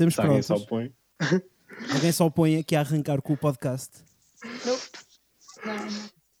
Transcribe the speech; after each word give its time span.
Estamos 0.00 0.14
Se 0.14 0.20
alguém 0.22 0.42
só 0.42 0.58
põe. 0.60 0.94
Alguém 1.94 2.12
só 2.12 2.30
põe 2.30 2.56
aqui 2.56 2.74
a 2.74 2.80
arrancar 2.80 3.20
com 3.20 3.34
o 3.34 3.36
podcast. 3.36 4.02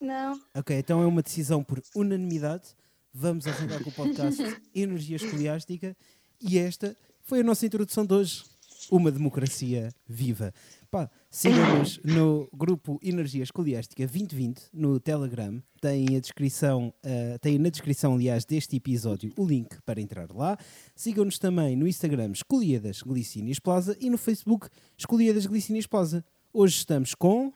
Não. 0.00 0.40
Ok, 0.54 0.78
então 0.78 1.02
é 1.02 1.06
uma 1.06 1.22
decisão 1.22 1.62
por 1.62 1.82
unanimidade. 1.94 2.74
Vamos 3.12 3.46
arrancar 3.46 3.82
com 3.82 3.90
o 3.90 3.92
podcast 3.92 4.42
Energia 4.74 5.16
Escoliástica 5.16 5.94
e 6.40 6.58
esta 6.58 6.96
foi 7.22 7.40
a 7.40 7.44
nossa 7.44 7.66
introdução 7.66 8.06
de 8.06 8.14
hoje. 8.14 8.44
Uma 8.90 9.12
democracia 9.12 9.92
viva. 10.08 10.54
Pá, 10.90 11.10
sigam-nos 11.30 11.98
no 12.04 12.48
grupo 12.52 12.98
Energia 13.02 13.42
Escoliástica 13.42 14.04
2020 14.04 14.68
no 14.72 14.98
Telegram. 14.98 15.62
Tem 15.80 16.16
a 16.16 16.20
descrição, 16.20 16.92
eh, 17.02 17.38
tem 17.38 17.58
na 17.58 17.70
descrição, 17.70 18.14
aliás, 18.14 18.44
deste 18.44 18.76
episódio 18.76 19.32
o 19.36 19.46
link 19.46 19.80
para 19.82 20.00
entrar 20.00 20.30
lá. 20.32 20.58
Sigam-nos 20.94 21.38
também 21.38 21.76
no 21.76 21.86
Instagram 21.86 22.32
Escolhidas 22.32 23.02
Glicínias 23.02 23.58
Plaza 23.60 23.96
e 24.00 24.10
no 24.10 24.18
Facebook 24.18 24.68
Escolhidas 24.98 25.46
Glicínias 25.46 25.86
Plaza. 25.86 26.24
Hoje 26.52 26.76
estamos 26.76 27.14
com. 27.14 27.52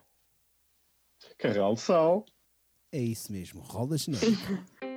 Carregal 1.37 1.75
de 1.75 1.81
sal. 1.81 2.25
É 2.93 3.01
isso 3.01 3.33
mesmo, 3.33 3.61
rola 3.61 3.99
genérico. 3.99 4.65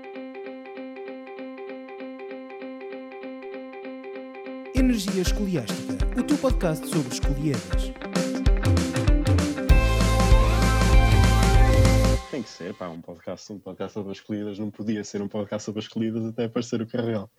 Energia 4.75 5.21
Escoliástica, 5.21 6.19
o 6.19 6.23
teu 6.23 6.37
podcast 6.37 6.87
sobre 6.87 7.13
escolhidas. 7.13 8.06
Ser, 12.57 12.73
pá, 12.73 12.89
um 12.89 13.01
podcast, 13.01 13.53
um 13.53 13.59
podcast 13.59 13.93
sobre 13.93 14.11
as 14.11 14.17
escolhidas. 14.17 14.57
Não 14.57 14.71
podia 14.71 15.03
ser 15.03 15.21
um 15.21 15.27
podcast 15.27 15.65
sobre 15.65 15.79
as 15.79 15.85
escolhidas 15.85 16.25
até 16.25 16.45
aparecer 16.45 16.81
o 16.81 16.87
Carregal. 16.87 17.29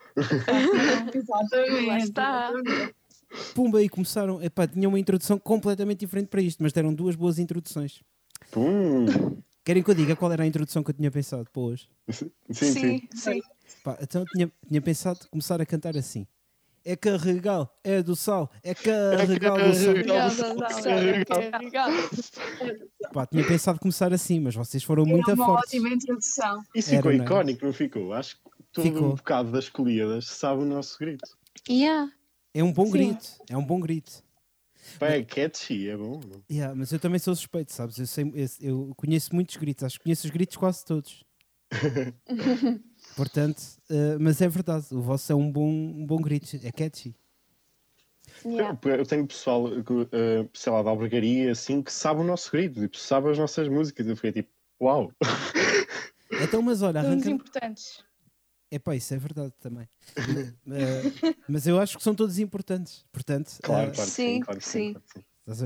Exatamente. 1.15 2.05
Está. 2.05 2.53
Pumba, 3.55 3.83
e 3.83 3.89
começaram. 3.89 4.41
Epá, 4.41 4.67
tinham 4.67 4.91
uma 4.91 4.99
introdução 4.99 5.39
completamente 5.39 6.01
diferente 6.01 6.29
para 6.29 6.41
isto, 6.41 6.63
mas 6.63 6.73
deram 6.73 6.95
duas 6.95 7.17
boas 7.17 7.39
introduções. 7.39 8.01
Pum! 8.51 9.07
Querem 9.65 9.83
que 9.83 9.91
eu 9.91 9.95
diga 9.95 10.17
qual 10.17 10.33
era 10.33 10.45
a 10.45 10.47
introdução 10.47 10.83
que 10.83 10.91
eu 10.91 10.95
tinha 10.95 11.11
pensado 11.11 11.47
para 11.53 11.63
hoje? 11.63 11.89
Sim, 12.09 12.31
sim. 12.51 13.09
sim. 13.13 13.41
Pá, 13.85 13.99
então 14.01 14.23
eu 14.23 14.27
tinha, 14.27 14.51
tinha 14.67 14.81
pensado 14.81 15.19
começar 15.31 15.61
a 15.61 15.67
cantar 15.67 15.97
assim. 15.97 16.27
É 16.85 16.97
carregal, 16.97 17.77
é 17.85 18.03
do 18.03 18.17
sal, 18.17 18.51
é 18.63 18.75
carregal 18.75 19.57
do 19.59 19.75
sal. 19.75 19.93
Obrigada. 21.55 21.93
Pá, 23.13 23.27
tinha 23.27 23.47
pensado 23.47 23.79
começar 23.79 24.13
assim, 24.13 24.41
mas 24.41 24.55
vocês 24.55 24.83
foram 24.83 25.05
muito 25.05 25.31
É 25.31 25.35
uma 25.35 25.45
fortes. 25.47 25.75
ótima 25.75 25.89
introdução. 25.91 26.63
Isso 26.75 26.91
ficou 26.91 27.11
Era, 27.11 27.19
não 27.19 27.25
é? 27.25 27.27
icónico, 27.27 27.65
não 27.67 27.73
ficou? 27.73 28.13
Acho 28.13 28.37
que 28.37 28.43
todo 28.73 28.85
Ficou. 28.85 29.13
um 29.13 29.15
bocado 29.15 29.51
das 29.53 29.65
escolhidas 29.65 30.27
sabe 30.27 30.63
o 30.63 30.65
nosso 30.65 30.99
grito. 30.99 31.29
Yeah. 31.69 32.11
É 32.55 32.63
um 32.65 32.73
bom 32.73 32.87
Sim. 32.87 32.93
grito, 32.93 33.29
é 33.51 33.57
um 33.57 33.65
bom 33.65 33.81
grito. 33.81 34.23
Pá, 34.99 35.09
é 35.09 35.23
catchy, 35.23 35.89
é 35.91 35.97
bom. 35.97 36.21
não? 36.27 36.43
Yeah, 36.51 36.75
mas 36.75 36.91
eu 36.93 36.99
também 36.99 37.19
sou 37.19 37.35
suspeito, 37.37 37.73
sabes? 37.73 37.99
Eu, 37.99 38.07
sei, 38.07 38.25
eu, 38.35 38.49
eu 38.61 38.95
conheço 38.97 39.35
muitos 39.35 39.57
gritos, 39.57 39.85
acho 39.85 39.99
que 39.99 40.05
conheço 40.05 40.27
os 40.27 40.31
gritos 40.33 40.57
quase 40.57 40.85
todos. 40.85 41.23
Portanto, 43.19 43.61
eh, 43.91 44.17
mas 44.21 44.41
é 44.41 44.49
verdade, 44.49 44.87
o 44.93 45.03
vosso 45.03 45.33
é 45.33 45.35
um 45.35 45.51
bom, 45.51 45.69
um 45.69 46.07
bom 46.07 46.23
grito, 46.23 46.47
é 46.63 46.71
catchy. 46.71 47.17
Yeah. 48.45 48.79
Eu, 48.81 48.95
eu 48.95 49.05
tenho 49.05 49.27
pessoal, 49.27 49.67
eh, 49.69 50.49
sei 50.55 50.73
lá, 50.73 50.85
da 50.85 50.91
albergaria, 50.91 51.51
assim, 51.51 51.83
que 51.83 51.93
sabe 51.93 52.21
o 52.21 52.25
nosso 52.25 52.49
grito, 52.53 52.81
tipo, 52.81 52.97
sabe 52.97 53.29
as 53.29 53.37
nossas 53.37 53.67
músicas. 53.67 54.07
Eu 54.07 54.15
fiquei 54.15 54.31
tipo, 54.31 54.51
uau! 54.81 55.13
Então, 56.41 56.63
mas 56.63 56.83
olha, 56.83 57.01
arranca. 57.01 57.29
importantes. 57.29 58.05
Epá, 58.71 58.95
isso 58.95 59.13
é 59.13 59.19
verdade 59.19 59.53
também. 59.61 59.89
Eh, 60.71 61.03
mas 61.49 61.67
eu 61.67 61.81
acho 61.81 61.97
que 61.97 62.05
são 62.05 62.15
todos 62.15 62.39
importantes. 62.39 63.05
Portanto, 63.11 63.59
Claro, 63.63 63.91
claro 63.91 64.11
sim, 64.11 64.35
sim, 64.35 64.41
claro 64.41 64.61
que 64.61 64.69
sim. 64.69 64.95
sim. 64.95 65.25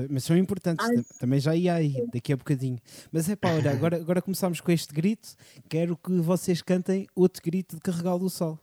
Mas 0.09 0.23
são 0.23 0.37
importantes, 0.37 0.85
Ai, 0.87 0.95
tam- 0.95 1.03
também 1.19 1.39
já 1.39 1.55
ia 1.55 1.73
aí, 1.73 2.05
daqui 2.13 2.31
a 2.33 2.37
bocadinho. 2.37 2.77
Mas 3.11 3.29
é 3.29 3.35
pá, 3.35 3.51
olha, 3.53 3.71
agora, 3.71 3.97
agora 3.97 4.21
começamos 4.21 4.61
com 4.61 4.71
este 4.71 4.93
grito. 4.93 5.35
Quero 5.69 5.97
que 5.97 6.11
vocês 6.19 6.61
cantem 6.61 7.07
outro 7.15 7.41
grito 7.43 7.75
de 7.75 7.81
carregar 7.81 8.17
do 8.17 8.29
sol. 8.29 8.59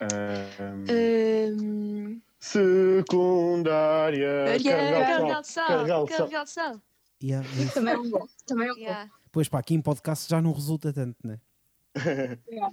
Ahm, 0.00 0.84
Hum, 0.90 2.20
secundária. 2.38 4.44
Carregal 4.62 5.42
de 5.42 5.48
sal. 5.48 5.66
Carregal. 5.66 6.06
Carregal 6.06 6.46
sal. 6.46 6.80
Yeah, 7.22 7.46
é. 7.62 7.66
Também 7.72 7.94
é 7.94 7.98
um 7.98 8.10
bom. 8.10 8.26
Também 8.46 8.68
é 8.68 8.72
um 8.72 8.74
bom. 8.74 8.80
Yeah. 8.80 9.10
Pois 9.32 9.48
pá, 9.48 9.58
aqui 9.60 9.74
em 9.74 9.80
podcast 9.80 10.28
já 10.30 10.40
não 10.42 10.52
resulta 10.52 10.92
tanto, 10.92 11.16
né? 11.26 11.38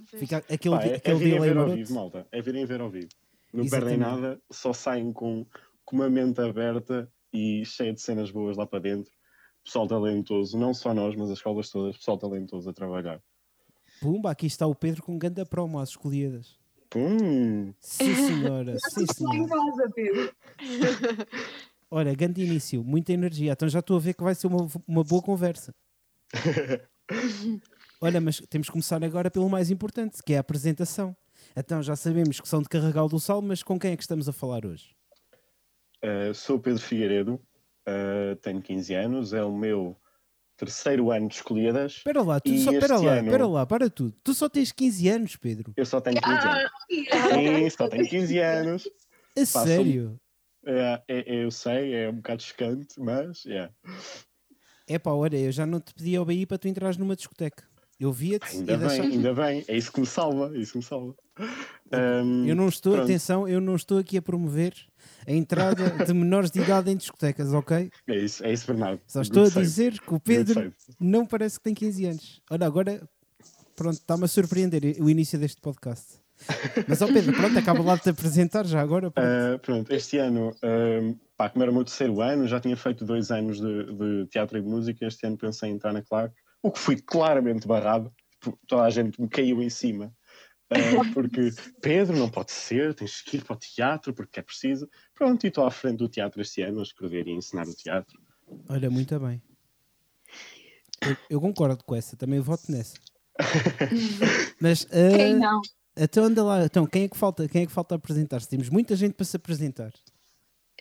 Fica 0.06 0.38
aquele, 0.38 0.76
Pá, 0.76 0.82
é, 0.84 0.90
é 0.92 0.96
aquele 0.96 1.16
virem 1.16 1.32
delay 1.40 1.50
ver 1.50 1.58
ao 1.58 1.68
vivo, 1.70 1.94
malta. 1.94 2.26
É 2.32 2.42
virem 2.42 2.66
ver 2.66 2.80
ao 2.80 2.90
vivo. 2.90 3.08
Não 3.52 3.64
Exatamente. 3.64 3.98
perdem 3.98 4.22
nada, 4.22 4.40
só 4.50 4.72
saem 4.72 5.12
com, 5.12 5.46
com 5.84 5.96
uma 5.96 6.08
mente 6.10 6.40
aberta 6.40 7.08
e 7.32 7.64
cheia 7.64 7.92
de 7.92 8.00
cenas 8.00 8.30
boas 8.30 8.56
lá 8.56 8.66
para 8.66 8.80
dentro. 8.80 9.12
Pessoal 9.64 9.86
talentoso, 9.86 10.58
não 10.58 10.74
só 10.74 10.92
nós, 10.92 11.14
mas 11.14 11.30
as 11.30 11.38
escolas 11.38 11.70
todas, 11.70 11.96
pessoal 11.96 12.18
talentoso 12.18 12.68
a 12.68 12.72
trabalhar. 12.72 13.22
Pumba, 14.00 14.30
aqui 14.30 14.46
está 14.46 14.66
o 14.66 14.74
Pedro 14.74 15.02
com 15.02 15.16
ganda 15.16 15.46
promo 15.46 15.78
às 15.78 15.90
escolhidas. 15.90 16.58
Pum! 16.90 17.72
Sim, 17.80 18.14
senhora, 18.14 18.76
sim, 18.90 19.04
em 19.04 19.06
senhora. 19.06 19.48
casa, 19.48 19.90
Pedro. 19.94 20.34
Olha, 21.90 22.14
grande 22.14 22.42
início, 22.42 22.82
muita 22.82 23.12
energia. 23.12 23.52
Então 23.52 23.68
já 23.68 23.78
estou 23.78 23.96
a 23.96 24.00
ver 24.00 24.14
que 24.14 24.22
vai 24.22 24.34
ser 24.34 24.46
uma, 24.46 24.66
uma 24.86 25.04
boa 25.04 25.22
conversa. 25.22 25.74
Olha, 28.00 28.20
mas 28.20 28.40
temos 28.48 28.66
que 28.66 28.72
começar 28.72 29.02
agora 29.04 29.30
pelo 29.30 29.48
mais 29.48 29.70
importante, 29.70 30.22
que 30.24 30.32
é 30.32 30.38
a 30.38 30.40
apresentação. 30.40 31.16
Então 31.56 31.82
já 31.82 31.94
sabemos 31.94 32.40
que 32.40 32.48
são 32.48 32.62
de 32.62 32.68
Carregal 32.68 33.08
do 33.08 33.20
Sal, 33.20 33.40
mas 33.40 33.62
com 33.62 33.78
quem 33.78 33.92
é 33.92 33.96
que 33.96 34.02
estamos 34.02 34.28
a 34.28 34.32
falar 34.32 34.66
hoje? 34.66 34.94
Uh, 36.04 36.34
sou 36.34 36.58
Pedro 36.58 36.80
Figueiredo, 36.82 37.34
uh, 37.88 38.34
tenho 38.42 38.60
15 38.60 38.94
anos, 38.94 39.32
é 39.32 39.44
o 39.44 39.56
meu 39.56 39.96
terceiro 40.56 41.10
ano 41.12 41.28
de 41.28 41.36
escolhidas. 41.36 41.92
Espera 41.98 42.22
lá, 42.22 42.40
tu 42.40 42.56
só, 42.58 42.72
espera 42.72 42.98
lá, 42.98 43.12
ano- 43.14 43.26
espera 43.26 43.46
lá, 43.46 43.66
para 43.66 43.88
tudo. 43.88 44.14
Tu 44.22 44.34
só 44.34 44.48
tens 44.48 44.72
15 44.72 45.08
anos, 45.08 45.36
Pedro. 45.36 45.72
Eu 45.76 45.86
só 45.86 46.00
tenho 46.00 46.20
15 46.20 46.34
Ah, 46.36 46.58
anos. 46.58 46.70
Sim, 47.32 47.70
só 47.70 47.88
tenho 47.88 48.08
15 48.08 48.38
anos. 48.38 48.88
A 49.36 49.46
sério? 49.46 50.20
É, 50.64 51.02
é- 51.08 51.44
eu 51.44 51.50
sei, 51.50 51.94
é 51.94 52.10
um 52.10 52.16
bocado 52.16 52.42
chocante, 52.42 53.00
mas 53.00 53.44
é. 53.46 53.70
É 54.88 54.98
pá, 54.98 55.12
olha, 55.12 55.36
eu 55.38 55.52
já 55.52 55.64
não 55.64 55.80
te 55.80 55.94
pedi 55.94 56.16
ao 56.16 56.24
BI 56.24 56.46
para 56.46 56.58
tu 56.58 56.68
entrares 56.68 56.96
numa 56.96 57.16
discoteca. 57.16 57.64
Eu 57.98 58.12
via-te 58.12 58.56
Ainda 58.56 58.76
bem, 58.76 58.88
deixava- 58.88 59.08
ainda 59.08 59.34
bem. 59.34 59.64
É 59.68 59.76
isso 59.76 59.92
que 59.92 60.00
me 60.00 60.06
salva, 60.06 60.50
é 60.54 60.58
isso 60.58 60.72
que 60.72 60.78
me 60.78 60.84
salva. 60.84 61.14
Um, 61.92 62.46
Eu 62.46 62.56
não 62.56 62.68
estou, 62.68 62.92
pronto. 62.94 63.04
atenção, 63.04 63.48
eu 63.48 63.60
não 63.60 63.76
estou 63.76 63.98
aqui 63.98 64.16
a 64.16 64.22
promover 64.22 64.74
a 65.26 65.32
entrada 65.32 65.90
de 66.04 66.12
menores 66.12 66.50
de 66.50 66.60
idade 66.60 66.90
em 66.90 66.96
discotecas, 66.96 67.52
ok? 67.52 67.90
É 68.06 68.16
isso, 68.16 68.44
é 68.44 68.52
isso, 68.52 68.66
Bernardo. 68.66 69.00
Só 69.06 69.20
Good 69.20 69.28
estou 69.28 69.42
a 69.44 69.50
save, 69.50 69.66
dizer 69.66 69.92
que 70.00 70.08
o 70.08 70.10
good 70.12 70.22
Pedro 70.24 70.74
não 71.00 71.26
parece 71.26 71.58
que 71.58 71.64
tem 71.64 71.74
15 71.74 72.06
anos. 72.06 72.42
Olha, 72.50 72.66
agora, 72.66 73.08
pronto, 73.74 73.94
está-me 73.94 74.24
a 74.24 74.28
surpreender 74.28 74.96
o 75.00 75.08
início 75.08 75.38
deste 75.38 75.60
podcast. 75.60 76.20
Mas, 76.88 77.00
ó 77.02 77.06
Pedro, 77.06 77.32
pronto, 77.34 77.58
acaba 77.58 77.82
lá 77.82 77.96
de 77.96 78.02
te 78.02 78.10
apresentar 78.10 78.66
já 78.66 78.80
agora. 78.80 79.10
pronto. 79.10 79.28
Uh, 79.28 79.58
pronto, 79.60 79.92
este 79.92 80.18
ano, 80.18 80.54
um, 80.62 81.16
pá, 81.36 81.48
como 81.48 81.62
era 81.62 81.70
o 81.70 81.74
meu 81.74 81.84
terceiro 81.84 82.20
ano, 82.20 82.46
já 82.48 82.60
tinha 82.60 82.76
feito 82.76 83.04
dois 83.04 83.30
anos 83.30 83.60
de, 83.60 83.92
de 83.92 84.26
teatro 84.26 84.58
e 84.58 84.60
de 84.60 84.68
música. 84.68 85.06
Este 85.06 85.26
ano 85.26 85.36
pensei 85.36 85.70
em 85.70 85.74
entrar 85.74 85.92
na 85.92 86.02
Claque, 86.02 86.34
o 86.62 86.70
que 86.70 86.78
fui 86.78 86.96
claramente 86.96 87.66
barrado. 87.66 88.12
Tipo, 88.40 88.58
Toda 88.66 88.82
a 88.82 88.90
gente 88.90 89.20
me 89.20 89.28
caiu 89.28 89.62
em 89.62 89.70
cima. 89.70 90.12
Uh, 90.72 91.12
porque 91.12 91.50
Pedro 91.80 92.16
não 92.16 92.28
pode 92.28 92.52
ser, 92.52 92.94
tens 92.94 93.22
que 93.22 93.36
ir 93.36 93.44
para 93.44 93.54
o 93.54 93.58
teatro 93.58 94.12
porque 94.14 94.40
é 94.40 94.42
preciso. 94.42 94.88
Pronto, 95.14 95.44
e 95.44 95.48
estou 95.48 95.64
à 95.64 95.70
frente 95.70 95.98
do 95.98 96.08
teatro 96.08 96.40
este 96.40 96.62
ano 96.62 96.80
a 96.80 96.82
escrever 96.82 97.26
e 97.26 97.32
ensinar 97.32 97.66
o 97.66 97.74
teatro. 97.74 98.20
Olha, 98.68 98.90
muito 98.90 99.18
bem. 99.20 99.42
Eu, 101.00 101.16
eu 101.30 101.40
concordo 101.40 101.82
com 101.84 101.94
essa, 101.94 102.16
também 102.16 102.40
voto 102.40 102.70
nessa. 102.70 102.94
Mas, 104.60 104.86
ah, 104.90 105.16
Quem 105.16 105.36
não? 105.36 105.60
então 105.96 106.24
anda 106.24 106.44
lá, 106.44 106.64
então, 106.64 106.86
quem 106.86 107.04
é 107.04 107.08
que 107.08 107.16
falta? 107.16 107.48
Quem 107.48 107.62
é 107.62 107.66
que 107.66 107.72
falta 107.72 107.94
apresentar-se? 107.94 108.48
Temos 108.48 108.68
muita 108.68 108.94
gente 108.94 109.14
para 109.14 109.24
se 109.24 109.36
apresentar. 109.36 109.92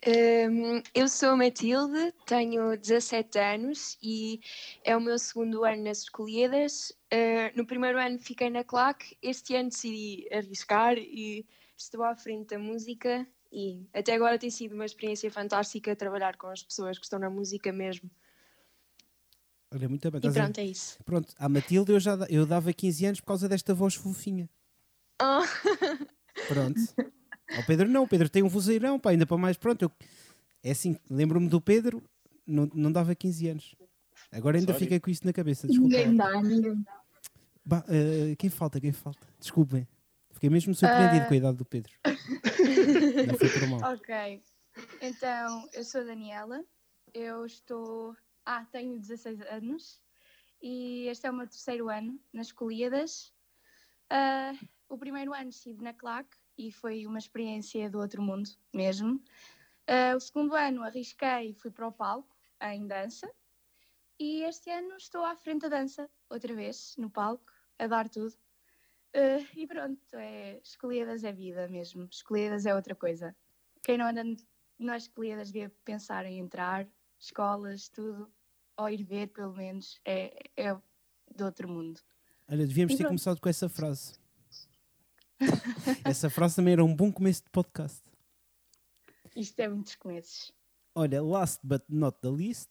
Hum, 0.03 0.81
eu 0.95 1.07
sou 1.07 1.29
a 1.29 1.37
Matilde, 1.37 2.11
tenho 2.25 2.75
17 2.75 3.37
anos 3.37 3.99
e 4.01 4.41
é 4.83 4.97
o 4.97 4.99
meu 4.99 5.19
segundo 5.19 5.63
ano 5.63 5.83
nas 5.83 5.99
escolhidas. 5.99 6.89
Uh, 7.13 7.55
no 7.55 7.67
primeiro 7.67 7.99
ano 7.99 8.17
fiquei 8.17 8.49
na 8.49 8.63
claque, 8.63 9.15
este 9.21 9.55
ano 9.55 9.69
decidi 9.69 10.27
arriscar 10.33 10.97
e 10.97 11.45
estou 11.77 12.03
à 12.03 12.15
frente 12.15 12.49
da 12.49 12.57
música 12.57 13.27
e 13.51 13.87
até 13.93 14.15
agora 14.15 14.39
tem 14.39 14.49
sido 14.49 14.73
uma 14.73 14.85
experiência 14.85 15.29
fantástica 15.29 15.95
trabalhar 15.95 16.35
com 16.35 16.47
as 16.47 16.63
pessoas 16.63 16.97
que 16.97 17.03
estão 17.03 17.19
na 17.19 17.29
música 17.29 17.71
mesmo. 17.71 18.09
Olha, 19.71 19.87
muito 19.87 20.09
bem. 20.09 20.17
E 20.17 20.27
estás 20.27 20.35
a 20.35 20.41
pronto, 20.41 20.57
é 20.57 20.63
isso. 20.63 21.03
Pronto, 21.05 21.35
à 21.37 21.47
Matilde 21.47 21.91
eu 21.91 21.99
já 21.99 22.17
eu 22.27 22.47
dava 22.47 22.73
15 22.73 23.05
anos 23.05 23.19
por 23.19 23.27
causa 23.27 23.47
desta 23.47 23.71
voz 23.71 23.93
fofinha. 23.93 24.49
Oh, 25.21 25.43
Pronto. 26.47 26.81
Ao 27.57 27.63
Pedro 27.65 27.87
não, 27.89 28.03
o 28.03 28.07
Pedro 28.07 28.29
tem 28.29 28.43
um 28.43 28.47
vozeirão, 28.47 28.99
pá, 28.99 29.11
ainda 29.11 29.25
para 29.25 29.37
mais, 29.37 29.57
pronto. 29.57 29.83
Eu, 29.83 29.91
é 30.63 30.71
assim, 30.71 30.97
lembro-me 31.09 31.47
do 31.49 31.59
Pedro, 31.59 32.03
não, 32.45 32.69
não 32.73 32.91
dava 32.91 33.13
15 33.15 33.47
anos. 33.49 33.75
Agora 34.31 34.57
ainda 34.57 34.71
Sorry. 34.73 34.85
fiquei 34.85 34.99
com 34.99 35.09
isso 35.09 35.25
na 35.25 35.33
cabeça, 35.33 35.67
desculpa. 35.67 35.95
Ninguém 35.97 36.15
dá, 36.15 36.41
ninguém 36.41 36.81
dá. 36.83 37.01
Bah, 37.65 37.83
eh, 37.89 38.35
quem 38.37 38.49
falta, 38.49 38.79
quem 38.79 38.91
falta? 38.91 39.27
Desculpem. 39.39 39.87
Fiquei 40.31 40.49
mesmo 40.49 40.73
surpreendido 40.73 41.25
Ah. 41.25 41.27
com 41.27 41.33
a 41.33 41.37
idade 41.37 41.57
do 41.57 41.65
Pedro. 41.65 41.91
não 43.27 43.37
foi 43.37 43.49
por 43.49 43.67
mal. 43.67 43.93
ok. 43.93 44.41
Então, 45.01 45.67
eu 45.73 45.83
sou 45.83 46.01
a 46.01 46.03
Daniela, 46.05 46.63
eu 47.13 47.45
estou. 47.45 48.15
Ah, 48.45 48.65
tenho 48.71 48.97
16 48.99 49.41
anos 49.41 50.01
e 50.61 51.07
este 51.07 51.27
é 51.27 51.29
o 51.31 51.33
meu 51.33 51.47
terceiro 51.47 51.89
ano 51.89 52.19
nas 52.33 52.47
Escolhidas. 52.47 53.31
Ah, 54.09 54.53
o 54.89 54.97
primeiro 54.97 55.33
ano 55.33 55.49
estive 55.49 55.83
na 55.83 55.93
CLAC 55.93 56.27
e 56.67 56.71
foi 56.71 57.07
uma 57.07 57.17
experiência 57.17 57.89
do 57.89 57.97
outro 57.99 58.21
mundo 58.21 58.49
mesmo. 58.71 59.19
Ah, 59.87 60.15
o 60.15 60.19
segundo 60.19 60.53
ano 60.55 60.83
arrisquei 60.83 61.49
e 61.49 61.53
fui 61.55 61.71
para 61.71 61.87
o 61.87 61.91
palco 61.91 62.35
em 62.61 62.85
dança. 62.85 63.27
E 64.19 64.43
este 64.43 64.69
ano 64.69 64.95
estou 64.95 65.25
à 65.25 65.35
frente 65.35 65.61
da 65.61 65.69
dança, 65.69 66.07
outra 66.29 66.53
vez, 66.53 66.95
no 66.97 67.09
palco, 67.09 67.51
a 67.79 67.87
dar 67.87 68.07
tudo. 68.07 68.35
Ah, 69.15 69.43
e 69.55 69.65
pronto, 69.65 69.99
é, 70.13 70.59
escolhidas 70.63 71.23
é 71.23 71.31
vida 71.33 71.67
mesmo, 71.67 72.07
escolhidas 72.11 72.67
é 72.67 72.75
outra 72.75 72.93
coisa. 72.95 73.35
Quem 73.83 73.97
não 73.97 74.05
anda 74.05 74.23
nas 74.77 75.03
escolhidas 75.03 75.51
devia 75.51 75.71
pensar 75.83 76.25
em 76.25 76.37
entrar, 76.37 76.87
escolas, 77.17 77.89
tudo, 77.89 78.31
ou 78.77 78.87
ir 78.87 79.03
ver 79.03 79.27
pelo 79.29 79.53
menos, 79.53 79.99
é, 80.05 80.31
é 80.55 80.73
do 81.35 81.45
outro 81.45 81.67
mundo. 81.67 81.99
Olha, 82.47 82.67
devíamos 82.67 82.93
E 82.93 82.97
ter 82.97 83.03
pronto. 83.03 83.09
começado 83.09 83.39
com 83.41 83.49
essa 83.49 83.67
frase. 83.67 84.20
Essa 86.03 86.29
frase 86.29 86.55
também 86.55 86.73
era 86.73 86.83
um 86.83 86.95
bom 86.95 87.11
começo 87.11 87.43
de 87.43 87.49
podcast. 87.49 88.01
Isto 89.35 89.59
é 89.59 89.67
muitos 89.67 89.95
começos. 89.95 90.51
Olha, 90.93 91.21
last 91.21 91.59
but 91.63 91.83
not 91.87 92.17
the 92.21 92.29
least, 92.29 92.69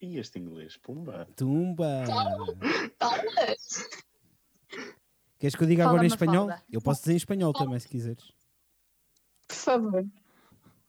E 0.00 0.18
este 0.18 0.38
inglês, 0.38 0.76
pumba. 0.76 1.26
Tumba. 1.36 2.04
Falas? 2.98 3.88
Queres 5.38 5.54
que 5.56 5.62
eu 5.62 5.68
diga 5.68 5.84
Fala, 5.84 5.94
agora 5.94 6.04
em 6.04 6.08
espanhol? 6.08 6.48
Eu 6.70 6.82
posso 6.82 7.00
dizer 7.02 7.12
em 7.12 7.16
espanhol 7.16 7.52
também, 7.52 7.78
se 7.78 7.88
quiseres. 7.88 8.32
Por 9.46 9.56
favor. 9.56 10.06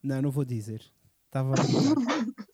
Não, 0.02 0.22
não 0.22 0.32
vou 0.32 0.44
dizer. 0.44 0.84
Estava 1.26 1.54
a 1.54 1.64
brincar. 1.64 2.46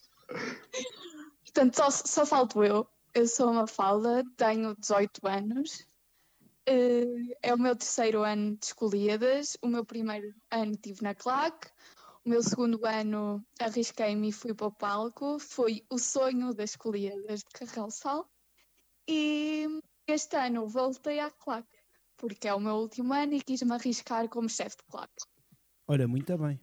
Portanto, 1.44 1.76
só, 1.76 1.90
só 1.90 2.26
falto 2.26 2.64
eu. 2.64 2.88
Eu 3.14 3.28
sou 3.28 3.52
uma 3.52 3.68
falda, 3.68 4.24
tenho 4.38 4.76
18 4.76 5.28
anos. 5.28 5.86
Eh, 6.72 7.36
É 7.44 7.54
o 7.54 7.58
meu 7.58 7.76
terceiro 7.76 8.24
ano 8.24 8.56
de 8.58 8.66
escolhidas. 8.68 9.58
O 9.62 9.68
meu 9.68 9.84
primeiro 9.86 10.34
ano 10.50 10.72
estive 10.72 11.02
na 11.04 11.14
CLAC. 11.14 11.68
O 12.24 12.30
meu 12.30 12.42
segundo 12.44 12.86
ano 12.86 13.44
arrisquei-me 13.60 14.30
e 14.30 14.32
fui 14.32 14.54
para 14.54 14.68
o 14.68 14.72
palco. 14.72 15.40
Foi 15.40 15.84
o 15.90 15.98
sonho 15.98 16.54
das 16.54 16.72
escolhidas 16.72 17.40
de 17.40 17.50
Carroçal. 17.52 18.30
E 19.08 19.68
este 20.08 20.38
ano 20.38 20.68
voltei 20.68 21.20
à 21.20 21.30
CLAC, 21.32 21.68
porque 22.16 22.48
é 22.48 22.54
o 22.54 22.60
meu 22.60 22.76
último 22.76 23.14
ano 23.14 23.34
e 23.34 23.42
quis-me 23.42 23.74
arriscar 23.74 24.30
como 24.30 24.48
chefe 24.48 24.78
de 24.78 24.84
CLAC. 24.90 25.12
Olha, 25.88 26.08
muito 26.08 26.38
bem. 26.38 26.60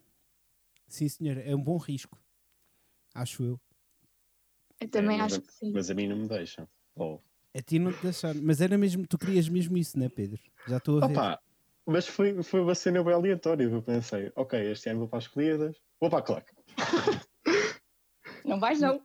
Sim, 0.86 1.08
senhora, 1.08 1.42
é 1.42 1.54
um 1.54 1.62
bom 1.62 1.76
risco. 1.76 2.16
Acho 3.14 3.42
eu. 3.42 3.60
Eu 4.80 4.88
também 4.88 5.18
É, 5.18 5.22
mas 5.22 5.32
acho 5.32 5.42
a- 5.42 5.46
que 5.46 5.52
sim. 5.52 5.72
Mas 5.72 5.90
a 5.90 5.94
mim 5.94 6.06
não 6.06 6.16
me 6.16 6.28
deixam. 6.28 6.66
Oh. 6.94 7.20
A 7.56 7.62
ti 7.62 7.78
não 7.78 7.92
te 7.92 8.02
deixaram. 8.02 8.40
Mas 8.42 8.60
era 8.60 8.76
mesmo, 8.76 9.06
tu 9.06 9.18
querias 9.18 9.48
mesmo 9.48 9.76
isso, 9.76 9.98
não 9.98 10.06
é, 10.06 10.08
Pedro? 10.08 10.38
Já 10.66 10.76
estou 10.76 11.02
a 11.02 11.06
ver. 11.06 11.12
Opa, 11.12 11.40
mas 11.86 12.06
foi, 12.06 12.42
foi 12.42 12.60
uma 12.60 12.74
cena 12.74 13.02
bem 13.02 13.14
aleatória. 13.14 13.64
Eu 13.64 13.82
pensei, 13.82 14.30
ok, 14.36 14.70
este 14.70 14.90
ano 14.90 15.00
vou 15.00 15.08
para 15.08 15.18
as 15.18 15.24
escolhidas, 15.24 15.76
vou 16.00 16.10
para 16.10 16.18
a 16.18 16.22
claque. 16.22 16.52
Não 18.44 18.58
vais, 18.58 18.80
não. 18.80 19.02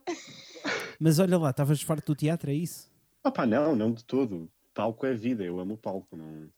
Mas 0.98 1.18
olha 1.18 1.36
lá, 1.36 1.50
estavas 1.50 1.82
farto 1.82 2.06
do 2.06 2.16
teatro, 2.16 2.50
é 2.50 2.54
isso? 2.54 2.90
Opa, 3.22 3.44
não, 3.44 3.76
não 3.76 3.92
de 3.92 4.02
todo. 4.02 4.50
Palco 4.72 5.04
é 5.04 5.12
vida, 5.12 5.44
eu 5.44 5.60
amo 5.60 5.74
o 5.74 5.78
palco. 5.78 6.16
Não... 6.16 6.50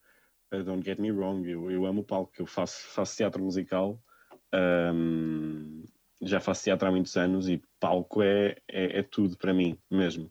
uh, 0.53 0.63
Don't 0.63 0.85
get 0.85 1.01
me 1.01 1.11
wrong, 1.11 1.49
eu, 1.51 1.69
eu 1.69 1.85
amo 1.85 2.03
o 2.03 2.05
palco. 2.05 2.33
Eu 2.39 2.47
faço, 2.47 2.87
faço 2.89 3.17
teatro 3.17 3.43
musical, 3.43 4.01
já 6.23 6.41
faço 6.41 6.65
teatro 6.65 6.89
há 6.89 6.91
muitos 6.91 7.17
anos 7.17 7.49
e 7.49 7.63
palco 7.81 8.23
é, 8.23 8.57
é, 8.69 9.01
é 9.01 9.03
tudo 9.03 9.37
para 9.37 9.53
mim 9.53 9.79
mesmo. 9.91 10.31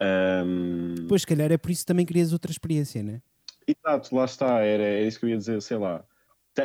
Ahm, 0.00 1.06
Pois, 1.08 1.22
se 1.22 1.26
calhar 1.26 1.50
é 1.52 1.56
por 1.58 1.70
isso 1.70 1.82
que 1.82 1.86
também 1.86 2.06
querias 2.06 2.32
outra 2.32 2.50
experiência, 2.50 3.02
não 3.02 3.14
é? 3.14 3.22
Exato, 3.66 4.14
lá 4.14 4.24
está, 4.24 4.60
era, 4.60 4.82
era 4.82 5.06
isso 5.06 5.18
que 5.18 5.24
eu 5.24 5.30
ia 5.30 5.38
dizer, 5.38 5.60
sei 5.62 5.76
lá. 5.78 6.04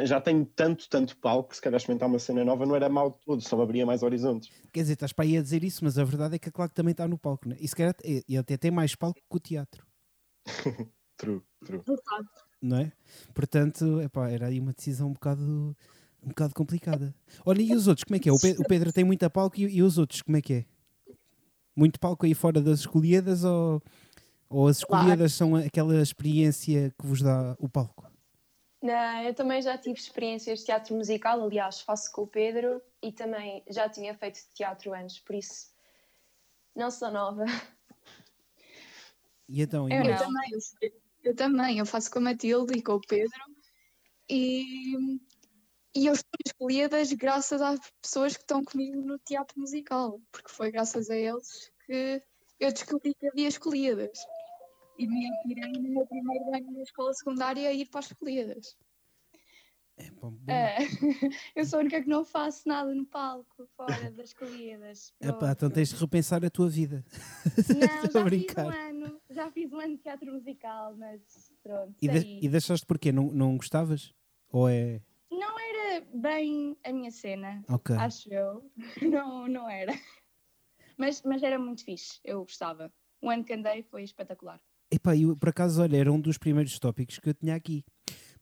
Já 0.04 0.22
tenho 0.22 0.46
tanto, 0.46 0.88
tanto 0.88 1.18
palco 1.18 1.50
que 1.50 1.56
se 1.56 1.62
calhar 1.62 1.78
experimentar 1.78 2.08
uma 2.08 2.20
cena 2.20 2.46
nova 2.46 2.64
não 2.66 2.76
era 2.76 2.88
mal 2.90 3.10
de 3.12 3.18
todo, 3.26 3.42
só 3.42 3.58
me 3.58 3.64
abria 3.64 3.86
mais 3.86 4.04
horizontes. 4.04 4.50
Quer 4.72 4.82
dizer, 4.82 4.94
estás 4.94 5.14
para 5.14 5.26
aí 5.26 5.36
a 5.38 5.42
dizer 5.42 5.64
isso, 5.64 5.84
mas 5.84 5.98
a 5.98 6.04
verdade 6.04 6.36
é 6.36 6.40
que 6.40 6.50
a 6.50 6.52
Claque 6.52 6.76
também 6.76 6.92
está 6.92 7.08
no 7.08 7.18
palco, 7.18 7.48
não 7.50 7.56
é? 7.56 7.60
E 7.60 7.68
se 7.68 7.76
calhar 7.76 7.96
e 8.04 8.38
até 8.38 8.56
tem 8.58 8.70
mais 8.70 8.94
palco 8.96 9.20
que 9.20 9.36
o 9.36 9.40
teatro, 9.40 9.84
True, 11.18 11.42
true. 11.66 11.82
Não 12.62 12.78
é? 12.78 12.92
Portanto, 13.34 14.00
epá, 14.02 14.30
era 14.30 14.48
aí 14.48 14.60
uma 14.60 14.74
decisão 14.74 15.10
um 15.10 15.14
bocado, 15.14 15.76
um 16.24 16.28
bocado 16.30 16.54
complicada. 16.54 17.14
Olha, 17.46 17.62
e 17.62 17.74
os 17.74 17.88
outros, 17.88 18.04
como 18.04 18.16
é 18.16 18.20
que 18.20 18.30
é? 18.30 18.32
O 18.32 18.40
Pe- 18.40 18.56
o 18.60 18.64
Pedro 18.66 18.94
tem 18.94 19.04
muita 19.04 19.30
palco 19.30 19.60
e, 19.60 19.64
e 19.64 19.82
os 19.84 19.98
outros, 19.98 20.22
como 20.22 20.38
é 20.38 20.42
que 20.42 20.54
é? 20.54 20.66
Muito 21.80 21.98
palco 21.98 22.26
aí 22.26 22.34
fora 22.34 22.60
das 22.60 22.82
escolhidas 22.82 23.46
ou, 23.46 23.82
ou 24.50 24.68
as 24.68 24.84
Claro. 24.84 25.06
escolhidas 25.06 25.32
são 25.32 25.56
aquela 25.56 26.02
experiência 26.02 26.94
que 27.00 27.08
vos 27.08 27.22
dá 27.22 27.56
o 27.58 27.70
palco? 27.70 28.06
Não, 28.82 29.24
eu 29.24 29.34
também 29.34 29.62
já 29.62 29.78
tive 29.78 29.98
experiências 29.98 30.60
de 30.60 30.66
teatro 30.66 30.94
musical, 30.94 31.42
aliás, 31.42 31.80
faço 31.80 32.12
com 32.12 32.24
o 32.24 32.28
Pedro 32.28 32.82
e 33.02 33.14
também 33.14 33.64
já 33.70 33.88
tinha 33.88 34.14
feito 34.14 34.40
teatro 34.54 34.94
antes, 34.94 35.20
por 35.20 35.34
isso 35.38 35.70
não 36.76 36.92
sou 36.92 37.10
nova. 37.12 37.46
E 39.48 39.62
então, 39.62 39.88
Eu? 39.90 40.04
Eu 40.04 40.18
também, 40.18 40.52
eu, 40.52 40.92
eu 41.24 41.36
também, 41.36 41.80
eu 41.80 41.86
faço 41.86 42.12
com 42.12 42.20
a 42.20 42.24
Matilde 42.24 42.78
e 42.78 42.84
com 42.84 42.96
o 42.96 43.02
Pedro 43.02 43.40
e, 44.30 45.18
e 45.96 46.06
eu 46.06 46.14
estou 46.14 46.40
escolhidas 46.46 47.12
graças 47.14 47.62
às 47.62 47.80
pessoas 48.02 48.36
que 48.36 48.44
estão 48.44 48.64
comigo 48.64 49.02
no 49.02 49.18
teatro 49.20 49.60
musical, 49.60 50.22
porque 50.32 50.50
foi 50.50 50.72
graças 50.72 51.10
a 51.10 51.16
eles 51.16 51.72
que 51.86 52.22
eu 52.60 52.72
descobri 52.72 53.14
que 53.14 53.28
havia 53.28 53.48
escolhidas 53.48 54.18
e 54.98 55.08
me 55.08 55.28
atirei 55.32 55.72
no 55.72 55.90
meu 55.90 56.06
primeiro 56.06 56.56
ano 56.56 56.72
na 56.74 56.84
escola 56.84 57.14
secundária 57.14 57.70
a 57.70 57.74
ir 57.74 57.88
para 57.90 58.00
as 58.02 58.08
escolhidas. 58.08 58.78
É, 59.98 60.12
pá, 60.12 60.30
bom. 60.30 60.40
É, 60.48 60.78
eu 61.56 61.66
sou 61.66 61.80
a 61.80 61.82
única 61.82 62.02
que 62.02 62.08
não 62.08 62.24
faço 62.24 62.68
nada 62.68 62.94
no 62.96 63.06
palco, 63.06 63.68
fora 63.76 64.12
das 64.12 64.34
colhidas. 64.34 65.14
Epá, 65.20 65.52
então 65.52 65.70
tens 65.70 65.90
de 65.90 65.96
repensar 65.96 66.44
a 66.46 66.50
tua 66.50 66.70
vida. 66.70 67.04
Não, 67.68 67.88
já 67.88 68.08
fiz 68.10 68.24
brincar. 68.24 68.66
um 68.66 68.70
ano, 68.70 69.22
já 69.30 69.52
fiz 69.52 69.74
um 69.74 69.80
ano 69.80 69.98
de 69.98 70.04
teatro 70.04 70.32
musical, 70.32 70.96
mas 70.96 71.22
pronto. 71.62 71.96
E, 72.02 72.08
de- 72.08 72.40
e 72.42 72.48
deixaste 72.48 72.86
porquê? 72.86 73.12
Não, 73.12 73.26
não 73.32 73.58
gostavas? 73.58 74.14
Ou 74.52 74.70
é. 74.70 75.02
Não 75.40 75.58
era 75.58 76.06
bem 76.14 76.78
a 76.84 76.92
minha 76.92 77.12
cena, 77.12 77.64
Ok. 77.70 77.96
acho 77.96 78.32
eu. 78.34 78.70
Não, 79.02 79.48
não 79.48 79.70
era. 79.70 79.94
Mas, 80.98 81.22
mas 81.24 81.42
era 81.42 81.58
muito 81.58 81.86
fixe, 81.86 82.20
eu 82.26 82.42
gostava. 82.42 82.92
O 83.22 83.30
ano 83.30 83.44
que 83.46 83.54
andei 83.54 83.84
foi 83.84 84.04
espetacular. 84.04 84.60
Epá, 84.92 85.16
eu, 85.16 85.38
por 85.38 85.50
acaso, 85.50 85.82
olha, 85.82 85.96
era 85.98 86.12
um 86.12 86.20
dos 86.20 86.38
primeiros 86.38 86.78
tópicos 86.78 87.20
que 87.20 87.30
eu 87.30 87.34
tinha 87.34 87.56
aqui. 87.56 87.86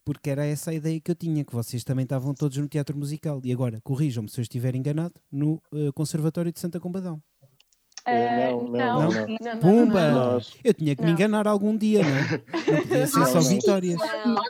Porque 0.04 0.30
era 0.30 0.44
essa 0.44 0.70
a 0.70 0.74
ideia 0.74 0.98
que 1.00 1.10
eu 1.10 1.14
tinha, 1.14 1.44
que 1.44 1.54
vocês 1.54 1.84
também 1.84 2.02
estavam 2.02 2.34
todos 2.34 2.56
no 2.56 2.66
teatro 2.66 2.96
musical. 2.96 3.40
E 3.44 3.52
agora, 3.52 3.80
corrijam-me 3.82 4.28
se 4.28 4.40
eu 4.40 4.42
estiver 4.42 4.74
enganado, 4.74 5.14
no 5.30 5.62
eh, 5.72 5.92
Conservatório 5.94 6.50
de 6.50 6.58
Santa 6.58 6.80
Combadão. 6.80 7.22
Eh, 8.06 8.50
não, 8.50 8.62
não, 8.68 9.10
não, 9.10 9.10
não. 9.10 9.60
Pumba! 9.60 10.10
não, 10.10 10.14
não. 10.14 10.32
Nós, 10.32 10.56
Eu 10.64 10.72
tinha 10.72 10.96
que 10.96 11.04
me 11.04 11.10
enganar 11.10 11.46
algum 11.46 11.76
dia, 11.76 12.02
não 12.02 12.16
é? 12.16 12.30
Não 12.72 12.82
podia 12.82 13.06
ser 13.06 13.26
só 13.26 13.34
não. 13.34 13.48
vitórias. 13.48 14.00
Não, 14.24 14.42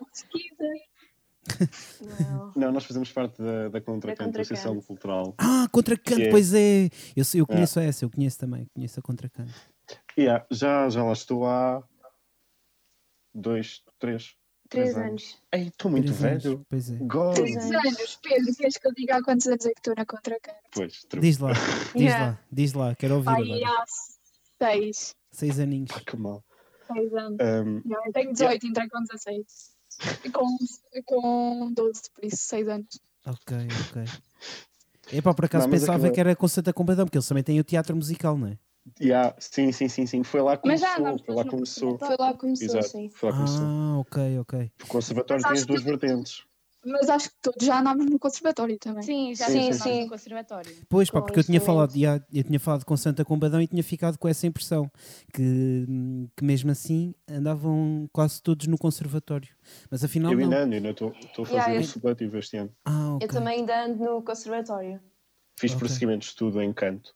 Não, 2.01 2.53
não. 2.57 2.73
nós 2.73 2.85
fazemos 2.85 3.11
parte 3.13 3.41
da, 3.43 3.69
da 3.69 3.81
Contracanto, 3.81 4.33
Da 4.33 4.41
Associação. 4.41 4.81
Cultural. 4.81 5.35
Ah, 5.39 5.67
Contracanto, 5.73 6.21
é- 6.23 6.31
pois 6.31 6.53
é! 6.55 6.87
Eu, 7.17 7.25
eu 7.35 7.47
conheço 7.47 7.81
essa, 7.81 8.05
eu 8.05 8.11
conheço 8.11 8.39
também, 8.39 8.67
conheço 8.75 8.99
a 9.01 9.03
Contracanto. 9.03 9.53
Yeah, 10.19 10.47
já, 10.51 10.89
já 10.89 11.03
lá 11.03 11.13
estou 11.13 11.47
há 11.47 11.83
dois, 13.35 13.83
três, 13.99 14.37
Três 14.71 14.93
Três 14.93 15.07
anos. 15.09 15.39
Estou 15.55 15.91
muito 15.91 16.13
Três 16.13 16.25
anos, 16.25 16.43
velho. 16.45 16.67
Pois 16.69 16.91
é. 16.91 16.97
God. 16.97 17.35
Três 17.37 17.57
anos. 17.57 17.75
anos, 17.87 18.19
Pedro, 18.23 18.55
queres 18.55 18.77
que 18.77 18.87
eu 18.87 18.93
diga 18.93 19.17
há 19.17 19.23
quantos 19.23 19.47
anos 19.47 19.65
é 19.65 19.71
que 19.71 19.81
estou 19.81 19.95
na 19.97 20.05
Contracanto? 20.05 20.59
Pois, 20.73 21.05
true. 21.05 21.23
Diz 21.23 21.39
lá, 21.39 21.53
diz 21.53 21.95
Yeah. 22.03 22.27
lá, 22.27 22.41
diz 22.53 22.73
lá, 22.75 22.95
quero 22.95 23.15
ouvir 23.15 23.25
Pai, 23.25 23.43
agora. 23.63 23.81
há 23.81 23.85
seis, 24.67 25.15
Seis 25.33 25.59
aninhos. 25.59 25.91
Ah, 25.95 26.01
que 26.07 26.17
mal. 26.19 26.45
seis 26.93 27.11
anos. 27.15 27.39
Um, 27.41 27.81
Não, 27.87 28.05
eu 28.07 28.13
tenho 28.13 28.31
18, 28.33 28.67
entrei 28.67 28.89
com 28.91 29.01
16. 29.05 29.78
E 30.25 30.31
Com, 30.31 30.57
com 31.05 31.73
12, 31.73 32.03
por 32.15 32.25
isso, 32.25 32.37
6 32.39 32.69
anos. 32.69 33.01
Ok, 33.27 33.57
ok. 33.91 34.05
Epá, 35.13 35.33
por 35.35 35.45
acaso 35.47 35.65
Não, 35.67 35.71
pensava 35.71 35.95
aquilo 35.95 36.07
é- 36.09 36.15
que 36.15 36.21
era 36.21 36.37
com 36.37 36.47
Santa 36.49 36.73
Combadão, 36.73 37.05
porque 37.07 37.17
eles 37.19 37.27
também 37.27 37.43
têm 37.43 37.59
o 37.61 37.65
teatro 37.65 37.97
musical, 37.97 38.37
não 38.37 38.49
é? 38.49 38.59
yeah, 39.01 39.35
sim, 39.39 39.71
sim, 39.73 39.89
sim, 39.89 40.07
sim. 40.07 40.23
Foi 40.23 40.41
lá 40.41 40.57
que 40.57 40.67
Mas 40.69 40.81
já 40.81 40.95
começou. 40.95 41.05
andámos 41.07 41.23
Foi 41.27 41.35
lá 41.35 41.45
começou. 41.45 41.99
Foi 41.99 42.17
lá 42.19 42.33
que 42.33 42.39
começou, 42.39 42.67
Exato, 42.67 42.89
sim. 42.89 43.11
foi 43.11 43.29
lá 43.31 43.33
que 43.33 43.39
começou. 43.45 43.67
Ah, 43.67 43.99
ok, 43.99 44.39
ok. 44.41 44.73
O 44.83 44.87
conservatório 44.87 45.45
tem 45.45 45.53
as 45.53 45.67
duas 45.67 45.81
que- 45.81 45.87
vertentes. 45.87 46.43
Mas 46.85 47.11
acho 47.11 47.31
que 47.31 47.37
todos 47.43 47.67
já 47.67 47.81
andámos 47.81 48.07
no 48.07 48.19
conservatório 48.19 48.79
também. 48.79 49.03
Sim, 49.03 49.35
já 49.35 49.47
Sim, 49.47 49.73
sim, 49.73 50.03
no 50.05 50.09
conservatório. 50.11 50.73
Pois, 50.89 51.11
pá, 51.11 51.21
porque 51.21 51.41
eu 51.41 51.45
tinha 51.45 51.61
falado, 51.61 51.99
já, 51.99 52.23
eu 52.33 52.45
tinha 52.45 52.61
falado 52.61 52.85
com 52.85 52.97
Santa 52.97 53.25
Combadão 53.25 53.61
e 53.61 53.67
tinha 53.67 53.83
ficado 53.83 54.17
com 54.17 54.29
essa 54.29 54.47
impressão 54.47 54.91
que, 55.35 55.87
que 56.37 56.45
mesmo 56.45 56.71
assim 56.71 57.15
andavam 57.29 58.09
quase 58.13 58.41
todos 58.41 58.67
no 58.69 58.79
conservatório. 58.79 59.49
Mas 59.91 60.05
afinal 60.05 60.33
Eu 60.33 60.39
ainda 60.39 60.63
ando, 60.63 60.75
ainda 60.77 60.91
estou 60.91 61.09
a 61.11 61.35
fazer 61.47 61.53
Yeah, 61.57 61.73
o 61.73 61.77
eu- 61.77 61.83
supletivo 61.85 62.39
este 62.39 62.57
ano. 62.57 62.71
Ah, 62.85 63.15
ok. 63.17 63.27
Eu 63.27 63.33
também 63.33 63.59
ainda 63.59 63.85
ando 63.85 64.05
no 64.05 64.23
conservatório. 64.23 65.01
Fiz 65.59 65.73
Ok. 65.73 65.81
prosseguimento 65.81 66.21
de 66.21 66.27
estudo 66.27 66.63
em 66.63 66.73
canto. 66.73 67.13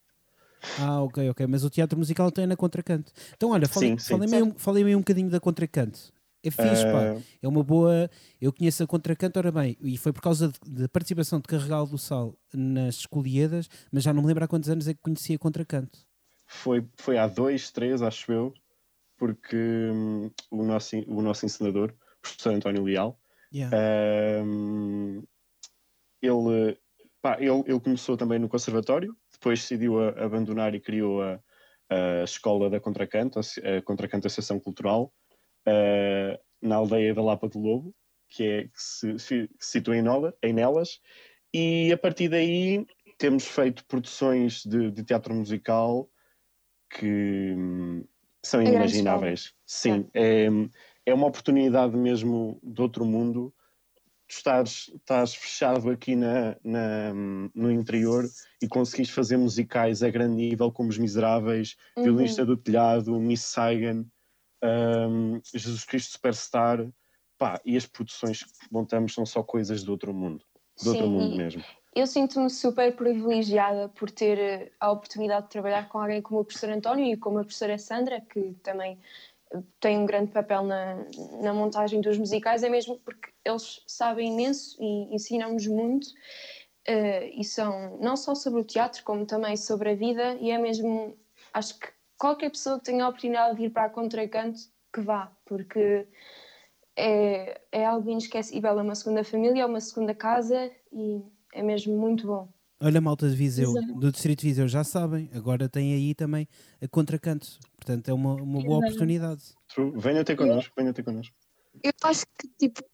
Ah, 0.80 1.02
ok, 1.02 1.30
ok. 1.30 1.46
Mas 1.46 1.64
o 1.64 1.70
teatro 1.70 1.98
musical 1.98 2.30
tem 2.32 2.46
na 2.46 2.56
Contracanto. 2.56 3.12
Então, 3.34 3.50
olha, 3.50 3.68
falei- 3.68 3.96
falei-me 3.98 4.42
um, 4.42 4.52
falei 4.58 4.94
um 4.94 4.98
bocadinho 4.98 5.30
da 5.30 5.38
Contracanto. 5.40 6.12
É 6.44 6.50
fixe, 6.50 6.84
pá. 6.84 7.14
Ah, 7.16 7.20
É 7.40 7.46
uma 7.48 7.62
boa. 7.62 8.10
Eu 8.40 8.52
conheço 8.52 8.82
a 8.82 8.86
Contracanto, 8.86 9.38
ora 9.38 9.52
bem, 9.52 9.76
e 9.80 9.96
foi 9.96 10.12
por 10.12 10.20
causa 10.22 10.52
da 10.66 10.88
participação 10.88 11.38
de 11.38 11.46
Carregal 11.46 11.86
do 11.86 11.96
Sal 11.98 12.36
nas 12.52 12.96
Escolhidas, 12.96 13.68
mas 13.92 14.02
já 14.02 14.12
não 14.12 14.22
me 14.22 14.28
lembro 14.28 14.44
há 14.44 14.48
quantos 14.48 14.68
anos 14.68 14.88
é 14.88 14.94
que 14.94 15.00
conheci 15.00 15.34
a 15.34 15.38
Contracanto. 15.38 15.98
foi, 16.46 16.84
foi 16.96 17.16
há 17.16 17.26
dois, 17.26 17.70
três, 17.70 18.02
acho 18.02 18.32
eu, 18.32 18.52
porque 19.16 19.56
hum, 19.56 20.30
o, 20.50 20.64
nosso, 20.64 20.96
o 21.06 21.22
nosso 21.22 21.46
ensinador, 21.46 21.90
o 21.92 22.20
professor 22.22 22.52
António 22.54 22.82
Leal, 22.84 23.18
Yeah. 23.54 23.76
hum, 24.44 25.22
ele, 26.22 26.78
pá, 27.20 27.36
ele, 27.38 27.62
ele 27.66 27.80
começou 27.80 28.16
também 28.16 28.38
no 28.38 28.48
conservatório, 28.48 29.14
depois 29.32 29.60
decidiu 29.60 30.00
a- 30.00 30.10
abandonar 30.24 30.74
e 30.74 30.80
criou 30.80 31.22
a, 31.22 31.38
a 31.90 32.24
escola 32.24 32.70
da 32.70 32.80
Contracanto, 32.80 33.38
a, 33.38 33.42
a 33.78 33.82
Contracanto 33.82 34.26
Associação 34.26 34.58
Cultural, 34.58 35.12
ah, 35.66 36.38
na 36.60 36.76
aldeia 36.76 37.14
da 37.14 37.22
Lapa 37.22 37.48
do 37.48 37.58
Lobo, 37.58 37.94
que, 38.28 38.44
é, 38.44 38.62
que 38.64 38.70
se, 38.76 39.18
se 39.18 39.50
situa 39.60 39.96
em, 39.96 40.02
Nola, 40.02 40.34
em 40.42 40.52
Nelas, 40.52 41.00
e 41.52 41.92
a 41.92 41.98
partir 41.98 42.28
daí 42.28 42.86
temos 43.18 43.46
feito 43.46 43.84
produções 43.86 44.62
de, 44.64 44.90
de 44.90 45.04
teatro 45.04 45.34
musical 45.34 46.08
que 46.90 47.54
hum, 47.56 48.04
são 48.42 48.60
grande 48.60 48.76
inimagináveis. 48.76 49.52
Sim, 49.66 50.08
é, 50.14 50.46
é 51.06 51.14
uma 51.14 51.26
oportunidade 51.26 51.96
mesmo 51.96 52.58
de 52.62 52.80
outro 52.80 53.04
mundo. 53.04 53.54
Tu 54.28 54.36
estás, 54.36 54.90
estás 54.94 55.34
fechado 55.34 55.90
aqui 55.90 56.16
na, 56.16 56.56
na- 56.64 57.12
no 57.54 57.70
interior 57.70 58.24
e 58.62 58.68
conseguis 58.68 59.10
fazer 59.10 59.36
musicais 59.36 60.02
a 60.02 60.10
grande 60.10 60.36
nível, 60.36 60.72
como 60.72 60.88
Os 60.88 60.98
Miseráveis, 60.98 61.76
Uhum. 61.96 62.04
Violinista 62.04 62.44
do 62.46 62.56
Telhado, 62.56 63.18
Miss 63.20 63.42
Saigon, 63.42 64.06
hum, 64.62 65.40
Jesus 65.52 65.84
Cristo 65.84 66.12
Superstar. 66.12 66.86
Pá, 67.38 67.60
e 67.64 67.76
as 67.76 67.86
produções 67.86 68.44
que 68.44 68.52
montamos 68.70 69.14
são 69.14 69.26
só 69.26 69.42
coisas 69.42 69.82
de 69.82 69.90
outro 69.90 70.14
mundo. 70.14 70.44
Outro 70.86 71.06
Sim, 71.06 71.08
mundo 71.08 71.34
e- 71.34 71.36
mesmo. 71.36 71.64
Eu 71.94 72.06
sinto-me 72.06 72.48
super 72.48 72.96
privilegiada 72.96 73.88
por 73.90 74.10
ter 74.10 74.38
eh, 74.38 74.72
a 74.80 74.90
oportunidade 74.90 75.44
de 75.44 75.50
trabalhar 75.50 75.88
com 75.90 75.98
alguém 75.98 76.22
como 76.22 76.40
o 76.40 76.44
professor 76.44 76.70
António 76.70 77.04
e 77.04 77.16
como 77.18 77.38
a 77.38 77.42
professora 77.44 77.76
Sandra, 77.76 78.18
que 78.20 78.54
também 78.62 78.98
eh, 79.52 79.58
tem 79.78 79.98
um 79.98 80.06
grande 80.06 80.32
papel 80.32 80.62
na, 80.64 81.04
na 81.42 81.52
montagem 81.52 82.00
dos 82.00 82.16
musicais, 82.16 82.62
é 82.62 82.70
mesmo 82.70 82.98
porque 83.00 83.30
eles 83.44 83.82
sabem 83.86 84.32
imenso 84.32 84.82
e 84.82 85.14
ensinam-nos 85.14 85.66
muito, 85.66 86.06
eh, 86.86 87.28
e 87.38 87.44
são 87.44 87.98
não 87.98 88.16
só 88.16 88.34
sobre 88.34 88.60
o 88.60 88.64
teatro, 88.64 89.02
como 89.04 89.26
também 89.26 89.54
sobre 89.56 89.90
a 89.90 89.94
vida, 89.94 90.34
e 90.40 90.50
é 90.50 90.56
mesmo, 90.56 91.14
acho 91.52 91.78
que 91.78 91.88
qualquer 92.22 92.50
pessoa 92.50 92.78
que 92.78 92.84
tenha 92.84 93.04
a 93.04 93.08
oportunidade 93.08 93.56
de 93.56 93.64
ir 93.64 93.70
para 93.70 93.86
a 93.86 93.90
Contracanto, 93.90 94.60
que 94.94 95.00
vá, 95.00 95.32
porque 95.44 96.06
é, 96.94 97.60
é 97.72 97.84
algo 97.84 98.08
inesquecível, 98.08 98.78
é 98.78 98.82
uma 98.82 98.94
segunda 98.94 99.24
família, 99.24 99.62
é 99.62 99.66
uma 99.66 99.80
segunda 99.80 100.14
casa, 100.14 100.70
e 100.92 101.20
é 101.52 101.64
mesmo 101.64 101.98
muito 101.98 102.28
bom. 102.28 102.48
Olha, 102.80 103.00
malta 103.00 103.28
de 103.28 103.34
Viseu, 103.34 103.70
Exato. 103.70 103.94
do 103.94 104.12
Distrito 104.12 104.40
de 104.42 104.46
Viseu, 104.46 104.68
já 104.68 104.84
sabem, 104.84 105.28
agora 105.34 105.68
tem 105.68 105.94
aí 105.94 106.14
também 106.14 106.46
a 106.80 106.86
Contracanto. 106.86 107.58
Portanto, 107.74 108.08
é 108.08 108.12
uma, 108.12 108.34
uma 108.34 108.62
boa 108.62 108.78
oportunidade. 108.78 109.42
True. 109.74 109.92
Venha 109.96 110.24
ter 110.24 110.36
connosco, 110.36 110.72
venha 110.76 110.92
ter 110.92 111.02
connosco. 111.02 111.34
Eu 111.82 111.92
acho 112.04 112.24
que, 112.38 112.48
tipo, 112.56 112.84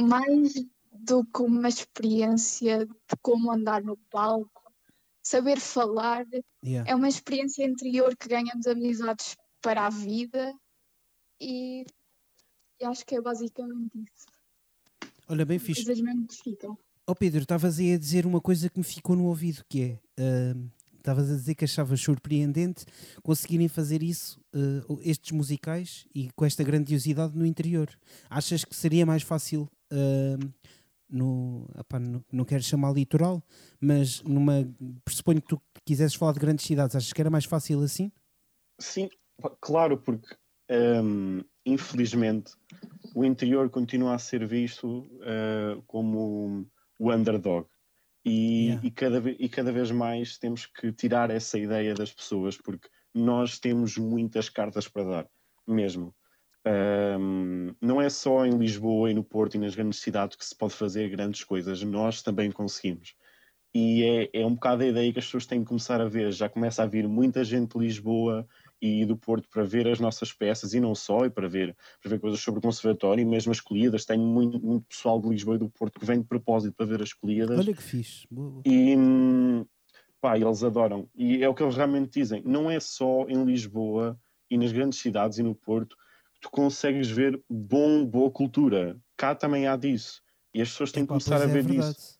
mais 0.00 0.54
do 0.90 1.22
que 1.22 1.42
uma 1.42 1.68
experiência 1.68 2.86
de 2.86 3.16
como 3.20 3.52
andar 3.52 3.82
no 3.82 3.98
palco, 4.10 4.63
saber 5.24 5.58
falar, 5.58 6.26
Yeah. 6.62 6.90
é 6.90 6.94
uma 6.94 7.08
experiência 7.08 7.64
interior 7.64 8.16
que 8.16 8.28
ganhamos 8.28 8.66
amizades 8.66 9.36
para 9.60 9.86
a 9.86 9.90
vida 9.90 10.54
e, 11.40 11.84
e 12.80 12.84
acho 12.84 13.04
que 13.04 13.16
é 13.16 13.20
basicamente 13.20 13.90
isso. 13.94 14.26
Olha, 15.28 15.44
bem 15.44 15.58
fixe. 15.58 15.84
Coisas 15.84 16.02
mesmo 16.02 16.26
que 16.26 16.36
ficam. 16.36 16.78
Ó 17.06 17.14
Pedro, 17.14 17.42
estavas 17.42 17.78
aí 17.78 17.92
a 17.92 17.98
dizer 17.98 18.24
uma 18.24 18.40
coisa 18.40 18.68
que 18.70 18.78
me 18.78 18.84
ficou 18.84 19.14
no 19.16 19.24
ouvido, 19.24 19.62
que 19.68 19.82
é, 19.82 19.98
ah, 20.18 20.56
estavas 20.96 21.30
a 21.30 21.34
dizer 21.34 21.54
que 21.54 21.64
achavas 21.64 22.00
surpreendente 22.00 22.86
conseguirem 23.22 23.68
fazer 23.68 24.02
isso, 24.02 24.40
ah, 24.54 24.98
estes 25.02 25.32
musicais, 25.32 26.06
e 26.14 26.30
com 26.34 26.44
esta 26.46 26.62
grandiosidade 26.64 27.36
no 27.36 27.44
interior. 27.44 27.90
Achas 28.30 28.64
que 28.64 28.74
seria 28.74 29.04
mais 29.04 29.22
fácil, 29.22 29.68
ah, 29.90 30.38
no, 31.08 31.68
epá, 31.78 31.98
no- 31.98 32.24
não 32.32 32.44
quero 32.44 32.62
chamar 32.62 32.92
litoral, 32.92 33.42
mas 33.80 34.22
numa, 34.22 34.68
pressuponho 35.04 35.40
que 35.42 35.48
tu 35.48 35.62
quisesses 35.84 36.14
falar 36.14 36.32
de 36.32 36.40
grandes 36.40 36.64
cidades, 36.64 36.96
achas 36.96 37.12
que 37.12 37.20
era 37.20 37.30
mais 37.30 37.44
fácil 37.44 37.80
assim? 37.82 38.10
Sim, 38.80 39.08
claro, 39.60 39.98
porque 39.98 40.34
hum, 41.02 41.42
infelizmente 41.64 42.52
o 43.14 43.24
interior 43.24 43.70
continua 43.70 44.14
a 44.14 44.18
ser 44.18 44.46
visto 44.46 45.06
uh, 45.20 45.82
como 45.86 46.66
o 46.98 47.12
underdog. 47.12 47.66
E, 48.26 48.68
Yeah. 48.68 48.86
e, 48.86 48.90
cada, 48.90 49.30
e 49.30 49.48
cada 49.50 49.70
vez 49.70 49.90
mais 49.90 50.38
temos 50.38 50.64
que 50.64 50.90
tirar 50.92 51.30
essa 51.30 51.58
ideia 51.58 51.92
das 51.94 52.10
pessoas, 52.12 52.56
porque 52.56 52.88
nós 53.14 53.58
temos 53.58 53.98
muitas 53.98 54.48
cartas 54.48 54.88
para 54.88 55.04
dar, 55.04 55.30
mesmo. 55.66 56.14
Hum, 56.66 57.74
não 57.80 58.00
é 58.00 58.08
só 58.08 58.46
em 58.46 58.56
Lisboa 58.56 59.10
e 59.10 59.14
no 59.14 59.22
Porto 59.22 59.56
e 59.56 59.58
nas 59.58 59.74
grandes 59.74 60.00
cidades 60.00 60.36
que 60.36 60.44
se 60.44 60.56
pode 60.56 60.72
fazer 60.72 61.10
grandes 61.10 61.44
coisas, 61.44 61.82
nós 61.82 62.22
também 62.22 62.50
conseguimos. 62.50 63.14
E 63.74 64.04
é, 64.04 64.40
é 64.40 64.46
um 64.46 64.54
bocado 64.54 64.84
a 64.84 64.86
ideia 64.86 65.12
que 65.12 65.18
as 65.18 65.24
pessoas 65.24 65.46
têm 65.46 65.60
que 65.60 65.66
começar 65.66 66.00
a 66.00 66.08
ver. 66.08 66.30
Já 66.32 66.48
começa 66.48 66.82
a 66.82 66.86
vir 66.86 67.08
muita 67.08 67.42
gente 67.42 67.76
de 67.76 67.84
Lisboa 67.84 68.46
e 68.80 69.04
do 69.04 69.16
Porto 69.16 69.48
para 69.48 69.64
ver 69.64 69.88
as 69.88 69.98
nossas 69.98 70.32
peças 70.32 70.74
e 70.74 70.80
não 70.80 70.94
só, 70.94 71.26
e 71.26 71.30
para 71.30 71.48
ver, 71.48 71.76
para 72.00 72.10
ver 72.10 72.20
coisas 72.20 72.38
sobre 72.40 72.60
o 72.60 72.62
conservatório 72.62 73.20
e 73.20 73.24
mesmo 73.24 73.50
as 73.50 73.58
escolhidas. 73.58 74.04
Tenho 74.04 74.22
muito, 74.22 74.60
muito 74.60 74.86
pessoal 74.86 75.20
de 75.20 75.28
Lisboa 75.28 75.56
e 75.56 75.58
do 75.58 75.68
Porto 75.68 75.98
que 75.98 76.06
vem 76.06 76.20
de 76.20 76.26
propósito 76.26 76.74
para 76.76 76.86
ver 76.86 77.02
as 77.02 77.08
escolhidas 77.08 77.58
Olha 77.58 77.74
que 77.74 77.82
fixe. 77.82 78.28
E 78.64 78.96
pá, 80.20 80.38
eles 80.38 80.62
adoram. 80.62 81.08
E 81.12 81.42
é 81.42 81.48
o 81.48 81.54
que 81.54 81.62
eles 81.62 81.74
realmente 81.74 82.20
dizem. 82.20 82.42
Não 82.46 82.70
é 82.70 82.78
só 82.78 83.26
em 83.28 83.44
Lisboa 83.44 84.16
e 84.48 84.56
nas 84.56 84.70
grandes 84.70 85.00
cidades 85.00 85.38
e 85.38 85.42
no 85.42 85.54
Porto 85.54 85.96
tu 86.44 86.50
consegues 86.50 87.08
ver 87.08 87.40
bom, 87.48 88.04
boa 88.04 88.30
cultura. 88.30 88.98
Cá 89.16 89.34
também 89.34 89.66
há 89.66 89.76
disso. 89.76 90.20
E 90.52 90.60
as 90.60 90.68
pessoas 90.68 90.92
têm 90.92 91.04
que 91.04 91.08
começar 91.08 91.40
a 91.40 91.44
é 91.44 91.46
ver 91.46 91.64
verdade. 91.64 91.96
isso. 91.96 92.18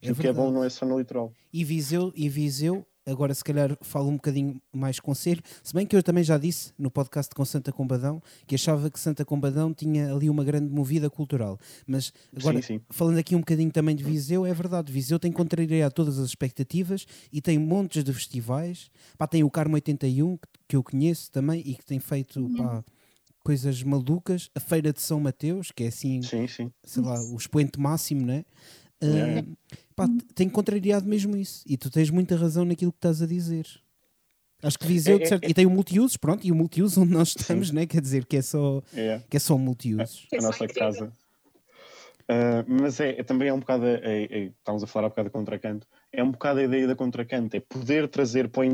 E 0.00 0.10
o 0.10 0.16
que 0.16 0.26
é 0.26 0.32
bom 0.32 0.50
não 0.50 0.64
é 0.64 0.70
só 0.70 0.86
no 0.86 0.98
litoral. 0.98 1.30
E 1.52 1.62
Viseu, 1.62 2.10
e 2.16 2.26
Viseu, 2.28 2.86
agora 3.04 3.34
se 3.34 3.44
calhar 3.44 3.76
falo 3.82 4.08
um 4.08 4.14
bocadinho 4.14 4.60
mais 4.72 4.98
conselho, 4.98 5.42
se 5.62 5.74
bem 5.74 5.86
que 5.86 5.94
eu 5.94 6.02
também 6.02 6.24
já 6.24 6.38
disse 6.38 6.72
no 6.78 6.90
podcast 6.90 7.34
com 7.34 7.44
Santa 7.44 7.70
Combadão 7.70 8.22
que 8.46 8.54
achava 8.54 8.90
que 8.90 8.98
Santa 8.98 9.26
Combadão 9.26 9.74
tinha 9.74 10.14
ali 10.14 10.30
uma 10.30 10.44
grande 10.44 10.72
movida 10.72 11.10
cultural. 11.10 11.58
Mas 11.86 12.14
agora, 12.34 12.62
sim, 12.62 12.78
sim. 12.78 12.80
falando 12.88 13.18
aqui 13.18 13.36
um 13.36 13.40
bocadinho 13.40 13.70
também 13.70 13.94
de 13.94 14.02
Viseu, 14.02 14.46
é 14.46 14.54
verdade, 14.54 14.90
Viseu 14.90 15.18
tem 15.18 15.30
contrariado 15.30 15.94
todas 15.94 16.18
as 16.18 16.28
expectativas 16.28 17.06
e 17.30 17.42
tem 17.42 17.58
montes 17.58 18.02
de 18.02 18.12
festivais. 18.12 18.90
Pá, 19.18 19.26
tem 19.26 19.44
o 19.44 19.50
Carmo 19.50 19.74
81, 19.74 20.36
que, 20.38 20.48
que 20.68 20.76
eu 20.76 20.82
conheço 20.82 21.30
também 21.30 21.60
e 21.60 21.74
que 21.74 21.84
tem 21.84 21.98
feito 21.98 22.48
pá, 22.56 22.82
coisas 23.46 23.80
malucas. 23.84 24.50
A 24.56 24.60
Feira 24.60 24.92
de 24.92 25.00
São 25.00 25.20
Mateus, 25.20 25.70
que 25.70 25.84
é 25.84 25.86
assim, 25.86 26.20
Sim, 26.22 26.48
sim. 26.48 26.72
sei 26.84 27.02
lá, 27.02 27.14
o 27.32 27.36
expoente 27.36 27.78
máximo, 27.78 28.26
né? 28.26 28.44
Ah, 29.00 29.06
Yeah. 29.06 29.48
pá, 29.94 30.08
tem 30.34 30.48
contrariado 30.48 31.06
mesmo 31.06 31.36
isso. 31.36 31.62
E 31.66 31.76
tu 31.76 31.88
tens 31.90 32.10
muita 32.10 32.34
razão 32.36 32.64
naquilo 32.64 32.90
que 32.90 32.98
estás 32.98 33.22
a 33.22 33.26
dizer. 33.26 33.66
Acho 34.62 34.78
que 34.78 34.86
Viseu, 34.86 35.16
É- 35.16 35.18
de 35.18 35.24
é- 35.24 35.28
certo- 35.28 35.48
e 35.48 35.54
tem 35.54 35.64
o 35.66 35.70
multiusos, 35.70 36.16
pronto, 36.16 36.44
e 36.44 36.50
o 36.50 36.54
multiuso 36.56 37.02
onde 37.02 37.12
nós 37.12 37.28
estamos, 37.36 37.70
né? 37.70 37.86
quer 37.86 38.00
dizer 38.00 38.24
que 38.24 38.36
é 38.38 38.42
só, 38.42 38.82
É. 38.94 39.20
que 39.30 39.36
é 39.36 39.40
só 39.40 39.56
multiusos. 39.56 40.26
É 40.32 40.38
a 40.38 40.42
nossa 40.42 40.66
casa. 40.66 41.12
Ah, 42.28 42.64
mas 42.66 42.98
é, 42.98 43.20
é 43.20 43.22
também 43.22 43.48
é 43.48 43.52
um 43.54 43.60
bocado, 43.60 43.84
a- 43.84 44.16
estávamos 44.48 44.82
a 44.82 44.86
falar 44.88 45.06
há 45.06 45.10
bocado 45.10 45.28
da 45.28 45.32
Contracanto, 45.32 45.86
é 46.12 46.24
um 46.24 46.32
bocado 46.32 46.58
a 46.58 46.64
ideia 46.64 46.86
da 46.88 46.96
Contracanto, 46.96 47.54
é 47.56 47.60
poder 47.60 48.08
trazer 48.08 48.48
para 48.48 48.62
o 48.62 48.64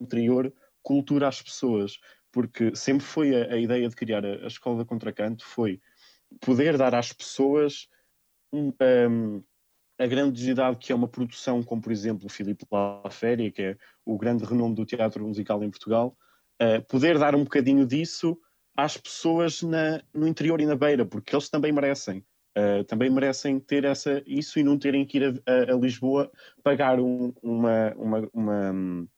interior 0.00 0.52
cultura 0.82 1.26
às 1.28 1.40
pessoas, 1.42 1.98
porque 2.32 2.74
sempre 2.74 3.04
foi 3.04 3.34
a, 3.34 3.54
a 3.54 3.58
ideia 3.58 3.88
de 3.88 3.94
criar 3.94 4.24
a, 4.24 4.44
a 4.44 4.46
Escola 4.46 4.78
da 4.78 4.84
Contracanto, 4.84 5.44
foi 5.44 5.80
poder 6.40 6.76
dar 6.78 6.94
às 6.94 7.12
pessoas 7.12 7.88
um, 8.52 8.72
um, 9.10 9.42
a 9.98 10.74
que 10.74 10.92
é 10.92 10.94
uma 10.94 11.08
produção 11.08 11.62
como, 11.62 11.80
por 11.80 11.92
exemplo, 11.92 12.26
o 12.26 12.30
Filipe 12.30 12.66
La 12.70 13.10
Féria, 13.10 13.50
que 13.50 13.62
é 13.62 13.76
o 14.04 14.18
grande 14.18 14.44
renome 14.44 14.74
do 14.74 14.84
teatro 14.84 15.24
musical 15.26 15.62
em 15.62 15.70
Portugal, 15.70 16.16
ah, 16.58 16.80
poder 16.88 17.18
dar 17.18 17.34
um 17.34 17.44
bocadinho 17.44 17.86
disso 17.86 18.38
às 18.76 18.96
pessoas 18.96 19.62
na- 19.62 20.02
no 20.14 20.26
interior 20.26 20.60
e 20.60 20.66
na 20.66 20.76
beira, 20.76 21.04
porque 21.04 21.34
eles 21.34 21.48
também 21.48 21.72
merecem. 21.72 22.24
uh, 22.56 22.84
também 22.84 23.08
merecem 23.08 23.58
ter 23.58 23.82
essa, 23.84 24.22
isso 24.26 24.58
e 24.58 24.62
não 24.62 24.78
terem 24.78 25.06
que 25.06 25.16
ir 25.16 25.24
a, 25.46 25.50
a, 25.50 25.74
a 25.74 25.76
Lisboa 25.78 26.30
pagar 26.62 27.00
um, 27.00 27.32
uma, 27.42 27.94
uma, 27.96 28.28
uma, 28.32 29.08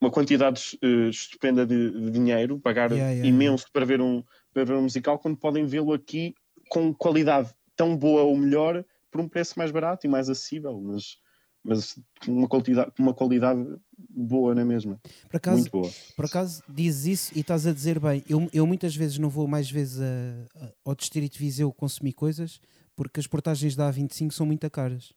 uma, 0.00 0.10
quantidade 0.10 0.78
uh, 0.82 1.08
estupenda 1.08 1.66
de, 1.66 1.90
de, 1.90 2.10
dinheiro, 2.10 2.58
pagar 2.58 2.90
Yeah, 2.90 3.10
yeah, 3.12 3.28
imenso 3.28 3.66
Para, 3.72 3.84
ver 3.84 4.00
um, 4.00 4.22
para 4.52 4.64
ver 4.64 4.74
um 4.74 4.82
musical, 4.82 5.18
quando 5.18 5.36
podem 5.36 5.66
vê-lo 5.66 5.92
aqui 5.92 6.34
com 6.68 6.92
qualidade 6.94 7.54
tão 7.74 7.96
boa 7.96 8.22
ou 8.22 8.36
melhor 8.36 8.84
por 9.10 9.20
um 9.20 9.28
preço 9.28 9.58
mais 9.58 9.70
barato 9.70 10.06
e 10.06 10.10
mais 10.10 10.28
acessível, 10.28 10.78
mas, 10.80 11.16
mas 11.62 11.98
com 12.24 12.32
uma 12.32 12.48
qualidade, 12.48 12.92
uma 12.98 13.14
qualidade 13.14 13.64
boa 14.08 14.54
na 14.54 14.64
mesma. 14.64 15.00
Por 15.28 15.36
acaso, 15.36 15.56
Muito 15.58 15.70
boa. 15.70 15.90
por 16.14 16.24
acaso 16.24 16.62
dizes 16.68 17.06
isso 17.06 17.32
e 17.36 17.40
estás 17.40 17.66
a 17.66 17.72
dizer 17.72 17.98
bem. 17.98 18.22
Eu, 18.28 18.48
eu 18.52 18.66
muitas 18.66 18.94
vezes 18.94 19.18
não 19.18 19.28
vou 19.30 19.46
mais 19.46 19.70
vezes 19.70 20.00
a- 20.00 20.64
a- 20.64 20.72
ao 20.84 20.94
Distrito 20.94 21.34
de 21.34 21.38
Viseu 21.38 21.72
consumir 21.72 22.12
coisas 22.12 22.60
porque 22.94 23.20
as 23.20 23.26
portagens 23.26 23.76
da 23.76 23.90
A25 23.92 24.32
são 24.32 24.46
muito 24.46 24.68
caras. 24.70 25.12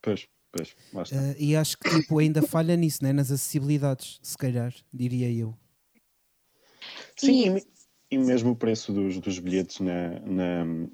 Pois, 0.00 0.26
pois. 0.92 1.12
Eh, 1.12 1.36
e 1.38 1.56
acho 1.56 1.76
que 1.78 1.88
tipo, 1.88 2.18
ainda 2.18 2.42
falha 2.42 2.76
nisso, 2.76 3.02
né? 3.02 3.12
nas 3.12 3.30
acessibilidades, 3.30 4.18
se 4.22 4.36
calhar, 4.36 4.74
diria 4.92 5.30
eu. 5.32 5.56
Sim, 7.16 7.56
E- 7.56 7.62
e, 8.10 8.18
me- 8.18 8.24
mesmo 8.26 8.50
o 8.52 8.56
preço 8.56 8.92
dos, 8.92 9.18
dos 9.20 9.38
bilhetes 9.38 9.80
na, 9.80 10.20
na- 10.20 10.88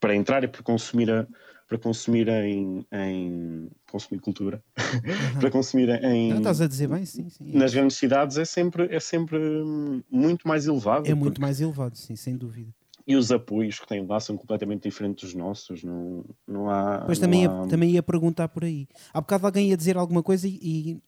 para 0.00 0.14
entrar 0.14 0.44
e 0.44 0.48
para 0.48 0.62
consumir, 0.62 1.10
a- 1.10 1.26
para 1.68 1.78
consumir 1.78 2.28
em, 2.28 2.86
em 2.92 3.70
consumir 3.90 4.20
cultura, 4.20 4.62
para 5.40 5.50
consumir 5.50 5.88
em 6.04 6.30
Não, 6.30 6.38
estás 6.38 6.60
a 6.60 6.66
dizer 6.66 6.88
bem, 6.88 7.04
sim, 7.04 7.28
sim. 7.28 7.44
nas 7.52 7.72
grandes 7.74 7.96
cidades 7.96 8.36
é 8.36 8.44
sempre, 8.44 8.94
é 8.94 9.00
sempre 9.00 9.38
hum, 9.38 10.02
muito 10.10 10.46
mais 10.46 10.66
elevado. 10.66 11.08
É 11.08 11.14
muito 11.14 11.40
mais 11.40 11.60
elevado, 11.60 11.96
sim, 11.96 12.14
sem 12.16 12.36
dúvida. 12.36 12.72
E 13.06 13.14
os 13.14 13.30
apoios 13.30 13.78
que 13.78 13.86
têm 13.86 14.04
lá 14.04 14.18
são 14.18 14.36
completamente 14.36 14.82
diferentes 14.82 15.24
dos 15.26 15.34
nossos. 15.34 15.84
Não, 15.84 16.24
não 16.46 16.68
há. 16.68 16.98
Depois 16.98 17.18
não 17.20 17.26
também 17.26 17.42
ia, 17.42 17.50
há- 17.50 17.66
também 17.68 17.90
ia 17.92 18.02
perguntar 18.02 18.48
por 18.48 18.64
aí. 18.64 18.88
Há 19.14 19.20
bocado 19.20 19.46
alguém 19.46 19.68
ia 19.68 19.76
dizer 19.76 19.96
alguma 19.96 20.22
coisa 20.22 20.48
e, 20.48 20.58
e, 20.60 21.02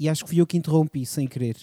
e 0.00 0.08
acho 0.08 0.24
que 0.24 0.30
fui 0.30 0.40
eu 0.40 0.46
que 0.46 0.56
interrompi, 0.56 1.06
sem 1.06 1.28
querer. 1.28 1.56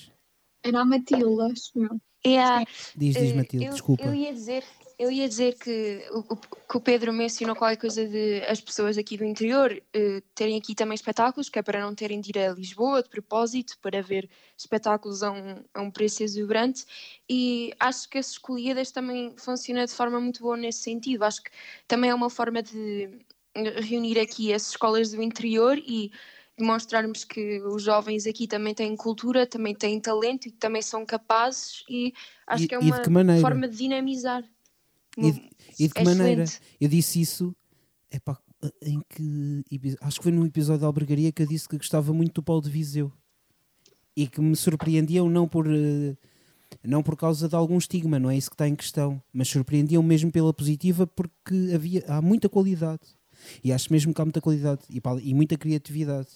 Era 0.63 0.81
a 0.81 0.85
Matilde, 0.85 1.51
acho 1.51 1.71
eu. 1.75 1.99
É 2.23 2.39
a- 2.41 2.59
Diz, 2.95 3.15
diz 3.15 3.31
Eh, 3.31 3.33
Matilde, 3.33 3.65
eu, 3.65 3.71
desculpa. 3.73 4.03
Eu 4.05 4.13
ia 4.13 4.31
dizer, 4.31 4.63
eu 5.01 5.11
ia 5.11 5.27
dizer 5.27 5.57
que, 5.57 6.07
o, 6.11 6.35
que 6.35 6.77
o 6.77 6.79
Pedro 6.79 7.11
mencionou 7.11 7.55
qualquer 7.55 7.77
coisa 7.77 8.05
de 8.07 8.43
as 8.47 8.61
pessoas 8.61 8.99
aqui 8.99 9.17
do 9.17 9.25
interior 9.25 9.81
eh, 9.91 10.21
terem 10.35 10.59
aqui 10.59 10.75
também 10.75 10.93
espetáculos, 10.93 11.49
que 11.49 11.57
é 11.57 11.63
para 11.63 11.81
não 11.81 11.95
terem 11.95 12.21
de 12.21 12.29
ir 12.29 12.37
a 12.37 12.53
Lisboa 12.53 13.01
de 13.01 13.09
propósito 13.09 13.79
para 13.81 13.99
ver 14.03 14.29
espetáculos 14.55 15.23
a 15.23 15.31
um, 15.31 15.63
a 15.73 15.81
um 15.81 15.89
preço 15.89 16.21
exuberante. 16.21 16.85
E 17.27 17.73
acho 17.79 18.07
que 18.09 18.19
as 18.19 18.29
escolhidas 18.29 18.91
também 18.91 19.33
funciona 19.37 19.87
de 19.87 19.91
forma 19.91 20.19
muito 20.21 20.39
boa 20.43 20.55
nesse 20.55 20.83
sentido. 20.83 21.23
Acho 21.23 21.41
que 21.41 21.49
também 21.87 22.11
é 22.11 22.13
uma 22.13 22.29
forma 22.29 22.61
de 22.61 23.25
reunir 23.55 24.19
aqui 24.19 24.53
as 24.53 24.69
escolas 24.69 25.11
do 25.11 25.23
interior 25.23 25.79
e 25.79 26.11
demonstrarmos 26.55 27.23
que 27.23 27.59
os 27.61 27.81
jovens 27.81 28.27
aqui 28.27 28.45
também 28.45 28.75
têm 28.75 28.95
cultura, 28.95 29.47
também 29.47 29.73
têm 29.73 29.99
talento 29.99 30.45
e 30.47 30.51
também 30.51 30.83
são 30.83 31.03
capazes 31.07 31.83
e 31.89 32.13
acho 32.45 32.65
E- 32.65 32.67
que 32.67 32.75
é 32.75 32.77
uma 32.77 32.97
forma 33.41 33.67
de 33.67 33.77
dinamizar. 33.77 34.43
E 35.17 35.31
de- 35.31 35.49
E 35.79 35.87
de 35.87 35.93
que 35.93 36.01
É 36.01 36.03
maneira? 36.03 36.43
excelente. 36.43 36.61
Eu 36.79 36.89
disse 36.89 37.19
isso 37.21 37.55
epá, 38.11 38.37
em 38.81 39.01
que 39.09 39.63
acho 40.01 40.17
que 40.19 40.23
foi 40.23 40.31
num 40.31 40.45
episódio 40.45 40.81
da 40.81 40.87
Albergaria 40.87 41.31
que 41.31 41.41
eu 41.41 41.47
disse 41.47 41.67
que 41.67 41.77
gostava 41.77 42.13
muito 42.13 42.35
do 42.35 42.43
Paulo 42.43 42.61
de 42.61 42.69
Viseu 42.69 43.11
e 44.15 44.27
que 44.27 44.41
me 44.41 44.55
surpreendiam 44.55 45.29
não 45.29 45.47
por 45.47 45.65
eh, 45.67 46.15
não 46.83 47.01
por 47.03 47.15
causa 47.17 47.47
de 47.49 47.55
algum 47.55 47.77
estigma, 47.77 48.19
não 48.19 48.29
é 48.29 48.37
isso 48.37 48.49
que 48.49 48.53
está 48.55 48.67
em 48.67 48.75
questão, 48.75 49.21
mas 49.33 49.47
surpreendiam 49.47 50.01
mesmo 50.03 50.31
pela 50.31 50.53
positiva 50.53 51.05
porque 51.07 51.71
havia 51.73 52.03
há 52.07 52.21
muita 52.21 52.47
qualidade 52.49 53.01
e 53.63 53.71
acho 53.73 53.91
mesmo 53.91 54.13
que 54.13 54.21
há 54.21 54.25
muita 54.25 54.41
qualidade 54.41 54.81
e, 54.89 55.01
e 55.23 55.33
muita 55.33 55.57
criatividade. 55.57 56.29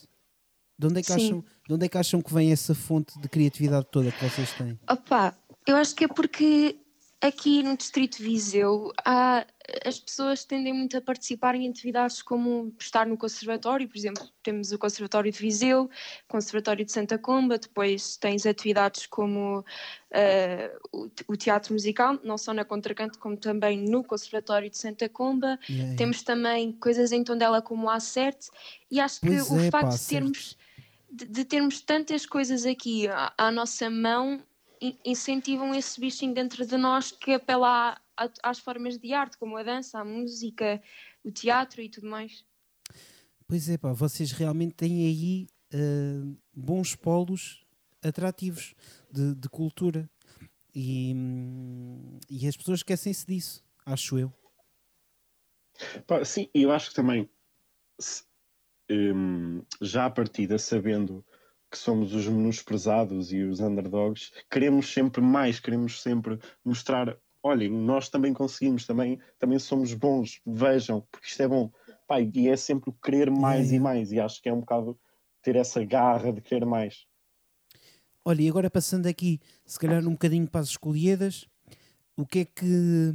De 0.77 0.87
onde, 0.87 0.99
é 0.99 1.01
que 1.01 1.07
Sim. 1.07 1.13
acham, 1.13 1.45
de 1.67 1.73
onde 1.73 1.85
é 1.85 1.89
que 1.89 1.97
acham 1.97 2.21
que 2.21 2.33
vem 2.33 2.51
essa 2.51 2.75
fonte 2.75 3.17
de 3.21 3.29
criatividade 3.29 3.87
toda 3.91 4.11
que 4.11 4.21
vocês 4.29 4.51
têm? 4.53 4.77
Opa, 4.89 5.33
eu 5.65 5.77
acho 5.77 5.95
que 5.95 6.03
é 6.03 6.07
porque 6.07 6.77
aqui 7.21 7.63
no 7.63 7.75
Distrito 7.75 8.17
de 8.17 8.23
Viseu 8.23 8.91
há, 9.03 9.45
as 9.85 9.99
pessoas 9.99 10.43
tendem 10.43 10.73
muito 10.73 10.95
a 10.97 11.01
participar 11.01 11.55
em 11.55 11.69
atividades 11.69 12.21
como 12.21 12.73
estar 12.79 13.07
no 13.07 13.17
Conservatório, 13.17 13.87
por 13.87 13.97
exemplo, 13.97 14.27
temos 14.43 14.71
o 14.71 14.77
Conservatório 14.77 15.31
de 15.31 15.39
Viseu, 15.39 15.83
o 15.83 15.89
Conservatório 16.27 16.85
de 16.85 16.91
Santa 16.91 17.17
Comba, 17.17 17.57
depois 17.57 18.17
tens 18.17 18.45
atividades 18.45 19.05
como 19.07 19.65
eh, 20.11 20.71
o, 20.91 21.09
o 21.27 21.35
teatro 21.35 21.73
musical, 21.73 22.19
não 22.23 22.37
só 22.37 22.53
na 22.53 22.63
Contracanto, 22.63 23.17
como 23.17 23.37
também 23.37 23.77
no 23.77 24.03
Conservatório 24.03 24.69
de 24.69 24.77
Santa 24.77 25.09
Comba. 25.09 25.59
Yeah. 25.69 25.95
Temos 25.95 26.21
também 26.21 26.73
coisas 26.73 27.11
em 27.11 27.23
Tondela 27.23 27.61
como 27.61 27.89
a 27.89 27.95
Acerte 27.95 28.49
e 28.91 28.99
acho 28.99 29.21
que 29.21 29.27
Pois 29.27 29.49
o 29.49 29.59
é, 29.59 29.71
facto 29.71 29.89
pá, 29.89 29.95
de 29.95 30.07
termos, 30.07 30.57
de, 31.11 31.25
de 31.25 31.45
termos 31.45 31.81
tantas 31.81 32.25
coisas 32.25 32.65
aqui 32.65 33.07
à, 33.07 33.33
à 33.37 33.51
nossa 33.51 33.89
mão 33.89 34.43
incentivam 35.05 35.73
esse 35.73 35.99
bichinho 35.99 36.33
dentro 36.33 36.65
de 36.65 36.77
nós 36.77 37.11
que 37.11 37.33
apela 37.33 37.99
a- 38.17 38.25
a- 38.25 38.31
às 38.43 38.59
formas 38.59 38.97
de 38.97 39.13
arte, 39.13 39.37
como 39.37 39.57
a 39.57 39.63
dança, 39.63 39.99
a 39.99 40.05
música, 40.05 40.81
o 41.23 41.31
teatro 41.31 41.81
e 41.81 41.89
tudo 41.89 42.07
mais. 42.07 42.45
Pois 43.47 43.69
é, 43.69 43.77
pá, 43.77 43.93
vocês 43.93 44.31
realmente 44.31 44.73
têm 44.73 45.05
aí 45.05 45.47
ah, 45.73 46.35
bons 46.53 46.95
polos 46.95 47.65
atrativos 48.03 48.73
de, 49.11 49.35
de 49.35 49.49
cultura 49.49 50.09
e, 50.73 51.13
e 52.29 52.47
as 52.47 52.55
pessoas 52.57 52.79
esquecem-se 52.79 53.25
disso, 53.25 53.63
acho 53.85 54.17
eu. 54.19 54.33
Pá, 56.07 56.23
sim, 56.23 56.49
e 56.53 56.63
eu 56.63 56.71
acho 56.71 56.89
que 56.89 56.95
também, 56.95 57.29
se- 57.99 58.23
hum, 58.89 59.61
já 59.81 60.05
à 60.05 60.09
partida, 60.09 60.57
sabendo 60.57 61.23
que 61.75 61.79
somos 61.79 62.13
os 62.13 62.25
menosprezados 62.25 63.33
e 63.33 63.43
os 63.43 63.59
underdogs, 63.59 64.31
queremos 64.49 64.93
sempre 64.93 65.21
mais, 65.21 65.59
queremos 65.59 66.01
sempre 66.01 66.39
mostrar, 66.63 67.17
olhem, 67.43 67.69
nós 67.69 68.07
também 68.07 68.33
conseguimos, 68.33 68.87
também, 68.87 69.19
também 69.37 69.59
somos 69.59 69.93
bons, 69.93 70.39
vejam, 70.45 71.05
porque 71.11 71.27
isto 71.27 71.43
é 71.43 71.47
bom. 71.49 71.69
Pá, 72.07 72.21
e 72.21 72.47
é 72.47 72.55
sempre 72.55 72.89
o 72.89 72.93
querer 72.93 73.29
mais 73.29 73.71
Yeah, 73.71 73.75
e 73.75 73.79
mais, 73.79 74.11
e 74.13 74.21
acho 74.21 74.41
que 74.41 74.47
é 74.47 74.53
um 74.53 74.61
bocado 74.61 74.97
ter 75.41 75.57
essa 75.57 75.83
garra 75.83 76.31
de 76.31 76.39
querer 76.39 76.65
mais. 76.65 77.05
Olha, 78.23 78.41
e 78.41 78.47
agora 78.47 78.69
passando 78.69 79.07
aqui, 79.07 79.41
se 79.65 79.77
calhar 79.77 80.01
um 80.07 80.13
bocadinho 80.13 80.47
para 80.47 80.61
as 80.61 80.69
escolhidas, 80.69 81.45
o 82.15 82.25
que 82.25 82.39
é 82.39 82.45
que. 82.45 83.13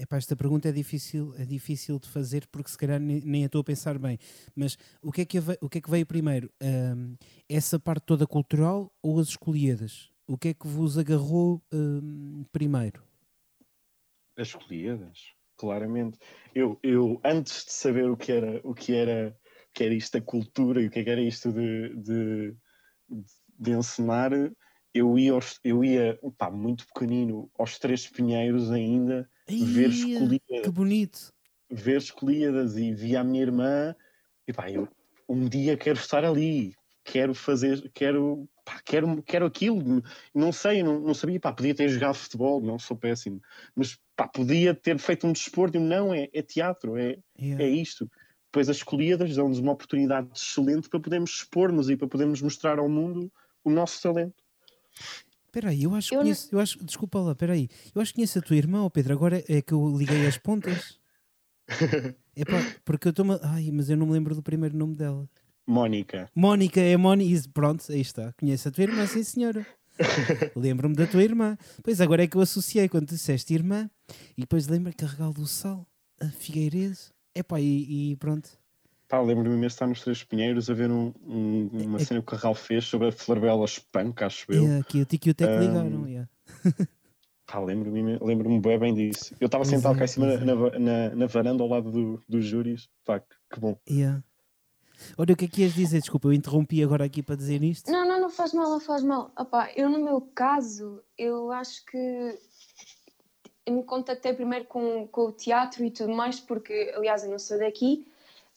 Epá, 0.00 0.16
esta 0.16 0.36
pergunta 0.36 0.68
é 0.68 0.72
difícil, 0.72 1.34
é 1.36 1.44
difícil 1.44 1.98
de 1.98 2.08
fazer 2.08 2.46
porque 2.52 2.70
se 2.70 2.78
calhar 2.78 3.00
nem, 3.00 3.20
nem 3.20 3.42
a 3.42 3.46
estou 3.46 3.60
a 3.60 3.64
pensar 3.64 3.98
bem. 3.98 4.16
Mas 4.54 4.78
o 5.02 5.10
que 5.10 5.22
é 5.22 5.24
que, 5.24 5.38
o 5.60 5.68
que, 5.68 5.78
é 5.78 5.80
que 5.80 5.90
veio 5.90 6.06
primeiro? 6.06 6.48
Ahm, 6.62 7.16
essa 7.48 7.80
parte 7.80 8.04
toda 8.06 8.24
cultural 8.24 8.92
ou 9.02 9.18
as 9.18 9.30
escolhidas? 9.30 10.12
O 10.24 10.38
que 10.38 10.48
é 10.48 10.54
que 10.54 10.68
vos 10.68 10.96
agarrou 10.96 11.60
ahm, 11.72 12.44
primeiro? 12.52 13.02
As 14.36 14.48
escolhidas, 14.48 15.32
claramente. 15.56 16.16
Eu, 16.54 16.78
eu 16.80 17.20
antes 17.24 17.64
de 17.64 17.72
saber 17.72 18.08
o 18.08 18.16
que 18.16 18.30
era 18.30 18.60
o 18.62 18.74
que 18.74 18.94
era, 18.94 19.36
o 19.70 19.72
que 19.74 19.82
era 19.82 19.94
isto 19.94 20.16
da 20.16 20.24
cultura 20.24 20.80
e 20.80 20.86
o 20.86 20.90
que 20.90 21.00
é 21.00 21.04
que 21.04 21.10
era 21.10 21.20
isto 21.20 21.52
de, 21.52 21.96
de, 21.96 22.56
de 23.58 23.70
ensinar, 23.72 24.30
eu 24.94 25.18
ia, 25.18 25.32
eu 25.64 25.82
ia 25.82 26.16
muito 26.52 26.86
pequenino 26.86 27.50
aos 27.58 27.80
Três 27.80 28.06
Pinheiros 28.06 28.70
ainda 28.70 29.28
ver 29.48 29.90
escolhidas, 29.90 30.60
que 30.62 30.70
bonito! 30.70 31.32
ver 31.70 31.98
escolhidas 31.98 32.76
e 32.76 32.92
via 32.92 33.20
a 33.20 33.24
minha 33.24 33.42
irmã 33.42 33.94
e 34.46 34.52
pá, 34.52 34.70
eu 34.70 34.88
um 35.28 35.46
dia 35.48 35.76
quero 35.76 35.98
estar 35.98 36.24
ali, 36.24 36.74
quero 37.04 37.34
fazer, 37.34 37.90
quero, 37.92 38.48
pá, 38.64 38.80
quero, 38.84 39.22
quero 39.22 39.44
aquilo, 39.46 40.02
não 40.34 40.52
sei, 40.52 40.82
não, 40.82 41.00
não 41.00 41.12
sabia, 41.12 41.38
pá, 41.38 41.52
podia 41.52 41.74
ter 41.74 41.88
jogado 41.88 42.14
futebol, 42.14 42.60
não 42.60 42.78
sou 42.78 42.96
péssimo, 42.96 43.40
mas 43.74 43.98
pá, 44.16 44.26
podia 44.26 44.74
ter 44.74 44.98
feito 44.98 45.26
um 45.26 45.32
desporto, 45.32 45.78
não, 45.78 46.14
é, 46.14 46.28
é 46.32 46.42
teatro, 46.42 46.96
é, 46.96 47.18
Yeah. 47.38 47.62
é 47.62 47.68
isto. 47.68 48.10
Depois 48.46 48.68
as 48.70 48.78
escolhidas 48.78 49.36
dão-nos 49.36 49.58
uma 49.58 49.72
oportunidade 49.72 50.28
excelente 50.34 50.88
para 50.88 50.98
podermos 50.98 51.30
expor-nos 51.30 51.90
e 51.90 51.96
para 51.96 52.08
podermos 52.08 52.40
mostrar 52.40 52.78
ao 52.78 52.88
mundo 52.88 53.30
o 53.62 53.70
nosso 53.70 54.02
talento. 54.02 54.42
Espera 55.48 55.70
aí, 55.70 55.82
eu 55.82 55.94
acho 55.94 56.10
que 56.10 56.14
Eu 56.14 56.18
não- 56.18 56.24
conheço, 56.24 56.48
eu 56.52 56.60
acho, 56.60 56.84
desculpa 56.84 57.18
lá, 57.20 57.32
espera 57.32 57.54
aí, 57.54 57.68
eu 57.94 58.02
acho 58.02 58.12
que 58.12 58.16
conheço 58.16 58.38
a 58.38 58.42
tua 58.42 58.56
irmã, 58.56 58.82
oh 58.84 58.90
Pedro, 58.90 59.14
agora 59.14 59.42
é 59.48 59.62
que 59.62 59.72
eu 59.72 59.96
liguei 59.96 60.26
as 60.26 60.36
pontas. 60.36 60.98
Epá, 62.36 62.56
porque 62.84 63.08
eu 63.08 63.10
estou 63.10 63.24
Ai, 63.42 63.70
mas 63.72 63.88
eu 63.88 63.96
não 63.96 64.06
me 64.06 64.12
lembro 64.12 64.34
do 64.34 64.42
primeiro 64.42 64.76
nome 64.76 64.94
dela. 64.94 65.28
Mónica, 65.66 66.30
Mónica, 66.34 66.80
é 66.80 66.96
Mónica. 66.96 67.42
Pronto, 67.52 67.84
aí 67.90 68.00
está. 68.00 68.32
Conheço 68.34 68.68
a 68.68 68.70
tua 68.70 68.84
irmã, 68.84 69.06
sim 69.06 69.22
senhora. 69.22 69.66
Lembro-me 70.56 70.94
da 70.94 71.06
tua 71.06 71.22
irmã. 71.22 71.58
Pois 71.82 72.00
agora 72.00 72.22
é 72.22 72.26
que 72.26 72.36
eu 72.36 72.40
associei 72.40 72.88
quando 72.88 73.08
disseste 73.08 73.52
irmã. 73.52 73.90
E 74.36 74.42
depois 74.42 74.66
lembro 74.66 74.92
que 74.92 74.98
Carregal 75.04 75.32
do 75.32 75.46
Sal, 75.46 75.86
a 76.20 76.26
Figueiredo. 76.28 76.96
Epá, 77.34 77.60
e, 77.60 78.12
e 78.12 78.16
pronto. 78.16 78.57
Pá, 79.08 79.20
lembro-me 79.20 79.50
mesmo 79.50 79.60
de 79.60 79.66
estar 79.66 79.86
nos 79.86 80.00
Três 80.02 80.22
Pinheiros 80.22 80.68
a 80.68 80.74
ver 80.74 80.90
um- 80.90 81.12
um- 81.26 81.68
uma 81.72 81.98
É- 81.98 82.04
cena 82.04 82.20
que 82.20 82.26
o 82.26 82.30
Carral 82.36 82.54
fez 82.54 82.84
sobre 82.84 83.08
a 83.08 83.12
Florbela 83.12 83.64
Espanca, 83.64 84.26
acho 84.26 84.50
eu. 84.52 84.64
E 84.64 84.78
aqui 84.80 85.00
o 85.00 85.04
Tico 85.06 85.28
e 85.28 85.30
o 85.30 85.34
Teco 85.34 85.52
Um, 85.52 85.60
ligaram. 85.60 86.06
yeah. 86.06 86.28
Pá, 87.46 87.60
lembro-me 87.60 88.18
lembro 88.20 88.60
bem, 88.60 88.78
bem 88.78 88.94
disso. 88.94 89.34
Eu 89.40 89.46
estava 89.46 89.64
sentado 89.64 89.96
cá 89.96 90.04
em 90.04 90.08
cima 90.08 90.26
na, 90.36 91.14
na, 91.14 91.26
varanda 91.26 91.62
ao 91.62 91.68
lado 91.68 91.90
do, 91.90 92.22
dos 92.28 92.44
júris. 92.44 92.90
Pá, 93.06 93.20
que, 93.20 93.34
que 93.54 93.58
bom. 93.58 93.74
Yeah. 93.88 94.22
Olha, 95.16 95.32
o 95.32 95.36
que 95.36 95.46
é 95.46 95.48
que 95.48 95.62
ias 95.62 95.72
dizer? 95.72 96.00
Desculpa, 96.00 96.28
eu 96.28 96.32
interrompi 96.34 96.82
agora 96.82 97.04
aqui 97.04 97.22
para 97.22 97.36
dizer 97.36 97.62
isto. 97.62 97.90
Não, 97.90 98.06
não, 98.06 98.20
não 98.20 98.28
faz 98.28 98.52
mal, 98.52 98.68
não 98.68 98.80
faz 98.80 99.02
mal. 99.02 99.32
Opá, 99.38 99.70
eu 99.74 99.88
no 99.88 99.98
meu 100.04 100.20
caso, 100.20 101.00
eu 101.16 101.50
acho 101.52 101.84
que 101.86 102.38
eu 103.64 103.74
me 103.74 103.82
contactei 103.84 104.34
primeiro 104.34 104.64
com, 104.66 105.06
com 105.08 105.22
o 105.26 105.32
teatro 105.32 105.84
e 105.84 105.90
tudo 105.90 106.12
mais, 106.12 106.40
porque, 106.40 106.92
aliás, 106.96 107.22
eu 107.24 107.30
não 107.30 107.38
sou 107.38 107.58
daqui, 107.58 108.06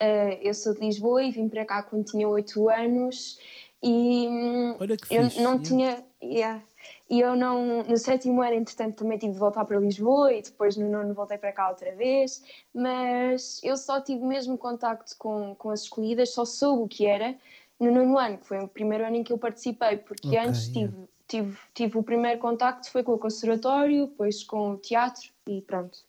eh, 0.01 0.39
eu 0.41 0.53
sou 0.53 0.73
de 0.73 0.79
Lisboa 0.81 1.23
e 1.23 1.31
vim 1.31 1.47
para 1.47 1.63
cá 1.63 1.83
quando 1.83 2.05
tinha 2.05 2.27
8 2.27 2.69
anos 2.69 3.37
e 3.83 4.27
hum, 4.27 4.75
Olha 4.79 4.97
que 4.97 5.15
eu 5.15 5.23
fixe. 5.25 5.41
não 5.41 5.51
yeah. 5.51 5.63
tinha. 5.63 6.05
yeah. 6.23 6.63
E 7.07 7.19
eu 7.19 7.35
não. 7.35 7.83
No 7.83 7.97
sétimo 7.97 8.41
ano, 8.41 8.55
entretanto, 8.55 8.95
também 8.95 9.17
tive 9.19 9.33
de 9.33 9.39
voltar 9.39 9.63
para 9.65 9.79
Lisboa 9.79 10.33
e 10.33 10.41
depois 10.41 10.75
no 10.75 10.89
nono 10.89 11.13
voltei 11.13 11.37
para 11.37 11.51
cá 11.51 11.69
outra 11.69 11.95
vez. 11.95 12.43
Mas 12.73 13.61
eu 13.63 13.77
só 13.77 14.01
tive 14.01 14.23
mesmo 14.25 14.57
contacto 14.57 15.15
com, 15.17 15.53
com 15.55 15.69
as 15.69 15.81
escolhidas, 15.81 16.33
só 16.33 16.45
soube 16.45 16.83
o 16.83 16.87
que 16.87 17.05
era 17.05 17.35
no 17.79 17.91
nono 17.91 18.17
ano, 18.17 18.37
que 18.37 18.47
foi 18.47 18.59
o 18.59 18.67
primeiro 18.67 19.05
ano 19.05 19.17
em 19.17 19.23
que 19.23 19.33
eu 19.33 19.37
participei, 19.37 19.97
porque 19.97 20.27
Ok, 20.27 20.39
antes 20.39 20.67
yeah. 20.67 20.91
tive, 20.91 21.09
tive, 21.27 21.57
tive 21.73 21.97
o 21.97 22.03
primeiro 22.03 22.39
contacto 22.39 22.89
foi 22.91 23.03
com 23.03 23.13
o 23.13 23.19
conservatório, 23.19 24.07
depois 24.07 24.43
com 24.43 24.71
o 24.71 24.77
teatro 24.77 25.29
e 25.47 25.61
pronto. 25.61 25.99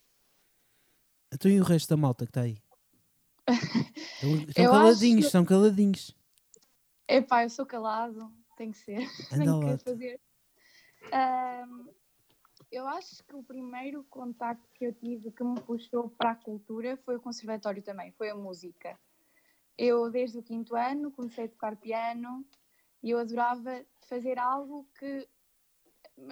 Então 1.32 1.50
e 1.50 1.60
o 1.60 1.64
resto 1.64 1.88
da 1.88 1.96
malta 1.96 2.26
que 2.26 2.30
está 2.30 2.42
aí? 2.42 2.61
Eu 4.56 4.70
caladinhos, 4.70 5.18
acho- 5.18 5.26
estão 5.26 5.44
caladinhos. 5.44 6.16
Epá, 7.08 7.42
eu 7.44 7.50
sou 7.50 7.66
calado, 7.66 8.32
tem 8.56 8.70
que 8.70 8.78
ser. 8.78 8.98
Que 9.78 9.84
fazer. 9.84 10.20
Ahm, 11.12 11.88
eu 12.70 12.86
acho 12.86 13.22
que 13.24 13.34
o 13.34 13.42
primeiro 13.42 14.04
contacto 14.04 14.66
que 14.74 14.86
eu 14.86 14.94
tive 14.94 15.30
que 15.30 15.42
me 15.44 15.60
puxou 15.60 16.08
para 16.08 16.30
a 16.30 16.34
cultura 16.34 16.96
foi 17.04 17.16
o 17.16 17.20
conservatório 17.20 17.82
também, 17.82 18.12
foi 18.12 18.30
a 18.30 18.34
música. 18.34 18.98
Eu, 19.76 20.10
desde 20.10 20.38
o 20.38 20.42
quinto 20.42 20.76
ano, 20.76 21.10
comecei 21.10 21.44
a 21.44 21.48
tocar 21.48 21.76
piano 21.76 22.44
e 23.02 23.10
eu 23.10 23.18
adorava 23.18 23.84
fazer 24.08 24.38
algo 24.38 24.86
que 24.98 25.28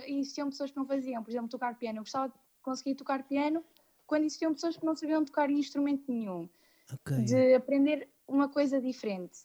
existiam 0.06 0.48
pessoas 0.50 0.70
que 0.70 0.76
não 0.76 0.86
faziam. 0.86 1.22
Por 1.22 1.30
exemplo, 1.30 1.48
tocar 1.48 1.74
piano. 1.76 1.98
Eu 1.98 2.02
gostava 2.02 2.28
de 2.28 2.34
conseguir 2.62 2.94
tocar 2.94 3.22
piano 3.24 3.64
quando 4.06 4.22
existiam 4.24 4.52
pessoas 4.54 4.76
que 4.76 4.84
não 4.84 4.94
sabiam 4.94 5.24
tocar 5.24 5.50
instrumento 5.50 6.04
nenhum. 6.08 6.48
Ok. 6.92 7.16
De 7.24 7.54
aprender 7.54 8.08
uma 8.26 8.48
coisa 8.48 8.80
diferente. 8.80 9.38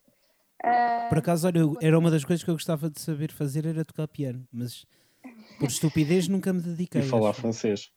Ah, 0.63 1.07
Por 1.09 1.17
acaso, 1.19 1.45
olha, 1.47 1.59
eu- 1.59 1.77
era 1.81 1.97
uma 1.99 2.09
das 2.09 2.23
coisas 2.23 2.43
que 2.43 2.49
eu 2.49 2.55
gostava 2.55 2.89
de 2.89 2.99
saber 3.01 3.31
fazer 3.31 3.65
era 3.65 3.83
tocar 3.85 4.07
piano, 4.07 4.47
mas 4.51 4.85
por 5.59 5.67
estupidez 5.67 6.27
nunca 6.27 6.51
me 6.53 6.61
dediquei. 6.61 7.01
E 7.01 7.05
falar 7.09 7.31
acho. 7.31 7.41
francês. 7.41 7.91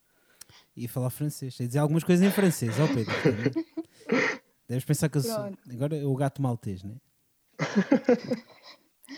E 0.75 0.87
falar 0.87 1.09
francês. 1.09 1.55
Sei 1.55 1.67
dizer 1.67 1.79
algumas 1.79 2.03
coisas 2.03 2.25
em 2.27 2.31
francês, 2.31 2.79
ó 2.79 2.87
Pedro. 2.87 3.13
também. 3.23 3.65
Deves 4.67 4.85
pensar 4.85 5.09
que 5.09 5.17
eu 5.17 5.21
sou. 5.21 5.51
Agora 5.71 5.97
é 5.97 6.05
o 6.05 6.15
gato 6.15 6.41
maltês, 6.41 6.83
né? 6.83 6.95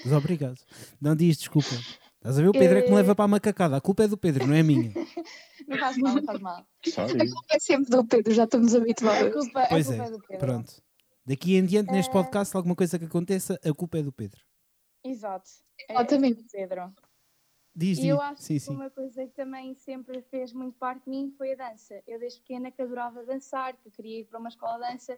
Mas 0.04 0.14
obrigado. 0.14 0.58
Não 1.00 1.16
diz 1.16 1.38
desculpa. 1.38 1.70
Estás 2.16 2.38
a 2.38 2.42
ver? 2.42 2.48
O 2.50 2.54
Pedro 2.54 2.78
é 2.78 2.82
que 2.82 2.90
me 2.90 2.96
leva 2.96 3.16
para 3.16 3.26
a 3.26 3.28
macacada. 3.28 3.76
A 3.76 3.82
culpa 3.82 4.04
é 4.04 4.08
do 4.08 4.18
Pedro, 4.18 4.48
não 4.48 4.54
é 4.56 4.64
minha. 4.64 4.92
não 5.68 5.78
faz 5.78 5.98
mal, 5.98 6.16
não 6.16 6.24
faz 6.24 6.40
mal. 6.40 6.68
Sorry. 6.86 7.30
É 7.52 7.60
sempre 7.60 7.90
do 7.92 8.06
Pedro, 8.06 8.34
já 8.34 8.44
estamos 8.46 8.74
A 8.74 8.78
habituados. 8.78 9.34
culpa, 9.34 9.62
a 9.64 9.68
Pois 9.70 9.88
culpa 9.88 10.04
é. 10.04 10.08
é 10.08 10.12
do 10.12 10.20
Pedro. 10.20 10.38
Pronto. 10.48 10.84
Daqui 11.26 11.56
em 11.56 11.66
diante, 11.66 11.92
neste 11.92 12.10
É. 12.10 12.14
podcast, 12.14 12.56
alguma 12.58 12.76
coisa 12.76 12.98
que 12.98 13.06
aconteça, 13.06 13.60
a 13.64 13.74
culpa 13.74 14.00
é 14.00 14.04
do 14.04 14.12
Pedro. 14.12 14.42
Exato. 15.04 15.50
É- 15.90 15.94
Exatamente. 15.94 16.40
é 16.40 16.44
do 16.44 16.50
Pedro. 16.50 16.94
Diz, 17.74 18.00
E 18.00 18.02
diz. 18.02 18.10
eu 18.10 18.22
acho 18.22 18.42
Sim, 18.42 18.54
que 18.56 18.60
sim. 18.60 18.76
uma 18.76 18.90
coisa 18.90 19.26
que 19.26 19.34
também 19.34 19.74
sempre 19.76 20.22
fez 20.24 20.52
muito 20.52 20.78
parte 20.78 21.06
de 21.06 21.10
mim 21.10 21.34
foi 21.38 21.54
a 21.54 21.56
dança. 21.56 22.02
Eu 22.06 22.20
desde 22.20 22.40
pequena 22.42 22.70
que 22.70 22.82
adorava 22.82 23.24
dançar, 23.26 23.78
que 23.78 23.90
queria 23.90 24.20
ir 24.20 24.26
para 24.26 24.40
uma 24.40 24.50
escola 24.50 24.78
de 24.86 24.92
dança 24.92 25.18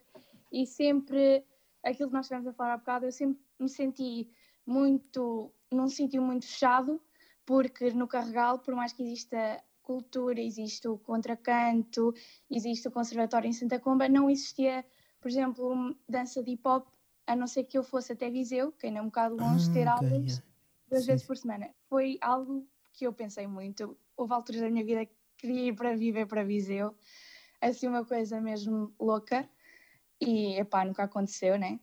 e 0.52 0.68
sempre, 0.68 1.44
aquilo 1.84 2.10
que 2.10 2.14
nós 2.16 2.26
estivemos 2.26 2.48
a 2.48 2.54
falar 2.54 2.74
há 2.74 2.78
bocado, 2.78 3.06
eu 3.06 3.12
sempre 3.12 3.42
me 3.60 3.68
senti 3.70 4.30
muito, 4.68 5.52
num 5.72 5.90
sítio 5.90 6.22
muito 6.22 6.46
fechado, 6.46 7.02
porque 7.46 7.92
no 7.92 8.08
Carregal, 8.08 8.60
por 8.60 8.76
mais 8.76 8.94
que 8.94 9.02
exista 9.04 9.62
cultura, 9.94 10.42
existe 10.42 10.88
o 10.88 10.98
contracanto, 10.98 12.14
existe 12.50 12.88
o 12.88 12.92
conservatório 12.92 13.48
em 13.48 13.54
Santa 13.54 13.80
Comba, 13.80 14.10
não 14.10 14.28
existia, 14.28 14.84
por 15.22 15.30
exemplo, 15.30 15.96
dança 16.10 16.42
de 16.42 16.52
hip-hop, 16.52 16.88
a 17.28 17.36
não 17.36 17.46
ser 17.46 17.66
que 17.66 17.78
eu 17.78 17.84
fosse 17.84 18.14
até 18.14 18.28
Viseu, 18.30 18.72
que 18.72 18.88
ainda 18.88 19.00
é 19.00 19.02
um 19.02 19.06
bocado 19.06 19.36
longe, 19.36 19.72
ter 19.72 19.88
Ah, 19.88 19.96
ok, 19.96 20.08
aulas 20.08 20.26
yeah. 20.26 20.46
duas 20.90 21.02
Sim, 21.04 21.08
vezes 21.12 21.28
por 21.28 21.38
semana. 21.38 21.70
Foi 21.88 22.18
algo 22.22 22.68
que 22.92 23.06
eu 23.06 23.14
pensei 23.14 23.46
muito. 23.46 23.96
Houve 24.18 24.34
alturas 24.34 24.62
da 24.62 24.70
minha 24.70 24.84
vida 24.84 25.06
que 25.06 25.14
queria 25.38 25.68
ir 25.68 25.76
para 25.76 25.96
viver 25.96 26.26
para 26.26 26.44
Viseu, 26.44 26.96
assim 27.62 27.88
uma 27.88 28.04
coisa 28.04 28.42
mesmo 28.42 28.92
louca. 29.00 29.48
E, 30.20 30.56
epá, 30.60 30.84
nunca 30.84 31.04
aconteceu, 31.04 31.58
né? 31.60 31.80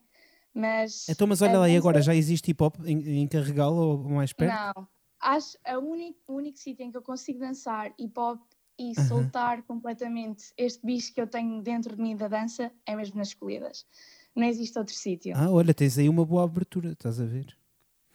Mas... 0.52 1.08
Então, 1.08 1.28
mas 1.28 1.40
olha 1.42 1.60
lá, 1.60 1.68
e 1.68 1.76
agora 1.76 2.02
já 2.02 2.14
existe 2.14 2.50
hip 2.50 2.62
hop 2.62 2.74
em, 2.84 3.22
em 3.22 3.28
Carregal 3.28 3.72
ou 3.72 3.98
mais 3.98 4.32
perto? 4.32 4.52
Não. 4.52 4.88
Acho 5.20 5.58
a 5.64 5.78
único, 5.78 6.18
o 6.28 6.36
único 6.36 6.58
sítio 6.58 6.84
em 6.84 6.90
que 6.90 6.96
eu 6.96 7.02
consigo 7.02 7.38
dançar 7.38 7.92
hip 7.98 8.18
hop 8.18 8.40
e 8.78 8.92
Aham. 8.96 9.08
soltar 9.08 9.62
completamente 9.64 10.52
este 10.56 10.84
bicho 10.84 11.12
que 11.12 11.20
eu 11.20 11.26
tenho 11.26 11.62
dentro 11.62 11.94
de 11.94 12.02
mim 12.02 12.16
da 12.16 12.28
dança 12.28 12.72
é 12.86 12.96
mesmo 12.96 13.18
nas 13.18 13.28
escolhidas. 13.28 13.86
Não 14.34 14.46
existe 14.46 14.78
outro 14.78 14.94
sítio. 14.94 15.34
Ah, 15.36 15.50
olha, 15.50 15.74
tens 15.74 15.98
aí 15.98 16.08
uma 16.08 16.24
boa 16.24 16.44
abertura, 16.44 16.92
estás 16.92 17.20
a 17.20 17.24
ver? 17.24 17.54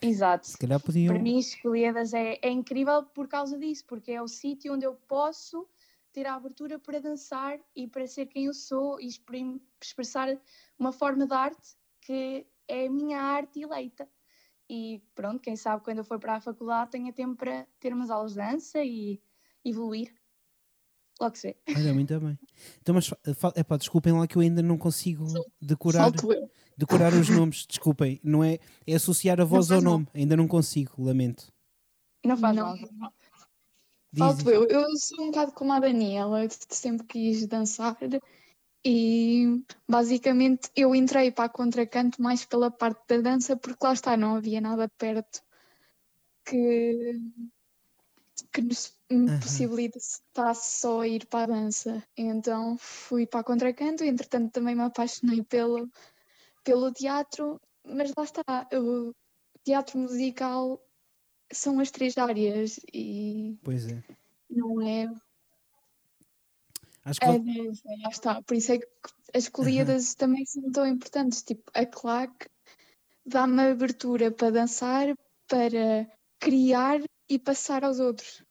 Exato. 0.01 0.47
Se 0.47 0.57
calhar 0.57 0.79
podiam. 0.79 1.13
Para 1.13 1.23
mim, 1.23 1.37
Escolhidas 1.37 2.13
é, 2.13 2.39
é 2.41 2.49
incrível 2.49 3.03
por 3.03 3.27
causa 3.27 3.57
disso, 3.57 3.85
porque 3.87 4.11
é 4.11 4.21
o 4.21 4.27
sítio 4.27 4.73
onde 4.73 4.85
eu 4.85 4.95
posso 5.07 5.67
ter 6.11 6.25
a 6.25 6.35
abertura 6.35 6.79
para 6.79 6.99
dançar 6.99 7.59
e 7.75 7.87
para 7.87 8.07
ser 8.07 8.27
quem 8.27 8.45
eu 8.45 8.53
sou 8.53 8.99
e 8.99 9.07
expressar 9.81 10.39
uma 10.79 10.91
forma 10.91 11.27
de 11.27 11.33
arte 11.33 11.75
que 12.01 12.47
é 12.67 12.85
a 12.85 12.89
minha 12.89 13.19
arte 13.19 13.61
eleita. 13.61 14.07
E 14.69 15.01
pronto, 15.13 15.39
quem 15.39 15.55
sabe 15.55 15.83
quando 15.83 15.99
eu 15.99 16.03
for 16.03 16.19
para 16.19 16.35
a 16.35 16.41
faculdade 16.41 16.91
tenha 16.91 17.13
tempo 17.13 17.35
para 17.35 17.67
ter 17.79 17.93
umas 17.93 18.09
aulas 18.09 18.31
de 18.31 18.37
dança 18.37 18.83
e 18.83 19.21
evoluir. 19.63 20.13
Logo 21.19 21.35
se 21.35 21.47
vê. 21.47 21.57
Olha, 21.77 21.93
muito 21.93 22.19
bem. 22.19 22.37
Então, 22.81 22.95
mas 22.95 23.13
epá, 23.55 23.77
desculpem 23.77 24.13
lá 24.13 24.27
que 24.27 24.35
eu 24.35 24.41
ainda 24.41 24.61
não 24.61 24.77
consigo 24.77 25.25
decorar, 25.61 26.11
decorar 26.77 27.13
os 27.13 27.29
nomes. 27.29 27.65
Desculpem, 27.65 28.19
não 28.23 28.43
é, 28.43 28.59
é 28.85 28.95
associar 28.95 29.39
a 29.39 29.45
voz 29.45 29.71
ao 29.71 29.81
nome. 29.81 30.07
Ainda 30.13 30.35
não 30.35 30.47
consigo, 30.47 30.91
lamento. 30.97 31.53
Não 32.25 32.35
faz 32.35 32.55
Não. 32.55 32.75
mal. 32.93 33.13
Diz. 34.11 34.45
eu. 34.45 34.65
Eu 34.67 34.97
sou 34.97 35.25
um 35.25 35.27
bocado 35.27 35.51
como 35.51 35.73
a 35.73 35.79
Daniela, 35.79 36.43
eu 36.43 36.49
sempre 36.69 37.05
quis 37.05 37.45
dançar 37.47 37.95
e 38.85 39.63
basicamente 39.89 40.69
eu 40.75 40.93
entrei 40.93 41.31
para 41.31 41.45
a 41.45 41.49
contracanto 41.49 42.21
mais 42.21 42.45
pela 42.45 42.69
parte 42.69 43.01
da 43.07 43.31
dança 43.31 43.57
porque 43.57 43.83
lá 43.83 43.93
está, 43.93 44.15
não 44.15 44.35
havia 44.35 44.61
nada 44.61 44.87
perto 44.87 45.41
que, 46.45 47.19
que 48.53 48.61
nos 48.61 48.95
me 49.09 49.27
Aham. 49.27 49.39
possibilitasse 49.39 50.79
só 50.79 51.03
ir 51.03 51.25
para 51.25 51.55
a 51.55 51.57
dança. 51.57 52.03
Então 52.15 52.77
fui 52.77 53.25
para 53.25 53.39
a 53.39 53.43
contracanto, 53.43 54.03
entretanto 54.03 54.51
também 54.51 54.75
me 54.75 54.83
apaixonei 54.83 55.43
pelo, 55.43 55.89
pelo 56.63 56.91
teatro, 56.91 57.59
mas 57.83 58.11
lá 58.15 58.23
está, 58.23 58.43
o 58.71 59.13
teatro 59.63 59.97
musical 59.97 60.79
são 61.51 61.79
as 61.79 61.89
três 61.89 62.17
áreas 62.19 62.79
e 62.93 63.57
Pois 63.63 63.87
é. 63.87 64.03
não 64.49 64.81
é 64.81 65.11
Acho 67.05 67.19
que 67.19 67.25
vo- 67.27 67.39
dança, 67.39 67.83
lá 68.01 68.09
está. 68.09 68.41
Por 68.43 68.55
isso 68.57 68.71
é 68.73 68.79
que 68.79 68.87
as 69.33 69.43
escolhidas 69.43 70.15
também 70.15 70.45
são 70.45 70.71
tão 70.71 70.85
importantes. 70.87 71.41
Tipo, 71.43 71.63
a 71.73 71.85
claque 71.85 72.47
dá-me 73.25 73.61
abertura 73.61 74.31
para 74.31 74.49
dançar, 74.51 75.15
para 75.47 76.07
criar 76.39 76.99
e 77.29 77.39
passar 77.39 77.83
aos 77.83 77.99
outros. 77.99 78.43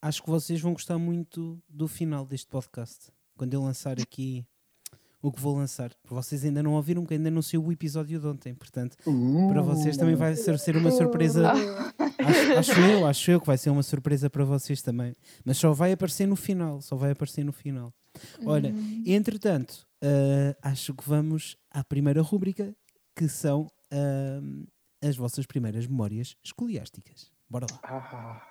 acho 0.00 0.22
que 0.22 0.30
vocês 0.30 0.60
vão 0.60 0.72
gostar 0.72 0.98
muito 0.98 1.62
do 1.68 1.86
final 1.86 2.26
deste 2.26 2.48
podcast. 2.48 3.12
Quando 3.36 3.54
eu 3.54 3.62
lançar 3.62 4.00
aqui 4.00 4.44
o 5.22 5.30
que 5.30 5.40
vou 5.40 5.56
lançar. 5.56 5.90
Porque 6.02 6.14
vocês 6.14 6.44
ainda 6.44 6.62
não 6.62 6.72
ouviram, 6.72 7.02
porque 7.02 7.14
ainda 7.14 7.30
não 7.30 7.40
saiu 7.40 7.64
o 7.64 7.72
episódio 7.72 8.18
de 8.18 8.26
ontem. 8.26 8.54
Portanto, 8.54 8.96
para 9.48 9.62
vocês 9.62 9.96
também 9.96 10.16
vai 10.16 10.34
ser, 10.34 10.58
ser 10.58 10.76
uma 10.76 10.90
surpresa. 10.90 11.52
Acho, 12.22 12.52
acho 12.72 12.80
eu, 12.80 13.06
acho 13.06 13.30
eu 13.32 13.40
que 13.40 13.46
vai 13.46 13.58
ser 13.58 13.70
uma 13.70 13.82
surpresa 13.82 14.30
para 14.30 14.44
vocês 14.44 14.80
também. 14.80 15.12
Mas 15.44 15.56
só 15.56 15.72
vai 15.72 15.92
aparecer 15.92 16.24
no 16.26 16.36
final. 16.36 16.80
Só 16.80 16.94
vai 16.94 17.10
aparecer 17.10 17.44
no 17.44 17.52
final. 17.52 17.92
Olha, 18.44 18.72
entretanto, 19.04 19.84
ah, 20.02 20.56
acho 20.62 20.94
que 20.94 21.02
vamos 21.08 21.56
à 21.70 21.82
primeira 21.82 22.22
rúbrica, 22.22 22.76
que 23.16 23.28
são 23.28 23.68
ah, 23.90 24.40
as 25.02 25.16
vossas 25.16 25.46
primeiras 25.46 25.86
memórias 25.86 26.36
escoliásticas. 26.44 27.32
Bora 27.50 27.66
lá. 27.70 27.80
Ah, 27.82 28.42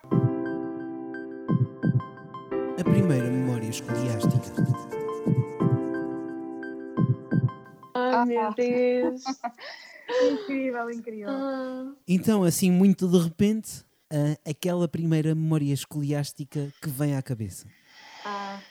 A 2.79 2.83
primeira 2.83 3.29
memória 3.29 3.69
escoliástica. 3.69 4.90
Ai 8.11 8.25
meu 8.25 8.53
Deus. 8.53 9.23
Incrível, 10.31 10.89
incrível. 10.91 11.29
Ah, 11.29 11.93
Então, 12.07 12.43
assim, 12.43 12.69
muito 12.71 13.07
de 13.07 13.17
repente, 13.17 13.83
ah, 14.11 14.37
aquela 14.49 14.87
primeira 14.87 15.33
memória 15.33 15.73
escoliástica 15.73 16.71
que 16.81 16.89
vem 16.89 17.15
à 17.15 17.21
cabeça. 17.21 17.67
Ah, 18.23 18.61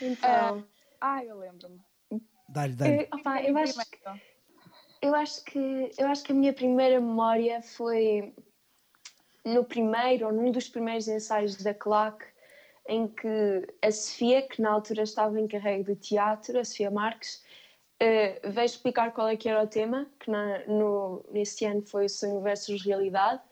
então. 0.00 0.66
Ah, 1.00 1.24
eu 1.24 1.38
lembro-me. 1.38 1.80
Dá-lhe, 2.48 2.74
dá-lhe. 2.74 3.02
eu, 3.12 3.18
opá, 3.18 3.42
eu, 3.42 3.56
acho, 3.56 3.74
que- 3.74 3.98
eu, 5.02 5.14
acho 5.14 5.44
que, 5.44 5.90
eu 5.98 6.06
acho 6.08 6.22
que 6.24 6.32
a 6.32 6.34
minha 6.34 6.52
primeira 6.52 7.00
memória 7.00 7.62
foi 7.62 8.34
no 9.44 9.64
primeiro 9.64 10.26
ou 10.26 10.32
num 10.32 10.50
dos 10.52 10.68
primeiros 10.68 11.08
ensaios 11.08 11.56
da 11.56 11.72
claque 11.72 12.24
em 12.88 13.06
que 13.08 13.66
a 13.82 13.90
Sofia, 13.90 14.42
que 14.46 14.60
na 14.60 14.70
altura 14.70 15.02
estava 15.02 15.40
em 15.40 15.46
carrego 15.48 15.84
de 15.84 15.96
teatro, 15.96 16.58
a 16.58 16.64
Sofia 16.64 16.90
Marques, 16.90 17.42
eh, 18.00 18.40
veio 18.42 18.64
explicar 18.64 19.12
qual 19.12 19.28
é 19.28 19.36
que 19.36 19.48
era 19.48 19.62
o 19.62 19.66
tema, 19.66 20.06
que 20.18 20.30
na, 20.30 20.64
no, 20.66 21.22
nesse 21.30 21.66
ano 21.66 21.82
foi 21.82 22.08
sonho 22.08 22.40
versus 22.40 22.82
realidade, 22.82 23.42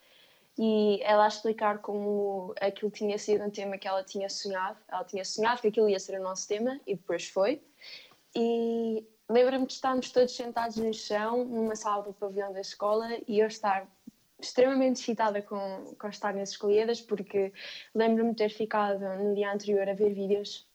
e 0.58 1.00
ela 1.02 1.26
a 1.26 1.28
explicar 1.28 1.78
como 1.78 2.54
aquilo 2.60 2.90
tinha 2.90 3.18
sido 3.18 3.44
um 3.44 3.50
tema 3.50 3.78
que 3.78 3.86
ela 3.86 4.02
tinha 4.02 4.28
sonhado. 4.28 4.78
Ela 4.88 5.04
tinha 5.04 5.24
sonhado 5.24 5.60
que 5.60 5.68
aquilo 5.68 5.88
ia 5.88 6.00
ser 6.00 6.18
o 6.18 6.22
nosso 6.22 6.48
tema, 6.48 6.80
e 6.86 6.96
depois 6.96 7.28
foi. 7.28 7.62
E 8.34 9.06
lembro-me 9.28 9.66
de 9.66 9.74
estarmos 9.74 10.10
todos 10.10 10.34
sentados 10.34 10.76
no 10.76 10.92
chão, 10.92 11.44
numa 11.44 11.76
sala 11.76 12.02
do 12.02 12.12
pavilhão 12.14 12.52
da 12.52 12.60
escola, 12.60 13.06
e 13.28 13.38
eu 13.38 13.46
estar 13.46 13.86
extremamente 14.40 15.00
excitada 15.00 15.42
com, 15.42 15.94
com 15.98 16.08
estar 16.08 16.34
nas 16.34 16.50
escolhidas, 16.50 17.00
porque 17.00 17.52
lembro-me 17.94 18.30
de 18.30 18.36
ter 18.36 18.50
ficado 18.50 19.00
no 19.00 19.34
dia 19.34 19.52
anterior 19.52 19.88
a 19.88 19.94
ver 19.94 20.14
vídeos 20.14 20.67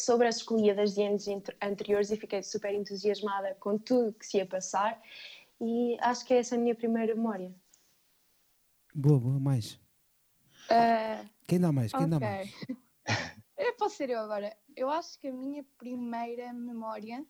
sobre 0.00 0.26
as 0.26 0.36
escolhidas 0.36 0.94
de 0.94 1.02
anos 1.02 1.26
anteriores 1.62 2.10
e 2.10 2.16
fiquei 2.16 2.42
super 2.42 2.74
entusiasmada 2.74 3.54
com 3.60 3.78
tudo 3.78 4.12
que 4.12 4.26
se 4.26 4.38
ia 4.38 4.46
passar. 4.46 5.00
E 5.60 5.96
acho 6.00 6.24
que 6.24 6.34
é 6.34 6.38
essa 6.38 6.56
a 6.56 6.58
minha 6.58 6.74
primeira 6.74 7.14
memória. 7.14 7.54
Boa, 8.94 9.18
boa, 9.18 9.40
mais. 9.40 9.80
Ah, 10.70 11.24
Quem 11.46 11.60
dá 11.60 11.72
mais? 11.72 11.92
Quem 11.92 12.08
dá 12.08 12.16
ok. 12.16 12.28
mais? 12.28 12.50
Eu 13.56 13.74
posso 13.76 13.96
ser 13.96 14.10
eu 14.10 14.18
agora. 14.18 14.54
Eu 14.76 14.90
acho 14.90 15.18
que 15.18 15.28
a 15.28 15.32
minha 15.32 15.64
primeira 15.78 16.52
memória 16.52 17.24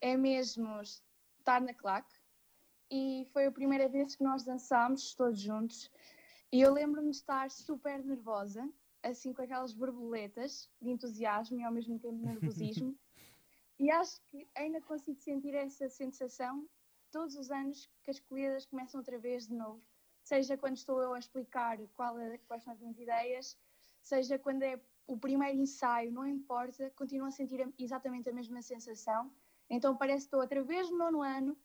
é 0.00 0.16
mesmo 0.16 0.68
estar 0.82 1.60
na 1.60 1.72
claque 1.72 2.14
e 2.90 3.26
foi 3.32 3.46
a 3.46 3.52
primeira 3.52 3.88
vez 3.88 4.16
que 4.16 4.24
nós 4.24 4.44
dançámos 4.44 5.14
todos 5.14 5.40
juntos 5.40 5.90
e 6.52 6.60
eu 6.60 6.72
lembro-me 6.72 7.10
de 7.10 7.16
estar 7.16 7.48
super 7.50 8.04
nervosa, 8.04 8.68
assim 9.02 9.32
com 9.32 9.42
aquelas 9.42 9.72
borboletas 9.72 10.68
de 10.80 10.90
entusiasmo 10.90 11.58
e 11.58 11.64
ao 11.64 11.72
mesmo 11.72 11.98
tempo 11.98 12.16
nervosismo 12.16 12.96
e 13.78 13.90
acho 13.90 14.20
que 14.26 14.48
ainda 14.54 14.80
consigo 14.80 15.18
sentir 15.20 15.54
essa 15.54 15.88
sensação 15.88 16.68
todos 17.10 17.34
os 17.34 17.50
anos 17.50 17.90
que 18.02 18.10
as 18.10 18.20
colhidas 18.20 18.66
começam 18.66 19.00
outra 19.00 19.18
vez 19.18 19.48
de 19.48 19.54
novo. 19.54 19.82
Seja 20.22 20.56
quando 20.56 20.76
estou 20.76 21.02
eu 21.02 21.14
a 21.14 21.18
explicar 21.18 21.78
qual 21.94 22.18
é- 22.18 22.38
quais 22.46 22.62
são 22.62 22.72
as 22.72 22.78
minhas 22.78 22.98
ideias, 22.98 23.58
seja 24.02 24.38
quando 24.38 24.62
é 24.62 24.80
o 25.06 25.18
primeiro 25.18 25.58
ensaio, 25.58 26.12
não 26.12 26.26
importa, 26.26 26.90
continuo 26.90 27.26
a 27.26 27.30
sentir 27.32 27.72
exatamente 27.78 28.28
a 28.28 28.32
mesma 28.32 28.62
sensação. 28.62 29.32
Então 29.68 29.96
parece 29.96 30.24
que 30.24 30.26
estou 30.26 30.40
outra 30.40 30.62
vez 30.62 30.90
no 30.90 30.98
nono 30.98 31.22
ano, 31.22 31.58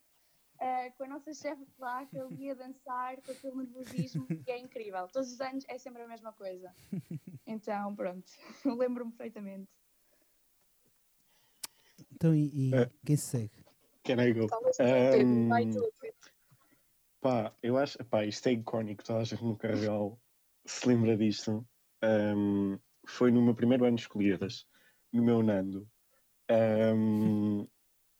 eh, 0.60 0.91
com 0.91 1.04
a 1.04 1.08
nossa 1.08 1.34
chefe 1.34 1.63
de 1.65 1.72
placa, 1.72 2.24
ali 2.24 2.50
a 2.52 2.54
dançar, 2.54 3.22
com 3.22 3.32
aquele 3.32 3.56
nervosismo, 3.56 4.28
que 4.28 4.52
é 4.52 4.58
incrível. 4.58 5.08
Todos 5.08 5.32
os 5.32 5.41
anos 5.41 5.65
é 5.68 5.78
sempre 5.78 6.02
a 6.02 6.08
mesma 6.08 6.34
coisa. 6.34 6.74
Então, 7.48 7.96
pronto, 7.96 8.26
lembro-me 8.65 9.12
perfeitamente. 9.12 9.70
Então, 12.12 12.34
e, 12.34 12.72
e 12.72 12.76
É. 12.76 12.89
quem 13.06 13.15
se 13.15 13.28
segue? 13.28 13.63
Can 14.04 14.20
I 14.20 14.34
go? 14.34 14.48
Um. 14.80 15.50
Pá, 17.22 17.56
eu 17.62 17.78
acho, 17.78 18.04
pá, 18.06 18.26
isto 18.26 18.48
é 18.48 18.54
icónico, 18.54 19.04
toda 19.04 19.20
a 19.20 19.24
gente 19.24 19.44
no 19.44 19.56
Carregal 19.56 20.20
se 20.65 20.88
lembra 20.88 21.15
disto. 21.15 21.68
Um, 22.04 22.80
foi 23.08 23.30
no 23.32 23.44
meu 23.44 23.54
primeiro 23.54 23.86
ano 23.86 23.96
de 23.96 24.02
escolhidas, 24.02 24.68
no 25.13 25.24
meu 25.24 25.44
Nando. 25.44 25.88
Um, 26.50 27.68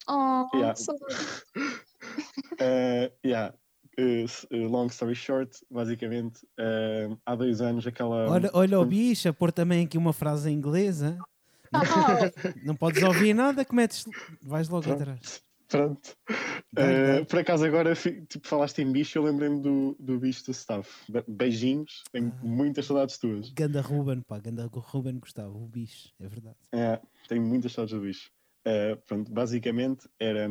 Oh, 0.08 0.48
Yeah. 0.54 0.74
uh, 2.60 3.12
yeah. 3.24 3.54
Uh, 3.98 4.26
uh, 4.52 4.68
long 4.68 4.88
story 4.90 5.14
short, 5.14 5.50
basicamente, 5.70 6.46
um, 6.60 7.16
há 7.24 7.34
dois 7.34 7.62
anos 7.62 7.86
aquela. 7.86 8.28
Olha, 8.28 8.50
olha 8.52 8.78
o 8.78 8.84
bicho, 8.84 9.26
a 9.28 9.32
pôr 9.32 9.50
também 9.50 9.86
aqui 9.86 9.96
uma 9.96 10.12
frase 10.12 10.50
em 10.50 10.52
inglês. 10.54 11.02
hã? 11.02 11.16
Ah, 11.72 11.80
Não 12.62 12.76
podes 12.76 13.02
ouvir 13.02 13.32
nada, 13.32 13.64
que 13.64 13.74
metes, 13.74 14.04
vais 14.42 14.68
logo 14.68 14.82
Pronto. 14.84 15.00
atrás. 15.00 15.42
Pronto. 15.68 16.14
Uh, 16.78 17.24
por 17.26 17.38
acaso 17.38 17.64
agora, 17.64 17.94
tipo, 17.94 18.46
falaste 18.46 18.82
em 18.82 18.92
bicho, 18.92 19.18
eu 19.18 19.22
lembrei-me 19.24 19.60
do, 19.62 19.96
do 19.98 20.18
bicho 20.18 20.44
do 20.44 20.50
staff. 20.52 20.90
Be- 21.10 21.24
Beijinhos, 21.26 22.04
tenho 22.12 22.30
Ah. 22.36 22.40
muitas 22.44 22.84
saudades 22.84 23.16
tuas. 23.16 23.50
Ganda 23.50 23.80
Ruben, 23.80 24.20
pá, 24.20 24.38
Ganda 24.38 24.66
Ruben 24.70 25.18
Gustavo, 25.18 25.64
o 25.64 25.66
bicho, 25.66 26.12
é 26.20 26.28
verdade. 26.28 26.56
É, 26.72 27.00
tenho 27.28 27.42
muitas 27.42 27.72
saudades 27.72 27.98
do 27.98 28.04
bicho. 28.06 28.30
Uh, 28.66 28.96
pronto, 29.08 29.32
basicamente 29.32 30.06
era. 30.20 30.46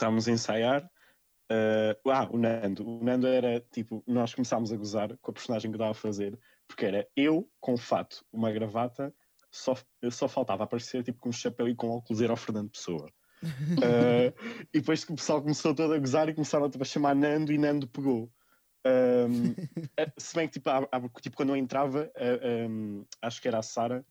Estávamos 0.00 0.26
a 0.26 0.32
ensaiar. 0.32 0.90
uh, 1.52 2.10
ah, 2.10 2.26
o 2.32 2.38
Nando. 2.38 2.88
O 2.88 3.04
Nando 3.04 3.26
era 3.26 3.60
tipo. 3.70 4.02
Nós 4.06 4.34
começámos 4.34 4.72
a 4.72 4.76
gozar 4.76 5.14
com 5.20 5.30
a 5.30 5.34
personagem 5.34 5.70
que 5.70 5.74
eu 5.74 5.76
estava 5.76 5.90
a 5.90 5.94
fazer, 5.94 6.38
porque 6.66 6.86
era 6.86 7.06
eu 7.14 7.46
com 7.60 7.76
fato, 7.76 8.24
uma 8.32 8.50
gravata, 8.50 9.14
só, 9.50 9.76
só 10.10 10.26
faltava 10.26 10.64
aparecer 10.64 11.04
tipo 11.04 11.18
com 11.18 11.28
um 11.28 11.32
chapéu 11.32 11.68
e 11.68 11.74
com 11.74 11.90
óculos, 11.90 12.22
era 12.22 12.32
o 12.32 12.36
Fernando 12.36 12.70
Pessoa. 12.70 13.12
Uh, 13.42 14.32
e 14.72 14.80
depois 14.80 15.04
que 15.04 15.12
o 15.12 15.16
pessoal 15.16 15.42
começou 15.42 15.74
todo 15.74 15.92
a 15.92 15.98
gozar 15.98 16.30
e 16.30 16.34
começaram 16.34 16.70
tipo, 16.70 16.82
a 16.82 16.86
chamar 16.86 17.14
Nando 17.14 17.52
e 17.52 17.58
Nando 17.58 17.86
pegou. 17.86 18.32
Um, 18.86 19.54
eh, 19.98 20.12
se 20.16 20.34
bem 20.34 20.48
que 20.48 20.54
tipo, 20.54 20.70
há- 20.70 20.88
há- 20.90 21.08
tipo, 21.20 21.36
quando 21.36 21.50
eu 21.50 21.56
entrava, 21.56 22.10
eh, 22.16 22.66
um, 22.66 23.04
acho 23.20 23.42
que 23.42 23.48
era 23.48 23.58
a 23.58 23.62
Sara, 23.62 24.02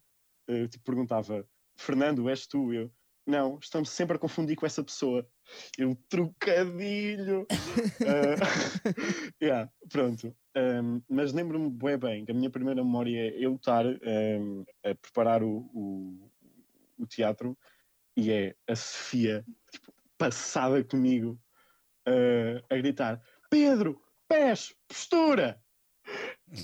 eh, 0.48 0.68
tipo, 0.68 0.84
perguntava: 0.84 1.44
Fernando, 1.76 2.30
és 2.30 2.46
tu? 2.46 2.72
Eu, 2.72 2.92
não, 3.30 3.60
estamos 3.62 3.90
sempre 3.92 4.16
a 4.16 4.20
confundir 4.20 4.56
com 4.56 4.66
essa 4.66 4.84
pessoa. 4.84 5.26
Eu, 5.78 5.96
trocadilho! 6.10 7.46
Eh, 8.02 8.36
yeah, 9.42 9.72
pronto. 9.88 10.36
Um, 10.58 11.02
mas 11.08 11.32
lembro-me 11.32 11.70
bem 11.70 11.98
bem 11.98 12.26
que 12.26 12.32
a 12.32 12.34
minha 12.34 12.50
primeira 12.50 12.84
memória 12.84 13.30
é 13.30 13.38
eu 13.38 13.56
estar 13.56 13.86
um, 13.86 14.66
a 14.84 14.96
preparar 14.96 15.44
o, 15.44 15.70
o, 15.74 16.32
o 16.98 17.06
teatro 17.06 17.56
e 18.18 18.32
é 18.32 18.56
a 18.68 18.76
Sofia 18.76 19.46
tipo, 19.72 19.94
passada 20.18 20.84
comigo 20.84 21.40
eh, 22.08 22.64
a 22.68 22.76
gritar: 22.78 23.22
Pedro, 23.50 24.02
pés, 24.28 24.74
postura! 24.88 25.62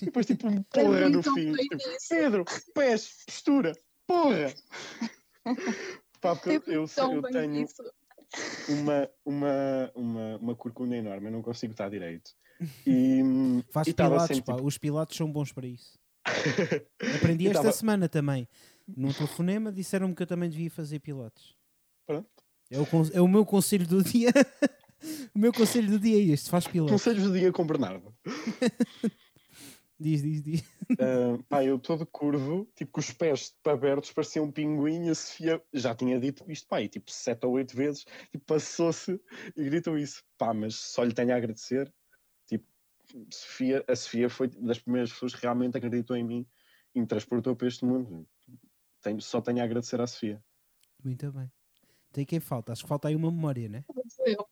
E 0.02 0.06
depois, 0.06 0.26
tipo, 0.26 0.48
um 0.48 0.64
porra 0.64 1.10
no 1.10 1.22
fim. 1.22 1.54
tipo. 1.54 1.78
Pedro, 2.10 2.44
pés, 2.74 3.24
postura, 3.28 3.72
porra! 4.08 4.52
Pá, 6.26 6.36
porque 6.36 6.70
eu, 6.70 6.86
eu, 6.86 7.14
eu 7.14 7.22
tenho 7.24 7.64
isso. 7.64 7.84
uma, 8.70 9.10
uma, 9.26 9.92
uma, 9.96 10.38
uma 10.38 10.56
corcunda 10.56 10.96
enorme, 10.96 11.28
eu 11.28 11.32
não 11.32 11.42
consigo 11.42 11.72
estar 11.74 11.90
direito. 11.90 12.32
E, 12.86 13.22
Faz 13.72 13.88
e 13.88 13.94
pilates, 13.94 14.28
sempre, 14.28 14.44
pá, 14.44 14.56
tipo, 14.56 14.68
os 14.68 14.78
pilates 14.78 15.18
são 15.18 15.32
bons 15.32 15.52
para 15.52 15.68
isso. 15.68 15.98
Aprendi 17.16 17.48
esta 17.48 17.62
tava- 17.62 17.72
semana 17.72 18.10
também. 18.10 18.48
Num 18.88 19.12
telefonema 19.12 19.72
disseram-me 19.72 20.14
que 20.16 20.24
eu 20.24 20.28
também 20.28 20.50
devia 20.50 20.70
fazer 20.70 21.00
pilates. 21.00 21.56
Pronto. 22.06 22.30
É 22.70 22.80
o, 22.80 22.86
é 23.14 23.22
o 23.22 23.28
meu 23.28 23.46
conselho 23.46 23.86
do 23.88 24.04
dia. 24.04 24.32
o 25.36 25.40
meu 25.40 25.54
conselho 25.54 25.90
do 25.90 26.00
dia 26.00 26.18
é 26.18 26.34
este: 26.34 26.50
faz 26.50 26.68
pilates. 26.68 26.94
Conselhos 26.94 27.24
do 27.24 27.34
dia 27.34 27.52
com 27.52 27.66
Bernardo. 27.66 28.14
Diz, 29.98 30.22
diz, 30.22 30.42
diz. 30.42 30.64
Ah, 31.00 31.42
pá, 31.48 31.64
eu 31.64 31.80
todo 31.80 32.06
curvo, 32.06 32.70
tipo 32.76 32.92
com 32.92 33.00
os 33.00 33.12
pés 33.12 33.56
abertos, 33.66 34.12
parecia 34.12 34.44
um 34.44 34.52
pinguim. 34.52 35.06
e 35.06 35.10
A 35.10 35.16
Sofia 35.16 35.64
já 35.74 35.96
tinha 35.96 36.20
dito 36.20 36.44
isto, 36.52 36.68
pá, 36.68 36.82
e 36.82 36.90
tipo 36.90 37.10
sete 37.10 37.46
ou 37.46 37.54
oito 37.54 37.76
vezes, 37.76 38.06
tipo, 38.32 38.46
passou-se 38.46 39.20
e 39.56 39.64
gritou 39.64 39.98
isso. 39.98 40.24
Pá, 40.38 40.54
mas 40.54 40.76
só 40.76 41.04
lhe 41.04 41.14
tenho 41.14 41.34
a 41.34 41.38
agradecer. 41.38 41.94
Tipo, 42.46 42.66
Sofia, 43.32 43.86
a 43.88 43.96
Sofia 43.96 44.30
foi 44.30 44.48
das 44.50 44.80
primeiras 44.80 45.12
pessoas 45.12 45.34
que 45.34 45.42
realmente 45.42 45.78
acreditou 45.78 46.16
em 46.18 46.24
mim 46.24 46.48
e 46.94 47.00
me 47.00 47.08
transportou 47.08 47.56
para 47.56 47.68
este 47.68 47.86
mundo. 47.86 48.28
Tenho, 49.02 49.22
só 49.22 49.40
tenho 49.42 49.62
a 49.62 49.64
agradecer 49.64 50.00
à 50.02 50.08
Sofia. 50.08 50.44
Muito 51.04 51.32
bem. 51.32 51.50
Tem 52.12 52.26
quem 52.26 52.40
falta? 52.40 52.74
Acho 52.74 52.84
que 52.84 52.90
falta 52.90 53.08
aí 53.08 53.16
uma 53.16 53.32
memória, 53.32 53.70
né? 53.70 53.86
Eu. 54.26 54.46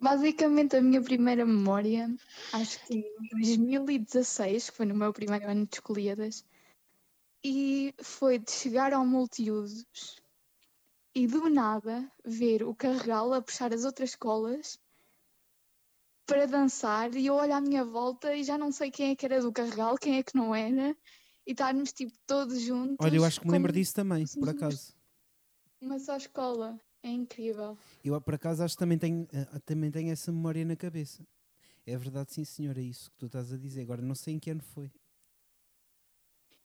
Basicamente, 0.00 0.76
a 0.76 0.80
minha 0.80 1.02
primeira 1.02 1.44
memória, 1.44 2.08
acho 2.52 2.84
que 2.86 2.94
em 2.94 3.28
2016, 3.32 4.70
que 4.70 4.76
foi 4.76 4.86
no 4.86 4.94
meu 4.94 5.12
primeiro 5.12 5.48
ano 5.48 5.66
de 5.66 5.74
escolhidas, 5.74 6.44
e 7.44 7.94
foi 8.00 8.38
de 8.38 8.50
chegar 8.50 8.92
ao 8.92 9.04
multiusos 9.04 10.16
e 11.14 11.26
do 11.26 11.48
nada 11.48 12.10
ver 12.24 12.62
o 12.62 12.74
Carregal 12.74 13.32
a 13.32 13.42
puxar 13.42 13.72
as 13.72 13.84
outras 13.84 14.10
escolas 14.10 14.78
para 16.26 16.46
dançar 16.46 17.14
e 17.14 17.26
eu 17.26 17.34
olho 17.34 17.54
à 17.54 17.60
minha 17.60 17.84
volta 17.84 18.34
e 18.36 18.44
já 18.44 18.58
não 18.58 18.70
sei 18.70 18.90
quem 18.90 19.10
é 19.10 19.16
que 19.16 19.24
era 19.24 19.40
do 19.40 19.52
Carregal, 19.52 19.96
quem 19.96 20.18
é 20.18 20.22
que 20.22 20.36
não 20.36 20.54
era, 20.54 20.96
e 21.46 21.52
estarmos 21.52 21.92
tipo 21.92 22.12
todos 22.26 22.60
juntos. 22.60 22.98
Olha, 23.00 23.16
eu 23.16 23.24
acho 23.24 23.40
que 23.40 23.46
me 23.46 23.52
lembro 23.52 23.72
disso 23.72 23.94
também, 23.94 24.26
por 24.38 24.48
acaso. 24.50 24.94
Uma 25.80 25.98
só 25.98 26.16
escola. 26.16 26.78
É 27.02 27.08
incrível. 27.10 27.76
Eu, 28.04 28.20
por 28.20 28.34
acaso, 28.34 28.62
acho 28.62 28.74
que 28.74 28.78
também 28.78 28.98
tenho, 28.98 29.26
eh, 29.32 29.58
também 29.64 29.90
tenho 29.90 30.10
essa 30.10 30.32
memória 30.32 30.64
na 30.64 30.76
cabeça. 30.76 31.26
É 31.86 31.96
verdade, 31.96 32.32
sim, 32.32 32.44
senhora, 32.44 32.80
é 32.80 32.84
isso 32.84 33.10
que 33.10 33.16
tu 33.18 33.26
estás 33.26 33.52
a 33.52 33.56
dizer. 33.56 33.82
Agora 33.82 34.02
não 34.02 34.14
sei 34.14 34.34
em 34.34 34.38
que 34.38 34.50
ano 34.50 34.62
foi. 34.62 34.86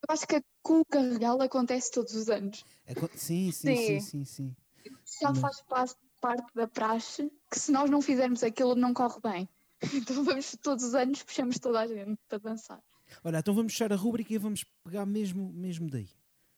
Eu 0.01 0.13
acho 0.13 0.27
que 0.27 0.41
com 0.61 0.81
o 0.81 0.85
Carregal 0.85 1.41
acontece 1.41 1.91
todos 1.91 2.13
os 2.13 2.29
anos. 2.29 2.65
Sim, 3.15 3.51
sim, 3.51 3.75
sim, 3.75 3.75
Sim. 3.75 3.99
sim, 3.99 4.25
sim. 4.25 4.55
Já 5.21 5.29
Mas- 5.29 5.39
faz 5.39 5.61
pa- 5.61 5.95
parte 6.19 6.53
da 6.55 6.67
praxe 6.67 7.31
que 7.49 7.59
se 7.59 7.71
nós 7.71 7.89
não 7.89 8.01
fizermos 8.01 8.43
aquilo 8.43 8.75
não 8.75 8.93
corre 8.93 9.19
bem. 9.21 9.49
Então 9.93 10.23
vamos 10.23 10.55
todos 10.61 10.83
os 10.83 10.95
anos, 10.95 11.23
puxamos 11.23 11.59
toda 11.59 11.81
a 11.81 11.87
gente 11.87 12.17
para 12.27 12.37
dançar. 12.39 12.81
Olha, 13.23 13.37
então 13.39 13.53
vamos 13.53 13.73
fechar 13.73 13.91
a 13.93 13.95
rúbrica 13.95 14.33
e 14.33 14.37
vamos 14.37 14.65
pegar 14.83 15.05
mesmo, 15.05 15.51
mesmo 15.53 15.89
daí. 15.89 16.09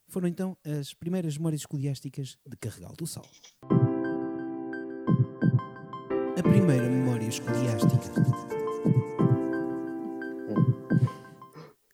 Foram 0.08 0.28
então 0.28 0.58
as 0.64 0.94
primeiras 0.94 1.38
memórias 1.38 1.62
escoliásticas 1.62 2.38
de 2.46 2.58
Carregal 2.58 2.94
do 2.98 3.08
Sal. 3.08 3.26
A 6.38 6.44
primeira 6.44 6.90
memória 6.90 7.28
escoliástica. 7.28 7.96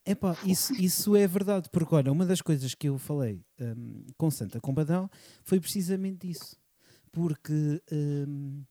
Epá, 0.06 0.36
isso, 0.46 0.74
isso 0.74 1.16
é 1.16 1.26
verdade, 1.26 1.70
porque 1.72 1.96
olha, 1.96 2.12
uma 2.12 2.26
das 2.26 2.42
coisas 2.42 2.74
que 2.76 2.90
eu 2.90 2.98
falei 2.98 3.46
hum, 3.60 4.06
com 4.18 4.30
Santa 4.30 4.60
Combadão 4.60 5.10
foi 5.44 5.60
precisamente 5.60 6.30
isso. 6.30 6.60
Porque, 7.12 7.82
hum, 7.92 8.64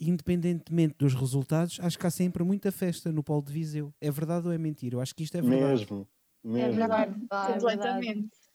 independentemente 0.00 0.94
dos 0.98 1.14
resultados, 1.14 1.78
acho 1.82 1.98
que 1.98 2.06
há 2.06 2.10
sempre 2.10 2.42
muita 2.42 2.72
festa 2.72 3.12
no 3.12 3.22
Polo 3.22 3.42
de 3.42 3.52
Viseu. 3.52 3.92
É 4.00 4.10
verdade 4.10 4.46
ou 4.46 4.52
é 4.52 4.58
mentira? 4.58 4.96
Eu 4.96 5.00
acho 5.00 5.14
que 5.14 5.24
isto 5.24 5.36
é 5.36 5.42
verdade. 5.42 5.80
Mesmo, 5.80 6.08
É 6.44 6.48
mesmo. 6.48 6.74
verdade. 6.76 7.26
pá, 7.28 7.44
é 7.44 7.58
verdade. 7.58 7.60
Completamente. 7.60 8.47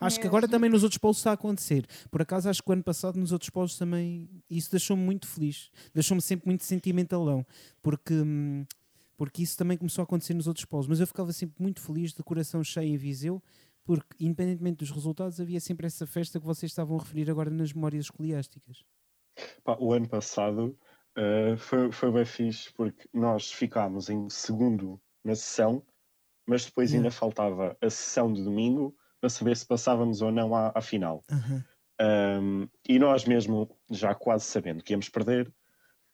Acho 0.00 0.20
que 0.20 0.26
agora 0.26 0.46
também 0.48 0.70
nos 0.70 0.82
outros 0.82 0.98
polos 0.98 1.18
está 1.18 1.30
a 1.30 1.34
acontecer. 1.34 1.86
Por 2.10 2.22
acaso, 2.22 2.48
acho 2.48 2.62
que 2.62 2.70
o 2.70 2.72
ano 2.72 2.82
passado 2.82 3.18
nos 3.18 3.32
outros 3.32 3.50
polos 3.50 3.76
também 3.78 4.28
isso 4.48 4.70
deixou-me 4.70 5.02
muito 5.02 5.26
feliz. 5.26 5.70
Deixou-me 5.94 6.20
sempre 6.22 6.46
muito 6.48 6.64
sentimentalão. 6.64 7.44
Porque, 7.82 8.14
hum, 8.14 8.64
porque 9.16 9.42
isso 9.42 9.56
também 9.56 9.76
começou 9.76 10.02
a 10.02 10.04
acontecer 10.04 10.34
nos 10.34 10.46
outros 10.46 10.64
polos. 10.66 10.86
Mas 10.86 11.00
eu 11.00 11.06
ficava 11.06 11.32
sempre 11.32 11.62
muito 11.62 11.80
feliz, 11.80 12.12
de 12.12 12.22
coração 12.22 12.62
cheio 12.62 12.94
em 12.94 12.96
Viseu, 12.96 13.42
porque, 13.84 14.24
independentemente 14.24 14.78
dos 14.78 14.90
resultados, 14.90 15.40
havia 15.40 15.60
sempre 15.60 15.86
essa 15.86 16.06
festa 16.06 16.40
que 16.40 16.46
vocês 16.46 16.72
estavam 16.72 16.96
a 16.96 17.00
referir 17.00 17.30
agora 17.30 17.50
nas 17.50 17.72
memórias 17.72 18.06
escoliásticas. 18.06 18.84
Pá, 19.64 19.76
o 19.80 19.92
ano 19.92 20.08
passado 20.08 20.78
eh, 21.16 21.56
foi, 21.56 21.90
foi 21.92 22.10
bem 22.12 22.24
fixe 22.24 22.72
porque 22.74 23.08
nós 23.12 23.50
ficámos 23.52 24.08
em 24.10 24.28
segundo 24.30 25.00
na 25.24 25.34
sessão, 25.34 25.82
mas 26.46 26.64
depois 26.66 26.90
Yeah. 26.90 27.06
ainda 27.08 27.10
faltava 27.10 27.76
a 27.80 27.90
sessão 27.90 28.32
de 28.32 28.42
domingo 28.42 28.96
para 29.20 29.30
saber 29.30 29.56
se 29.56 29.66
passávamos 29.66 30.22
ou 30.22 30.30
não 30.30 30.54
à, 30.54 30.72
à 30.74 30.80
final. 30.80 31.22
Aham. 31.30 31.64
Um, 31.98 32.68
e 32.86 32.98
nós 32.98 33.24
mesmo, 33.24 33.70
já 33.90 34.14
quase 34.14 34.44
sabendo 34.44 34.82
que 34.82 34.92
íamos 34.92 35.08
perder 35.08 35.48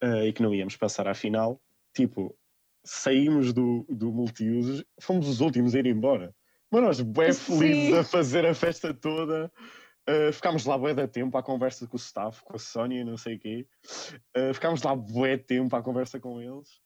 uh, 0.02 0.24
e 0.24 0.32
que 0.32 0.42
não 0.42 0.54
íamos 0.54 0.76
passar 0.76 1.08
à 1.08 1.14
final, 1.14 1.60
tipo, 1.92 2.36
saímos 2.84 3.52
do, 3.52 3.84
do 3.88 4.12
multiusos, 4.12 4.84
fomos 5.00 5.28
os 5.28 5.40
últimos 5.40 5.74
a 5.74 5.78
ir 5.78 5.86
embora. 5.86 6.34
Mas 6.70 6.82
nós, 6.82 7.00
bem 7.00 7.32
Sim. 7.32 7.58
felizes 7.58 7.94
a 7.98 8.04
fazer 8.04 8.46
a 8.46 8.54
festa 8.54 8.94
toda, 8.94 9.52
uh, 10.08 10.32
ficámos 10.32 10.64
lá 10.64 10.78
bué 10.78 10.94
da 10.94 11.06
tempo 11.06 11.36
à 11.36 11.42
conversa 11.42 11.86
com 11.86 11.96
o 11.96 12.00
staff, 12.00 12.42
com 12.44 12.56
a 12.56 12.58
Sónia 12.58 13.00
e 13.00 13.04
não 13.04 13.16
sei 13.16 13.36
o 13.36 13.38
quê. 13.38 13.66
Uh, 14.36 14.54
ficámos 14.54 14.82
lá 14.82 14.94
bué 14.94 15.36
tempo 15.36 15.74
à 15.76 15.82
conversa 15.82 16.18
com 16.18 16.40
eles. 16.40 16.80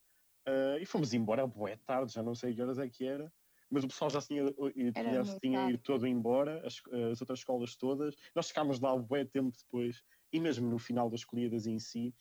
Uh, 0.49 0.79
e 0.81 0.87
fomos 0.87 1.13
embora 1.13 1.47
bué 1.47 1.77
tarde, 1.85 2.13
já 2.13 2.23
não 2.23 2.35
sei 2.35 2.55
que 2.55 2.63
horas 2.63 2.79
é 2.79 2.89
que 2.89 3.07
era. 3.07 3.33
Mas 3.71 3.85
o 3.85 3.89
pessoal 3.89 4.11
já 4.11 4.21
se 4.21 4.29
tinha, 4.29 4.45
já 5.13 5.25
se 5.25 5.41
tinha 5.41 5.71
ido 5.71 5.79
todo 5.79 6.07
embora, 6.07 6.65
as, 6.67 6.81
as 7.13 7.21
outras 7.21 7.41
escolas 7.41 7.77
todas. 7.77 8.15
Nós 8.35 8.49
ficámos 8.49 8.81
lá 8.81 8.97
bué 8.97 9.25
tempo 9.25 9.57
depois. 9.57 10.03
E 10.33 10.41
mesmo 10.41 10.69
no 10.69 10.79
final 10.79 11.11
das 11.11 11.25
colhidas 11.25 11.67
em 11.67 11.79
si, 11.79 12.15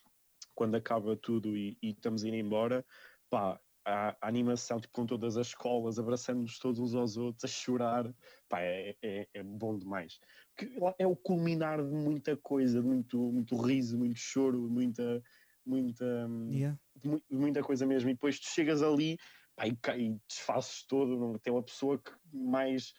quando 0.55 0.75
acaba 0.75 1.15
tudo 1.15 1.55
e, 1.55 1.77
e 1.81 1.91
estamos 1.91 2.23
a 2.23 2.27
ir 2.27 2.33
embora, 2.33 2.85
pá, 3.29 3.59
a, 3.85 4.09
a 4.19 4.27
animação 4.27 4.79
tipo, 4.79 4.93
com 4.93 5.05
todas 5.05 5.37
as 5.37 5.47
escolas, 5.47 5.99
abraçando-nos 5.99 6.57
todos 6.57 6.79
uns 6.79 6.95
aos 6.95 7.17
outros, 7.17 7.43
a 7.43 7.47
chorar, 7.47 8.11
pá, 8.49 8.61
é, 8.61 8.95
é, 9.03 9.27
é 9.33 9.43
bom 9.43 9.77
demais. 9.77 10.19
Porque 10.55 10.79
lá 10.79 10.95
é 10.97 11.05
o 11.05 11.15
culminar 11.15 11.83
de 11.83 11.93
muita 11.93 12.35
coisa, 12.35 12.81
de 12.81 12.87
muito, 12.87 13.17
muito 13.31 13.55
riso, 13.55 13.97
muito 13.97 14.17
choro, 14.17 14.67
muita, 14.69 15.21
muita, 15.65 16.27
hum, 16.27 16.49
Yeah. 16.51 16.79
de 16.95 17.09
de 17.29 17.37
muita 17.37 17.61
coisa 17.61 17.85
mesmo. 17.85 18.09
E 18.09 18.13
depois 18.13 18.39
tu 18.39 18.47
chegas 18.47 18.81
ali 18.81 19.17
pá, 19.55 19.67
e, 19.67 19.77
e 19.97 20.19
desfazes 20.27 20.83
todo. 20.87 21.39
Tem 21.39 21.53
uma 21.53 21.63
pessoa 21.63 21.97
que 21.97 22.11
mais 22.31 22.93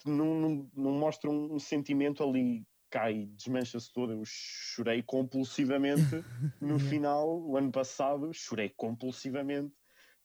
que 0.00 0.08
não, 0.08 0.34
não, 0.34 0.70
não 0.74 0.92
mostra 0.92 1.30
um, 1.30 1.54
um 1.54 1.58
sentimento 1.58 2.22
ali, 2.22 2.66
cai, 2.90 3.26
desmancha-se 3.32 3.92
toda. 3.92 4.12
Eu 4.12 4.22
chorei 4.24 5.02
compulsivamente 5.02 6.24
no 6.60 6.78
final, 6.78 7.40
o 7.40 7.56
ano 7.56 7.70
passado, 7.72 8.32
chorei 8.32 8.70
compulsivamente. 8.70 9.74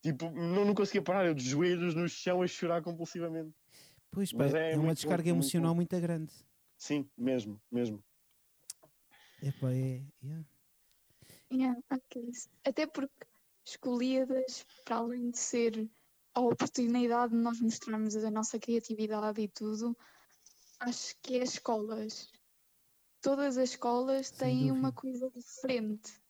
Tipo, 0.02 0.30
não, 0.32 0.66
não 0.66 0.76
conseguia 0.76 1.02
parar, 1.02 1.26
eu 1.26 1.34
de 1.34 1.44
joelhos 1.44 1.96
no 1.96 2.08
chão 2.10 2.42
a 2.42 2.48
chorar 2.48 2.82
compulsivamente. 2.82 3.54
Pois, 4.12 4.32
pá, 4.32 4.40
Mas 4.40 4.54
é 4.54 4.74
é, 4.74 4.76
uma 4.76 4.86
muito 4.86 4.98
descarga 4.98 5.24
bom, 5.24 5.30
muito 5.30 5.44
emocional 5.44 5.72
bom. 5.72 5.76
muito 5.76 6.00
grande. 6.02 6.34
Sim, 6.78 7.10
mesmo, 7.18 7.62
mesmo. 7.72 8.04
Epá, 9.42 9.72
é, 9.72 10.04
yeah. 10.22 10.46
Yeah, 11.52 11.82
que 12.10 12.20
é 12.20 12.22
isso. 12.24 12.50
Até 12.66 12.88
porque 12.88 13.26
escolhidas, 13.66 14.66
para 14.86 14.98
além 14.98 15.32
de 15.32 15.40
ser 15.40 15.90
a 16.36 16.42
oportunidade 16.42 17.34
de 17.34 17.40
nós 17.40 17.60
mostrarmos 17.62 18.16
a 18.16 18.32
nossa 18.32 18.60
criatividade 18.60 19.42
e 19.42 19.48
tudo, 19.48 19.96
acho 20.80 21.16
que 21.22 21.38
é 21.38 21.44
as 21.44 21.54
escolas. 21.54 22.32
Todas 23.22 23.58
as 23.58 23.72
escolas 23.72 24.32
têm 24.32 24.72
uma 24.72 24.92
coisa 24.94 25.30
diferente, 25.32 26.22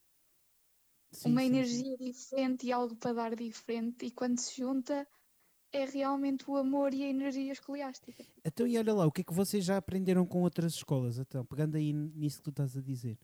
Sim, 1.12 1.30
uma 1.30 1.39
sim, 1.39 1.54
energia 1.56 1.98
diferente 1.98 2.65
e 2.67 2.72
algo 2.72 2.96
para 2.96 3.13
dar 3.13 3.36
diferente, 3.36 4.06
e 4.06 4.12
quando 4.12 4.39
se 4.39 4.56
junta 4.62 5.06
é 5.72 5.86
realmente 5.86 6.50
o 6.50 6.58
amor 6.58 6.93
e 6.93 7.04
a 7.04 7.10
energia 7.10 7.52
escoliástica. 7.54 8.26
Então, 8.46 8.67
e 8.67 8.78
olha 8.78 8.93
lá, 8.93 9.06
o 9.06 9.12
que 9.12 9.22
é 9.22 9.24
que 9.24 9.34
vocês 9.34 9.63
já 9.63 9.78
aprenderam 9.78 10.26
com 10.26 10.41
outras 10.41 10.74
escolas? 10.74 11.17
Então, 11.17 11.46
pegando 11.46 11.78
aí 11.78 11.93
nisso 11.93 12.38
que 12.38 12.43
tu 12.43 12.50
estás 12.50 12.76
a 12.78 12.82
dizer. 12.82 13.17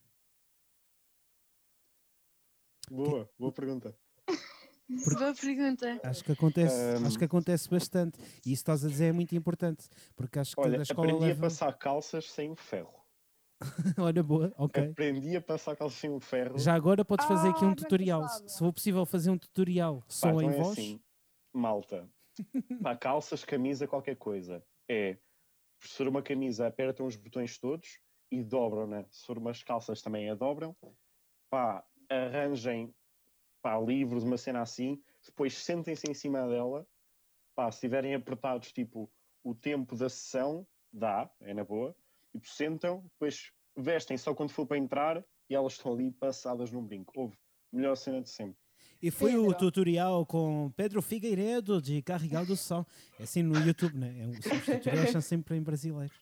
Boa, 2.90 3.30
boa 3.38 3.52
pergunta. 3.52 3.96
Boa 4.90 5.36
pergunta. 5.36 6.00
Acho 6.04 6.24
que 6.24 6.32
acontece, 6.32 6.76
Ahm. 6.98 7.06
acho 7.06 7.18
que 7.20 7.24
acontece 7.26 7.70
bastante. 7.70 8.18
E 8.44 8.52
isso 8.52 8.62
estás 8.62 8.84
a 8.84 8.88
dizer 8.88 9.06
é 9.06 9.12
muito 9.12 9.36
importante. 9.36 9.88
Porque 10.16 10.40
acho 10.40 10.56
que 10.56 10.62
Olha, 10.62 10.82
escola 10.82 11.08
aprendi 11.10 11.26
leva. 11.28 11.40
a 11.42 11.42
passar 11.48 11.74
calças 11.78 12.26
sem 12.32 12.50
o 12.50 12.56
ferro. 12.56 12.96
Olha, 14.00 14.24
boa, 14.24 14.52
ok. 14.58 14.84
Aprendi 14.90 15.36
a 15.36 15.42
passar 15.42 15.76
calças 15.76 16.00
sem 16.00 16.10
o 16.10 16.20
ferro. 16.20 16.58
Já 16.58 16.74
agora 16.74 17.06
podes 17.06 17.28
fazer 17.28 17.50
aqui 17.50 17.60
Ah, 17.64 17.66
um 17.66 17.70
não 17.70 17.76
tutorial. 17.76 18.28
Se 18.28 18.58
for 18.58 18.74
possível 18.74 19.06
fazer 19.06 19.30
um 19.30 19.38
tutorial 19.38 20.04
só 20.08 20.30
então 20.30 20.42
em 20.42 20.50
é 20.56 20.58
voz. 20.58 20.70
assim, 20.72 21.00
malta. 21.54 22.10
Pá, 22.82 22.96
calças, 22.98 23.46
camisa, 23.46 23.88
qualquer 23.88 24.16
coisa. 24.16 24.66
É, 24.90 25.20
se 25.84 25.98
for 25.98 26.08
uma 26.08 26.24
camisa, 26.24 26.66
apertam 26.66 27.06
os 27.06 27.16
botões 27.16 27.60
todos 27.60 28.00
e 28.32 28.42
dobram-na. 28.44 29.06
Se 29.12 29.24
for 29.28 29.38
umas 29.38 29.62
calças, 29.62 30.02
também 30.02 30.32
a 30.32 30.34
dobram. 30.36 30.76
Pá, 31.52 31.86
arranjem 32.10 32.94
pá, 33.62 33.78
livros, 33.80 34.24
uma 34.24 34.38
cena 34.38 34.62
assim. 34.62 35.02
Depois 35.26 35.54
sentem-se 35.58 36.10
em 36.10 36.14
cima 36.14 36.48
dela. 36.48 36.88
Pá, 37.56 37.70
se 37.72 37.78
estiverem 37.78 38.14
apertados, 38.16 38.72
tipo, 38.72 39.10
o 39.44 39.54
tempo 39.54 39.96
da 39.96 40.10
sessão, 40.10 40.66
dá, 40.92 41.30
é 41.42 41.54
na 41.54 41.64
boa. 41.64 41.96
Tipo, 42.32 42.48
sentam, 42.48 43.02
depois 43.14 43.52
vestem 43.76 44.18
só 44.18 44.34
quando 44.34 44.52
for 44.52 44.66
para 44.66 44.78
entrar 44.78 45.24
e 45.50 45.56
elas 45.56 45.74
estão 45.74 45.94
ali 45.94 46.12
passadas 46.12 46.72
num 46.72 46.84
brinco. 46.86 47.12
Houve. 47.16 47.38
Melhor 47.72 47.96
cena 47.96 48.22
de 48.22 48.30
sempre. 48.30 48.58
E 49.02 49.12
foi 49.12 49.36
o 49.38 49.44
Pedro. 49.44 49.58
tutorial 49.60 50.26
com 50.26 50.72
Pedro 50.76 51.02
Figueiredo 51.02 51.82
de 51.82 52.02
Carregal 52.02 52.46
do 52.46 52.56
Sol. 52.56 52.86
É 53.20 53.24
assim 53.24 53.44
no 53.44 53.58
YouTube, 53.60 53.96
né? 53.98 54.16
É 54.20 54.26
um, 54.28 54.32
os 54.32 54.66
tutoriais 54.66 55.12
são 55.12 55.22
sempre 55.22 55.56
em 55.58 55.62
brasileiro. 55.62 56.14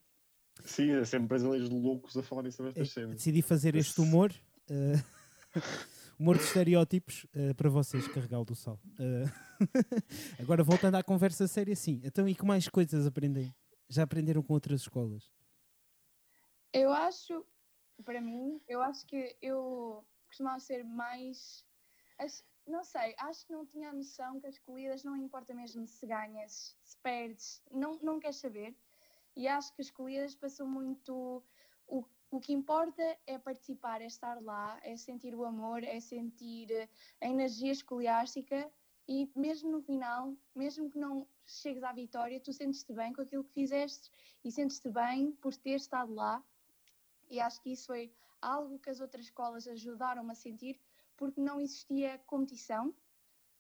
Sim, 0.65 0.91
é 0.91 1.05
sempre 1.05 1.27
brasileiros 1.27 1.69
loucos 1.69 2.17
a 2.17 2.23
falarem 2.23 2.51
sobre 2.51 2.69
É, 2.71 2.71
estas 2.71 2.91
cenas. 2.91 3.15
decidi 3.15 3.41
fazer 3.41 3.75
este 3.75 4.01
humor. 4.01 4.33
eh, 4.69 5.01
humor 6.19 6.37
de 6.37 6.43
estereótipos 6.43 7.25
eh, 7.33 7.53
para 7.53 7.69
vocês, 7.69 8.07
Carregal 8.07 8.43
do 8.43 8.55
Sol. 8.55 8.79
Eh, 8.99 9.25
agora 10.41 10.63
voltando 10.63 10.95
à 10.95 11.03
conversa 11.03 11.47
séria, 11.47 11.75
sim. 11.75 12.01
Então, 12.03 12.27
e 12.27 12.33
que 12.33 12.45
mais 12.45 12.67
coisas 12.67 13.05
aprendem? 13.05 13.53
Já 13.87 14.03
aprenderam 14.03 14.41
com 14.41 14.53
outras 14.53 14.81
escolas? 14.81 15.31
Eu 16.73 16.91
acho, 16.91 17.45
para 18.03 18.19
mim, 18.19 18.59
eu 18.67 18.81
acho 18.81 19.05
que 19.05 19.35
eu 19.41 20.05
costumava 20.27 20.59
ser 20.59 20.83
mais. 20.83 21.63
Não 22.65 22.83
sei, 22.83 23.15
acho 23.19 23.45
que 23.45 23.53
não 23.53 23.65
tinha 23.65 23.89
a 23.89 23.93
noção 23.93 24.41
que 24.41 24.47
as 24.47 24.59
corridas 24.59 25.03
não 25.03 25.15
importa 25.15 25.53
mesmo 25.53 25.87
se 25.87 26.05
ganhas, 26.05 26.75
se 26.83 26.97
perdes, 26.97 27.61
não, 27.71 27.97
não 28.01 28.19
queres 28.19 28.37
saber. 28.37 28.75
E 29.35 29.47
acho 29.47 29.73
que 29.73 29.81
as 29.81 29.91
corridas 29.91 30.35
passam 30.35 30.67
muito. 30.67 31.43
O, 31.87 32.03
o 32.29 32.39
que 32.39 32.53
importa 32.53 33.01
é 33.25 33.37
participar, 33.37 34.01
é 34.01 34.05
estar 34.05 34.41
lá, 34.41 34.79
é 34.83 34.95
sentir 34.97 35.33
o 35.35 35.45
amor, 35.45 35.83
é 35.83 35.99
sentir 35.99 36.71
eh, 36.71 36.89
a 37.21 37.27
energia 37.27 37.71
escoliástica 37.71 38.71
e 39.07 39.31
mesmo 39.35 39.71
no 39.71 39.81
final, 39.81 40.35
mesmo 40.53 40.89
que 40.89 40.99
não 40.99 41.27
chegues 41.45 41.83
à 41.83 41.93
vitória, 41.93 42.39
tu 42.41 42.51
sentes-te 42.51 42.93
bem 42.93 43.13
com 43.13 43.21
aquilo 43.21 43.43
que 43.45 43.53
fizeste 43.53 44.11
e 44.43 44.51
sentes-te 44.51 44.89
bem 44.89 45.31
por 45.31 45.55
ter 45.55 45.75
estado 45.75 46.13
lá. 46.13 46.43
E 47.29 47.39
acho 47.39 47.61
que 47.61 47.71
isso 47.71 47.87
foi 47.87 48.13
algo 48.41 48.79
que 48.79 48.89
as 48.89 48.99
outras 48.99 49.25
escolas 49.25 49.67
ajudaram-me 49.67 50.31
a 50.31 50.35
sentir, 50.35 50.79
porque 51.15 51.39
não 51.39 51.59
existia 51.61 52.19
competição. 52.25 52.93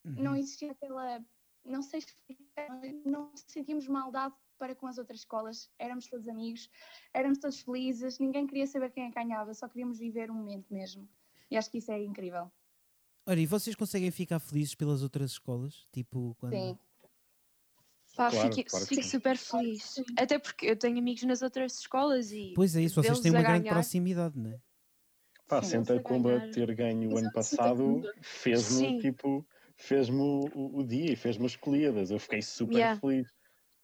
não 0.03 0.31
Uhum. 0.31 0.37
existia 0.37 0.71
aquela. 0.71 1.25
Não 1.65 1.81
sei 1.81 1.99
explicar, 1.99 2.69
não 3.05 3.31
sentíamos 3.35 3.87
maldade 3.87 4.35
para 4.57 4.75
com 4.75 4.87
as 4.87 4.97
outras 4.97 5.19
escolas. 5.19 5.69
Éramos 5.79 6.07
todos 6.07 6.27
amigos, 6.27 6.69
éramos 7.13 7.37
todos 7.39 7.61
felizes, 7.61 8.19
ninguém 8.19 8.45
queria 8.47 8.67
saber 8.67 8.91
quem 8.91 9.05
é 9.05 9.07
que 9.09 9.15
ganhava, 9.15 9.53
só 9.53 9.67
queríamos 9.67 9.99
viver 9.99 10.29
o 10.29 10.33
momento 10.33 10.73
mesmo. 10.73 11.07
E 11.49 11.55
acho 11.57 11.69
que 11.71 11.77
isso 11.77 11.91
é 11.91 12.03
incrível. 12.03 12.51
Olha, 13.25 13.39
e 13.39 13.45
vocês 13.45 13.75
conseguem 13.75 14.09
ficar 14.11 14.39
felizes 14.39 14.73
pelas 14.75 15.01
outras 15.03 15.31
escolas? 15.31 15.85
Tipo, 15.91 16.35
quando... 16.39 16.53
Sim. 16.53 16.77
Pá, 18.15 18.31
Claro, 18.31 18.53
fico, 18.55 18.69
claro 18.71 18.85
fico 18.87 19.03
super 19.03 19.37
feliz. 19.37 19.95
Até 20.17 20.39
porque 20.39 20.65
eu 20.65 20.75
tenho 20.75 20.97
amigos 20.97 21.21
nas 21.23 21.41
outras 21.43 21.77
escolas 21.79 22.31
e. 22.31 22.53
Pois 22.55 22.75
é 22.75 22.81
isso, 22.81 22.95
vocês 23.01 23.19
têm 23.19 23.31
uma 23.31 23.43
grande 23.43 23.59
ganhar. 23.63 23.73
proximidade, 23.73 24.39
não 24.39 24.49
é? 24.51 24.59
Pá, 25.47 25.61
Sim, 25.61 25.69
Santa 25.69 25.93
eles 25.93 26.05
a 26.05 26.09
Comba 26.09 26.37
ganhar. 26.39 26.51
ter 26.51 26.73
ganho 26.75 27.13
o 27.13 27.17
ano 27.17 27.31
passado 27.31 28.01
fez-me 28.21 28.99
tipo, 29.01 29.45
fez-me 29.75 30.19
o, 30.19 30.49
o- 30.79 30.83
dia 30.83 31.11
e 31.13 31.15
fez-me 31.15 31.45
as 31.45 31.51
escolhidas. 31.51 32.09
Eu 32.09 32.19
fiquei 32.19 32.41
super 32.41 32.73
Yeah. 32.75 32.99
feliz. 32.99 33.27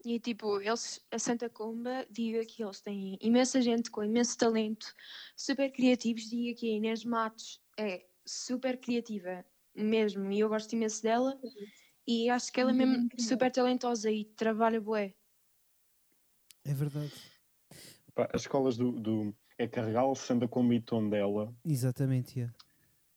E 0.05 0.19
tipo, 0.19 0.59
eles, 0.59 0.99
a 1.11 1.17
Santa 1.17 1.49
Comba, 1.49 2.05
diga 2.11 2.45
que 2.45 2.61
eles 2.61 2.81
têm 2.81 3.17
imensa 3.21 3.61
gente 3.61 3.89
com 3.89 4.03
imenso 4.03 4.37
talento, 4.37 4.93
super 5.35 5.71
criativos. 5.71 6.29
Diga 6.29 6.59
que 6.59 6.69
a 6.69 6.75
Inês 6.75 7.05
Matos 7.05 7.61
é 7.79 8.05
super 8.25 8.77
criativa 8.77 9.45
mesmo, 9.73 10.29
e 10.31 10.39
eu 10.39 10.49
gosto 10.49 10.73
imenso 10.73 11.01
dela. 11.01 11.39
E 12.05 12.29
acho 12.29 12.51
que 12.51 12.59
ela 12.59 12.71
é 12.71 12.73
mesmo 12.73 13.07
super 13.17 13.49
talentosa 13.49 14.11
e 14.11 14.25
trabalha 14.25 14.81
bué. 14.81 15.13
É 16.65 16.73
verdade. 16.73 17.13
Pá, 18.13 18.29
as 18.33 18.41
escolas 18.41 18.75
do, 18.77 18.91
do 18.91 19.35
é 19.57 19.67
Carregal, 19.67 20.13
Santa 20.15 20.47
Comba 20.47 20.75
e 20.75 20.81
Tondela. 20.81 21.53
Exatamente, 21.65 22.41
é. 22.41 22.49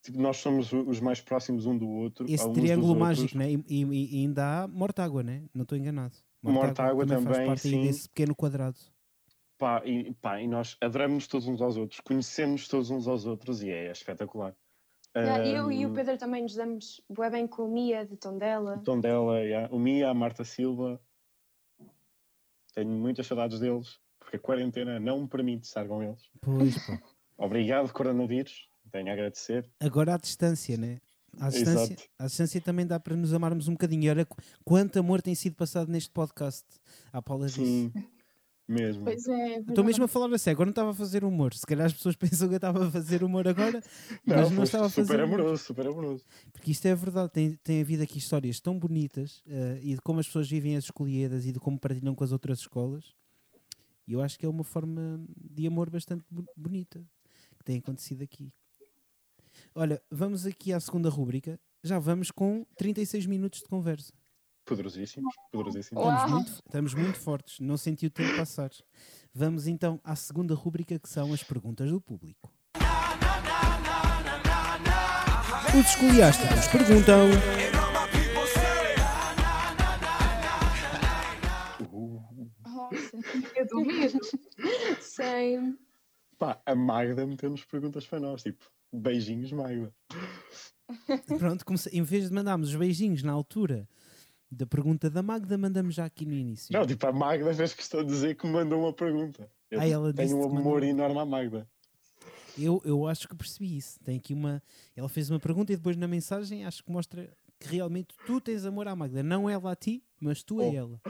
Tipo, 0.03 0.21
nós 0.21 0.37
somos 0.37 0.73
os 0.73 1.01
mais 1.01 1.21
próximos 1.21 1.67
um 1.67 1.77
do 1.77 1.89
outro. 1.89 2.27
Esse 2.29 2.49
triângulo 2.53 2.95
dos 2.95 3.19
outros. 3.19 3.35
mágico, 3.35 3.39
né? 3.39 3.51
E, 3.69 3.83
e- 3.83 4.21
e 4.21 4.25
ainda 4.25 4.63
há 4.63 4.69
Mortágua, 4.69 5.23
né? 5.25 5.45
Não 5.53 5.63
estou 5.65 5.77
enganado. 5.77 6.17
Mortágua 6.53 7.07
faz 7.07 7.25
também, 7.25 7.47
parte 7.47 7.67
aí 7.69 7.75
sim. 7.75 7.83
desse 7.83 8.09
pequeno 8.09 8.35
quadrado. 8.35 8.79
Pá, 9.59 9.83
e, 9.85 10.13
pá, 10.15 10.41
e 10.41 10.47
nós 10.47 10.77
adoramos 10.81 11.27
todos 11.27 11.49
uns 11.49 11.63
aos 11.63 11.77
outros, 11.77 12.01
conhecemos 12.01 12.69
todos 12.69 12.91
uns 12.91 13.09
aos 13.09 13.25
outros 13.25 13.63
e 13.63 13.71
é, 13.71 13.91
espetacular. 13.91 14.55
Yeah, 15.17 15.49
eu 15.49 15.73
e 15.73 15.87
o 15.87 15.95
Pedro 15.95 16.19
também 16.19 16.43
nos 16.43 16.55
damos 16.55 17.01
bué 17.09 17.31
bem 17.31 17.47
com 17.47 17.65
a 17.65 17.69
Mia 17.69 18.05
de 18.05 18.19
Tondela. 18.19 18.79
Tondela, 18.85 19.41
yeah. 19.41 19.75
o 19.75 19.79
Mia, 19.79 20.11
a 20.11 20.15
Marta 20.15 20.45
Silva. 20.45 21.01
Tenho 22.75 22.91
muitas 22.91 23.27
saudades 23.27 23.59
deles, 23.59 23.99
porque 24.21 24.37
a 24.37 24.39
quarentena 24.39 25.01
não 25.01 25.23
me 25.23 25.29
permite 25.29 25.65
estar 25.65 25.89
com 25.89 26.03
eles. 26.03 26.31
Pois, 26.43 26.77
pá. 26.87 27.01
Obrigado, 27.39 27.91
coronavírus. 27.93 28.69
Tenho 28.93 29.09
a 29.09 29.13
agradecer. 29.13 29.67
Agora 29.81 30.15
à 30.15 30.19
distância, 30.19 30.77
né? 30.77 31.01
À 31.39 31.49
distância, 31.51 31.93
Exato. 31.95 32.03
à 32.19 32.27
distância 32.27 32.61
também 32.61 32.87
dá 32.87 32.99
para 32.99 33.15
nos 33.17 33.33
amarmos 33.35 33.69
um 33.69 33.73
bocadinho. 33.73 34.05
E 34.05 34.11
olha 34.11 34.25
qu- 34.25 34.37
quanto 34.65 34.99
amor 34.99 35.21
tem 35.23 35.35
sido 35.35 35.55
passado 35.55 35.91
neste 35.91 36.11
podcast. 36.11 36.65
À 37.13 37.21
Paula 37.21 37.47
disse. 37.47 37.61
Sim, 37.65 37.93
mesmo. 38.69 39.05
Pois 39.05 39.27
é, 39.29 39.59
Estou 39.61 39.85
mesmo 39.85 40.05
a 40.05 40.09
falar 40.09 40.33
a 40.35 40.39
sério, 40.39 40.57
agora 40.57 40.67
não 40.67 40.73
estava 40.73 40.91
a 40.91 40.95
fazer 40.95 41.25
humor. 41.25 41.55
Se 41.55 41.65
calhar 41.67 41.87
as 41.87 41.93
pessoas 41.93 42.17
pensam 42.17 42.49
que 42.49 42.55
eu 42.55 42.57
estava 42.57 42.87
a 42.87 42.91
fazer 42.91 43.23
humor 43.23 43.47
agora, 43.47 43.83
mas 44.25 44.51
não 44.51 44.63
estava 44.65 44.87
a 44.87 44.91
fazer. 44.91 45.07
super 45.07 45.25
humor. 45.25 45.41
amoroso, 45.41 45.63
super 45.65 45.87
amoroso. 45.87 46.25
Porque 46.53 46.71
isto 46.73 46.87
é 46.87 46.95
verdade, 46.95 47.31
tem, 47.33 47.53
tem 47.63 47.81
havido 47.81 48.03
aqui 48.03 48.19
histórias 48.19 48.59
tão 48.59 48.79
bonitas 48.79 49.43
eh, 49.47 49.79
e 49.83 49.95
de 49.95 50.01
como 50.01 50.19
as 50.21 50.27
pessoas 50.27 50.49
vivem 50.49 50.77
as 50.77 50.85
escolhidas 50.85 51.45
e 51.47 51.53
de 51.53 51.61
como 51.61 51.79
partilham 51.79 52.15
com 52.15 52.25
as 52.25 52.33
outras 52.33 52.59
escolas. 52.61 53.15
E 54.09 54.13
eu 54.15 54.21
acho 54.23 54.39
que 54.39 54.47
é 54.47 54.49
uma 54.49 54.65
forma 54.65 55.21
de 55.51 55.67
amor 55.67 55.91
bastante 55.91 56.25
bo- 56.31 56.47
bonita 56.57 57.05
que 57.59 57.65
tem 57.65 57.79
acontecido 57.79 58.23
aqui. 58.23 58.53
Olha, 59.79 60.03
vamos 60.11 60.47
aqui 60.47 60.73
à 60.73 60.81
segunda 60.81 61.11
rúbrica. 61.11 61.61
Já 61.85 61.99
vamos 61.99 62.31
com 62.31 62.65
36 62.79 63.27
minutos 63.27 63.61
de 63.61 63.67
conversa. 63.67 64.11
Poderosíssimos, 64.65 65.35
poderosíssimos. 65.53 66.03
Estamos 66.03 66.31
muito, 66.31 66.51
estamos 66.51 66.95
muito 66.95 67.19
fortes, 67.19 67.61
não 67.61 67.77
senti 67.77 68.07
o 68.07 68.11
tempo 68.11 68.39
passar. 68.39 68.71
Vamos 69.35 69.67
então 69.67 70.01
à 70.03 70.17
segunda 70.17 70.55
rúbrica 70.55 70.99
que 70.99 71.07
são 71.07 71.31
as 71.31 71.43
perguntas 71.43 71.91
do 71.91 72.01
público. 72.01 72.51
Os 75.79 75.87
escoliásticos 75.91 76.69
perguntam. 76.69 77.29
Nossa, 82.65 83.17
medo 83.55 83.85
mesmo. 83.85 84.21
Sem. 85.03 85.79
pá, 86.39 86.63
a 86.65 86.75
Magda 86.75 87.27
meteu-nos 87.27 87.63
perguntas 87.67 88.07
para 88.07 88.21
nós, 88.21 88.43
tipo, 88.43 88.65
beijinhos, 88.97 89.53
Magda. 89.53 89.93
Pronto, 91.39 91.65
comece- 91.65 91.91
em 91.91 92.03
vez 92.03 92.29
de 92.29 92.35
mandarmos 92.35 92.69
os 92.71 92.77
beijinhos 92.77 93.23
na 93.23 93.33
altura 93.33 93.89
da 94.51 94.67
pergunta 94.67 95.11
da 95.11 95.23
Magda, 95.23 95.59
mandamos 95.59 95.95
já 95.95 96.05
aqui 96.05 96.25
no 96.25 96.35
início. 96.35 96.73
Não, 96.73 96.87
tipo, 96.87 97.05
a 97.07 97.13
Magda 97.13 97.53
fez 97.55 97.75
questão 97.75 98.05
de 98.05 98.13
dizer 98.13 98.37
que 98.37 98.47
me 98.47 98.53
mandou 98.53 98.79
uma 98.81 98.93
pergunta. 98.93 99.51
Eu 99.71 99.81
Ah, 99.81 99.87
ela 99.89 100.13
tenho 100.15 100.37
um 100.39 100.45
amor 100.45 100.81
mandou. 100.81 100.85
enorme 100.85 101.19
à 101.19 101.25
Magda. 101.25 101.69
Eu, 102.57 102.81
eu 102.85 103.07
acho 103.07 103.29
que 103.29 103.35
percebi 103.35 103.77
isso. 103.77 103.99
Tem 104.05 104.17
aqui 104.19 104.33
uma. 104.33 104.63
Ela 104.95 105.09
fez 105.09 105.29
uma 105.29 105.41
pergunta 105.41 105.73
e 105.73 105.77
depois 105.77 105.97
na 105.97 106.07
mensagem 106.09 106.65
acho 106.65 106.83
que 106.85 106.91
mostra 106.91 107.29
que 107.59 107.69
realmente 107.69 108.15
tu 108.27 108.41
tens 108.41 108.65
amor 108.65 108.87
à 108.89 108.95
Magda. 108.97 109.23
Não 109.23 109.51
ela 109.51 109.73
a 109.73 109.77
ti, 109.77 110.03
mas 110.21 110.43
tu 110.43 110.61
a 110.61 110.65
Oh. 110.65 110.73
ela. 110.75 111.01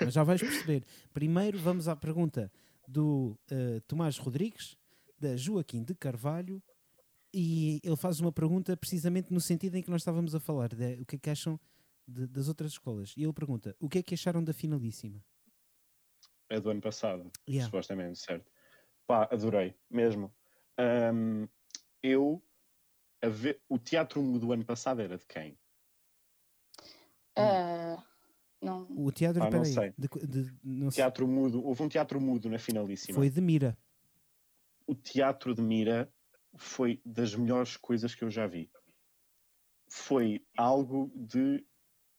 Mas 0.00 0.14
já 0.14 0.22
vais 0.22 0.40
perceber. 0.40 0.84
Primeiro 1.12 1.58
vamos 1.58 1.88
à 1.88 1.96
pergunta 1.96 2.50
do 2.88 3.36
eh, 3.50 3.80
Tomás 3.86 4.16
Rodrigues, 4.16 4.76
da 5.18 5.36
Joaquim 5.36 5.82
de 5.82 5.94
Carvalho, 5.94 6.62
e 7.38 7.80
ele 7.84 7.96
faz 7.96 8.18
uma 8.18 8.32
pergunta 8.32 8.74
precisamente 8.78 9.30
no 9.30 9.40
sentido 9.42 9.76
em 9.76 9.82
que 9.82 9.90
nós 9.90 10.00
estávamos 10.00 10.34
a 10.34 10.40
falar, 10.40 10.70
de, 10.74 11.02
o 11.02 11.04
que 11.04 11.16
é 11.16 11.18
que 11.18 11.28
acham 11.28 11.60
de- 12.08 12.26
das 12.26 12.48
outras 12.48 12.72
escolas. 12.72 13.12
E 13.14 13.22
ele 13.24 13.32
pergunta: 13.34 13.76
o 13.78 13.90
que 13.90 13.98
é 13.98 14.02
que 14.02 14.14
acharam 14.14 14.42
da 14.42 14.54
finalíssima? 14.54 15.22
É 16.48 16.58
do 16.58 16.70
ano 16.70 16.80
passado, 16.80 17.30
Yeah. 17.46 17.66
supostamente, 17.66 18.18
certo? 18.20 18.50
Pá, 19.06 19.28
adorei, 19.30 19.74
mesmo. 19.90 20.32
Ahm, 20.78 21.46
eu, 22.02 22.42
a 23.22 23.28
ver, 23.28 23.60
o 23.68 23.78
teatro 23.78 24.22
do 24.38 24.52
ano 24.52 24.64
passado 24.64 25.02
era 25.02 25.18
de 25.18 25.26
quem? 25.26 25.58
Ah, 27.36 28.02
não, 28.62 28.86
O 28.90 29.12
teatro, 29.12 29.42
Ah, 29.42 29.44
não 29.44 29.50
peraí, 29.50 29.74
sei. 29.74 29.92
de, 29.98 30.08
de- 30.26 30.54
não 30.64 30.90
sei. 30.90 31.02
Teatro 31.02 31.28
mudo, 31.28 31.62
houve 31.62 31.82
um 31.82 31.88
teatro 31.88 32.18
mudo 32.18 32.48
na 32.48 32.58
finalíssima. 32.58 33.14
foi 33.14 33.28
de 33.28 33.40
Mira. 33.42 33.76
O 34.86 34.94
teatro 34.94 35.54
de 35.54 35.60
Mira 35.60 36.10
foi 36.56 37.00
das 37.04 37.34
melhores 37.34 37.76
coisas 37.76 38.14
que 38.14 38.24
eu 38.24 38.30
já 38.30 38.46
vi. 38.46 38.70
Foi 39.88 40.44
algo 40.56 41.10
de 41.14 41.64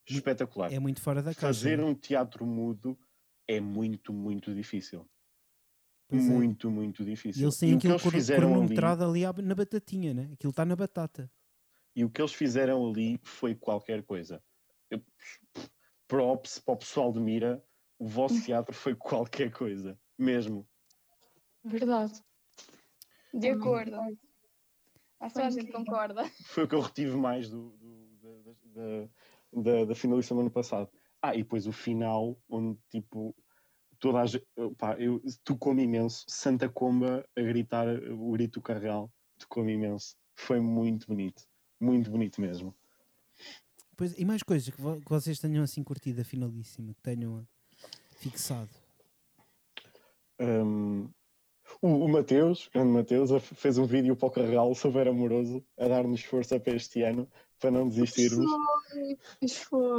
espetacular. 0.07 0.71
É 0.71 0.79
muito 0.79 1.01
fora 1.01 1.21
da 1.21 1.31
caixa. 1.33 1.41
Fazer 1.41 1.77
né? 1.77 1.83
um 1.83 1.93
teatro 1.95 2.45
mudo 2.45 2.97
é 3.47 3.59
muito, 3.59 4.13
muito 4.13 4.53
difícil. 4.53 5.09
Pois 6.09 6.25
é. 6.25 6.29
muito, 6.31 6.71
muito 6.71 7.01
E 7.01 7.05
difícil. 7.05 7.43
eles 7.43 7.57
têm 7.57 7.71
e 7.71 7.75
o 7.75 7.79
que 7.79 7.87
aquilo 7.87 8.15
eles 8.15 8.29
ali, 8.29 8.39
cronometrado 8.39 9.03
ali 9.03 9.25
à- 9.25 9.33
na 9.33 9.53
batatinha, 9.53 10.13
né? 10.13 10.29
Aquilo 10.33 10.51
está 10.51 10.63
na 10.65 10.75
batata. 10.75 11.29
e 11.95 12.05
o 12.05 12.09
que 12.11 12.21
eles 12.21 12.31
fizeram 12.33 12.87
ali 12.87 13.19
foi 13.23 13.55
qualquer 13.55 14.03
coisa. 14.03 14.41
Eu, 14.89 15.03
props 16.07 16.59
para 16.59 16.75
o 16.75 16.77
pessoal 16.77 17.11
de 17.11 17.19
Mira, 17.19 17.61
o 17.99 18.07
vosso 18.07 18.41
teatro 18.45 18.73
foi 18.73 18.95
qualquer 18.95 19.51
coisa, 19.51 19.99
mesmo. 20.17 20.65
verdade. 21.65 22.23
De 23.33 23.49
acordo. 23.49 23.97
Acho 25.19 25.35
que 25.35 25.41
a 25.41 25.49
gente 25.49 25.63
incrível. 25.63 25.85
concorda. 25.85 26.29
Foi 26.45 26.63
o 26.63 26.67
que 26.67 26.75
eu 26.75 26.81
retive 26.81 27.15
mais 27.15 27.49
do, 27.49 27.69
do- 27.71 28.17
da, 28.21 28.61
da, 28.73 29.09
da, 29.79 29.85
da 29.85 29.95
finalista 29.95 30.33
do 30.35 30.41
ano 30.41 30.51
passado. 30.51 30.89
Ah, 31.21 31.33
e 31.33 31.39
depois 31.39 31.65
o 31.65 31.71
final, 31.71 32.37
onde 32.47 32.77
tipo, 32.89 33.35
toda 33.99 34.19
a 34.21 34.25
gente, 34.25 34.45
pá, 34.77 34.95
eu 34.99 35.21
tocou-me 35.43 35.83
imenso. 35.83 36.23
Santa 36.27 36.69
Comba 36.69 37.27
a 37.35 37.41
gritar 37.41 37.87
o 37.87 38.31
grito 38.31 38.61
carregal, 38.61 39.11
tocou-me 39.39 39.73
imenso. 39.73 40.15
Foi 40.35 40.59
muito 40.59 41.07
bonito, 41.07 41.43
muito 41.79 42.11
bonito 42.11 42.39
mesmo. 42.39 42.75
Pois, 43.95 44.15
e 44.19 44.23
mais 44.23 44.43
coisas 44.43 44.69
que, 44.69 44.79
vo- 44.79 45.01
que 45.01 45.09
vocês 45.09 45.39
tenham 45.39 45.63
assim 45.63 45.83
curtido 45.83 46.21
a 46.21 46.23
finalíssima, 46.23 46.93
que 46.93 47.01
tenham 47.01 47.47
fixado. 48.11 48.69
Um, 50.39 51.09
o, 51.81 51.87
o 52.05 52.09
Mateus, 52.09 52.69
grande 52.73 52.91
Mateus, 52.91 53.29
fez 53.43 53.77
um 53.77 53.85
vídeo 53.85 54.15
para 54.15 54.27
o 54.27 54.31
Carregal 54.31 54.73
super 54.75 55.07
amoroso, 55.07 55.63
a 55.77 55.87
dar-nos 55.87 56.23
força 56.23 56.59
para 56.59 56.75
este 56.75 57.03
ano, 57.03 57.29
para 57.59 57.71
não 57.71 57.87
desistirmos. 57.87 58.49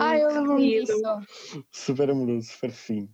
Ah, 0.01 0.19
eu 0.19 0.29
lembro-me 0.29 0.71
disso. 0.81 1.03
Super 1.71 2.11
amoroso, 2.11 2.49
super 2.49 2.71
fino. 2.71 3.09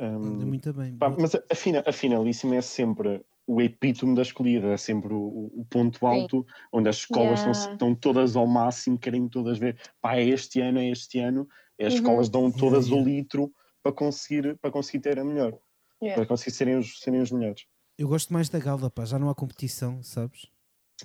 Um, 0.00 0.46
muito 0.46 0.72
bem. 0.72 0.96
pá, 0.96 1.10
mas 1.10 1.34
a, 1.34 1.42
a, 1.50 1.54
fina, 1.54 1.82
a 1.86 1.92
finalíssima 1.92 2.56
é 2.56 2.62
sempre 2.62 3.22
o 3.46 3.60
epítome 3.60 4.14
da 4.14 4.22
escolhida, 4.22 4.68
é 4.68 4.76
sempre 4.76 5.12
o, 5.12 5.50
o- 5.54 5.66
ponto 5.68 6.06
alto, 6.06 6.46
onde 6.72 6.88
as 6.88 6.96
escolas 6.96 7.40
Yeah. 7.40 7.52
estão, 7.52 7.72
estão 7.72 7.94
todas 7.94 8.36
ao 8.36 8.46
máximo, 8.46 8.98
querem 8.98 9.28
todas 9.28 9.58
ver, 9.58 9.78
pá, 10.00 10.16
é 10.16 10.24
este 10.24 10.60
ano, 10.60 10.78
é 10.78 10.88
este 10.88 11.18
ano, 11.18 11.46
e 11.78 11.84
as 11.84 11.94
Uhum. 11.94 11.98
escolas 12.00 12.28
dão 12.30 12.50
todas 12.50 12.86
Yeah, 12.86 13.02
o 13.02 13.08
litro 13.08 13.52
para 13.82 13.92
conseguir, 13.92 14.56
para 14.58 14.70
conseguir 14.70 15.00
ter 15.00 15.18
a 15.18 15.24
melhor, 15.24 15.58
Yeah. 16.02 16.16
para 16.16 16.26
conseguir 16.26 16.50
serem 16.50 16.76
os, 16.76 16.98
serem 17.00 17.20
os 17.20 17.30
melhores. 17.30 17.64
Eu 17.96 18.08
gosto 18.08 18.32
mais 18.32 18.48
da 18.48 18.58
gala, 18.58 18.90
pá, 18.90 19.04
já 19.04 19.18
não 19.18 19.30
há 19.30 19.34
competição, 19.34 20.02
sabes? 20.02 20.46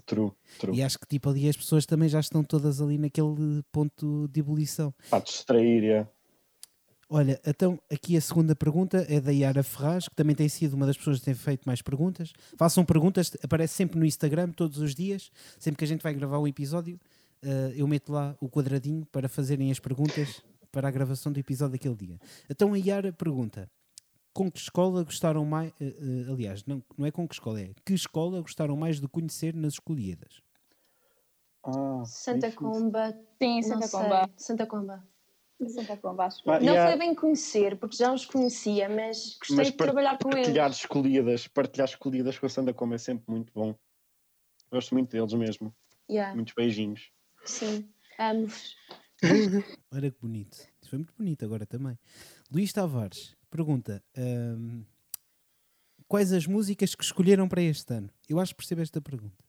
True, 0.06 0.32
true. 0.60 0.76
E 0.76 0.84
acho 0.84 0.98
que 1.00 1.08
tipo 1.08 1.30
ali 1.30 1.48
as 1.48 1.56
pessoas 1.56 1.86
também 1.86 2.10
já 2.10 2.20
estão 2.20 2.44
todas 2.44 2.82
ali 2.82 2.98
naquele 2.98 3.64
ponto 3.72 4.28
de 4.28 4.40
ebulição. 4.40 4.94
Para 5.10 5.24
distrair, 5.24 5.84
é. 5.86 6.08
Olha, 7.10 7.40
então 7.46 7.80
aqui 7.90 8.18
a 8.18 8.22
segunda 8.22 8.54
pergunta 8.54 9.06
é 9.08 9.22
da 9.22 9.32
Yara 9.32 9.64
Ferraz, 9.64 10.10
que 10.10 10.16
também 10.16 10.36
tem 10.36 10.50
sido 10.50 10.74
uma 10.74 10.86
das 10.86 10.98
pessoas 10.98 11.20
que 11.20 11.26
tem 11.26 11.34
feito 11.34 11.64
mais 11.66 11.82
perguntas. 11.82 12.34
Façam 12.58 12.84
perguntas, 12.84 13.32
aparece 13.42 13.76
sempre 13.76 13.98
no 13.98 14.06
Instagram 14.06 14.52
todos 14.52 14.80
os 14.80 14.94
dias, 14.94 15.32
sempre 15.58 15.78
que 15.78 15.86
a 15.86 15.88
gente 15.88 16.04
vai 16.04 16.14
gravar 16.14 16.38
um 16.40 16.48
episódio, 16.48 17.00
eh, 17.42 17.74
eu 17.78 17.88
meto 17.88 18.12
lá 18.12 18.36
o 18.42 18.50
quadradinho 18.50 19.06
para 19.06 19.30
fazerem 19.30 19.72
as 19.72 19.80
perguntas 19.80 20.42
para 20.70 20.90
a 20.90 20.92
gravação 20.92 21.32
do 21.32 21.40
episódio 21.40 21.74
daquele 21.74 21.96
dia. 21.96 22.20
Então 22.50 22.74
a 22.74 22.78
Yara 22.78 23.14
pergunta: 23.14 23.70
com 24.38 24.52
que 24.52 24.60
escola 24.60 25.04
gostaram 25.04 25.44
mais? 25.44 25.74
eh, 25.82 25.96
eh, 26.00 26.32
aliás, 26.32 26.64
não, 26.66 26.84
não 26.96 27.08
é 27.08 27.12
com 27.12 27.28
que 27.28 27.34
escola, 27.34 27.60
é 27.60 27.72
que 27.84 27.94
escola 27.94 28.40
gostaram 28.40 28.78
mais 28.78 29.02
de 29.02 29.08
conhecer 29.08 29.56
nas 29.56 29.74
escolhidas? 29.74 30.42
Ah, 31.64 32.04
Santa 32.06 32.50
difícil. 32.50 32.70
Comba. 32.72 33.18
Sim, 33.42 33.56
não 33.56 33.64
Santa 33.64 33.88
sei. 33.88 34.00
Comba. 34.00 34.30
Santa 34.38 34.68
Comba. 34.68 35.08
Santa 35.68 35.98
Comba, 35.98 36.26
acho. 36.26 36.44
Ah, 36.52 36.60
Não 36.60 36.76
há- 36.78 36.88
foi 36.90 36.98
bem 37.00 37.16
conhecer, 37.16 37.78
porque 37.80 37.96
já 37.98 38.14
os 38.14 38.28
conhecia, 38.28 38.88
mas 38.88 39.38
gostei 39.40 39.56
Mas 39.58 39.68
de 39.72 39.74
trabalhar 39.78 40.20
com 40.20 40.30
eles. 40.30 40.42
Partilhar 40.44 40.70
escolhidas, 40.70 41.48
partilhar 41.48 41.88
escolhidas 41.90 42.38
com 42.38 42.46
a 42.46 42.50
Santa 42.50 42.74
Como 42.76 42.94
é 42.94 42.98
sempre 43.00 43.26
muito 43.28 43.52
bom. 43.56 43.74
Gosto 44.72 44.94
muito 44.94 45.10
deles 45.10 45.34
mesmo. 45.34 45.74
Yeah, 46.10 46.36
Muitos 46.36 46.54
beijinhos. 46.54 47.12
sim. 47.44 47.90
Amo-vos. 48.20 48.76
Olha 49.92 50.12
que 50.12 50.18
bonito. 50.22 50.58
Isso 50.88 50.92
foi 50.92 51.00
muito 51.00 51.14
bonito 51.18 51.44
agora 51.44 51.66
também. 51.66 52.00
Luís 52.50 52.72
Tavares 52.72 53.36
pergunta: 53.52 54.02
hum, 54.18 54.86
quais 56.08 56.32
as 56.32 56.48
músicas 56.48 56.96
que 56.96 57.04
escolheram 57.04 57.50
para 57.50 57.62
este 57.62 57.94
ano? 57.94 58.10
Eu 58.30 58.40
acho 58.40 58.54
que 58.54 58.58
percebo 58.58 58.82
esta 58.82 59.02
pergunta. 59.02 59.44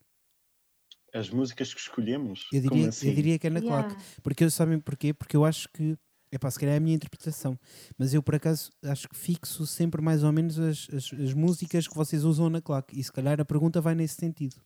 As 1.15 1.31
músicas 1.31 1.73
que 1.73 1.81
escolhemos. 1.81 2.47
Eu 2.53 2.61
como 2.63 2.75
diria, 2.75 2.89
assim? 2.89 3.09
eu 3.09 3.15
diria 3.15 3.39
que 3.39 3.47
é 3.47 3.51
na 3.51 3.61
Yeah. 3.61 3.89
claque. 3.89 4.21
Porque 4.21 4.43
eu 4.45 4.51
sabem 4.51 4.81
porquê? 4.81 5.15
Porque 5.15 5.37
eu 5.37 5.45
acho 5.45 5.69
que. 5.69 5.97
Epá, 6.31 6.51
se 6.51 6.59
calhar 6.59 6.75
é 6.75 6.79
a 6.79 6.81
minha 6.81 6.97
interpretação. 6.97 7.59
Mas 7.97 8.13
eu 8.13 8.23
por 8.23 8.35
acaso 8.35 8.71
acho 8.83 9.09
que 9.09 9.17
fixo 9.17 9.65
sempre 9.67 10.03
mais 10.03 10.23
ou 10.25 10.33
menos 10.33 10.59
as, 10.59 10.89
as, 10.93 11.13
as 11.13 11.33
músicas 11.33 11.87
que 11.89 11.95
vocês 11.95 12.25
usam 12.25 12.51
na 12.51 12.61
claque. 12.61 12.99
E 12.99 13.03
se 13.03 13.13
calhar 13.13 13.41
a 13.41 13.45
pergunta 13.45 13.81
vai 13.81 13.95
nesse 13.95 14.17
sentido. 14.17 14.57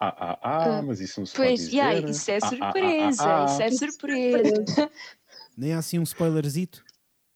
Ah, 0.00 0.08
ah, 0.18 0.38
ah, 0.42 0.78
Ah, 0.78 0.82
mas 0.82 1.00
isso 1.00 1.20
não 1.20 1.26
se 1.26 1.36
Pois, 1.36 1.60
pode 1.60 1.70
dizer. 1.70 1.76
yeah, 1.76 2.10
isso 2.10 2.30
é 2.30 2.38
Ah, 2.38 2.38
ah, 2.42 2.46
ah, 2.46 2.48
surpresa, 2.48 3.22
ah, 3.24 3.42
ah. 3.42 3.46
isso 3.46 3.62
é 3.62 3.70
surpresa. 3.70 4.64
Nem 5.56 5.72
há 5.72 5.78
assim 5.78 5.98
um 5.98 6.02
spoilerzito. 6.02 6.84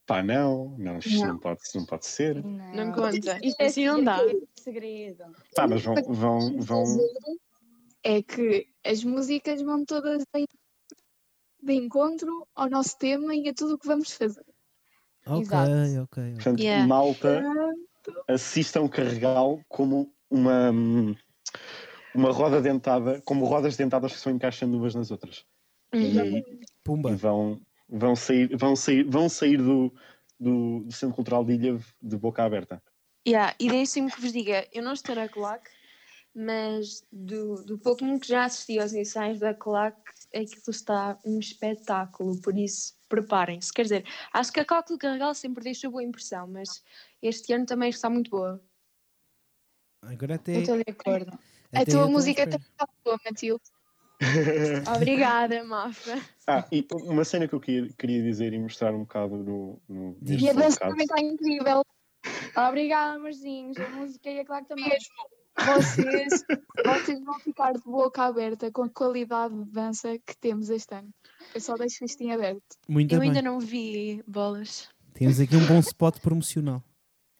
Pá, 0.05 0.23
não, 0.23 0.73
não, 0.77 0.99
isto 0.99 1.25
não, 1.27 1.37
pode, 1.37 1.59
não 1.75 1.85
pode 1.85 2.05
ser. 2.05 2.41
Não 2.41 2.93
conta. 2.93 3.39
Isto 3.43 3.61
é 3.61 3.65
Assim 3.65 3.85
não 3.85 4.01
dá. 4.01 4.19
segredo. 4.55 5.25
Pá, 5.53 5.67
mas 5.67 5.83
vão, 5.83 5.95
vão, 6.07 6.61
vão, 6.61 6.83
É 8.03 8.21
que 8.21 8.67
as 8.85 9.03
músicas 9.03 9.61
vão 9.61 9.83
todas 9.83 10.23
de, 10.33 11.73
encontro 11.73 12.47
ao 12.55 12.69
nosso 12.69 12.97
tema 12.97 13.35
e 13.35 13.49
a 13.49 13.53
tudo 13.53 13.75
o 13.75 13.77
que 13.77 13.85
vamos 13.87 14.13
fazer. 14.13 14.45
Ok, 15.25 15.41
Exato. 15.41 15.71
ok. 15.71 15.99
ok. 16.03 16.33
portanto, 16.35 16.59
Yeah. 16.61 16.87
malta, 16.87 17.43
assistam 18.29 18.87
Carregal 18.87 19.59
como 19.67 20.09
uma, 20.29 20.71
uma 22.15 22.31
roda 22.31 22.61
dentada, 22.61 23.21
como 23.25 23.45
rodas 23.45 23.75
dentadas 23.75 24.13
que 24.13 24.19
se 24.19 24.23
vão 24.23 24.35
encaixando 24.35 24.77
umas 24.77 24.95
nas 24.95 25.11
outras. 25.11 25.45
Uhum. 25.93 26.37
E, 26.37 26.65
Pumba. 26.83 27.11
e 27.11 27.15
vão, 27.15 27.59
vão 27.89 28.15
sair, 28.15 28.55
vão 28.55 28.75
sair, 28.75 29.03
vão 29.03 29.29
sair 29.29 29.57
do, 29.57 29.93
do, 30.39 30.83
do 30.83 30.91
Centro 30.91 31.15
Cultural 31.15 31.45
de 31.45 31.53
Ilha 31.53 31.79
de 32.01 32.17
boca 32.17 32.43
aberta. 32.43 32.81
Yeah, 33.27 33.55
e 33.59 33.69
deixem-me 33.69 34.11
que 34.11 34.21
vos 34.21 34.31
diga, 34.31 34.67
eu 34.73 34.81
não 34.81 34.93
estou 34.93 35.13
na 35.13 35.27
claque, 35.27 35.69
mas 36.33 37.05
do, 37.11 37.63
do 37.65 37.77
pouquinho 37.77 38.19
que 38.19 38.27
já 38.27 38.45
assisti 38.45 38.79
aos 38.79 38.93
ensaios 38.93 39.39
da 39.39 39.53
claque, 39.53 39.99
aquilo 40.33 40.61
está 40.69 41.19
um 41.25 41.39
espetáculo, 41.39 42.39
por 42.41 42.57
isso 42.57 42.95
preparem-se. 43.09 43.73
Quer 43.73 43.83
dizer, 43.83 44.05
acho 44.31 44.51
que 44.53 44.59
a 44.59 44.65
claque 44.65 44.93
do 44.93 44.97
Carregal 44.97 45.33
sempre 45.33 45.63
deixou 45.63 45.91
boa 45.91 46.03
impressão, 46.03 46.47
mas 46.47 46.83
este 47.21 47.51
ano 47.53 47.65
também 47.65 47.89
está 47.89 48.09
muito 48.09 48.29
boa. 48.29 48.63
Agora 50.03 50.35
até. 50.35 50.59
Estou 50.59 50.77
de 50.77 50.85
acordo. 50.89 51.37
A 51.73 51.81
até 51.81 51.91
eu 51.91 51.95
tua 51.95 52.07
música 52.07 52.43
está 52.43 52.87
boa, 53.03 53.19
Matilde. 53.25 53.63
Obrigada, 54.95 55.63
Mafa. 55.63 56.19
Ah, 56.47 56.65
e 56.71 56.85
uma 57.03 57.23
cena 57.23 57.47
que 57.47 57.53
eu 57.53 57.59
queria, 57.59 57.89
queria 57.97 58.23
dizer 58.23 58.53
e 58.53 58.59
mostrar 58.59 58.93
um 58.93 59.01
bocado 59.01 59.37
no, 59.37 59.81
no 59.87 60.17
E 60.21 60.49
a 60.49 60.53
dança 60.53 60.79
também 60.79 61.05
está 61.05 61.21
incrível. 61.21 61.83
Obrigada, 62.55 63.15
amorzinhos. 63.15 63.77
A 63.77 63.89
música 63.89 64.29
e 64.29 64.39
a 64.39 64.45
claque 64.45 64.67
também. 64.67 64.97
Vocês, 65.57 66.43
vocês 66.85 67.23
vão 67.23 67.39
ficar 67.39 67.73
de 67.73 67.81
boca 67.83 68.23
aberta 68.23 68.71
com 68.71 68.83
a 68.83 68.89
qualidade 68.89 69.53
de 69.55 69.71
dança 69.71 70.17
que 70.25 70.37
temos 70.37 70.69
este 70.69 70.95
ano. 70.95 71.09
Eu 71.53 71.61
só 71.61 71.75
deixo 71.75 72.03
isto 72.05 72.21
em 72.21 72.31
aberto. 72.31 72.75
Muito 72.87 73.13
Eu 73.13 73.19
bem. 73.19 73.29
ainda 73.29 73.41
não 73.41 73.59
vi 73.59 74.23
bolas. 74.27 74.89
Temos 75.13 75.39
aqui 75.39 75.55
um 75.55 75.65
bom 75.65 75.79
spot 75.79 76.19
promocional. 76.19 76.83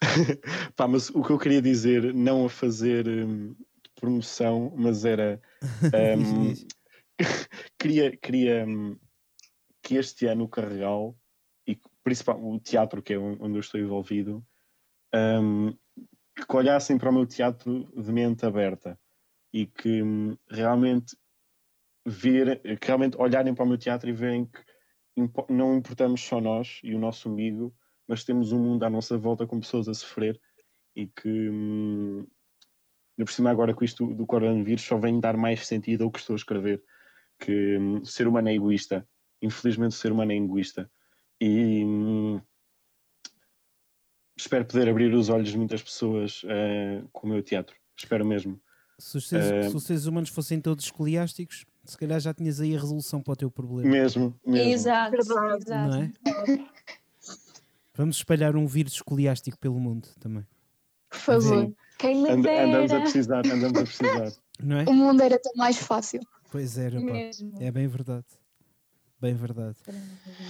Pá, 0.76 0.88
mas 0.88 1.10
o 1.10 1.24
que 1.24 1.32
eu 1.32 1.38
queria 1.38 1.62
dizer, 1.62 2.14
não 2.14 2.46
a 2.46 2.50
fazer 2.50 3.08
hum, 3.08 3.56
promoção, 3.96 4.74
mas 4.76 5.06
era. 5.06 5.42
Hum, 5.94 6.54
diz. 6.54 6.66
queria 7.80 8.16
queria 8.18 8.66
hum, 8.66 8.98
que 9.82 9.96
este 9.96 10.26
ano 10.28 10.46
o 10.46 10.50
Carregal, 10.50 11.18
e 11.68 11.80
principalmente 12.04 12.58
o 12.58 12.60
teatro, 12.60 13.02
que 13.02 13.14
é 13.14 13.20
on- 13.20 13.38
onde 13.40 13.58
eu 13.58 13.62
estou 13.62 13.80
envolvido, 13.80 14.46
hum, 15.14 15.76
que 16.36 16.56
olhassem 16.56 16.98
para 16.98 17.10
o 17.10 17.14
meu 17.14 17.26
teatro 17.26 17.92
de 17.96 18.12
mente 18.12 18.46
aberta 18.46 19.00
e 19.54 19.66
que 19.66 20.04
hum, 20.04 20.38
realmente 20.50 21.18
ver, 22.06 22.62
que 22.80 22.88
realmente 22.88 23.18
olharem 23.18 23.54
para 23.54 23.66
o 23.66 23.68
meu 23.68 23.78
teatro 23.78 24.10
e 24.10 24.14
verem 24.14 24.46
que 24.46 24.62
não 25.50 25.76
importamos 25.76 26.22
só 26.22 26.40
nós 26.40 26.80
e 26.84 26.94
o 26.94 27.00
nosso 27.00 27.28
amigo, 27.28 27.76
mas 28.08 28.24
temos 28.24 28.52
um 28.52 28.60
mundo 28.60 28.84
à 28.84 28.90
nossa 28.90 29.18
volta 29.18 29.48
com 29.48 29.60
pessoas 29.60 29.88
a 29.90 29.94
sofrer 29.94 30.40
e 30.96 31.08
que 31.08 31.50
ainda 33.18 33.26
por 33.26 33.32
cima 33.32 33.50
agora 33.50 33.74
com 33.74 33.84
isto 33.84 34.06
do 34.14 34.26
coronavírus 34.26 34.84
só 34.84 34.98
vem 34.98 35.20
dar 35.20 35.36
mais 35.36 35.66
sentido 35.66 36.04
ao 36.04 36.12
que 36.12 36.20
estou 36.20 36.36
a 36.36 36.38
escrever 36.38 36.84
que 37.40 37.78
hum, 37.78 38.00
o 38.00 38.06
ser 38.06 38.28
humano 38.28 38.50
é 38.50 38.54
egoísta 38.54 39.08
infelizmente 39.42 39.92
o 39.92 39.96
ser 39.96 40.12
humano 40.12 40.32
é 40.32 40.36
egoísta 40.36 40.90
e 41.42 41.84
hum, 41.84 42.42
espero 44.38 44.66
poder 44.66 44.88
abrir 44.90 45.14
os 45.14 45.30
olhos 45.30 45.50
de 45.50 45.58
muitas 45.58 45.82
pessoas 45.82 46.42
eh, 46.48 47.04
com 47.12 47.28
o 47.28 47.30
meu 47.32 47.42
teatro 47.42 47.76
espero 47.98 48.26
mesmo 48.26 48.62
Se 49.00 49.18
os, 49.18 49.28
seres, 49.28 49.46
Eh, 49.52 49.70
se 49.70 49.76
os 49.76 49.84
seres 49.84 50.06
humanos 50.06 50.30
fossem 50.30 50.62
todos 50.62 50.86
escoliásticos, 50.86 51.66
se 51.84 51.98
calhar 51.98 52.20
já 52.20 52.34
tinhas 52.34 52.60
aí 52.60 52.76
a 52.76 52.80
resolução 52.80 53.22
para 53.22 53.34
o 53.34 53.36
teu 53.36 53.50
problema. 53.52 53.90
mesmo, 53.90 54.40
mesmo. 54.46 54.72
Exato, 54.72 55.16
exato. 55.16 55.70
Não 55.70 55.94
é? 55.96 56.12
Vamos 57.96 58.18
espalhar 58.18 58.56
um 58.56 58.68
vírus 58.68 58.94
escoliástico 58.94 59.58
pelo 59.58 59.80
mundo 59.80 60.08
também. 60.20 60.46
Por 61.10 61.20
favor. 61.20 61.66
Sim. 61.66 61.76
Quem 61.98 62.22
me 62.22 62.30
And- 62.30 62.40
andamos 62.48 62.92
a 62.92 63.00
precisar 63.02 63.46
andamos 63.46 63.80
a 63.80 63.84
precisar 63.84 64.32
Não 64.62 64.78
é? 64.80 64.84
O 64.86 64.94
mundo 64.94 65.22
era 65.22 65.40
tão 65.40 65.54
mais 65.56 65.78
fácil. 65.78 66.20
Pois 66.52 66.78
era, 66.78 67.00
pá. 67.02 67.08
É 67.60 67.72
bem 67.72 67.88
verdade. 67.88 68.26
Bem 69.20 69.34
verdade. 69.34 69.78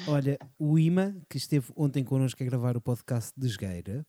Olha, 0.09 0.37
o 0.59 0.77
Ima, 0.77 1.15
que 1.29 1.37
esteve 1.37 1.71
ontem 1.75 2.03
connosco 2.03 2.43
a 2.43 2.45
gravar 2.45 2.75
o 2.75 2.81
podcast 2.81 3.31
de 3.37 3.47
Esgueira, 3.47 4.05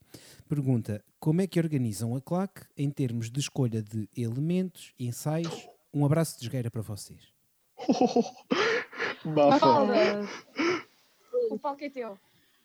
pergunta 0.49 1.03
como 1.20 1.41
é 1.41 1.47
que 1.47 1.61
organizam 1.61 2.16
a 2.16 2.20
claque 2.20 2.62
em 2.76 2.91
termos 2.91 3.30
de 3.30 3.39
escolha 3.39 3.80
de 3.82 4.09
elementos, 4.16 4.93
ensaios. 4.99 5.68
Um 5.95 6.05
abraço 6.05 6.39
de 6.39 6.45
Esgueira 6.47 6.70
para 6.72 6.82
vocês. 6.82 7.20
Bafa. 9.24 10.26
O 11.51 11.59
palco 11.59 11.84
é 11.84 11.91
teu. 11.91 12.18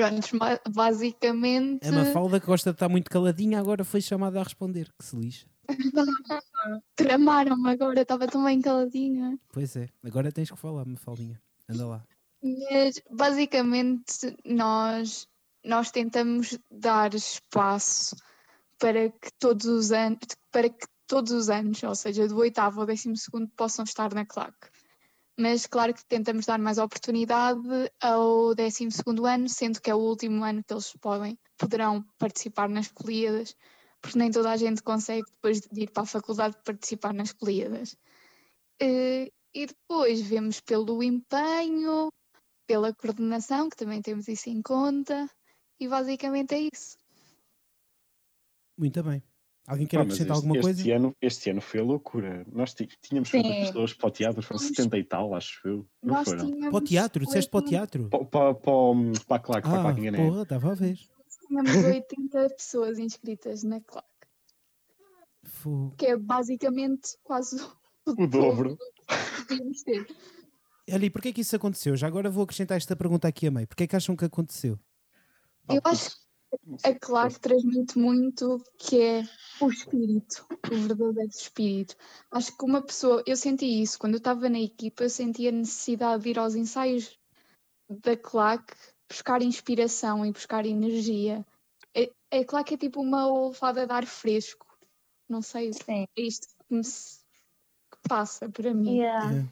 Pronto, 0.00 0.38
basicamente. 0.70 1.86
A 1.86 1.92
Mafalda, 1.92 2.40
que 2.40 2.46
gosta 2.46 2.70
de 2.70 2.76
estar 2.76 2.88
muito 2.88 3.10
caladinha, 3.10 3.58
agora 3.58 3.84
foi 3.84 4.00
chamada 4.00 4.40
a 4.40 4.42
responder. 4.42 4.90
Que 4.98 5.04
se 5.04 5.14
lixa. 5.16 5.46
Tramaram-me 6.96 7.70
agora, 7.70 8.00
estava 8.00 8.26
tão 8.26 8.42
bem 8.44 8.62
caladinha. 8.62 9.38
Pois 9.52 9.76
é, 9.76 9.88
agora 10.02 10.32
tens 10.32 10.50
que 10.50 10.56
falar, 10.56 10.86
Mafaldinha. 10.86 11.40
Anda 11.68 11.86
lá. 11.86 12.04
Mas 12.42 13.02
basicamente 13.10 14.34
nós, 14.44 15.28
nós 15.62 15.90
tentamos 15.90 16.58
dar 16.70 17.14
espaço 17.14 18.16
para 18.78 19.10
que 19.10 19.30
todos 19.38 19.66
os 19.66 19.92
anos, 19.92 20.18
para 20.50 20.70
que 20.70 20.86
todos 21.06 21.30
os 21.32 21.50
anos, 21.50 21.82
ou 21.82 21.94
seja, 21.94 22.26
do 22.26 22.38
oitavo 22.38 22.80
ao 22.80 22.86
décimo 22.86 23.16
segundo, 23.16 23.48
possam 23.54 23.84
estar 23.84 24.14
na 24.14 24.24
claque. 24.24 24.68
Mas 25.40 25.66
claro 25.66 25.94
que 25.94 26.04
tentamos 26.04 26.44
dar 26.46 26.58
mais 26.58 26.78
oportunidade 26.78 27.60
ao 28.00 28.54
décimo 28.54 28.90
segundo 28.92 29.24
ano, 29.26 29.48
sendo 29.48 29.80
que 29.80 29.90
é 29.90 29.94
o 29.94 29.98
último 29.98 30.44
ano 30.44 30.62
que 30.62 30.72
eles 30.74 30.92
podem, 31.00 31.38
poderão 31.56 32.04
participar 32.18 32.68
nas 32.68 32.88
colhidas, 32.92 33.56
porque 34.02 34.18
nem 34.18 34.30
toda 34.30 34.50
a 34.50 34.56
gente 34.56 34.82
consegue 34.82 35.24
depois 35.30 35.60
de 35.60 35.80
ir 35.84 35.90
para 35.90 36.02
a 36.02 36.06
faculdade 36.06 36.56
participar 36.64 37.14
nas 37.14 37.32
colhidas. 37.32 37.96
Eh, 38.80 39.32
E 39.52 39.66
depois 39.66 40.20
vemos 40.20 40.60
pelo 40.60 41.02
empenho, 41.02 42.12
pela 42.68 42.94
coordenação, 42.94 43.68
que 43.68 43.76
também 43.76 44.00
temos 44.00 44.28
isso 44.28 44.48
em 44.48 44.62
conta, 44.62 45.28
e 45.80 45.88
basicamente 45.88 46.54
é 46.54 46.68
isso. 46.72 46.96
Muito 48.78 49.02
bem. 49.02 49.29
Alguém 49.70 49.86
quer 49.86 49.98
mas 49.98 50.06
acrescentar 50.06 50.36
este, 50.36 50.44
alguma 50.46 50.56
este 50.56 50.62
coisa? 50.82 50.96
Ano, 50.96 51.16
este 51.22 51.50
ano 51.50 51.60
foi 51.60 51.80
a 51.80 51.82
loucura. 51.84 52.44
Nós 52.52 52.74
tínhamos 52.74 53.28
Sim. 53.28 53.42
quantas 53.42 53.66
pessoas 53.68 53.92
para 53.94 54.08
o 54.08 54.10
teatro? 54.10 54.42
Foram 54.42 54.58
70 54.58 54.98
e 54.98 55.04
tal, 55.04 55.34
acho 55.34 55.60
eu. 55.68 55.86
Não 56.02 56.14
Nós 56.14 56.24
foram? 56.28 56.46
tínhamos 56.46 56.68
Para 56.70 56.76
o 56.76 56.80
teatro, 56.80 57.24
disseste 57.24 57.50
para 57.50 57.58
o 57.58 57.62
80 57.62 57.70
teatro. 57.76 58.08
Para, 58.08 58.24
para, 58.24 58.54
para, 58.54 58.72
para 59.28 59.36
a 59.36 59.38
claque, 59.40 59.68
para 59.68 59.76
a 59.76 59.80
Ah, 59.80 59.82
claque, 59.84 60.00
enganei. 60.00 60.26
porra, 60.26 60.42
estava 60.42 60.72
a 60.72 60.74
ver. 60.74 60.98
Tínhamos 61.46 61.70
80 61.84 62.48
pessoas 62.56 62.98
inscritas 62.98 63.62
na 63.62 63.80
claque, 63.80 64.08
Fogo. 65.44 65.94
que 65.96 66.06
é 66.06 66.16
basicamente 66.16 67.16
quase 67.22 67.56
O 68.06 68.26
dobro. 68.26 68.76
que 68.76 69.44
podíamos 69.46 69.82
ter. 69.82 70.06
Olha, 70.92 71.04
e 71.06 71.10
porquê 71.10 71.28
é 71.28 71.32
que 71.32 71.42
isso 71.42 71.54
aconteceu? 71.54 71.96
Já 71.96 72.08
agora 72.08 72.28
vou 72.28 72.42
acrescentar 72.42 72.76
esta 72.76 72.96
pergunta 72.96 73.28
aqui 73.28 73.46
a 73.46 73.50
meio. 73.52 73.68
Porquê 73.68 73.84
é 73.84 73.86
que 73.86 73.94
acham 73.96 74.16
que 74.16 74.24
aconteceu? 74.24 74.76
Eu 75.68 75.80
acho 75.84 76.10
que 76.50 76.88
a 76.88 76.98
claque 76.98 77.40
transmite 77.40 77.98
muito 77.98 78.62
que 78.78 79.00
é 79.00 79.22
o 79.60 79.68
espírito, 79.70 80.46
o 80.70 80.76
verdadeiro 80.76 81.28
espírito. 81.30 81.96
Acho 82.30 82.56
que 82.56 82.64
uma 82.64 82.82
pessoa, 82.82 83.22
eu 83.26 83.36
senti 83.36 83.82
isso, 83.82 83.98
quando 83.98 84.14
eu 84.14 84.18
estava 84.18 84.48
na 84.48 84.58
equipa, 84.58 85.04
eu 85.04 85.10
senti 85.10 85.46
a 85.48 85.52
necessidade 85.52 86.22
de 86.24 86.30
ir 86.30 86.38
aos 86.38 86.54
ensaios 86.54 87.18
da 87.88 88.16
claque, 88.16 88.74
buscar 89.08 89.42
inspiração 89.42 90.24
e 90.24 90.32
buscar 90.32 90.64
energia. 90.64 91.44
A, 92.32 92.38
a 92.38 92.44
claque 92.44 92.74
é 92.74 92.78
tipo 92.78 93.00
uma 93.00 93.26
olfada 93.26 93.86
de 93.86 93.92
ar 93.92 94.06
fresco. 94.06 94.66
Não 95.28 95.42
sei, 95.42 95.72
Sim. 95.72 96.06
é 96.16 96.22
isto 96.22 96.48
que, 96.48 96.74
me 96.74 96.82
se- 96.84 97.20
que 97.90 97.98
passa 98.08 98.48
para 98.48 98.72
mim. 98.74 99.00
É. 99.00 99.44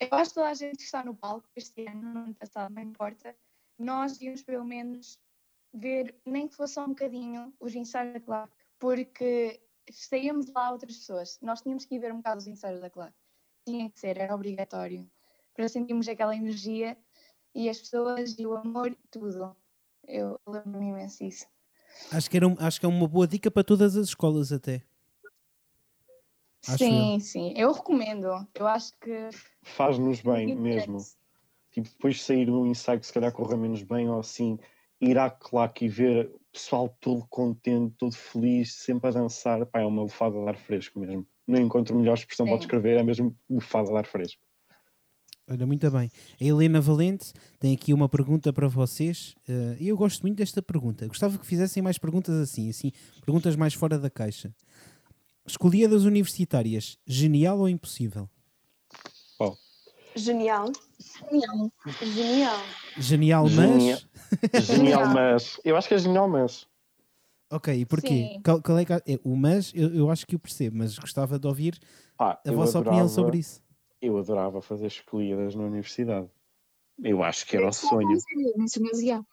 Eu 0.00 0.08
acho 0.12 0.30
que 0.30 0.34
toda 0.34 0.48
a 0.48 0.54
gente 0.54 0.76
que 0.78 0.82
está 0.82 1.04
no 1.04 1.14
palco 1.14 1.46
este 1.54 1.86
ano, 1.86 2.02
no 2.02 2.20
ano 2.20 2.34
passado, 2.34 2.72
não 2.74 2.82
importa, 2.82 3.36
nós 3.78 4.12
devíamos 4.12 4.42
pelo 4.42 4.64
menos 4.64 5.18
ver, 5.72 6.14
nem 6.24 6.48
que 6.48 6.54
fosse 6.56 6.74
só 6.74 6.84
um 6.84 6.88
bocadinho, 6.88 7.52
os 7.60 7.74
ensaios 7.74 8.12
da 8.14 8.20
claque, 8.20 8.52
porque 8.78 9.60
saíamos 9.90 10.52
lá 10.52 10.70
outras 10.70 10.96
pessoas. 10.96 11.38
Nós 11.42 11.60
tínhamos 11.62 11.84
que 11.84 11.94
ir 11.94 11.98
ver 11.98 12.12
um 12.12 12.18
bocado 12.18 12.38
os 12.38 12.46
ensaios 12.46 12.80
da 12.80 12.90
claque. 12.90 13.16
Tinha 13.66 13.90
que 13.90 13.98
ser, 13.98 14.18
era 14.18 14.34
obrigatório. 14.34 15.08
Para 15.54 15.68
sentirmos 15.68 16.08
aquela 16.08 16.34
energia 16.36 16.96
e 17.54 17.68
as 17.68 17.78
pessoas 17.78 18.38
e 18.38 18.46
o 18.46 18.56
amor 18.56 18.92
e 18.92 18.98
tudo. 19.10 19.56
Eu 20.06 20.40
lembro-me 20.46 20.88
imenso 20.88 21.18
disso. 21.24 21.46
Acho 22.10 22.30
que, 22.30 22.36
era 22.36 22.48
um- 22.48 22.56
acho 22.58 22.80
que 22.80 22.86
é 22.86 22.88
uma 22.88 23.06
boa 23.06 23.26
dica 23.26 23.50
para 23.50 23.62
todas 23.62 23.96
as 23.96 24.08
escolas 24.08 24.50
até. 24.50 24.82
Acho 26.66 26.78
sim, 26.78 27.20
sim. 27.20 27.54
Eu 27.56 27.72
recomendo. 27.72 28.28
Eu 28.54 28.66
acho 28.66 28.92
que. 28.98 29.30
Faz-nos 29.62 30.20
bem 30.20 30.54
mesmo. 30.56 30.98
Tipo, 31.70 31.88
depois 31.88 32.16
de 32.16 32.22
sair 32.22 32.50
um 32.50 32.66
ensaio 32.66 33.00
que 33.00 33.06
se 33.06 33.12
calhar 33.12 33.32
corra 33.32 33.56
menos 33.56 33.82
bem 33.82 34.08
ou 34.08 34.20
assim, 34.20 34.58
ir 35.02 35.18
à 35.18 35.28
claque 35.28 35.84
e 35.84 35.88
ver 35.88 36.26
o 36.26 36.40
pessoal 36.52 36.88
todo 37.00 37.26
contente, 37.28 37.94
todo 37.98 38.14
feliz, 38.14 38.74
sempre 38.74 39.08
a 39.08 39.12
dançar, 39.12 39.66
pá, 39.66 39.80
é 39.80 39.84
uma 39.84 40.02
bufada 40.02 40.40
de 40.40 40.48
ar 40.48 40.56
fresco 40.56 41.00
mesmo. 41.00 41.26
Não 41.46 41.60
encontro 41.60 41.98
melhor 41.98 42.14
expressão 42.14 42.46
para 42.46 42.56
descrever, 42.56 42.98
é 42.98 43.02
mesmo 43.02 43.36
bufada 43.50 43.88
de 43.88 43.96
ar 43.96 44.06
fresco. 44.06 44.40
Olha, 45.50 45.66
muito 45.66 45.90
bem. 45.90 46.08
A 46.40 46.44
Helena 46.44 46.80
Valente 46.80 47.32
tem 47.58 47.74
aqui 47.74 47.92
uma 47.92 48.08
pergunta 48.08 48.52
para 48.52 48.68
vocês. 48.68 49.34
E 49.80 49.88
eu 49.88 49.96
gosto 49.96 50.22
muito 50.22 50.36
desta 50.36 50.62
pergunta. 50.62 51.06
Gostava 51.08 51.36
que 51.36 51.44
fizessem 51.44 51.82
mais 51.82 51.98
perguntas 51.98 52.36
assim, 52.36 52.70
assim, 52.70 52.92
perguntas 53.24 53.56
mais 53.56 53.74
fora 53.74 53.98
da 53.98 54.08
caixa. 54.08 54.54
Escolhidas 55.44 56.04
universitárias, 56.04 56.96
genial 57.04 57.58
ou 57.58 57.68
impossível? 57.68 58.30
Genial. 59.36 59.58
Genial. 60.14 60.72
Genial. 61.30 61.72
Genial, 62.98 63.48
Genial. 63.48 63.48
mas. 63.48 64.64
Genial, 64.66 65.06
mas. 65.08 65.60
Eu 65.64 65.76
acho 65.76 65.88
que 65.88 65.94
é 65.94 65.98
genial, 65.98 66.28
mas. 66.28 66.66
Ok, 67.50 67.74
e 67.74 67.84
porquê? 67.84 68.40
Qual, 68.44 68.62
qual 68.62 68.78
é 68.78 68.84
que- 68.84 68.92
é, 68.92 69.20
o 69.22 69.36
mas 69.36 69.72
eu, 69.74 69.94
eu 69.94 70.10
acho 70.10 70.26
que 70.26 70.34
o 70.34 70.38
percebo, 70.38 70.78
mas 70.78 70.98
gostava 70.98 71.38
de 71.38 71.46
ouvir 71.46 71.78
Pá, 72.16 72.40
a 72.44 72.48
eu 72.50 72.54
vossa 72.54 72.78
adorava, 72.78 72.96
opinião 72.96 73.08
sobre 73.08 73.38
isso. 73.38 73.62
Eu 74.00 74.18
adorava 74.18 74.62
fazer 74.62 74.86
escolhidas 74.86 75.54
na 75.54 75.64
universidade. 75.64 76.28
Eu 77.02 77.22
acho 77.22 77.46
que 77.46 77.56
era 77.56 77.68
o 77.68 77.72
sonho. 77.72 78.18
Mas, 78.56 78.72
mas, 78.80 79.00
yeah. 79.00 79.24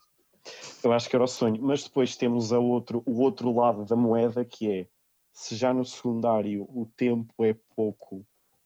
Eu 0.84 0.92
acho 0.92 1.10
que 1.10 1.16
era 1.16 1.24
o 1.24 1.28
sonho. 1.28 1.62
Mas 1.62 1.84
depois 1.84 2.16
temos 2.18 2.52
a 2.52 2.60
outro, 2.60 3.02
o 3.06 3.20
outro 3.22 3.54
lado 3.56 3.86
da 3.86 3.96
moeda 3.96 4.44
que 4.44 4.70
é 4.70 4.88
se 5.32 5.56
já 5.56 5.74
no 5.74 5.86
secundário 5.86 6.64
o 6.64 6.86
tempo 6.98 7.34
é 7.46 7.54
pouco 7.76 8.26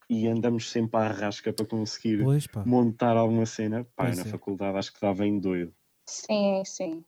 e 0.10 0.28
andamos 0.28 0.70
sempre 0.70 1.00
à 1.00 1.08
rasca 1.08 1.52
para 1.54 1.66
conseguir 1.66 2.24
Pois 2.24 2.48
montar 2.66 3.16
alguma 3.18 3.46
cena, 3.46 3.86
pá, 3.96 4.14
na 4.14 4.22
é. 4.22 4.26
faculdade 4.26 4.78
acho 4.78 4.92
que 4.92 4.98
estava 4.98 5.26
em 5.26 5.40
doido. 5.40 5.74
Sim, 6.08 6.64
sim. 6.66 7.04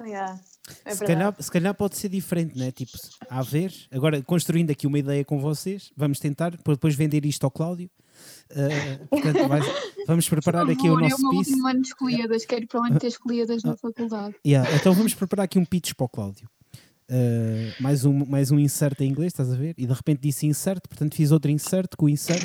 Yeah. 0.00 0.40
É 0.84 0.92
se, 0.92 1.04
calhar, 1.04 1.36
se 1.40 1.50
calhar 1.50 1.72
pode 1.74 1.96
ser 1.96 2.08
diferente, 2.08 2.58
né? 2.58 2.72
Tipo, 2.72 2.92
a 3.30 3.42
ver, 3.42 3.72
agora 3.92 4.20
construindo 4.22 4.70
aqui 4.70 4.88
uma 4.88 4.98
ideia 4.98 5.24
com 5.24 5.38
vocês, 5.38 5.92
vamos 5.96 6.18
tentar 6.18 6.56
para 6.62 6.74
depois 6.74 6.96
vender 6.96 7.24
isto 7.24 7.44
ao 7.44 7.50
Cláudio. 7.50 7.88
Uh, 8.50 9.06
portanto, 9.06 9.48
vai- 9.48 9.60
vamos 10.08 10.28
preparar 10.28 10.68
aqui 10.68 10.88
o 10.88 10.98
é 10.98 11.02
nosso 11.02 11.16
o 11.16 11.20
meu 11.20 11.30
piece. 11.38 11.50
último 11.52 11.68
ano 11.68 11.80
de 11.82 11.88
escolhidas, 11.88 12.44
quero 12.44 12.66
para 12.66 12.80
onde 12.80 12.98
ter 12.98 13.06
escolhidas 13.06 13.62
na 13.62 13.76
faculdade. 13.76 14.34
Yeah, 14.44 14.68
então 14.74 14.92
vamos 14.94 15.14
preparar 15.14 15.44
aqui 15.44 15.58
um 15.60 15.64
pitch 15.64 15.94
para 15.94 16.06
o 16.06 16.08
Cláudio. 16.08 16.48
Uh, 17.10 17.70
mais, 17.82 18.04
um, 18.04 18.24
mais 18.26 18.50
um 18.50 18.58
insert 18.58 18.98
em 19.02 19.08
inglês, 19.10 19.32
estás 19.32 19.52
a 19.52 19.56
ver? 19.56 19.74
E 19.76 19.86
de 19.86 19.92
repente 19.92 20.20
disse 20.22 20.46
insert, 20.46 20.80
portanto 20.88 21.14
fiz 21.14 21.30
outro 21.32 21.50
insert 21.50 21.94
com 21.96 22.06
o 22.06 22.08
insert. 22.08 22.42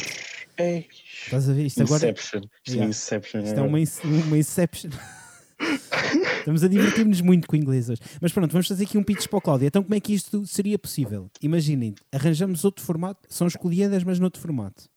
Ei, 0.58 0.88
Estás 1.24 1.50
a 1.50 1.54
ver? 1.54 1.66
Isto 1.66 1.84
agora 1.84 2.10
Inception. 2.10 2.42
Isto 2.42 2.70
Yeah. 2.70 2.86
é 2.86 2.90
Inception. 2.90 3.42
isto 3.44 3.58
é 3.58 3.62
uma, 3.62 3.78
uma 4.26 4.38
inception. 4.38 4.90
Estamos 6.40 6.64
a 6.64 6.68
divertir-nos 6.68 7.22
muito 7.22 7.48
com 7.48 7.56
o 7.56 7.60
inglês 7.60 7.90
hoje. 7.90 8.02
Mas 8.22 8.32
pronto, 8.34 8.52
vamos 8.52 8.68
fazer 8.68 8.84
aqui 8.84 8.98
um 8.98 9.04
pitch 9.04 9.28
para 9.28 9.38
o 9.38 9.42
Cláudio. 9.42 9.68
Então, 9.68 9.82
como 9.84 9.96
é 9.96 10.00
que 10.00 10.14
isto 10.14 10.46
seria 10.46 10.78
possível? 10.80 11.30
Imaginem, 11.42 11.96
arranjamos 12.12 12.66
outro 12.66 12.84
formato, 12.84 13.22
são 13.30 13.48
escolhidas, 13.48 14.04
mas 14.04 14.20
noutro 14.20 14.42
formato. 14.42 14.90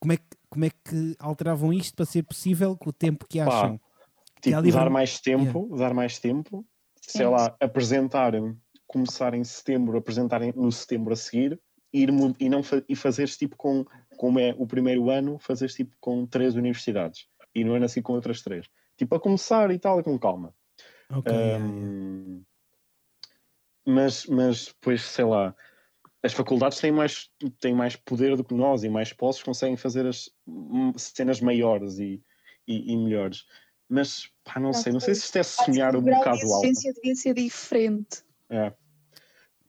Como 0.00 0.12
é, 0.12 0.16
que, 0.16 0.24
como 0.50 0.64
é 0.66 0.70
que 0.70 1.14
alteravam 1.18 1.72
isto 1.72 1.94
para 1.94 2.04
ser 2.06 2.22
possível 2.24 2.76
com 2.76 2.90
o 2.90 2.92
tempo 2.92 3.26
que 3.28 3.38
Pá, 3.38 3.46
acham? 3.46 3.80
Tipo, 4.42 4.56
há 4.56 4.60
livre- 4.60 4.78
dar 4.80 4.90
mais 4.90 5.18
tempo, 5.20 5.76
dar 5.76 5.94
mais 5.94 6.18
tempo, 6.18 6.64
sei 7.10 7.26
Sim. 7.26 7.32
lá, 7.32 7.56
apresentarem, 7.60 8.56
começar 8.86 9.34
em 9.34 9.42
setembro, 9.44 9.96
apresentarem 9.98 10.52
no 10.54 10.70
setembro 10.70 11.12
a 11.12 11.16
seguir, 11.16 11.60
ir, 11.92 12.10
e, 12.38 12.48
não 12.48 12.60
e 12.88 12.94
fazeres 12.94 13.36
tipo 13.36 13.56
com, 13.56 13.84
como 14.16 14.38
é 14.38 14.54
o 14.58 14.66
primeiro 14.66 15.10
ano, 15.10 15.38
fazeres 15.38 15.74
tipo 15.74 15.96
com 16.00 16.26
três 16.26 16.54
universidades, 16.54 17.26
e 17.54 17.64
no 17.64 17.74
ano 17.74 17.86
assim 17.86 18.02
com 18.02 18.12
outras 18.12 18.42
três. 18.42 18.68
Tipo, 18.96 19.14
a 19.14 19.20
começar 19.20 19.70
e 19.70 19.78
tal, 19.78 20.02
com 20.02 20.18
calma. 20.18 20.54
Ok, 21.10 21.32
yeah, 21.32 21.56
yeah. 21.56 21.64
Hum, 21.64 22.42
mas, 23.86 24.26
mas 24.26 24.66
depois, 24.66 25.02
sei 25.02 25.24
lá, 25.24 25.54
as 26.22 26.32
faculdades 26.34 26.78
têm 26.78 26.92
mais, 26.92 27.30
têm 27.60 27.74
mais 27.74 27.96
poder 27.96 28.36
do 28.36 28.44
que 28.44 28.54
nós 28.54 28.84
e 28.84 28.88
mais 28.88 29.12
posses, 29.12 29.42
conseguem 29.42 29.76
fazer 29.76 30.06
as 30.06 30.28
hum, 30.46 30.92
cenas 30.98 31.40
maiores 31.40 31.98
e, 31.98 32.22
e, 32.66 32.92
e 32.92 32.96
melhores. 32.96 33.46
Mas, 33.88 34.30
pá, 34.44 34.60
não 34.60 34.72
sei, 34.72 34.92
não 34.92 35.00
sei 35.00 35.14
se 35.14 35.22
isto 35.24 35.36
é 35.36 35.42
sonhar 35.42 35.96
um 35.96 36.02
bocado 36.02 36.52
alto. 36.52 36.66
exigência 36.66 36.92
devia 36.92 37.14
ser 37.14 37.34
diferente. 37.34 38.22
É, 38.50 38.72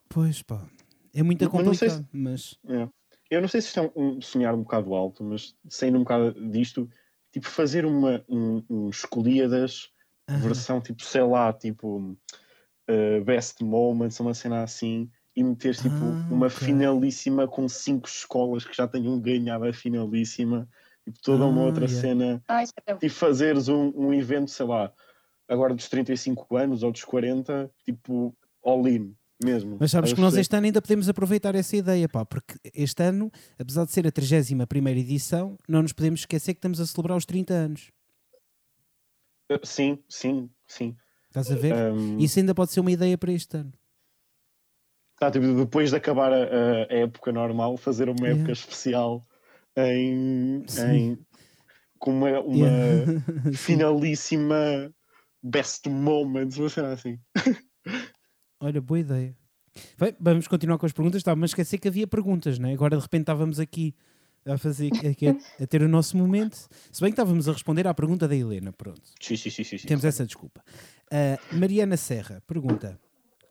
Pois 0.09 0.41
pá, 0.41 0.67
é 1.13 1.21
muito 1.23 1.43
Não- 1.45 1.51
mas 1.51 1.65
não 1.65 1.65
complicado, 1.65 2.07
mas 2.11 2.57
é. 2.67 2.89
Eu 3.29 3.41
não 3.41 3.47
sei 3.47 3.61
se 3.61 3.67
isto 3.67 3.79
é 3.79 3.91
um, 3.95 4.19
sonhar 4.21 4.55
um 4.55 4.63
bocado 4.63 4.93
alto, 4.95 5.23
mas 5.23 5.55
saindo 5.69 5.97
um 5.97 6.03
bocado 6.03 6.49
disto, 6.49 6.89
tipo, 7.31 7.45
fazer 7.47 7.85
uma, 7.85 8.25
um, 8.27 8.63
um 8.69 8.89
escolhidas 8.89 9.91
Aham. 10.27 10.41
versão 10.41 10.81
tipo, 10.81 11.03
sei 11.03 11.21
lá, 11.21 11.53
tipo 11.53 11.99
uh, 12.89 13.23
Best 13.23 13.63
Moments, 13.63 14.19
uma 14.19 14.33
cena 14.33 14.63
assim, 14.63 15.11
e 15.35 15.43
meter 15.43 15.75
tipo 15.75 16.05
Ah, 16.05 16.33
uma 16.33 16.47
ok. 16.47 16.57
finalíssima 16.57 17.47
com 17.47 17.69
cinco 17.69 18.07
escolas 18.07 18.65
que 18.65 18.75
já 18.75 18.87
tenham 18.87 19.19
ganhado 19.21 19.65
a 19.65 19.73
finalíssima, 19.73 20.67
tipo, 21.11 21.21
toda 21.23 21.45
uma 21.45 21.61
Ah, 21.61 21.65
outra 21.65 21.85
yeah. 21.85 22.01
cena, 22.01 22.43
Ah, 22.47 22.61
era 22.87 22.97
e 23.01 23.09
fazeres 23.09 23.67
um, 23.67 23.91
um 23.95 24.13
evento, 24.13 24.49
sei 24.51 24.65
lá, 24.65 24.91
agora 25.47 25.73
dos 25.73 25.87
35 25.89 26.55
anos 26.57 26.83
ou 26.83 26.91
dos 26.91 27.03
40, 27.03 27.71
tipo, 27.85 28.35
all 28.63 28.87
in 28.87 29.15
mesmo. 29.43 29.77
Mas 29.79 29.91
sabes 29.91 30.11
que 30.13 30.19
nós 30.21 30.35
este 30.35 30.55
ano 30.55 30.65
ainda 30.65 30.81
podemos 30.81 31.07
aproveitar 31.09 31.55
essa 31.55 31.75
ideia, 31.75 32.07
pá, 32.09 32.25
porque 32.25 32.55
este 32.73 33.01
ano, 33.03 33.31
apesar 33.57 33.85
de 33.85 33.91
ser 33.91 34.05
a 34.05 34.11
31 34.11 34.87
edição, 34.89 35.57
não 35.67 35.81
nos 35.81 35.93
podemos 35.93 36.21
esquecer 36.21 36.53
que 36.53 36.57
estamos 36.59 36.79
a 36.79 36.85
celebrar 36.85 37.17
os 37.17 37.25
30 37.25 37.53
anos. 37.53 37.91
Uh, 39.51 39.65
Sim, 39.65 39.97
sim, 40.07 40.49
sim. 40.67 40.95
Estás 41.27 41.51
a 41.51 41.55
ver? 41.55 41.73
Um, 41.73 42.17
Isso 42.19 42.37
ainda 42.39 42.53
pode 42.53 42.71
ser 42.71 42.79
uma 42.81 42.91
ideia 42.91 43.17
para 43.17 43.31
este 43.31 43.57
ano. 43.57 43.71
tá, 45.19 45.29
tipo, 45.31 45.45
depois 45.53 45.89
de 45.89 45.95
acabar 45.97 46.31
a, 46.31 46.35
a- 46.43 46.87
a 46.89 46.95
época 46.95 47.31
normal, 47.31 47.75
fazer 47.77 48.09
uma 48.09 48.19
Yeah. 48.21 48.39
época 48.39 48.51
especial 48.53 49.25
em, 49.87 50.63
em- 50.93 51.17
com 51.97 52.11
uma, 52.11 52.39
uma 52.41 52.55
Yeah. 52.55 53.21
Sim. 53.45 53.53
finalíssima 53.53 54.93
best 55.43 55.87
moments, 55.89 56.57
uma 56.57 56.69
cena 56.69 56.93
assim. 56.93 57.17
Olha, 58.59 58.81
boa 58.81 58.99
ideia. 58.99 59.35
Bem, 59.97 60.15
vamos 60.19 60.47
continuar 60.47 60.77
com 60.77 60.85
as 60.85 60.91
perguntas. 60.91 61.19
Estava-me 61.19 61.43
a 61.43 61.45
esquecer 61.45 61.77
que 61.77 61.87
havia 61.87 62.07
perguntas, 62.07 62.59
né? 62.59 62.73
agora 62.73 62.97
de 62.97 63.01
repente 63.01 63.21
estávamos 63.21 63.59
aqui 63.59 63.95
a 64.45 64.57
fazer 64.57 64.89
a, 64.93 65.63
a 65.63 65.67
ter 65.67 65.81
o 65.81 65.87
nosso 65.87 66.17
momento. 66.17 66.55
Se 66.91 67.01
bem 67.01 67.11
que 67.11 67.13
estávamos 67.13 67.47
a 67.47 67.53
responder 67.53 67.87
à 67.87 67.93
pergunta 67.93 68.27
da 68.27 68.35
Helena, 68.35 68.73
pronto. 68.73 69.01
Sim, 69.21 69.35
sim, 69.37 69.49
sim, 69.49 69.63
sim, 69.63 69.77
sim. 69.77 69.87
Temos 69.87 70.03
essa 70.03 70.25
desculpa. 70.25 70.63
Ah, 71.11 71.37
Mariana 71.53 71.95
Serra 71.97 72.41
pergunta: 72.47 72.99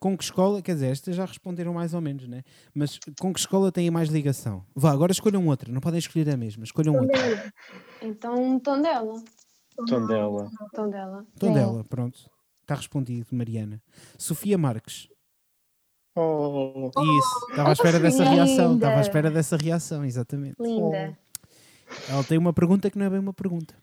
com 0.01 0.17
que 0.17 0.25
escola, 0.25 0.63
quer 0.63 0.75
dizer, 0.75 0.87
estas 0.93 1.17
já 1.17 1.25
responderam 1.25 1.73
mais 1.75 1.93
ou 1.95 2.01
menos, 2.01 2.27
né? 2.29 2.43
Mas 2.75 2.99
com 3.21 3.33
que 3.33 3.41
escola 3.41 3.73
têm 3.73 3.91
mais 3.91 4.09
ligação? 4.09 4.65
Vá, 4.75 4.91
agora 4.93 5.13
escolham 5.13 5.47
outra, 5.49 5.73
não 5.73 5.81
podem 5.81 5.99
escolher 5.99 6.29
a 6.31 6.37
mesma, 6.37 6.65
escolham 6.65 6.95
outra. 6.95 7.53
Então, 8.03 8.59
tom 8.61 8.81
dela. 8.81 9.23
Tom 9.89 10.07
dela. 10.07 10.51
Tom 10.75 10.91
dela. 10.91 11.27
Tom 11.39 11.81
É. 11.81 11.83
pronto. 11.85 12.31
Está 12.63 12.75
respondido, 12.75 13.27
Mariana. 13.33 13.83
Sofia 14.19 14.59
Marques. 14.59 15.09
Oh, 16.15 16.91
Isso, 16.91 17.51
estava 17.51 17.69
à 17.69 17.73
espera 17.73 18.01
dessa 18.01 18.25
Linda. 18.25 18.45
reação, 18.45 18.75
estava 18.75 18.97
à 18.97 19.01
espera 19.01 19.31
dessa 19.31 19.57
reação, 19.57 20.05
exatamente. 20.05 20.57
Linda. 20.61 21.17
Ela 22.09 22.25
tem 22.25 22.37
uma 22.37 22.53
pergunta 22.53 22.91
que 22.91 22.99
não 22.99 23.07
é 23.07 23.11
bem 23.11 23.21
uma 23.21 23.33
pergunta, 23.33 23.75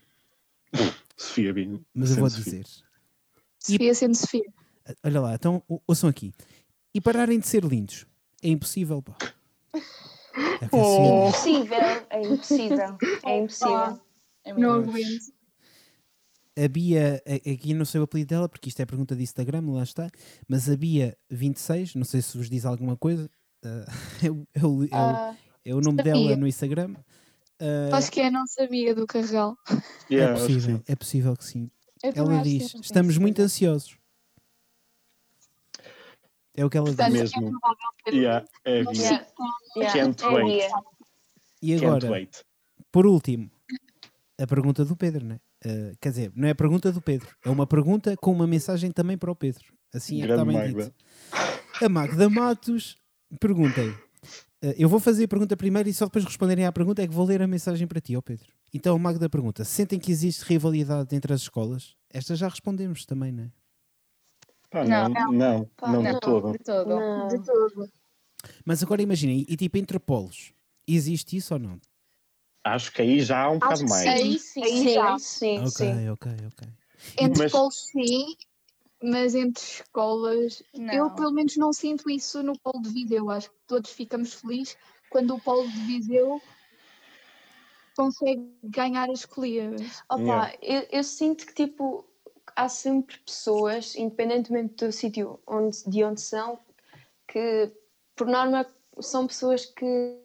Sofia 1.17 1.53
Bin. 1.53 1.83
mas 1.93 2.11
eu 2.11 2.17
vou 2.17 2.27
dizer. 2.27 2.65
Sofia 3.57 3.95
sendo 3.95 4.15
Sofia. 4.15 4.43
Olha 5.03 5.21
lá, 5.21 5.35
então 5.35 5.63
ou- 5.67 5.81
ouçam 5.87 6.09
aqui. 6.09 6.33
E 6.93 7.01
pararem 7.01 7.39
de 7.39 7.47
ser 7.47 7.63
lindos? 7.63 8.05
É 8.41 8.47
impossível, 8.49 9.01
pá. 9.01 9.15
É 9.73 10.67
Oh. 10.71 11.27
assim, 11.27 11.57
Impossível. 11.57 11.77
É 12.09 12.21
impossível. 12.21 12.97
É 13.25 13.37
impossível. 13.39 13.99
É 14.43 14.53
Não 14.53 14.73
aguento. 14.73 15.33
a 16.57 16.67
Bia, 16.67 17.21
aqui 17.51 17.73
não 17.73 17.83
sei 17.85 17.99
o 17.99 18.03
apelido 18.03 18.29
dela, 18.29 18.47
porque 18.47 18.69
isto 18.69 18.79
é 18.79 18.85
pergunta 18.85 19.15
de 19.15 19.23
Instagram, 19.23 19.61
lá 19.71 19.83
está, 19.83 20.09
mas 20.47 20.69
a 20.69 20.75
Bia 20.77 21.17
26, 21.29 21.95
não 21.95 22.03
sei 22.05 22.21
se 22.21 22.37
vos 22.37 22.49
diz 22.49 22.65
alguma 22.65 22.95
coisa, 22.95 23.29
é, 24.23 24.29
o, 24.29 24.47
é 24.53 24.65
o- 24.65 24.83
é 24.83 24.87
o- 24.87 25.35
é 25.65 25.75
o 25.75 25.81
nome 25.81 25.97
sabia. 25.97 26.13
dela 26.13 26.35
no 26.37 26.47
Instagram. 26.47 26.95
Ah, 27.59 27.97
Acho 27.97 28.11
que 28.11 28.21
é 28.21 28.29
não 28.29 28.45
sabia 28.47 28.93
do 28.93 29.05
Carregal. 29.07 29.57
Yeah, 30.11 30.33
é 30.33 30.35
acho 30.35 30.45
que 30.47 30.53
possível, 30.53 30.83
é 30.87 30.95
possível 30.95 31.35
que 31.37 31.43
sim. 31.45 31.71
eu 32.03 32.11
Ela 32.15 32.41
diz: 32.43 32.75
é 32.75 32.79
estamos 32.79 33.17
muito 33.17 33.41
ansiosos. 33.41 33.97
É 36.55 36.63
o 36.65 36.69
que 36.69 36.77
ela 36.77 36.87
Portanto, 36.87 37.11
diz. 37.11 37.21
Mesmo. 37.33 37.59
é 38.05 38.11
ter 38.11 38.17
Yeah, 38.17 38.45
é. 38.63 38.81
Yeah. 38.83 39.25
Yeah. 39.77 39.93
Can't 39.93 40.23
É 40.23 40.27
a 40.27 40.31
wait. 40.31 40.45
Bia. 40.45 40.69
E 41.61 41.71
Can't 41.73 41.85
agora, 41.85 42.11
wait. 42.11 42.43
por 42.91 43.05
último, 43.05 43.49
a 44.39 44.47
pergunta 44.47 44.85
do 44.85 44.95
Pedro, 44.95 45.25
né? 45.25 45.39
Ah, 45.65 45.95
quer 45.99 46.09
dizer, 46.09 46.31
não 46.35 46.47
é 46.47 46.51
a 46.51 46.55
pergunta 46.55 46.91
do 46.91 47.01
Pedro, 47.01 47.27
é 47.43 47.49
uma 47.49 47.65
pergunta 47.67 48.15
com 48.17 48.31
uma 48.31 48.45
mensagem 48.47 48.91
também 48.91 49.17
para 49.17 49.31
o 49.31 49.35
Pedro. 49.35 49.63
Assim 49.93 50.21
é 50.21 50.25
que 50.27 50.31
está 50.31 50.43
Grande 50.43 50.57
bem 50.59 50.73
Magda. 50.73 50.83
dito. 50.85 51.85
A 51.85 51.89
Magda 51.89 52.29
Matos, 52.29 52.97
perguntem. 53.39 53.93
Ah, 54.63 54.73
eu 54.77 54.87
vou 54.87 54.99
fazer 54.99 55.25
a 55.25 55.27
pergunta 55.27 55.57
primeiro 55.57 55.89
e 55.89 55.93
só 55.93 56.05
depois 56.05 56.23
responderem 56.23 56.65
à 56.65 56.71
pergunta 56.71 57.01
é 57.01 57.07
que 57.07 57.13
vou 57.13 57.25
ler 57.25 57.41
a 57.41 57.47
mensagem 57.47 57.87
para 57.87 57.99
ti, 57.99 58.15
ó 58.15 58.21
Pedro. 58.21 58.47
Então 58.73 58.95
a 58.95 58.99
Magda 58.99 59.29
pergunta: 59.29 59.63
sentem 59.65 59.99
que 59.99 60.11
existe 60.11 60.43
rivalidade 60.43 61.15
entre 61.15 61.33
as 61.33 61.41
escolas? 61.41 61.95
Esta 62.11 62.35
já 62.35 62.47
respondemos 62.47 63.05
também, 63.05 63.31
não 63.31 63.43
é? 63.45 63.51
Pá, 64.69 64.83
Não. 64.83 65.09
não, 65.09 65.31
não, 65.31 65.65
Pá, 65.77 65.91
não, 65.91 66.01
não. 66.01 66.13
de 66.13 66.19
todo. 66.19 66.51
De 66.51 66.57
todo. 66.59 66.89
Não. 66.89 67.27
de 67.27 67.37
tudo. 67.43 67.91
Mas 68.65 68.83
agora 68.83 69.01
imaginem, 69.01 69.45
e 69.47 69.55
tipo 69.55 69.77
entre 69.77 69.99
polos, 69.99 70.53
existe 70.87 71.37
isso 71.37 71.53
ou 71.53 71.59
não? 71.59 71.79
Acho 72.63 72.91
que 72.91 73.01
aí 73.01 73.21
já 73.21 73.43
há 73.43 73.49
um 73.51 73.59
bocado 73.59 73.87
mais. 73.87 74.07
Aí 74.07 74.39
sim. 74.39 74.63
Aí 74.63 74.69
Sim, 74.83 74.93
já. 74.93 75.19
sim, 75.19 75.59
Ok, 75.59 75.69
sim. 75.71 76.09
ok, 76.09 76.31
ok. 76.47 76.67
Entre 77.19 77.43
Mas- 77.43 77.51
polos 77.51 77.75
sim, 77.91 78.35
mas 79.03 79.35
entre 79.35 79.61
escolas 79.63 80.63
Não. 80.73 80.93
eu 80.93 81.11
pelo 81.11 81.31
menos 81.31 81.55
não 81.57 81.71
sinto 81.71 82.09
isso 82.09 82.41
no 82.41 82.57
polo 82.59 82.81
de 82.81 82.89
Viseu. 82.89 83.29
Acho 83.29 83.49
que 83.51 83.55
todos 83.67 83.91
ficamos 83.91 84.33
felizes 84.33 84.75
quando 85.11 85.35
o 85.35 85.39
polo 85.39 85.67
de 85.69 85.79
Viseu 85.81 86.41
consegue 87.95 88.49
ganhar 88.63 89.09
as 89.09 89.19
escolhidas. 89.19 90.01
Opa, 90.09 90.21
Yeah. 90.21 90.53
eu, 90.61 90.87
eu 90.91 91.03
sinto 91.03 91.45
que 91.45 91.53
tipo 91.53 92.05
há 92.55 92.69
sempre 92.69 93.17
pessoas, 93.19 93.95
independentemente 93.95 94.85
do 94.85 94.91
sítio 94.91 95.39
onde, 95.45 95.83
de 95.87 96.03
onde 96.03 96.21
são, 96.21 96.59
que 97.27 97.71
por 98.15 98.27
norma 98.27 98.65
são 99.01 99.27
pessoas 99.27 99.65
que 99.65 100.17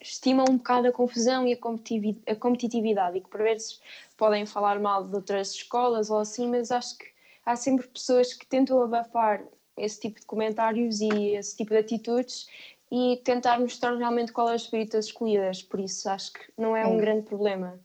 estimam 0.00 0.46
um 0.48 0.56
bocado 0.56 0.88
a 0.88 0.92
confusão 0.92 1.46
e 1.46 1.52
a 1.52 1.56
competitivi- 1.58 2.22
a 2.26 2.34
competitividade 2.34 3.18
e 3.18 3.20
que 3.20 3.28
por 3.28 3.42
vezes 3.42 3.80
podem 4.16 4.46
falar 4.46 4.80
mal 4.80 5.06
de 5.06 5.14
outras 5.14 5.50
escolas 5.52 6.08
ou 6.08 6.18
assim, 6.18 6.48
mas 6.48 6.70
acho 6.70 6.96
que 6.96 7.04
há 7.44 7.54
sempre 7.54 7.86
pessoas 7.86 8.32
que 8.32 8.46
tentam 8.46 8.82
abafar 8.82 9.44
esse 9.76 10.00
tipo 10.00 10.20
de 10.20 10.26
comentários 10.26 11.00
e 11.00 11.34
esse 11.36 11.54
tipo 11.56 11.70
de 11.70 11.78
atitudes 11.78 12.48
e 12.90 13.20
tentar 13.22 13.60
mostrar 13.60 13.94
realmente 13.94 14.32
qual 14.32 14.48
é 14.48 14.52
o 14.52 14.56
espírito 14.56 14.92
das 14.92 15.06
escolhidas, 15.06 15.62
por 15.62 15.78
isso 15.78 16.08
acho 16.08 16.32
que 16.32 16.40
não 16.56 16.74
é 16.74 16.86
um 16.86 16.96
É. 16.96 17.00
grande 17.00 17.22
problema. 17.26 17.78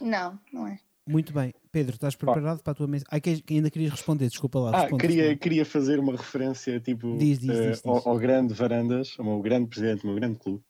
Não, 0.00 0.38
não 0.52 0.66
é. 0.66 0.78
Muito 1.06 1.32
bem. 1.32 1.54
Pedro, 1.76 1.94
estás 1.96 2.14
preparado 2.16 2.62
para 2.62 2.70
a 2.72 2.74
tua 2.74 2.86
mensagem? 2.86 3.06
Ah, 3.12 3.20
que 3.20 3.42
ainda 3.50 3.68
querias 3.70 3.90
responder, 3.92 4.28
desculpa 4.30 4.58
lá. 4.60 4.70
Ah, 4.84 4.88
queria, 4.98 5.36
queria 5.36 5.62
fazer 5.62 5.98
uma 5.98 6.12
referência 6.12 6.80
tipo, 6.80 7.18
Diz, 7.18 7.38
diz, 7.38 7.50
eh, 7.50 7.52
diz, 7.68 7.82
diz. 7.82 7.84
Ao, 7.84 8.08
ao 8.08 8.18
grande 8.18 8.54
Varandas, 8.54 9.14
ao 9.18 9.26
meu 9.26 9.42
grande 9.42 9.68
presidente 9.68 10.00
do 10.00 10.06
meu 10.06 10.16
grande 10.16 10.38
clube, 10.38 10.62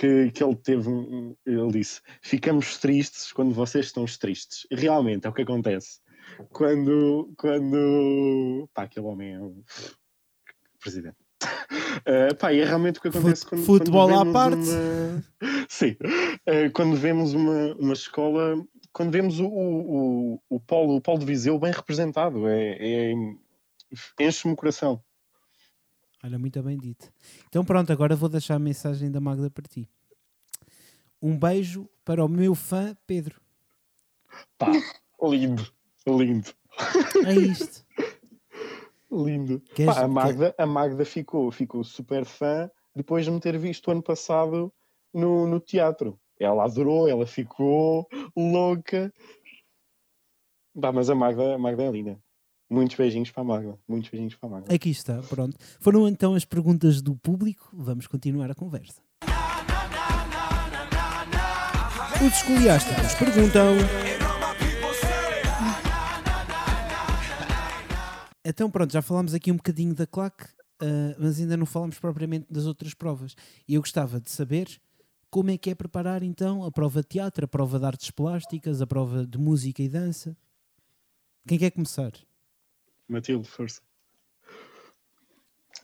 que, 0.00 0.32
que 0.32 0.42
ele 0.42 0.56
teve 0.56 0.88
um, 0.88 0.98
um- 0.98 1.36
ele 1.46 1.70
disse: 1.70 2.00
ficamos 2.20 2.78
tristes 2.78 3.30
quando 3.32 3.54
vocês 3.54 3.86
estão 3.86 4.04
tristes. 4.06 4.66
Realmente 4.72 5.24
é 5.24 5.30
o 5.30 5.32
que 5.32 5.42
acontece. 5.42 6.00
Quando, 6.50 7.32
quando 7.38 8.68
pá, 8.74 8.82
aquele 8.82 9.06
homem 9.06 9.34
é 9.34 9.40
o 9.40 9.62
presidente. 10.82 11.16
Eh, 12.06 12.32
pá, 12.34 12.52
e 12.52 12.60
é 12.60 12.64
realmente 12.64 12.98
o 12.98 13.02
que 13.02 13.08
acontece 13.08 13.44
quando, 13.44 13.64
futebol 13.64 14.08
quando 14.08 14.30
à 14.30 14.32
parte. 14.32 14.56
uma- 14.70 15.24
Sim, 15.68 15.96
Eh, 16.46 16.70
quando 16.70 16.96
vemos 16.96 17.34
uma, 17.34 17.74
uma 17.74 17.92
escola, 17.92 18.56
quando 18.92 19.10
vemos 19.12 19.38
o, 19.40 19.46
o, 19.46 20.42
o, 20.48 20.60
polo, 20.60 20.96
o 20.96 21.00
polo 21.00 21.18
de 21.18 21.26
Viseu 21.26 21.58
bem 21.58 21.72
representado, 21.72 22.46
é, 22.48 23.10
é- 23.12 23.14
enche-me 24.20 24.54
o 24.54 24.56
coração. 24.56 25.02
Olha, 26.22 26.38
muito 26.38 26.62
bem 26.62 26.76
dito. 26.76 27.10
Então 27.48 27.64
pronto, 27.64 27.92
agora 27.92 28.14
vou 28.14 28.28
deixar 28.28 28.54
a 28.56 28.58
mensagem 28.58 29.10
da 29.10 29.20
Magda 29.20 29.50
para 29.50 29.64
ti. 29.66 29.88
Um 31.22 31.38
beijo 31.38 31.88
para 32.04 32.24
o 32.24 32.28
meu 32.28 32.54
fã 32.54 32.96
Pedro. 33.06 33.40
Pá, 34.58 34.70
lindo, 35.22 35.66
lindo, 36.06 36.50
É 37.26 37.34
isto. 37.34 37.84
lindo. 39.10 39.60
Queres- 39.74 39.94
Pá, 39.94 40.02
a, 40.02 40.08
Magda, 40.08 40.54
a 40.56 40.66
Magda 40.66 41.04
ficou, 41.04 41.50
ficou 41.50 41.82
super 41.82 42.24
fã 42.24 42.70
depois 42.94 43.24
de 43.24 43.30
me 43.30 43.40
ter 43.40 43.56
visto 43.58 43.90
ano 43.90 44.02
passado 44.02 44.72
no, 45.12 45.46
no 45.46 45.58
teatro. 45.60 46.18
Ela 46.40 46.64
adorou, 46.64 47.06
ela 47.06 47.26
ficou 47.26 48.08
louca. 48.34 49.12
Pá, 50.80 50.90
mas 50.90 51.10
a 51.10 51.14
Magda, 51.14 51.54
a 51.54 51.58
Magda 51.58 51.82
é 51.82 51.90
linda. 51.90 52.18
Muitos 52.70 52.96
beijinhos 52.96 53.30
para 53.30 53.42
a 53.42 53.44
Magda. 53.44 53.78
Muitos 53.86 54.08
beijinhos 54.08 54.36
para 54.36 54.48
a 54.48 54.52
Magda. 54.52 54.74
Aqui 54.74 54.88
está, 54.88 55.20
pronto. 55.28 55.58
Foram 55.80 56.08
então 56.08 56.34
as 56.34 56.46
perguntas 56.46 57.02
do 57.02 57.14
público. 57.14 57.68
Vamos 57.74 58.06
continuar 58.06 58.50
a 58.50 58.54
conversa. 58.54 59.02
Os 62.26 62.34
escoliásticos 62.36 63.14
perguntam. 63.14 63.76
Então 68.42 68.70
pronto, 68.70 68.92
já 68.92 69.02
falámos 69.02 69.34
aqui 69.34 69.52
um 69.52 69.56
bocadinho 69.56 69.94
da 69.94 70.06
claque, 70.06 70.44
ah, 70.80 71.14
mas 71.18 71.38
ainda 71.38 71.56
não 71.56 71.66
falámos 71.66 71.98
propriamente 71.98 72.46
das 72.50 72.64
outras 72.64 72.94
provas. 72.94 73.34
E 73.68 73.74
eu 73.74 73.82
gostava 73.82 74.18
de 74.18 74.30
saber 74.30 74.80
como 75.30 75.50
é 75.50 75.56
que 75.56 75.70
é 75.70 75.74
preparar 75.74 76.22
então 76.22 76.64
a 76.64 76.72
prova 76.72 77.02
de 77.02 77.08
teatro, 77.08 77.44
a 77.44 77.48
prova 77.48 77.78
de 77.78 77.86
artes 77.86 78.10
plásticas, 78.10 78.82
a 78.82 78.86
prova 78.86 79.24
de 79.24 79.38
música 79.38 79.80
e 79.82 79.88
dança. 79.88 80.36
Quem 81.46 81.58
quer 81.58 81.70
começar? 81.70 82.12
Matilde, 83.08 83.48
força. 83.48 83.80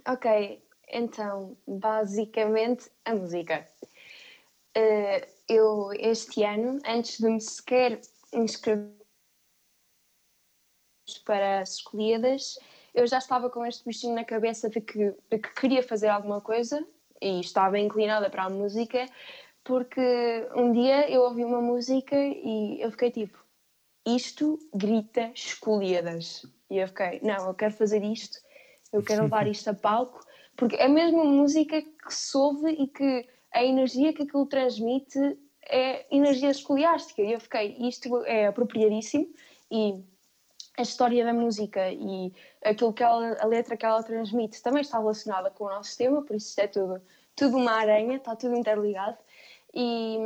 Ok, 0.07 0.63
então, 0.89 1.57
basicamente, 1.67 2.91
a 3.05 3.15
música. 3.15 3.69
Eh, 4.75 5.29
eu, 5.49 5.91
este 5.95 6.45
ano, 6.45 6.81
antes 6.85 7.19
de 7.19 7.29
me 7.29 7.41
sequer 7.41 8.01
inscrever 8.33 8.95
para 11.25 11.61
as 11.61 11.77
escolhidas, 11.77 12.59
eu 12.93 13.07
já 13.07 13.19
estava 13.19 13.49
com 13.49 13.65
este 13.65 13.85
bichinho 13.85 14.15
na 14.15 14.25
cabeça 14.25 14.69
de 14.69 14.81
que, 14.81 15.15
de 15.31 15.39
que 15.39 15.55
queria 15.55 15.83
fazer 15.83 16.09
alguma 16.09 16.41
coisa 16.41 16.85
e 17.21 17.41
estava 17.41 17.79
inclinada 17.79 18.31
para 18.31 18.45
a 18.45 18.51
música, 18.51 19.07
porque 19.65 20.49
um 20.55 20.73
dia 20.73 21.11
eu 21.11 21.23
ouvi 21.23 21.45
uma 21.45 21.61
música 21.61 22.17
e 22.17 22.81
eu 22.81 22.91
fiquei 22.91 23.11
tipo, 23.11 23.39
isto 24.07 24.59
grita 24.75 25.31
escolhidas. 25.35 26.47
E 26.71 26.79
eu 26.79 26.89
fiquei, 26.89 27.21
não, 27.23 27.49
eu 27.49 27.55
quero 27.55 27.75
fazer 27.75 28.03
isto, 28.05 28.39
eu 28.93 29.03
quero 29.03 29.23
levar 29.25 29.47
isto 29.47 29.69
a 29.69 29.75
palco, 29.75 30.21
porque 30.57 30.77
é 30.77 30.89
mesmo 30.89 31.25
música 31.25 31.83
que 31.83 32.15
se 32.15 32.37
ouve 32.37 32.71
e 32.71 32.87
que 32.87 33.29
a 33.53 33.65
energia 33.65 34.13
que 34.13 34.23
aquilo 34.23 34.47
transmite 34.47 35.19
é 35.69 36.07
energia 36.15 36.51
escoliástica. 36.51 37.23
E 37.23 37.33
eu 37.33 37.41
fiquei, 37.41 37.77
isto 37.81 38.25
é 38.25 38.47
apropriadíssimo 38.47 39.29
e 39.71 40.05
a 40.77 40.83
história 40.83 41.25
da 41.25 41.33
música 41.33 41.91
e 41.91 42.33
aquilo 42.65 42.93
que 42.93 43.03
ela, 43.03 43.37
a 43.41 43.47
letra 43.47 43.77
que 43.77 43.87
ela 43.87 44.03
transmite 44.03 44.63
também 44.63 44.83
está 44.83 44.99
relacionada 44.99 45.51
com 45.51 45.65
o 45.65 45.69
nosso 45.71 45.97
tema, 45.97 46.23
por 46.23 46.37
isso 46.37 46.61
é 46.61 46.67
tudo, 46.67 47.01
tudo 47.35 47.57
uma 47.57 47.73
aranha, 47.73 48.17
está 48.17 48.37
tudo 48.37 48.57
interligado. 48.57 49.17
E, 49.75 50.19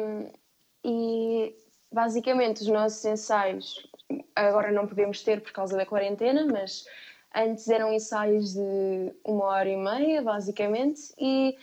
e 0.84 1.57
basicamente 1.90 2.62
os 2.62 2.68
nossos 2.68 3.05
ensaios 3.05 3.88
agora 4.34 4.72
não 4.72 4.86
podemos 4.86 5.22
ter 5.22 5.40
por 5.40 5.53
causa 5.53 5.76
da 5.76 5.86
quarentena, 5.86 6.46
mas 6.46 6.84
Antes 7.34 7.68
eram 7.68 7.92
ensaios 7.92 8.55
de 8.55 9.14
uma 9.24 9.44
hora 9.44 9.68
e 9.68 9.76
meia, 9.76 10.20
basicamente, 10.20 11.14
e 11.16 11.57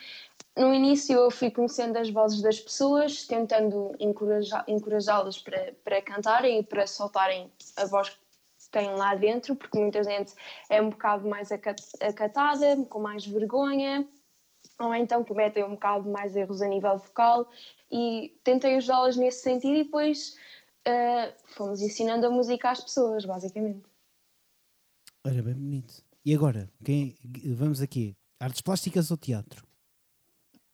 no 0.55 0.73
início 0.73 1.13
eu 1.13 1.29
fui 1.29 1.51
conhecendo 1.51 1.97
as 1.97 2.09
vozes 2.09 2.41
das 2.41 2.57
pessoas, 2.59 3.27
tentando 3.27 3.93
encorajá-las 3.99 5.37
para, 5.39 5.73
para 5.83 6.01
cantarem 6.01 6.59
e 6.59 6.63
para 6.63 6.87
soltarem 6.87 7.51
a 7.75 7.85
voz 7.85 8.17
que 8.67 8.71
têm 8.71 8.89
lá 8.91 9.15
dentro, 9.15 9.55
porque 9.55 9.79
muita 9.79 10.03
gente 10.03 10.33
é 10.69 10.81
um 10.81 10.89
bocado 10.89 11.27
mais 11.27 11.49
acatada, 11.51 12.85
com 12.89 12.99
mais 12.99 13.25
vergonha, 13.25 14.07
ou 14.79 14.93
então 14.93 15.23
cometem 15.23 15.63
um 15.63 15.71
bocado 15.71 16.09
mais 16.09 16.35
erros 16.35 16.61
a 16.61 16.67
nível 16.67 16.97
vocal, 16.97 17.49
e 17.91 18.37
tentei 18.43 18.75
ajudá-las 18.75 19.15
nesse 19.15 19.41
sentido 19.41 19.75
e 19.75 19.83
depois 19.85 20.35
uh, 20.87 21.33
fomos 21.47 21.81
ensinando 21.81 22.27
a 22.27 22.29
música 22.29 22.69
às 22.69 22.81
pessoas, 22.81 23.25
basicamente. 23.25 23.83
Olha, 25.25 25.41
bem 25.41 25.53
bonito. 25.53 26.03
E 26.25 26.35
agora, 26.35 26.69
quem, 26.83 27.15
vamos 27.55 27.81
aqui, 27.81 28.15
artes 28.39 28.61
plásticas 28.61 29.09
ou 29.09 29.17
teatro? 29.17 29.65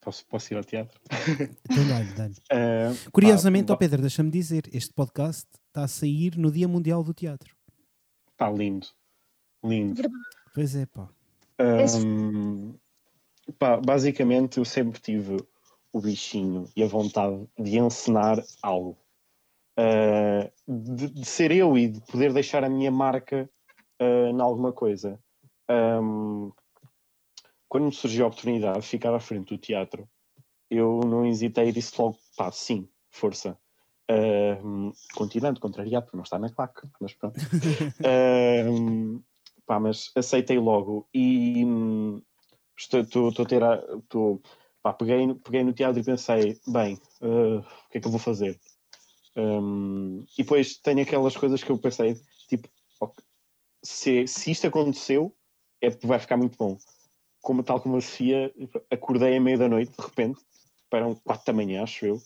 Posso, 0.02 0.26
posso 0.26 0.54
ir 0.54 0.58
ao 0.58 0.64
teatro? 0.64 1.00
Então 1.70 1.88
dá-lhe, 1.88 2.14
dá-lhe. 2.14 2.36
Uh, 2.52 3.12
Curiosamente, 3.12 3.68
pá, 3.68 3.74
oh 3.74 3.78
Pedro, 3.78 4.02
deixa-me 4.02 4.30
dizer, 4.30 4.70
este 4.74 4.94
podcast 4.94 5.48
está 5.68 5.84
a 5.84 5.88
sair 5.88 6.38
no 6.38 6.52
Dia 6.52 6.68
Mundial 6.68 7.04
do 7.04 7.14
Teatro. 7.14 7.56
Está 8.34 8.50
lindo. 8.50 8.88
Lindo. 9.64 10.02
Pois 10.54 10.76
é, 10.76 10.86
pá. 10.86 11.10
Um, 11.60 12.76
pá. 13.58 13.78
Basicamente, 13.78 14.58
eu 14.58 14.66
sempre 14.66 15.00
tive 15.00 15.38
o 15.92 16.02
bichinho 16.02 16.68
e 16.76 16.84
a 16.84 16.88
vontade 16.88 17.48
de 17.58 17.78
encenar 17.78 18.44
algo. 18.62 18.98
Uh, 19.80 20.52
de, 20.68 21.10
de, 21.10 21.26
ser 21.26 21.52
eu 21.52 21.76
e 21.78 21.88
de 21.88 22.02
poder 22.02 22.32
deixar 22.32 22.64
a 22.64 22.70
minha 22.70 22.92
marca 22.92 23.50
uh, 24.02 24.28
em 24.28 24.42
alguma 24.42 24.72
coisa. 24.72 25.20
Um, 25.70 26.52
quando 27.68 27.86
me 27.86 27.92
surgiu 27.92 28.26
a 28.26 28.28
oportunidade 28.28 28.82
de 28.82 28.88
ficar 28.88 29.14
à 29.16 29.20
frente 29.20 29.50
do 29.50 29.58
teatro, 29.58 30.08
eu 30.70 31.02
não 31.06 31.26
hesitei 31.26 31.70
e 31.70 31.72
disse 31.72 32.00
logo, 32.00 32.20
pá, 32.38 32.52
sim, 32.52 32.88
força. 33.10 33.58
Uh, 34.12 34.92
continuando, 35.16 35.60
contrariado, 35.60 36.06
porque 36.06 36.18
não 36.18 36.24
está 36.24 36.38
na 36.38 36.50
claque, 36.50 36.88
mas 37.00 37.14
pronto. 37.14 37.38
uh, 38.00 39.24
pá, 39.66 39.80
mas 39.80 40.12
aceitei 40.16 40.58
logo 40.60 41.08
e 41.14 41.64
um, 41.66 42.22
estou, 42.78 43.02
a 43.02 43.46
ter. 43.46 43.62
Estou, 43.98 44.42
pá, 44.82 44.94
peguei, 44.94 45.34
peguei 45.36 45.64
no 45.64 45.74
teatro 45.74 46.00
e 46.00 46.04
pensei, 46.04 46.60
bem, 46.68 47.00
uh, 47.22 47.60
o 47.60 47.90
que 47.90 47.98
é 47.98 48.02
que 48.02 48.08
eu 48.08 48.12
vou 48.12 48.20
fazer? 48.20 48.60
Um, 49.36 50.26
e 50.38 50.44
depois 50.44 50.78
tenho 50.78 51.02
aquelas 51.02 51.36
coisas 51.36 51.64
que 51.64 51.72
eu 51.72 51.78
pensei, 51.78 52.16
tipo, 52.48 52.68
okay, 53.00 53.24
se, 53.82 54.28
se 54.28 54.52
isto 54.52 54.68
aconteceu, 54.68 55.36
é 55.82 55.90
porque 55.90 56.08
vai 56.08 56.20
ficar 56.20 56.38
muito 56.38 56.58
bom 56.58 56.78
como 57.44 57.62
tal 57.62 57.80
como 57.80 57.98
a 57.98 58.02
Sofia, 58.02 58.52
acordei 58.90 59.36
à 59.36 59.42
meia 59.42 59.58
da 59.58 59.68
noite, 59.68 59.92
de 59.92 60.02
repente, 60.02 60.40
eram 60.92 61.14
quatro 61.14 61.46
da 61.46 61.54
manhã, 61.54 61.84
acho 61.84 62.06
eu, 62.06 62.22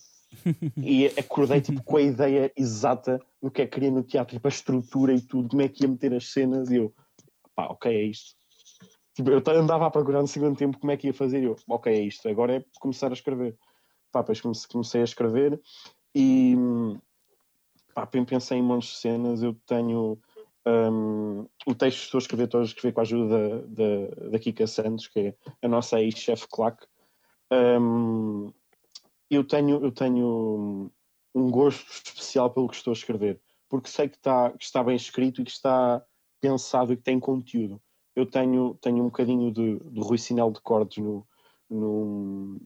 e 0.76 1.06
acordei 1.06 1.60
tipo, 1.60 1.82
com 1.82 1.96
a 1.96 2.02
ideia 2.02 2.52
exata 2.56 3.20
do 3.42 3.50
que 3.50 3.62
é 3.62 3.66
que 3.66 3.72
queria 3.72 3.90
no 3.90 4.02
teatro, 4.02 4.36
tipo, 4.36 4.46
a 4.46 4.50
estrutura 4.50 5.12
e 5.12 5.20
tudo, 5.20 5.48
como 5.48 5.62
é 5.62 5.68
que 5.68 5.84
ia 5.84 5.88
meter 5.88 6.14
as 6.14 6.28
cenas, 6.28 6.70
e 6.70 6.76
eu, 6.76 6.92
pá, 7.54 7.66
ok, 7.66 7.94
é 7.94 8.04
isto. 8.04 8.36
Tipo, 9.14 9.30
eu 9.30 9.42
andava 9.58 9.86
a 9.86 9.90
procurar 9.90 10.20
no 10.20 10.28
segundo 10.28 10.56
tempo 10.56 10.78
como 10.78 10.92
é 10.92 10.96
que 10.96 11.08
ia 11.08 11.14
fazer, 11.14 11.42
e 11.42 11.46
eu, 11.46 11.56
ok, 11.68 11.92
é 11.92 12.00
isto, 12.00 12.28
agora 12.28 12.56
é 12.56 12.64
começar 12.80 13.10
a 13.10 13.14
escrever. 13.14 13.56
Pá, 14.12 14.20
depois 14.20 14.66
comecei 14.66 15.00
a 15.02 15.04
escrever 15.04 15.60
e 16.14 16.56
pá, 17.94 18.06
pensei 18.06 18.58
em 18.58 18.62
montes 18.62 18.90
de 18.90 18.96
cenas, 18.96 19.42
eu 19.42 19.54
tenho 19.66 20.18
um, 20.66 21.46
o 21.66 21.74
texto 21.74 21.98
que 21.98 22.04
estou 22.04 22.18
a 22.18 22.22
escrever, 22.22 22.44
estou 22.44 22.60
a 22.60 22.64
escrever 22.64 22.92
com 22.92 23.00
a 23.00 23.02
ajuda 23.02 23.38
da, 23.38 23.66
da, 23.66 24.30
da 24.30 24.38
Kika 24.38 24.66
Santos, 24.66 25.08
que 25.08 25.20
é 25.20 25.34
a 25.62 25.68
nossa 25.68 26.00
ex-chefe 26.00 26.46
claque. 26.48 26.86
Um, 27.50 28.52
eu 29.30 29.44
tenho, 29.44 29.82
eu 29.82 29.92
tenho 29.92 30.90
um 31.34 31.50
gosto 31.50 31.86
especial 31.90 32.50
pelo 32.50 32.68
que 32.68 32.76
estou 32.76 32.92
a 32.92 32.96
escrever, 32.96 33.40
porque 33.68 33.88
sei 33.88 34.08
que 34.08 34.16
está, 34.16 34.50
que 34.50 34.64
está 34.64 34.82
bem 34.82 34.96
escrito 34.96 35.40
e 35.40 35.44
que 35.44 35.50
está 35.50 36.02
pensado 36.40 36.92
e 36.92 36.96
que 36.96 37.02
tem 37.02 37.20
conteúdo. 37.20 37.80
Eu 38.14 38.26
tenho, 38.26 38.76
tenho 38.80 38.98
um 39.02 39.06
bocadinho 39.06 39.52
de, 39.52 39.78
de 39.78 40.00
Rui 40.00 40.18
Sinal 40.18 40.50
de 40.50 40.60
Cordes 40.60 40.98
no, 40.98 41.26
no, 41.70 42.60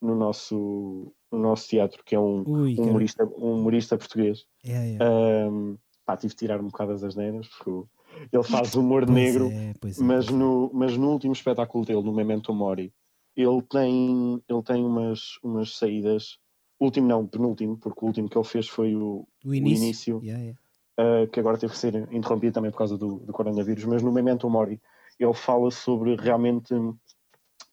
no, 0.00 0.14
nosso, 0.14 1.12
no 1.30 1.38
nosso 1.38 1.68
teatro, 1.68 2.02
que 2.04 2.14
é 2.14 2.18
um, 2.18 2.42
Ui, 2.46 2.76
um 2.78 2.82
humorista, 2.82 3.24
um 3.24 3.54
humorista 3.58 3.96
português. 3.96 4.44
É, 4.64 4.96
é. 4.96 5.48
Um, 5.48 5.78
pá, 6.04 6.16
tive 6.16 6.32
de 6.32 6.38
tirar 6.38 6.60
um 6.60 6.66
bocado 6.66 6.92
as 6.92 7.04
asneiras, 7.04 7.46
porque 7.48 7.88
ele 8.32 8.42
faz 8.42 8.74
humor 8.74 9.08
negro, 9.08 9.48
é, 9.50 9.70
é, 9.70 9.74
mas, 10.00 10.28
no, 10.28 10.70
mas 10.72 10.96
no 10.96 11.10
último 11.10 11.32
espetáculo 11.32 11.84
dele, 11.84 12.02
no 12.02 12.12
Memento 12.12 12.52
Mori, 12.52 12.92
ele 13.36 13.62
tem, 13.62 14.42
ele 14.48 14.62
tem 14.62 14.84
umas, 14.84 15.38
umas 15.42 15.76
saídas, 15.76 16.38
último 16.80 17.06
não, 17.06 17.26
penúltimo, 17.26 17.76
porque 17.76 18.04
o 18.04 18.08
último 18.08 18.28
que 18.28 18.38
ele 18.38 18.46
fez 18.46 18.68
foi 18.68 18.94
o, 18.94 19.26
o 19.44 19.54
início, 19.54 19.76
o 19.76 19.84
início 19.84 20.20
yeah, 20.22 20.42
yeah. 20.42 20.60
Uh, 20.98 21.30
que 21.30 21.38
agora 21.38 21.58
teve 21.58 21.72
que 21.72 21.78
ser 21.78 21.94
interrompido 22.10 22.54
também 22.54 22.70
por 22.70 22.78
causa 22.78 22.96
do, 22.96 23.18
do 23.20 23.32
coronavírus, 23.32 23.84
mas 23.84 24.02
no 24.02 24.10
Memento 24.10 24.48
Mori 24.48 24.80
ele 25.18 25.34
fala 25.34 25.70
sobre 25.70 26.16
realmente 26.16 26.74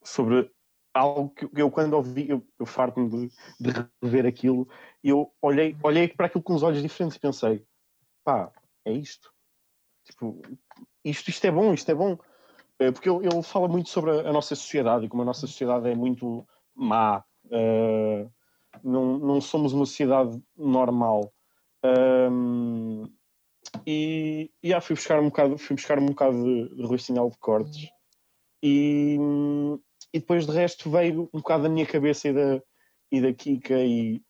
sobre 0.04 0.52
algo 0.94 1.30
que 1.30 1.50
eu 1.56 1.72
quando 1.72 1.94
ouvi, 1.94 2.30
eu, 2.30 2.46
eu 2.60 2.66
farto-me 2.66 3.10
de, 3.10 3.36
de 3.60 3.90
rever 4.02 4.26
aquilo, 4.26 4.68
eu 5.04 5.34
olhei, 5.42 5.76
olhei 5.82 6.08
para 6.08 6.28
aquilo 6.28 6.44
com 6.44 6.54
os 6.54 6.64
olhos 6.64 6.82
diferentes 6.82 7.18
e 7.18 7.20
pensei, 7.20 7.66
pá, 8.24 8.52
é 8.86 8.92
isto. 8.92 9.34
Tipo, 10.06 10.42
isto, 11.04 11.30
isto 11.30 11.46
é 11.46 11.52
bom, 11.52 11.74
isto 11.74 11.90
é 11.90 11.96
bom. 11.96 12.18
É, 12.80 12.92
porque 12.92 13.10
ele, 13.10 13.44
fala 13.44 13.68
muito 13.68 13.90
sobre 13.90 14.12
a, 14.12 14.34
nossa 14.34 14.56
sociedade 14.56 15.06
e 15.06 15.10
como 15.10 15.22
a 15.22 15.26
nossa 15.26 15.48
sociedade 15.48 15.90
é 15.90 15.96
muito 15.96 16.46
má. 16.76 17.24
Uh, 17.46 18.30
não, 18.84 19.18
não 19.20 19.42
somos 19.42 19.74
uma 19.74 19.86
sociedade 19.86 20.42
normal. 20.58 21.32
Um, 21.84 23.08
e, 23.86 24.52
e 24.62 24.74
ah, 24.74 24.82
fui 24.82 24.96
buscar 24.96 25.20
um 25.20 25.26
bocado, 25.26 25.58
fui 25.58 25.76
buscar 25.76 26.00
um 26.00 26.06
bocado 26.08 26.44
de, 26.44 26.76
de 26.76 26.84
Rui 26.84 26.98
Sinal 26.98 27.30
de 27.30 27.38
Cortes. 27.38 27.90
E, 28.62 29.18
e 30.14 30.20
depois 30.20 30.46
de 30.46 30.52
resto 30.52 30.90
veio 30.90 31.30
um 31.34 31.40
bocado 31.40 31.64
da 31.64 31.70
minha 31.70 31.86
cabeça 31.86 32.30
e 32.30 32.34
da, 32.34 32.62
e 33.12 33.22
da 33.22 33.34
Kika 33.34 33.80
e, 33.80 34.22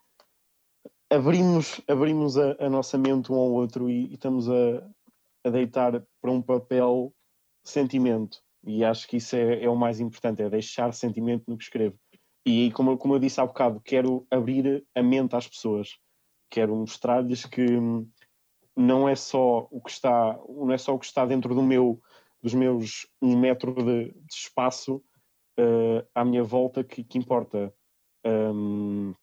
abrimos, 1.10 1.82
abrimos 1.88 2.38
a, 2.38 2.56
a, 2.60 2.70
nossa 2.70 2.98
mente 2.98 3.32
um 3.32 3.36
ao 3.36 3.52
outro 3.52 3.90
e, 3.90 4.08
e 4.08 4.14
estamos 4.16 4.50
a, 4.50 4.90
a, 5.44 5.50
deitar 5.50 6.04
para 6.22 6.32
um 6.32 6.42
papel 6.42 7.14
sentimento. 7.64 8.42
E 8.66 8.84
acho 8.84 9.08
que 9.08 9.18
isso 9.18 9.36
é, 9.36 9.64
é, 9.64 9.70
o 9.70 9.76
mais 9.76 10.00
importante, 10.00 10.42
é 10.42 10.50
deixar 10.50 10.94
sentimento 10.94 11.44
no 11.48 11.58
que 11.58 11.64
escrevo. 11.64 11.98
E 12.46 12.72
como, 12.72 12.98
como 12.98 13.16
eu 13.16 13.20
disse 13.20 13.40
há 13.40 13.46
bocado, 13.46 13.82
quero 13.82 14.26
abrir 14.30 14.86
a 14.96 15.02
mente 15.02 15.36
às 15.36 15.48
pessoas. 15.48 15.98
Quero 16.50 16.76
mostrar-lhes 16.76 17.46
que 17.46 17.66
não 18.76 19.08
é 19.08 19.16
só 19.16 19.68
o 19.72 19.82
que 19.82 19.92
está, 19.92 20.40
não 20.48 20.72
é 20.72 20.78
só 20.78 20.94
o 20.94 21.00
que 21.00 21.06
está 21.06 21.26
dentro 21.26 21.54
do 21.54 21.62
meu, 21.62 22.02
dos 22.42 22.54
meus 22.54 23.08
um 23.22 23.38
metro 23.38 23.74
de, 23.74 24.12
de 24.12 24.34
espaço 24.34 25.02
uh, 25.60 26.06
à 26.14 26.26
minha 26.26 26.44
volta 26.44 26.84
que, 26.84 27.04
que 27.04 27.18
importa. 27.18 27.74
Um, 28.26 29.14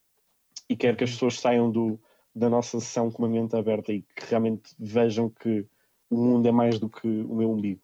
e 0.68 0.76
quero 0.76 0.96
que 0.96 1.04
as 1.04 1.10
pessoas 1.10 1.40
saiam 1.40 1.70
do, 1.70 2.00
da 2.34 2.48
nossa 2.48 2.78
sessão 2.78 3.10
com 3.10 3.22
uma 3.22 3.28
mente 3.28 3.56
aberta 3.56 3.92
e 3.92 4.02
que 4.02 4.26
realmente 4.28 4.74
vejam 4.78 5.28
que 5.28 5.66
o 6.08 6.16
mundo 6.16 6.46
é 6.46 6.52
mais 6.52 6.78
do 6.78 6.88
que 6.88 7.06
o 7.06 7.34
meu 7.34 7.50
umbigo. 7.50 7.80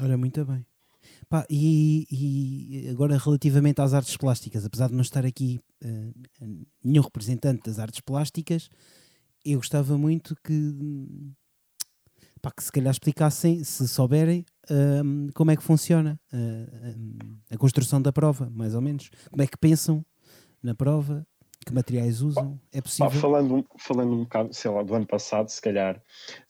Olha, 0.00 0.16
muito 0.16 0.44
bem. 0.44 0.66
Pá, 1.28 1.46
e, 1.48 2.06
e, 2.10 2.88
agora 2.88 3.16
relativamente 3.16 3.80
às 3.80 3.94
artes 3.94 4.16
plásticas, 4.16 4.64
apesar 4.64 4.88
de 4.88 4.94
não 4.94 5.02
estar 5.02 5.24
aqui 5.24 5.60
uh, 5.84 6.66
nenhum 6.84 7.02
representante 7.02 7.62
das 7.64 7.78
artes 7.78 8.00
plásticas, 8.00 8.68
eu 9.44 9.58
gostava 9.58 9.96
muito 9.96 10.36
que, 10.44 11.34
pá, 12.42 12.50
que 12.50 12.62
se 12.62 12.72
calhar 12.72 12.90
explicassem, 12.90 13.64
se 13.64 13.88
souberem, 13.88 14.44
uh, 14.70 15.32
como 15.34 15.50
é 15.50 15.56
que 15.56 15.62
funciona 15.62 16.20
uh, 16.32 17.38
a 17.50 17.56
construção 17.56 18.02
da 18.02 18.12
prova, 18.12 18.50
mais 18.50 18.74
ou 18.74 18.80
menos. 18.80 19.10
Como 19.30 19.42
é 19.42 19.46
que 19.46 19.56
pensam 19.56 20.04
na 20.62 20.74
prova 20.74 21.26
que 21.66 21.74
materiais 21.74 22.22
usam? 22.22 22.58
É 22.72 22.80
possível? 22.80 23.10
Pá, 23.10 23.16
falando, 23.18 23.66
falando 23.76 24.12
um 24.12 24.22
bocado, 24.22 24.54
sei 24.54 24.70
lá, 24.70 24.84
do 24.84 24.94
ano 24.94 25.06
passado, 25.06 25.48
se 25.48 25.60
calhar, 25.60 26.00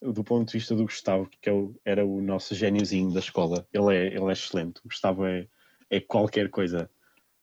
do 0.00 0.22
ponto 0.22 0.46
de 0.46 0.58
vista 0.58 0.74
do 0.74 0.84
Gustavo, 0.84 1.28
que 1.40 1.48
é 1.48 1.52
era 1.84 2.04
o 2.04 2.20
nosso 2.20 2.54
gêniozinho 2.54 3.10
da 3.12 3.20
escola, 3.20 3.66
ele 3.72 3.96
é, 3.96 4.06
ele 4.08 4.26
é 4.26 4.32
excelente. 4.32 4.80
O 4.80 4.88
Gustavo 4.88 5.24
é, 5.24 5.48
é 5.88 6.00
qualquer 6.00 6.50
coisa. 6.50 6.90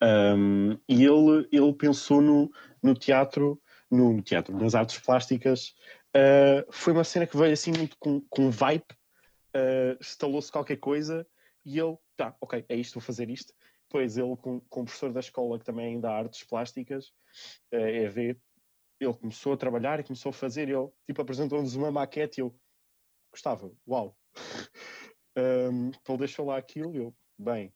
Um, 0.01 0.78
e 0.88 1.03
ele, 1.03 1.47
ele 1.51 1.74
pensou 1.74 2.21
no, 2.21 2.51
no 2.82 2.93
teatro, 2.93 3.59
no, 3.89 4.21
teatro, 4.21 4.55
nas 4.55 4.76
artes 4.76 4.99
plásticas. 4.99 5.74
Uh, 6.15 6.63
foi 6.69 6.93
uma 6.93 7.03
cena 7.03 7.26
que 7.26 7.36
veio 7.36 7.53
assim 7.53 7.71
muito 7.71 7.97
com, 7.97 8.21
com 8.30 8.51
vibe, 8.51 8.86
uh, 9.55 9.97
estalou-se 9.99 10.51
qualquer 10.51 10.78
coisa 10.78 11.26
e 11.65 11.80
ele, 11.80 11.97
tá, 12.15 12.36
ok, 12.39 12.63
é 12.69 12.76
isto, 12.76 12.93
vou 12.95 13.01
fazer 13.01 13.32
isto. 13.32 13.51
Depois 13.94 14.18
ele, 14.18 14.36
com, 14.38 14.60
com 14.60 14.82
o 14.82 14.86
professor 14.86 15.14
da 15.14 15.20
escola 15.20 15.60
que 15.60 15.66
também 15.66 16.00
dá 16.00 16.18
artes 16.18 16.44
plásticas, 16.44 17.14
é 17.70 18.08
ver, 18.08 18.41
ele 19.00 19.14
começou 19.14 19.54
a 19.54 19.58
trabalhar 19.58 20.00
e 20.00 20.04
começou 20.04 20.32
a 20.32 20.34
fazer, 20.34 20.68
ele 20.68 20.89
tipo 21.06 21.22
apresentou-nos 21.22 21.76
uma 21.76 21.91
maquete 21.91 22.39
e 22.39 22.41
eu 22.41 22.60
gostava, 23.32 23.72
uau. 23.88 24.18
Um, 25.36 25.89
ele 26.08 26.18
deixou 26.20 26.46
lá 26.46 26.58
aquilo, 26.58 26.96
eu, 26.96 27.16
bem. 27.39 27.74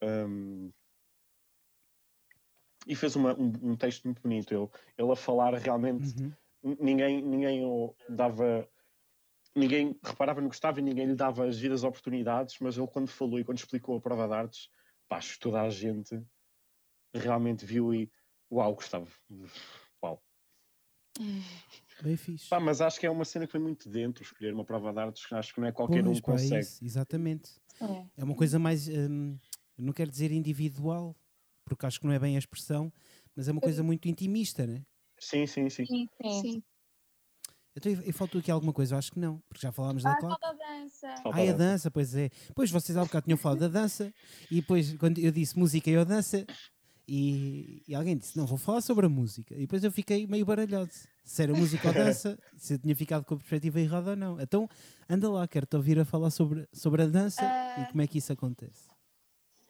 Um, 0.00 0.70
e 2.86 2.94
fez 2.94 3.16
uma, 3.16 3.34
um, 3.34 3.52
um, 3.60 3.76
texto 3.76 4.04
muito 4.04 4.22
bonito, 4.22 4.54
ele, 4.54 4.68
ele 4.96 5.10
a 5.10 5.16
falar 5.16 5.52
realmente. 5.54 6.14
Uhum. 6.16 6.76
Ninguém, 6.78 7.20
ninguém 7.20 7.60
dava. 8.08 8.68
Ninguém 9.52 9.98
reparava 10.00 10.40
no 10.40 10.48
que 10.48 10.54
estava 10.54 10.78
e 10.78 10.82
ninguém 10.84 11.06
lhe 11.06 11.16
dava 11.16 11.44
as 11.44 11.58
vidas 11.58 11.82
oportunidades, 11.82 12.56
mas 12.60 12.78
ele, 12.78 12.86
quando 12.86 13.08
falou 13.08 13.40
e 13.40 13.44
quando 13.44 13.58
explicou 13.58 13.96
a 13.96 14.00
prova 14.00 14.28
de 14.28 14.34
artes, 14.34 14.70
pá, 15.08 15.20
toda 15.40 15.62
a 15.62 15.70
gente 15.70 16.20
realmente 17.14 17.64
viu 17.64 17.94
e. 17.94 18.10
Uau, 18.50 18.74
Gustavo. 18.74 19.10
Uau. 20.02 20.22
Bem 22.02 22.16
fixe. 22.16 22.48
Pá, 22.48 22.60
mas 22.60 22.80
acho 22.80 23.00
que 23.00 23.06
é 23.06 23.10
uma 23.10 23.24
cena 23.24 23.46
que 23.46 23.52
foi 23.52 23.60
muito 23.60 23.88
dentro 23.88 24.22
escolher 24.22 24.52
uma 24.52 24.64
prova 24.64 24.92
de 24.92 24.98
artes, 24.98 25.32
acho 25.32 25.54
que 25.54 25.60
não 25.60 25.68
é 25.68 25.72
qualquer 25.72 26.04
pois, 26.04 26.18
um 26.18 26.20
que 26.20 26.26
pá, 26.26 26.32
consegue. 26.32 26.60
Isso, 26.60 26.84
exatamente. 26.84 27.50
É. 27.80 28.20
é. 28.20 28.24
uma 28.24 28.34
coisa 28.34 28.58
mais, 28.58 28.88
hum, 28.88 29.36
não 29.76 29.92
quero 29.92 30.10
dizer 30.10 30.30
individual, 30.30 31.16
porque 31.64 31.86
acho 31.86 31.98
que 31.98 32.06
não 32.06 32.12
é 32.12 32.18
bem 32.18 32.36
a 32.36 32.38
expressão, 32.38 32.92
mas 33.34 33.48
é 33.48 33.52
uma 33.52 33.60
coisa 33.60 33.82
muito 33.82 34.08
intimista, 34.08 34.66
né? 34.66 34.84
Sim, 35.18 35.46
sim, 35.46 35.68
sim. 35.70 35.86
sim, 35.86 36.08
sim. 36.42 36.62
Então, 37.76 37.92
e 37.92 38.12
faltou 38.12 38.38
aqui 38.38 38.50
alguma 38.50 38.72
coisa? 38.72 38.96
Acho 38.96 39.12
que 39.12 39.18
não, 39.18 39.38
porque 39.48 39.60
já 39.60 39.70
falámos 39.70 40.02
da 40.02 40.12
ah, 40.12 40.16
claque. 40.16 40.40
Falta 40.40 40.48
a 40.48 40.52
dança. 40.52 41.14
Ah, 41.24 41.50
a 41.50 41.52
dança, 41.52 41.90
pois 41.90 42.14
é. 42.14 42.30
Pois 42.54 42.70
vocês 42.70 42.96
há 42.96 43.04
bocado 43.04 43.24
tinham 43.24 43.36
falado 43.36 43.58
da 43.58 43.68
dança, 43.68 44.12
e 44.50 44.56
depois, 44.56 44.94
quando 44.94 45.18
eu 45.18 45.30
disse 45.30 45.58
música 45.58 45.90
e 45.90 45.96
a 45.96 46.04
dança, 46.04 46.46
e, 47.06 47.82
e, 47.86 47.94
alguém 47.94 48.16
disse: 48.16 48.36
Não, 48.36 48.46
vou 48.46 48.56
falar 48.56 48.80
sobre 48.80 49.04
a 49.04 49.08
música. 49.08 49.54
E 49.54 49.60
depois 49.60 49.84
eu 49.84 49.92
fiquei 49.92 50.26
meio 50.26 50.46
baralhado. 50.46 50.90
Se 51.22 51.42
era 51.42 51.52
música 51.52 51.88
ou 51.88 51.94
dança, 51.94 52.38
se 52.56 52.74
eu 52.74 52.78
tinha 52.78 52.96
ficado 52.96 53.24
com 53.24 53.34
a 53.34 53.36
perspectiva 53.36 53.78
errada 53.78 54.10
ou 54.10 54.16
não. 54.16 54.40
Então, 54.40 54.68
anda 55.08 55.30
lá, 55.30 55.46
quero-te 55.46 55.76
ouvir 55.76 55.98
a 55.98 56.04
falar 56.04 56.30
sobre, 56.30 56.66
sobre 56.72 57.02
a 57.02 57.06
dança 57.06 57.42
uh, 57.42 57.82
e 57.82 57.86
como 57.86 58.00
é 58.00 58.06
que 58.06 58.18
isso 58.18 58.32
acontece. 58.32 58.88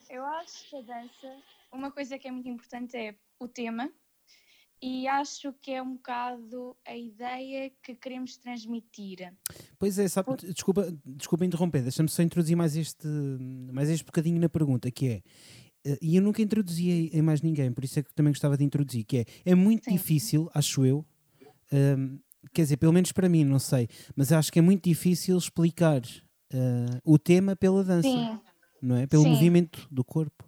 Eu 0.08 0.24
acho 0.24 0.70
que 0.70 0.76
a 0.76 0.82
dança, 0.82 1.36
uma 1.72 1.90
coisa 1.90 2.18
que 2.18 2.28
é 2.28 2.30
muito 2.30 2.48
importante 2.48 2.96
é 2.96 3.16
o 3.40 3.48
tema. 3.48 3.90
E 4.80 5.08
acho 5.08 5.52
que 5.54 5.72
é 5.72 5.82
um 5.82 5.94
bocado 5.94 6.76
a 6.86 6.94
ideia 6.94 7.72
que 7.82 7.94
queremos 7.94 8.36
transmitir. 8.36 9.32
Pois 9.78 9.98
é, 9.98 10.06
sabe, 10.06 10.26
Por... 10.26 10.36
desculpa, 10.36 10.92
desculpa 11.04 11.44
interromper, 11.46 11.82
deixa-me 11.82 12.08
só 12.08 12.22
introduzir 12.22 12.56
mais 12.56 12.76
este, 12.76 13.06
mais 13.72 13.88
este 13.88 14.04
bocadinho 14.04 14.40
na 14.40 14.48
pergunta, 14.48 14.90
que 14.90 15.08
é 15.08 15.22
eh, 15.86 15.98
e 16.02 16.16
eu 16.16 16.22
nunca 16.22 16.42
introduzi 16.42 17.10
em 17.12 17.22
mais 17.22 17.40
ninguém, 17.40 17.72
por 17.72 17.84
isso 17.84 17.98
é 18.00 18.02
que 18.02 18.12
também 18.12 18.32
gostava 18.32 18.56
de 18.56 18.64
introduzir, 18.64 19.04
que 19.04 19.18
é, 19.18 19.24
é 19.44 19.54
muito 19.54 19.84
Sim. 19.84 19.92
difícil, 19.92 20.50
acho 20.52 20.84
eu, 20.84 21.06
um, 21.72 21.76
ehm, 21.76 22.18
quer 22.52 22.62
dizer, 22.62 22.76
pelo 22.76 22.92
menos 22.92 23.12
para 23.12 23.28
mim, 23.28 23.44
não 23.44 23.58
sei, 23.58 23.88
mas 24.16 24.32
acho 24.32 24.52
que 24.52 24.58
é 24.58 24.62
muito 24.62 24.84
difícil 24.84 25.38
explicar 25.38 26.00
uh, 26.00 27.00
o 27.04 27.18
tema 27.18 27.54
pela 27.56 27.84
dança, 27.84 28.08
Sim. 28.08 28.40
não 28.82 28.96
é? 28.96 29.06
Pelo 29.06 29.22
Sim. 29.22 29.30
movimento 29.30 29.86
do 29.90 30.04
corpo. 30.04 30.44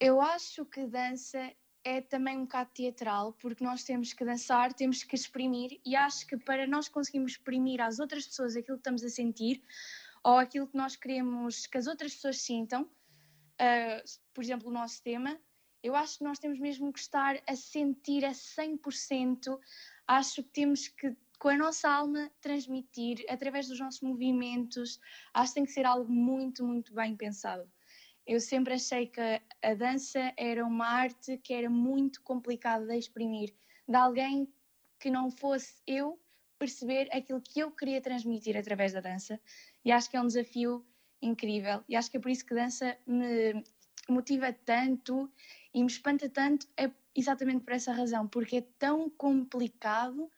Eu 0.00 0.20
acho 0.20 0.64
que 0.66 0.86
dança 0.86 1.38
é 1.84 2.00
também 2.00 2.38
um 2.38 2.42
bocado 2.42 2.70
teatral, 2.72 3.32
porque 3.34 3.64
nós 3.64 3.82
temos 3.84 4.12
que 4.12 4.24
dançar, 4.24 4.72
temos 4.72 5.02
que 5.02 5.14
exprimir, 5.14 5.80
e 5.84 5.96
acho 5.96 6.26
que 6.26 6.36
para 6.36 6.66
nós 6.66 6.88
conseguirmos 6.88 7.32
exprimir 7.32 7.80
às 7.80 7.98
outras 7.98 8.26
pessoas 8.26 8.56
aquilo 8.56 8.76
que 8.76 8.82
estamos 8.82 9.04
a 9.04 9.08
sentir, 9.08 9.62
ou 10.22 10.38
aquilo 10.38 10.66
que 10.66 10.76
nós 10.76 10.94
queremos 10.94 11.66
que 11.66 11.78
as 11.78 11.86
outras 11.86 12.14
pessoas 12.14 12.40
sintam, 12.40 12.82
uh, 12.82 14.20
por 14.32 14.44
exemplo, 14.44 14.68
o 14.68 14.72
nosso 14.72 15.02
tema, 15.02 15.38
eu 15.82 15.96
acho 15.96 16.18
que 16.18 16.24
nós 16.24 16.38
temos 16.38 16.60
mesmo 16.60 16.92
que 16.92 17.00
estar 17.00 17.42
a 17.46 17.56
sentir 17.56 18.24
a 18.24 18.30
100%. 18.30 19.58
Acho 20.06 20.42
que 20.42 20.50
temos 20.50 20.86
que, 20.86 21.16
com 21.40 21.48
a 21.48 21.56
nossa 21.56 21.90
alma, 21.90 22.30
transmitir 22.40 23.24
através 23.28 23.66
dos 23.66 23.80
nossos 23.80 24.00
movimentos. 24.00 25.00
Acho 25.34 25.50
que 25.50 25.54
tem 25.54 25.64
que 25.64 25.72
ser 25.72 25.84
algo 25.84 26.10
muito, 26.10 26.64
muito 26.64 26.94
bem 26.94 27.16
pensado. 27.16 27.68
Eu 28.26 28.38
sempre 28.40 28.74
achei 28.74 29.06
que 29.06 29.20
a 29.62 29.74
dança 29.74 30.32
era 30.36 30.64
uma 30.64 30.86
arte 30.86 31.38
que 31.38 31.52
era 31.52 31.68
muito 31.68 32.22
complicada 32.22 32.86
de 32.86 32.96
exprimir, 32.96 33.54
de 33.88 33.96
alguém 33.96 34.48
que 35.00 35.10
não 35.10 35.30
fosse 35.30 35.82
eu 35.86 36.20
perceber 36.58 37.08
aquilo 37.12 37.40
que 37.40 37.58
eu 37.58 37.72
queria 37.72 38.00
transmitir 38.00 38.56
através 38.56 38.92
da 38.92 39.00
dança. 39.00 39.40
E 39.84 39.90
acho 39.90 40.08
que 40.08 40.16
é 40.16 40.20
um 40.20 40.26
desafio 40.26 40.86
incrível. 41.20 41.82
E 41.88 41.96
acho 41.96 42.10
que 42.10 42.16
é 42.16 42.20
por 42.20 42.30
isso 42.30 42.46
que 42.46 42.54
dança 42.54 42.96
me 43.06 43.64
motiva 44.08 44.52
tanto 44.52 45.30
e 45.74 45.80
me 45.80 45.90
espanta 45.90 46.28
tanto, 46.28 46.68
é 46.76 46.90
exatamente 47.14 47.64
por 47.64 47.72
essa 47.72 47.92
razão, 47.92 48.28
porque 48.28 48.58
é 48.58 48.66
tão 48.78 49.08
complicado, 49.10 50.30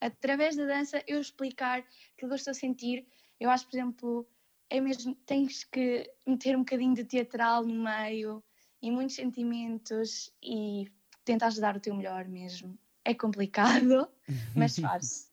através 0.00 0.56
da 0.56 0.66
dança, 0.66 1.02
eu 1.06 1.20
explicar 1.20 1.80
aquilo 1.80 2.16
que 2.16 2.24
eu 2.24 2.34
estou 2.34 2.50
a 2.50 2.54
sentir. 2.54 3.06
Eu 3.38 3.50
acho, 3.50 3.66
por 3.66 3.76
exemplo, 3.76 4.28
é 4.70 4.80
mesmo, 4.80 5.14
tens 5.26 5.64
que 5.64 6.10
meter 6.26 6.56
um 6.56 6.60
bocadinho 6.60 6.94
de 6.94 7.04
teatral 7.04 7.64
no 7.64 7.84
meio 7.84 8.42
e 8.80 8.90
muitos 8.90 9.16
sentimentos 9.16 10.32
e 10.42 10.86
tentar 11.24 11.52
dar 11.54 11.76
o 11.76 11.80
teu 11.80 11.94
melhor 11.94 12.26
mesmo. 12.26 12.78
É 13.04 13.14
complicado, 13.14 14.08
mas 14.56 14.78
faz-se. 14.78 15.26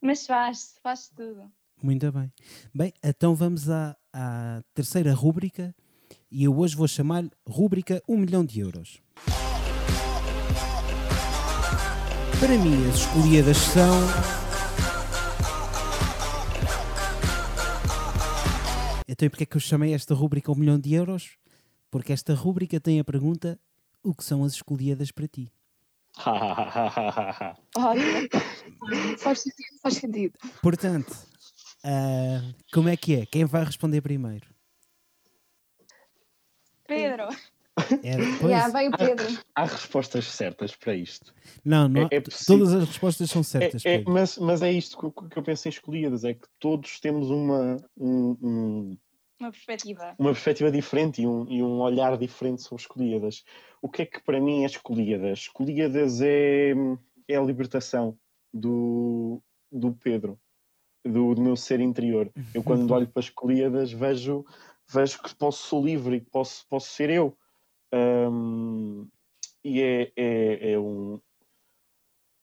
Mas 0.00 0.26
faz-se, 0.26 0.80
faz 0.80 1.08
tudo. 1.08 1.50
Muito 1.82 2.10
bem. 2.10 2.32
Bem, 2.74 2.92
então 3.02 3.34
vamos 3.34 3.68
à, 3.68 3.96
à 4.12 4.62
terceira 4.74 5.12
rúbrica 5.12 5.74
e 6.30 6.44
eu 6.44 6.56
hoje 6.58 6.76
vou 6.76 6.88
chamar 6.88 7.24
rúbrica 7.46 8.02
1 8.08 8.16
milhão 8.16 8.44
de 8.44 8.60
euros. 8.60 9.02
Para 12.38 12.58
mim, 12.58 12.88
as 12.88 12.96
escolhidas 12.96 13.56
são. 13.56 14.45
Então, 19.08 19.28
porque 19.28 19.44
é 19.44 19.46
que 19.46 19.56
eu 19.56 19.60
chamei 19.60 19.94
esta 19.94 20.14
rúbrica 20.14 20.50
1 20.50 20.54
milhão 20.54 20.78
de 20.78 20.92
euros? 20.94 21.36
Porque 21.90 22.12
esta 22.12 22.34
rúbrica 22.34 22.80
tem 22.80 22.98
a 22.98 23.04
pergunta: 23.04 23.58
o 24.02 24.14
que 24.14 24.24
são 24.24 24.44
as 24.44 24.52
escolhidas 24.54 25.10
para 25.10 25.28
ti? 25.28 25.52
Olha, 27.76 28.28
faz 29.18 29.40
sentido, 29.40 29.80
faz 29.82 29.94
sentido. 29.94 30.38
Portanto, 30.62 31.10
uh, 31.84 32.54
como 32.72 32.88
é 32.88 32.96
que 32.96 33.16
é? 33.16 33.26
Quem 33.26 33.44
vai 33.44 33.64
responder 33.64 34.00
primeiro? 34.00 34.46
Pedro. 36.86 37.28
É, 38.02 38.16
depois... 38.16 38.50
yeah, 38.50 38.68
veio 38.68 38.90
Pedro. 38.90 39.26
Há, 39.54 39.62
há, 39.62 39.64
respostas 39.66 40.24
certas 40.26 40.74
para 40.74 40.94
isto. 40.94 41.34
Não, 41.64 41.88
não 41.88 42.02
é, 42.02 42.08
é 42.16 42.20
todas 42.46 42.72
as 42.72 42.88
respostas 42.88 43.30
são 43.30 43.42
certas. 43.42 43.84
É, 43.84 43.96
é 43.96 44.04
mas, 44.06 44.38
mas 44.38 44.62
é 44.62 44.72
isto 44.72 44.98
que, 44.98 45.28
que, 45.28 45.38
eu 45.38 45.42
penso 45.42 45.68
em 45.68 45.70
escolhidas: 45.70 46.24
é 46.24 46.34
que 46.34 46.48
todos 46.58 46.98
temos 47.00 47.30
uma, 47.30 47.76
um, 47.96 48.36
um, 48.42 48.98
uma 49.38 49.50
perspectiva. 49.50 50.14
Uma 50.18 50.32
perspectiva 50.32 50.70
diferente 50.70 51.22
e 51.22 51.26
um, 51.26 51.46
e 51.48 51.62
um 51.62 51.80
olhar 51.80 52.16
diferente 52.16 52.62
sobre 52.62 52.82
escolhidas. 52.82 53.44
O 53.82 53.88
que 53.88 54.02
é 54.02 54.06
que 54.06 54.22
para 54.22 54.40
mim 54.40 54.62
é 54.62 54.66
escolhidas? 54.66 55.40
Escolhidas 55.40 56.20
é, 56.22 56.72
é 57.28 57.36
a 57.36 57.42
libertação 57.42 58.18
do, 58.52 59.42
do 59.70 59.92
Pedro, 59.92 60.40
do, 61.04 61.34
do 61.34 61.42
meu 61.42 61.56
ser 61.56 61.80
interior. 61.80 62.32
Eu, 62.54 62.62
quando 62.62 62.90
olho 62.92 63.06
para 63.06 63.20
escolhidas, 63.20 63.92
vejo 63.92 64.46
vejo 64.88 65.20
que 65.20 65.34
posso 65.34 65.68
ser 65.68 65.84
livre 65.84 66.16
e 66.16 66.20
que 66.20 66.30
posso, 66.30 66.66
posso 66.68 66.88
ser 66.88 67.10
eu. 67.10 67.36
Um, 67.92 69.08
e 69.64 69.82
é, 69.82 70.12
é, 70.16 70.72
é, 70.72 70.78
um 70.78 71.20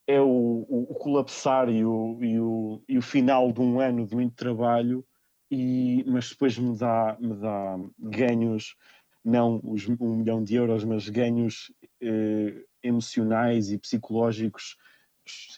é 0.07 0.19
o, 0.19 0.25
o, 0.25 0.91
o 0.91 0.95
colapsar 0.95 1.69
e 1.69 1.85
o, 1.85 2.17
e, 2.21 2.39
o, 2.39 2.83
e 2.87 2.97
o 2.97 3.01
final 3.01 3.51
de 3.51 3.61
um 3.61 3.79
ano 3.79 4.05
de 4.05 4.15
muito 4.15 4.35
trabalho 4.35 5.05
e, 5.49 6.03
mas 6.07 6.29
depois 6.29 6.57
me 6.57 6.77
dá, 6.77 7.17
me 7.19 7.35
dá 7.35 7.77
ganhos, 7.99 8.75
não 9.23 9.61
os 9.63 9.87
um 9.87 10.17
milhão 10.17 10.43
de 10.43 10.55
euros, 10.55 10.83
mas 10.83 11.07
ganhos 11.07 11.71
eh, 12.01 12.65
emocionais 12.81 13.71
e 13.71 13.77
psicológicos 13.77 14.77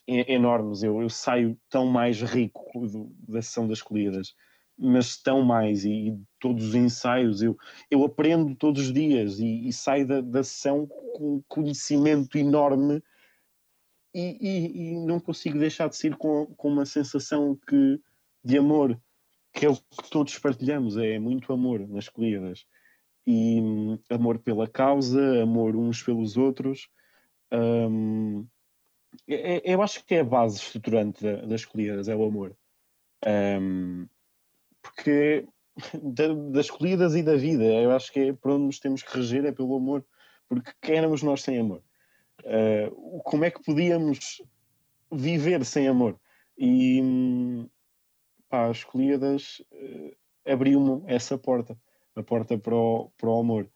enormes. 0.06 0.84
Eu, 0.84 1.02
eu 1.02 1.10
saio 1.10 1.58
tão 1.70 1.88
mais 1.88 2.22
rico 2.22 2.88
do, 2.88 3.12
da 3.28 3.42
sessão 3.42 3.68
das 3.68 3.82
colhidas 3.82 4.36
mas 4.78 5.08
estão 5.08 5.42
mais 5.42 5.86
e, 5.86 6.10
e, 6.10 6.20
todos 6.40 6.70
os 6.70 6.76
ensaios 6.76 7.42
eu, 7.42 7.58
eu 7.90 8.04
aprendo 8.04 8.56
todos 8.56 8.84
os 8.84 8.94
dias 8.94 9.40
e, 9.40 9.68
e 9.68 9.74
saio 9.74 10.06
da, 10.06 10.22
da 10.22 10.44
sessão 10.44 10.86
com 10.88 11.42
conhecimento 11.48 12.38
enorme 12.38 13.02
e, 14.14 14.38
e, 14.40 14.94
e, 14.94 15.06
não 15.06 15.20
consigo 15.20 15.58
deixar 15.58 15.90
de 15.90 15.96
sair 15.96 16.16
com, 16.16 16.46
com 16.58 16.70
uma 16.70 16.86
sensação 16.86 17.58
que, 17.68 18.00
de 18.44 18.58
amor 18.58 19.00
que 19.54 19.66
é 19.66 19.70
o 19.70 19.76
que 19.76 20.10
todos 20.12 20.38
partilhamos, 20.38 20.98
é 20.98 21.18
muito 21.18 21.52
amor 21.54 21.88
nas 21.88 22.10
colhidas. 22.10 22.66
E 23.26 23.58
amor 24.10 24.38
pela 24.38 24.68
causa, 24.68 25.42
amor 25.42 25.76
uns 25.76 26.04
pelos 26.04 26.36
outros 26.38 26.90
hum, 27.52 28.46
é, 29.28 29.58
é, 29.58 29.74
eu 29.74 29.82
acho 29.82 30.06
que 30.06 30.16
é 30.16 30.20
a 30.20 30.24
base 30.24 30.58
estruturante 30.58 31.24
da, 31.24 31.46
das 31.46 31.66
colhidas, 31.66 32.08
é 32.08 32.16
o 32.16 32.26
amor. 32.26 32.56
Hum, 33.26 34.08
porque 34.86 35.48
das 36.02 36.70
colhidas 36.70 37.16
e 37.16 37.24
da 37.24 37.36
vida, 37.36 37.64
eu 37.64 37.92
acho 37.92 38.12
que 38.12 38.20
é 38.20 38.34
por 38.34 38.52
onde 38.52 38.66
nos 38.66 38.80
temos 38.80 39.04
que 39.04 39.18
reger, 39.18 39.46
é 39.46 39.52
pelo 39.52 39.76
amor, 39.76 40.06
porque 40.48 40.72
quem 40.82 40.98
éramos 40.98 41.24
nós 41.24 41.42
sem 41.42 41.60
amor? 41.60 41.82
Uh, 42.42 43.20
como 43.24 43.44
é 43.44 43.52
que 43.52 43.64
podíamos 43.64 44.42
viver 45.12 45.66
sem 45.66 45.88
amor? 45.88 46.20
E 46.58 47.02
pá, 48.48 48.68
as 48.68 48.84
colhidas 48.84 49.62
uh, 49.72 50.52
abriu-me 50.52 51.02
essa 51.08 51.38
porta, 51.38 51.78
a 52.16 52.24
porta 52.24 52.58
para 52.58 52.76
o, 52.76 53.12
para 53.18 53.30
o 53.30 53.40
amor. 53.40 53.70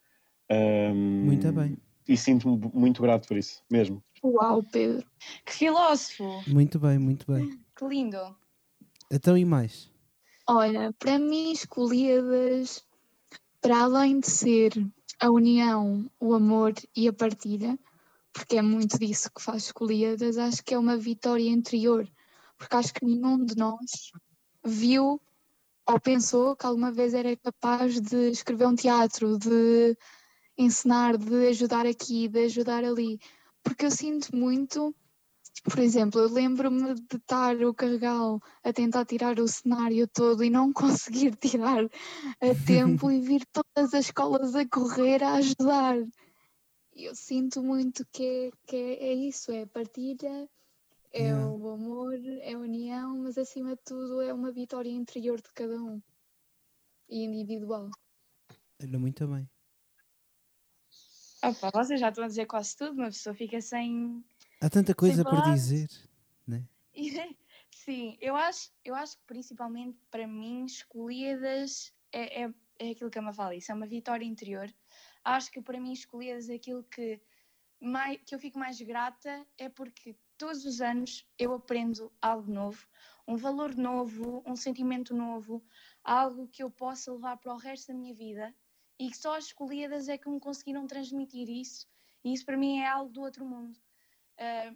Um, 0.50 1.26
Muito 1.26 1.52
bem. 1.52 1.78
E 2.08 2.18
sinto-me 2.18 2.72
muito 2.74 3.04
grato 3.04 3.28
por 3.28 3.38
isso, 3.38 3.62
mesmo. 3.70 4.04
Uau, 4.24 4.64
Pedro. 4.64 5.06
Que 5.46 5.54
filósofo! 5.54 6.24
Muito 6.48 6.80
bem, 6.80 6.98
muito 6.98 7.32
bem. 7.32 7.60
Que 7.76 7.86
lindo! 7.86 8.36
Então 9.12 9.38
e 9.38 9.46
mais? 9.46 9.89
Olha, 10.52 10.92
para 10.94 11.20
mim, 11.20 11.52
escolhidas, 11.52 12.84
para 13.62 13.84
além 13.84 14.20
de 14.20 14.26
ser 14.26 14.74
a 15.20 15.30
união, 15.30 16.10
o 16.20 16.34
amor 16.34 16.74
e 16.96 17.08
a 17.08 17.14
partilha, 17.14 17.78
porque 18.34 18.58
é 18.58 18.62
muito 18.64 18.98
disso 18.98 19.30
que 19.32 19.44
faz 19.44 19.66
escolhidas, 19.66 20.40
acho 20.40 20.64
que 20.64 20.74
é 20.74 20.80
uma 20.80 20.98
vitória 20.98 21.48
interior, 21.48 22.12
porque 22.58 22.76
acho 22.76 22.92
que 22.96 23.06
nenhum 23.06 23.46
de 23.46 23.56
nós 23.56 24.12
viu 24.66 25.22
ou 25.86 26.00
pensou 26.00 26.56
que 26.56 26.66
alguma 26.66 26.92
vez 26.92 27.14
era 27.14 27.38
capaz 27.38 28.02
de 28.02 28.32
escrever 28.32 28.66
um 28.66 28.76
teatro, 28.76 29.38
de 29.38 29.96
ensinar, 30.58 31.16
de 31.16 31.50
ajudar 31.50 31.86
aqui, 31.86 32.28
de 32.28 32.46
ajudar 32.46 32.84
ali, 32.84 33.20
porque 33.62 33.86
eu 33.86 33.92
sinto 33.92 34.36
muito 34.36 34.96
por 35.64 35.80
exemplo, 35.80 36.22
eu 36.22 36.30
lembro-me 36.30 36.96
de 36.96 37.18
estar 37.18 37.56
o 37.58 37.74
Carregal 37.74 38.42
a 38.64 38.72
tentar 38.72 39.06
tirar 39.06 39.40
o 39.40 39.48
cenário 39.48 40.08
todo 40.08 40.44
e 40.44 40.50
não 40.50 40.72
conseguir 40.74 41.36
tirar 41.36 41.84
a 41.86 42.66
tempo 42.66 43.12
e 43.12 43.20
vir 43.20 43.46
todas 43.52 43.94
as 43.94 44.06
escolas 44.06 44.56
a 44.56 44.68
correr 44.68 45.24
a 45.24 45.34
ajudar. 45.34 45.98
Eu 46.94 47.16
sinto 47.16 47.64
muito 47.64 48.06
que 48.12 48.24
é, 48.24 48.52
que 48.68 48.76
é, 48.76 49.10
é 49.10 49.14
isso, 49.14 49.52
é 49.52 49.66
partilha, 49.66 50.50
é 51.12 51.22
Yeah. 51.22 51.48
o 51.48 51.70
amor, 51.70 52.14
é 52.42 52.54
a 52.54 52.58
união, 52.58 53.18
mas 53.18 53.38
acima 53.38 53.76
de 53.76 53.82
tudo 53.84 54.22
é 54.22 54.34
uma 54.34 54.52
vitória 54.52 54.90
interior 54.90 55.42
de 55.42 55.52
cada 55.54 55.82
um 55.82 56.02
e 57.10 57.24
individual. 57.24 57.90
Olha, 58.82 59.00
muito 59.00 59.28
bem. 59.28 59.50
Opa, 61.44 61.72
vocês 61.74 62.00
já 62.00 62.10
estão 62.10 62.24
a 62.24 62.28
dizer 62.28 62.46
quase 62.46 62.76
tudo, 62.76 62.94
uma 62.94 63.06
pessoa 63.06 63.34
fica 63.34 63.60
sem. 63.62 64.24
Há 64.62 64.70
tanta 64.70 64.94
coisa 64.94 65.24
por 65.24 65.42
dizer. 65.44 65.90
Né? 66.46 66.68
Sim, 67.72 68.18
eu 68.20 68.36
acho, 68.36 68.72
eu 68.84 68.94
acho 68.94 69.18
que 69.18 69.24
principalmente 69.26 69.98
para 70.12 70.28
mim, 70.28 70.66
escolhidas 70.66 71.94
é, 72.12 72.44
é, 72.44 72.54
é 72.78 72.90
aquilo 72.90 73.10
que 73.10 73.18
a 73.18 73.22
Mafalda 73.22 73.56
disse, 73.56 73.72
é 73.72 73.74
uma 73.74 73.88
vitória 73.88 74.26
interior. 74.26 74.70
Acho 75.24 75.50
que 75.52 75.62
para 75.62 75.80
mim, 75.80 75.94
escolhidas, 75.94 76.50
aquilo 76.50 76.84
que, 76.84 77.22
mais, 77.80 78.20
que 78.26 78.36
eu 78.36 78.40
fico 78.40 78.60
mais 78.60 78.82
grata 78.82 79.46
é 79.58 79.70
porque 79.70 80.16
todos 80.38 80.66
os 80.66 80.82
anos 80.82 81.26
eu 81.38 81.54
aprendo 81.54 82.12
algo 82.22 82.52
novo, 82.52 82.86
um 83.26 83.38
valor 83.38 83.76
novo, 83.76 84.44
um 84.46 84.56
sentimento 84.56 85.16
novo, 85.16 85.64
algo 86.04 86.48
que 86.50 86.62
eu 86.62 86.70
possa 86.70 87.14
levar 87.14 87.38
para 87.38 87.54
o 87.54 87.58
resto 87.58 87.88
da 87.88 87.94
minha 87.94 88.14
vida 88.14 88.54
e 89.00 89.10
que 89.10 89.18
só 89.18 89.38
as 89.38 89.46
escolhidas 89.46 90.10
é 90.10 90.18
que 90.18 90.30
me 90.30 90.40
conseguiram 90.40 90.86
transmitir 90.86 91.50
isso, 91.50 91.88
e 92.24 92.34
isso 92.34 92.46
para 92.46 92.58
mim 92.58 92.80
é 92.80 92.88
algo 92.88 93.10
do 93.12 93.22
outro 93.22 93.46
mundo. 93.46 93.80
Ah, 94.40 94.74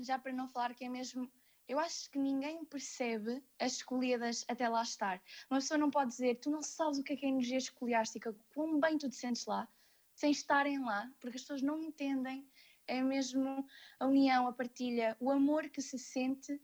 já 0.00 0.18
para 0.18 0.32
não 0.32 0.48
falar 0.48 0.74
que 0.74 0.84
é 0.84 0.88
mesmo 0.88 1.30
eu 1.68 1.78
acho 1.78 2.10
que 2.10 2.18
ninguém 2.18 2.64
percebe 2.64 3.42
as 3.58 3.76
escolhidas 3.76 4.44
até 4.48 4.68
lá 4.68 4.82
estar. 4.82 5.22
Uma 5.50 5.60
pessoa 5.60 5.78
não 5.78 5.90
pode 5.90 6.10
dizer, 6.10 6.34
tu 6.36 6.50
não 6.50 6.62
sabes 6.62 6.98
o 6.98 7.02
que 7.02 7.12
é, 7.12 7.16
que 7.16 7.24
é 7.24 7.28
energia 7.28 7.56
escoliástica, 7.56 8.36
quão 8.52 8.78
bem 8.78 8.98
tu 8.98 9.08
te 9.08 9.16
sentes 9.16 9.46
lá, 9.46 9.66
sem 10.14 10.30
estarem 10.30 10.80
lá, 10.84 11.10
porque 11.20 11.36
as 11.36 11.42
pessoas 11.42 11.62
não 11.62 11.78
entendem. 11.78 12.46
É 12.86 13.00
mesmo 13.00 13.64
a 13.98 14.06
união, 14.06 14.48
a 14.48 14.52
partilha, 14.52 15.16
o 15.20 15.30
amor 15.30 15.68
que 15.70 15.80
se 15.80 15.98
sente 15.98 16.60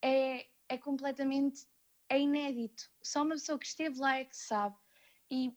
é, 0.00 0.46
é 0.68 0.78
completamente 0.78 1.66
é 2.08 2.20
inédito. 2.20 2.88
Só 3.02 3.22
uma 3.22 3.34
pessoa 3.34 3.58
que 3.58 3.66
esteve 3.66 3.98
lá 3.98 4.16
é 4.16 4.24
que 4.24 4.36
sabe. 4.36 4.76
E 5.30 5.52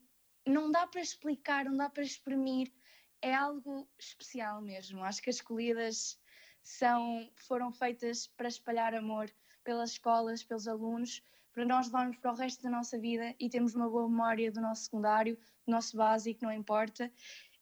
não 0.45 0.71
dá 0.71 0.87
para 0.87 0.99
explicar, 0.99 1.65
não 1.65 1.77
dá 1.77 1.89
para 1.89 2.03
exprimir. 2.03 2.73
É 3.21 3.33
algo 3.33 3.87
especial 3.97 4.61
mesmo. 4.61 5.03
Acho 5.03 5.21
que 5.21 5.29
as 5.29 5.37
escolhidas 5.37 6.19
são, 6.61 7.29
foram 7.35 7.71
feitas 7.71 8.27
para 8.27 8.47
espalhar 8.47 8.93
amor 8.93 9.29
pelas 9.63 9.91
escolas, 9.91 10.43
pelos 10.43 10.67
alunos, 10.67 11.23
para 11.51 11.65
nós 11.65 11.87
levarmos 11.87 12.17
para 12.17 12.31
o 12.31 12.35
resto 12.35 12.63
da 12.63 12.69
nossa 12.69 12.97
vida 12.97 13.35
e 13.39 13.49
termos 13.49 13.75
uma 13.75 13.89
boa 13.89 14.07
memória 14.07 14.51
do 14.51 14.61
nosso 14.61 14.83
secundário, 14.83 15.35
do 15.65 15.71
nosso 15.71 15.97
básico, 15.97 16.43
não 16.43 16.53
importa, 16.53 17.11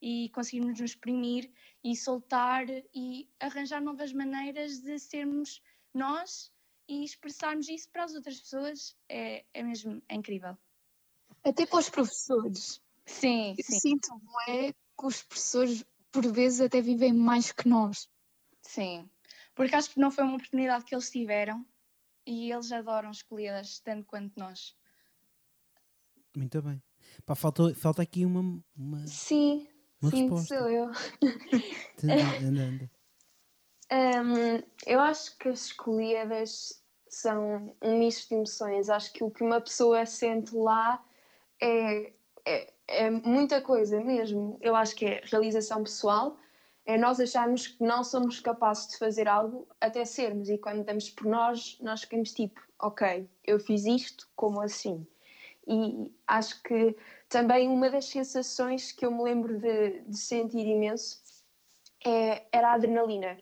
e 0.01 0.29
conseguirmos 0.29 0.79
nos 0.79 0.91
exprimir 0.91 1.51
e 1.83 1.95
soltar 1.95 2.65
e 2.93 3.29
arranjar 3.39 3.81
novas 3.81 4.13
maneiras 4.13 4.79
de 4.79 4.99
sermos 4.99 5.61
nós 5.93 6.51
e 6.87 7.03
expressarmos 7.03 7.67
isso 7.67 7.89
para 7.89 8.03
as 8.03 8.13
outras 8.13 8.39
pessoas 8.39 8.95
é, 9.09 9.43
é 9.53 9.63
mesmo 9.63 10.01
é 10.07 10.15
incrível. 10.15 10.57
Até 11.43 11.65
para 11.65 11.79
os 11.79 11.89
professores. 11.89 12.81
Sim, 13.05 13.55
Eu 13.57 13.63
sim, 13.63 13.79
sinto 13.79 14.09
é 14.47 14.73
que 14.97 15.05
os 15.05 15.21
professores, 15.23 15.85
por 16.11 16.25
vezes, 16.31 16.61
até 16.61 16.81
vivem 16.81 17.13
mais 17.13 17.51
que 17.51 17.67
nós. 17.67 18.09
sim. 18.61 19.09
Porque 19.55 19.75
acho 19.75 19.89
que 19.89 19.99
não 19.99 20.11
foi 20.11 20.23
uma 20.23 20.35
oportunidade 20.35 20.85
que 20.85 20.93
eles 20.93 21.09
tiveram 21.09 21.65
e 22.27 22.51
eles 22.51 22.71
adoram 22.71 23.09
escolhidas 23.09 23.79
tanto 23.79 24.05
quanto 24.05 24.37
nós. 24.39 24.75
Muito 26.35 26.61
bem. 26.61 26.81
Pá, 27.25 27.33
faltou, 27.35 27.73
falta 27.73 28.01
aqui 28.03 28.23
uma, 28.25 28.61
uma, 28.75 29.07
Sim, 29.07 29.67
uma 30.01 30.11
sim, 30.11 30.29
resposta. 30.29 30.57
sou 30.59 30.69
eu. 30.69 30.91
Anda, 32.03 32.47
anda, 32.47 32.61
anda. 32.63 32.91
Hum, 33.91 34.61
eu 34.85 34.99
acho 34.99 35.37
que 35.37 35.49
as 35.49 35.67
escolhidas 35.67 36.83
são 37.09 37.75
um 37.81 37.97
misto 37.99 38.29
de 38.29 38.35
emoções. 38.35 38.89
Acho 38.89 39.11
que 39.13 39.23
o 39.23 39.31
que 39.31 39.43
uma 39.43 39.61
pessoa 39.61 40.05
sente 40.05 40.53
lá 40.55 41.03
é, 41.61 42.13
é, 42.45 42.73
é 42.87 43.09
muita 43.09 43.61
coisa 43.61 43.99
mesmo. 44.01 44.57
Eu 44.61 44.75
acho 44.75 44.95
que 44.95 45.05
é 45.05 45.21
realização 45.25 45.83
pessoal, 45.83 46.37
é 46.85 46.97
nós 46.97 47.19
acharmos 47.19 47.67
que 47.67 47.83
não 47.83 48.03
somos 48.03 48.39
capazes 48.39 48.87
de 48.87 48.97
fazer 48.97 49.27
algo 49.27 49.67
até 49.81 50.05
sermos. 50.05 50.49
E 50.49 50.57
quando 50.57 50.83
damos 50.85 51.09
por 51.09 51.25
nós, 51.27 51.77
nós 51.81 52.01
ficamos 52.01 52.33
tipo, 52.33 52.61
ok, 52.79 53.29
eu 53.43 53.59
fiz 53.59 53.85
isto, 53.85 54.27
como 54.35 54.61
assim? 54.61 55.05
E 55.67 56.13
acho 56.25 56.63
que 56.63 56.95
também 57.27 57.67
uma 57.67 57.89
das 57.89 58.05
sensações 58.05 58.93
que 58.93 59.05
eu 59.05 59.11
me 59.11 59.21
lembro 59.21 59.59
de, 59.59 59.99
de 60.01 60.17
sentir 60.17 60.65
imenso 60.65 61.21
é, 62.05 62.45
era 62.53 62.69
a 62.69 62.73
adrenalina. 62.75 63.37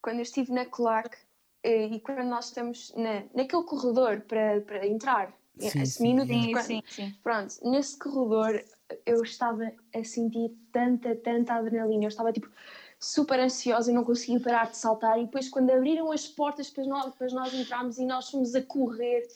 Quando 0.00 0.16
eu 0.16 0.22
estive 0.22 0.52
na 0.52 0.64
CLAC 0.66 1.16
eh, 1.64 1.86
e 1.86 2.00
quando 2.00 2.28
nós 2.28 2.46
estamos 2.46 2.92
na, 2.94 3.24
naquele 3.34 3.64
corredor 3.64 4.20
para, 4.20 4.60
para 4.60 4.86
entrar, 4.86 5.36
Sim, 5.58 5.80
esse 5.82 5.86
sim, 5.86 6.02
minuto 6.08 6.30
é. 6.30 6.34
Sim, 6.34 6.52
quando- 6.52 6.64
sim, 6.66 6.82
sim. 6.88 7.14
Pronto, 7.22 7.54
nesse 7.70 7.98
corredor 7.98 8.64
eu 9.06 9.22
estava 9.22 9.72
a 9.94 10.04
sentir 10.04 10.50
tanta, 10.72 11.14
tanta 11.16 11.54
adrenalina. 11.54 12.04
Eu 12.04 12.08
estava 12.08 12.32
tipo 12.32 12.50
super 12.98 13.38
ansiosa 13.38 13.90
e 13.90 13.94
não 13.94 14.04
conseguia 14.04 14.40
parar 14.40 14.70
de 14.70 14.76
saltar. 14.76 15.18
E 15.18 15.24
depois, 15.24 15.48
quando 15.48 15.70
abriram 15.70 16.10
as 16.10 16.26
portas 16.26 16.70
para 16.70 16.84
nós, 16.84 17.14
para 17.14 17.28
nós 17.28 17.52
entrarmos 17.52 17.98
e 17.98 18.04
nós 18.04 18.30
fomos 18.30 18.54
a 18.54 18.62
correr, 18.62 19.26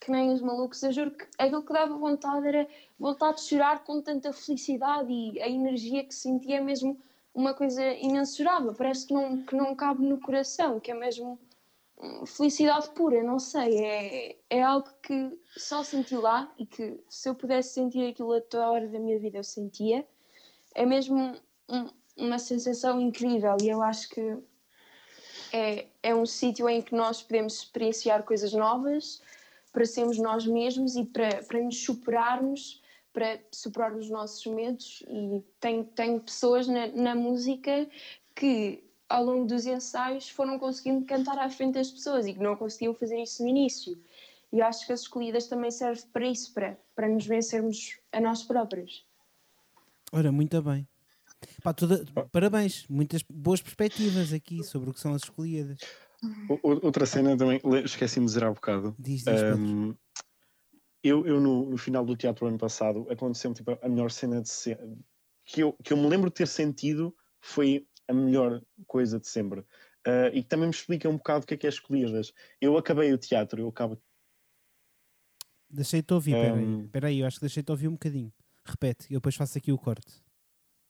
que 0.00 0.10
nem 0.10 0.32
os 0.32 0.40
malucos, 0.40 0.82
eu 0.82 0.92
juro 0.92 1.10
que 1.10 1.26
aquilo 1.38 1.62
que 1.62 1.72
dava 1.72 1.96
vontade 1.96 2.46
era 2.46 2.68
vontade 2.98 3.38
de 3.38 3.42
chorar 3.42 3.84
com 3.84 4.00
tanta 4.00 4.32
felicidade 4.32 5.12
e 5.12 5.40
a 5.42 5.48
energia 5.48 6.04
que 6.04 6.14
sentia 6.14 6.58
é 6.58 6.60
mesmo 6.60 6.98
uma 7.34 7.54
coisa 7.54 7.84
imensurável. 7.84 8.74
Parece 8.74 9.06
que 9.06 9.14
não, 9.14 9.42
que 9.42 9.56
não 9.56 9.74
cabe 9.74 10.04
no 10.04 10.20
coração, 10.20 10.80
que 10.80 10.90
é 10.90 10.94
mesmo 10.94 11.38
felicidade 12.26 12.90
pura, 12.90 13.22
não 13.22 13.38
sei, 13.38 13.84
é, 13.84 14.36
é 14.50 14.62
algo 14.62 14.88
que 15.02 15.38
só 15.56 15.82
senti 15.82 16.14
lá 16.14 16.52
e 16.58 16.64
que 16.64 17.00
se 17.08 17.28
eu 17.28 17.34
pudesse 17.34 17.74
sentir 17.74 18.10
aquilo 18.10 18.32
a 18.32 18.40
toda 18.40 18.70
hora 18.70 18.86
da 18.88 18.98
minha 18.98 19.18
vida 19.18 19.38
eu 19.38 19.44
sentia. 19.44 20.06
É 20.74 20.86
mesmo 20.86 21.34
um- 21.68 21.90
uma 22.16 22.38
sensação 22.38 23.00
incrível 23.00 23.56
e 23.62 23.68
eu 23.68 23.82
acho 23.82 24.08
que 24.10 24.38
é, 25.52 25.86
é 26.02 26.14
um 26.14 26.26
sítio 26.26 26.68
em 26.68 26.82
que 26.82 26.94
nós 26.94 27.22
podemos 27.22 27.54
experienciar 27.54 28.22
coisas 28.22 28.52
novas 28.52 29.22
para 29.72 29.84
sermos 29.84 30.18
nós 30.18 30.46
mesmos 30.46 30.96
e 30.96 31.04
para, 31.04 31.42
para 31.44 31.60
nos 31.60 31.82
superarmos, 31.84 32.82
para 33.12 33.40
superarmos 33.52 34.04
os 34.04 34.10
nossos 34.10 34.46
medos. 34.46 35.02
E 35.08 35.42
tenho, 35.60 35.84
tenho 35.84 36.20
pessoas 36.20 36.66
na, 36.66 36.86
na 36.88 37.14
música 37.14 37.88
que 38.34 38.84
ao 39.08 39.24
longo 39.24 39.46
dos 39.46 39.66
ensaios 39.66 40.28
foram 40.28 40.58
conseguindo 40.58 41.04
cantar 41.06 41.38
à 41.38 41.48
frente 41.48 41.74
das 41.74 41.90
pessoas 41.90 42.26
e 42.26 42.34
que 42.34 42.40
não 42.40 42.56
conseguiam 42.56 42.94
fazer 42.94 43.20
isso 43.22 43.42
no 43.42 43.48
início. 43.48 43.98
E 44.52 44.58
eu 44.58 44.66
acho 44.66 44.86
que 44.86 44.92
as 44.92 45.00
escolhidas 45.00 45.46
também 45.46 45.70
servem 45.70 46.04
para 46.12 46.26
isso, 46.26 46.52
para, 46.52 46.78
para 46.94 47.08
nos 47.08 47.26
vencermos 47.26 47.98
a 48.12 48.20
nós 48.20 48.42
próprios. 48.42 49.06
Ora, 50.12 50.32
muito 50.32 50.60
bem. 50.62 50.88
Pá, 51.62 51.72
toda- 51.72 52.04
parabéns, 52.32 52.86
muitas 52.88 53.22
boas 53.22 53.60
perspectivas 53.62 54.32
aqui 54.32 54.62
sobre 54.64 54.90
o 54.90 54.94
que 54.94 55.00
são 55.00 55.14
as 55.14 55.22
escolhidas. 55.22 55.78
Outra 56.62 57.06
cena 57.06 57.36
também, 57.36 57.60
esqueci-me 57.84 58.26
de 58.26 58.32
dizer 58.32 58.44
há 58.44 58.50
bocado. 58.52 58.94
Diz, 58.98 59.22
diz. 59.22 59.42
Um, 59.56 59.94
eu, 61.02 61.26
eu 61.26 61.40
no, 61.40 61.70
no 61.70 61.76
final 61.76 62.04
do 62.04 62.16
teatro 62.16 62.46
ano 62.46 62.58
passado 62.58 63.06
aconteceu-me 63.08 63.54
tipo, 63.54 63.78
a 63.80 63.88
melhor 63.88 64.10
cena 64.10 64.42
de 64.42 64.50
que, 65.44 65.60
eu, 65.60 65.72
que 65.74 65.92
eu 65.92 65.96
me 65.96 66.08
lembro 66.08 66.28
de 66.28 66.34
ter 66.34 66.48
sentido 66.48 67.14
foi 67.40 67.86
a 68.08 68.12
melhor 68.12 68.62
coisa 68.86 69.18
de 69.20 69.28
sempre. 69.28 69.60
Uh, 69.60 70.28
e 70.32 70.42
que 70.42 70.48
também 70.48 70.68
me 70.68 70.74
explica 70.74 71.08
um 71.08 71.16
bocado 71.16 71.44
o 71.44 71.46
que 71.46 71.54
é 71.54 71.56
que 71.56 71.66
é 71.66 71.70
escolhidas. 71.70 72.32
Eu 72.60 72.76
acabei 72.76 73.12
o 73.12 73.18
teatro, 73.18 73.60
eu 73.60 73.68
acabo 73.68 74.00
Deixei-te 75.70 76.14
ouvir, 76.14 76.32
peraí. 76.32 76.64
Um, 76.64 76.88
Peraí, 76.88 77.20
eu 77.20 77.26
acho 77.26 77.36
que 77.36 77.42
deixei-te 77.42 77.70
ouvir 77.70 77.88
um 77.88 77.92
bocadinho. 77.92 78.32
Repete, 78.64 79.12
eu 79.12 79.18
depois 79.18 79.34
faço 79.34 79.58
aqui 79.58 79.70
o 79.70 79.76
corte. 79.76 80.22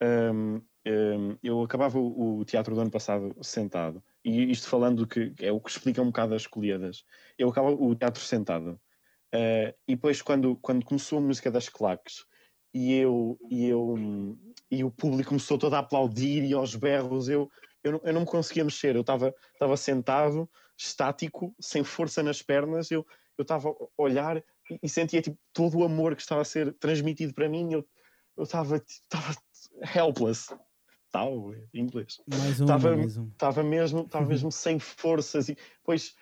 Um, 0.00 0.62
um, 0.86 1.36
eu 1.42 1.60
acabava 1.62 1.98
o, 1.98 2.38
o 2.38 2.44
teatro 2.44 2.76
do 2.76 2.80
ano 2.80 2.90
passado 2.90 3.34
sentado, 3.42 4.00
e 4.24 4.48
isto 4.52 4.68
falando 4.68 5.04
que 5.04 5.34
é 5.40 5.50
o 5.50 5.60
que 5.60 5.70
explica 5.70 6.00
um 6.00 6.06
bocado 6.06 6.34
as 6.34 6.42
escolhidas. 6.42 7.04
Eu 7.36 7.48
acabava 7.48 7.74
o 7.74 7.94
teatro 7.96 8.22
sentado, 8.22 8.80
Uh, 9.34 9.76
e 9.86 9.94
depois, 9.94 10.22
quando, 10.22 10.56
quando 10.56 10.84
começou 10.84 11.18
a 11.18 11.22
música 11.22 11.50
das 11.50 11.68
claques, 11.68 12.24
e 12.78 12.94
eu, 12.94 13.36
e 13.50 13.66
eu 13.66 14.38
e 14.70 14.84
o 14.84 14.90
público 14.90 15.30
começou 15.30 15.58
todo 15.58 15.74
a 15.74 15.80
aplaudir 15.80 16.44
e 16.44 16.52
aos 16.52 16.76
berros, 16.76 17.28
eu, 17.28 17.50
eu, 17.82 17.92
não, 17.92 18.00
eu 18.04 18.12
não 18.12 18.20
me 18.20 18.26
conseguia 18.26 18.64
mexer, 18.64 18.94
eu 18.94 19.00
estava 19.00 19.34
sentado, 19.76 20.48
estático, 20.76 21.52
sem 21.58 21.82
força 21.82 22.22
nas 22.22 22.40
pernas, 22.40 22.90
eu 22.90 23.04
estava 23.38 23.70
a 23.70 23.74
olhar 23.96 24.36
e, 24.36 24.78
e 24.80 24.88
sentia 24.88 25.20
tipo, 25.20 25.36
todo 25.52 25.78
o 25.78 25.84
amor 25.84 26.14
que 26.14 26.22
estava 26.22 26.42
a 26.42 26.44
ser 26.44 26.72
transmitido 26.74 27.34
para 27.34 27.48
mim, 27.48 27.72
eu 27.72 27.84
estava 28.42 28.80
helpless. 29.94 30.54
Tal, 31.10 31.54
em 31.72 31.80
inglês. 31.80 32.20
Mais 32.28 32.60
Estava 32.60 32.94
um. 32.94 33.00
estava 33.32 33.62
mesmo, 33.62 34.02
estava 34.02 34.26
mesmo 34.26 34.52
sem 34.52 34.78
forças 34.78 35.48
e 35.48 35.56
depois 35.78 36.14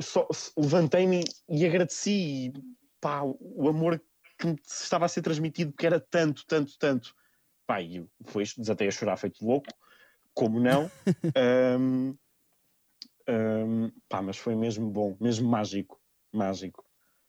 só 0.00 0.26
levantei-me 0.56 1.22
e 1.46 1.66
agradeci 1.66 2.46
e, 2.46 2.52
pá, 3.00 3.22
o 3.22 3.68
amor 3.68 4.02
que 4.40 4.56
estava 4.66 5.04
a 5.04 5.08
ser 5.08 5.22
transmitido 5.22 5.72
porque 5.72 5.86
era 5.86 6.00
tanto, 6.00 6.44
tanto, 6.46 6.78
tanto. 6.78 7.14
Pá, 7.66 7.80
e 7.82 8.06
depois 8.18 8.54
desatei 8.56 8.88
a 8.88 8.90
chorar 8.90 9.16
feito 9.16 9.44
louco, 9.44 9.68
como 10.34 10.58
não. 10.58 10.90
um, 11.78 12.16
um, 13.28 13.92
pá, 14.08 14.22
mas 14.22 14.38
foi 14.38 14.56
mesmo 14.56 14.90
bom, 14.90 15.16
mesmo 15.20 15.48
mágico, 15.48 16.00
mágico. 16.32 16.84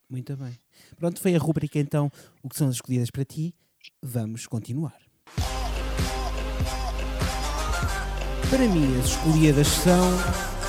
Muito 0.09 0.35
bem. 0.35 0.57
Pronto, 0.95 1.19
foi 1.19 1.35
a 1.35 1.39
rubrica 1.39 1.79
então, 1.79 2.11
o 2.41 2.49
que 2.49 2.57
são 2.57 2.67
as 2.69 2.75
escolhidas 2.75 3.11
para 3.11 3.25
ti. 3.25 3.53
Vamos 4.01 4.47
continuar. 4.47 4.99
Para 8.49 8.67
mim, 8.67 8.99
as 8.99 9.05
escolhidas 9.05 9.67
são. 9.67 10.60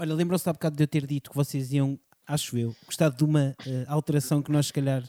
Olha, 0.00 0.14
lembram-se 0.14 0.48
há 0.48 0.52
bocado 0.52 0.76
de 0.76 0.84
eu 0.84 0.86
ter 0.86 1.04
dito 1.04 1.28
que 1.28 1.36
vocês 1.36 1.72
iam, 1.72 1.98
acho 2.24 2.56
eu, 2.56 2.72
gostar 2.86 3.08
de 3.08 3.24
uma 3.24 3.56
eh, 3.66 3.84
alteração 3.88 4.40
que 4.40 4.52
nós, 4.52 4.68
se 4.68 4.72
calhar, 4.72 5.02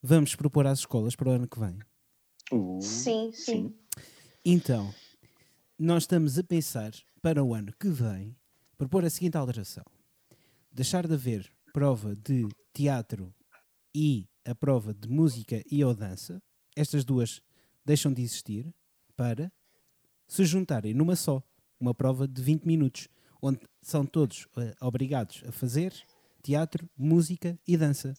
vamos 0.00 0.36
propor 0.36 0.64
às 0.64 0.78
escolas 0.78 1.16
para 1.16 1.28
o 1.28 1.32
ano 1.32 1.48
que 1.48 1.58
vem. 1.58 1.76
Uh, 2.52 2.80
Sim, 2.80 3.32
sim. 3.32 3.74
Então, 4.44 4.94
nós 5.76 6.04
estamos 6.04 6.38
a 6.38 6.44
pensar 6.44 6.92
para 7.20 7.42
o 7.42 7.52
ano 7.52 7.72
que 7.80 7.88
vem 7.88 8.36
propor 8.76 9.04
a 9.04 9.10
seguinte 9.10 9.36
alteração: 9.36 9.84
deixar 10.70 11.08
de 11.08 11.14
haver 11.14 11.50
prova 11.72 12.14
de 12.14 12.46
teatro 12.72 13.34
e 13.92 14.28
a 14.44 14.54
prova 14.54 14.94
de 14.94 15.08
música 15.08 15.64
e 15.68 15.84
ou 15.84 15.92
dança. 15.92 16.40
Estas 16.76 17.04
duas 17.04 17.42
deixam 17.84 18.12
de 18.12 18.22
existir 18.22 18.72
para 19.16 19.50
se 20.28 20.44
juntarem 20.44 20.94
numa 20.94 21.16
só, 21.16 21.42
uma 21.80 21.92
prova 21.92 22.28
de 22.28 22.40
20 22.40 22.64
minutos, 22.64 23.08
onde 23.40 23.60
são 23.82 24.04
todos 24.04 24.46
eh, 24.56 24.74
obrigados 24.80 25.42
a 25.46 25.52
fazer 25.52 25.92
teatro, 26.42 26.88
música 26.96 27.58
e 27.66 27.76
dança. 27.76 28.14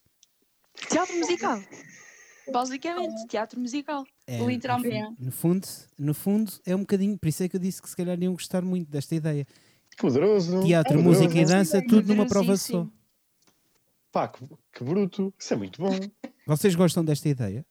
Teatro 0.89 1.15
musical. 1.17 1.61
Basicamente, 2.51 3.27
teatro 3.27 3.59
musical. 3.59 4.05
É, 4.25 4.39
Literalmente. 4.43 5.21
No 5.21 5.31
fundo, 5.31 5.67
no 5.97 6.13
fundo, 6.13 6.51
é 6.65 6.75
um 6.75 6.79
bocadinho, 6.79 7.17
por 7.17 7.27
isso 7.27 7.43
é 7.43 7.49
que 7.49 7.55
eu 7.55 7.59
disse 7.59 7.81
que 7.81 7.89
se 7.89 7.95
calhar 7.95 8.17
iam 8.21 8.33
gostar 8.33 8.61
muito 8.63 8.89
desta 8.89 9.15
ideia. 9.15 9.45
poderoso. 9.97 10.63
Teatro, 10.65 10.95
poderoso. 10.97 11.21
música 11.23 11.39
e 11.41 11.45
dança, 11.45 11.81
tudo 11.85 12.07
numa 12.07 12.27
prova 12.27 12.57
só. 12.57 12.87
Pá, 14.11 14.27
que, 14.27 14.43
que 14.73 14.83
bruto. 14.83 15.33
Isso 15.37 15.53
é 15.53 15.57
muito 15.57 15.79
bom. 15.81 15.91
Vocês 16.47 16.73
gostam 16.73 17.05
desta 17.05 17.29
ideia? 17.29 17.65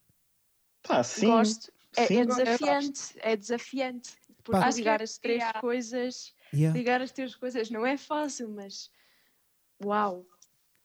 Pá, 0.82 1.02
sim. 1.02 1.26
Gosto. 1.26 1.72
É, 1.96 2.06
sim. 2.06 2.18
é 2.20 2.26
desafiante. 2.26 3.00
É 3.16 3.36
desafiante. 3.36 4.10
Porque 4.44 4.70
ligar 4.76 5.02
as 5.02 5.18
três 5.18 5.38
Yeah. 5.38 5.60
coisas. 5.60 6.32
Yeah. 6.52 6.76
Ligar 6.76 7.00
as 7.02 7.12
três 7.12 7.34
coisas 7.34 7.70
não 7.70 7.86
é 7.86 7.96
fácil, 7.96 8.48
mas. 8.48 8.90
Uau! 9.84 10.26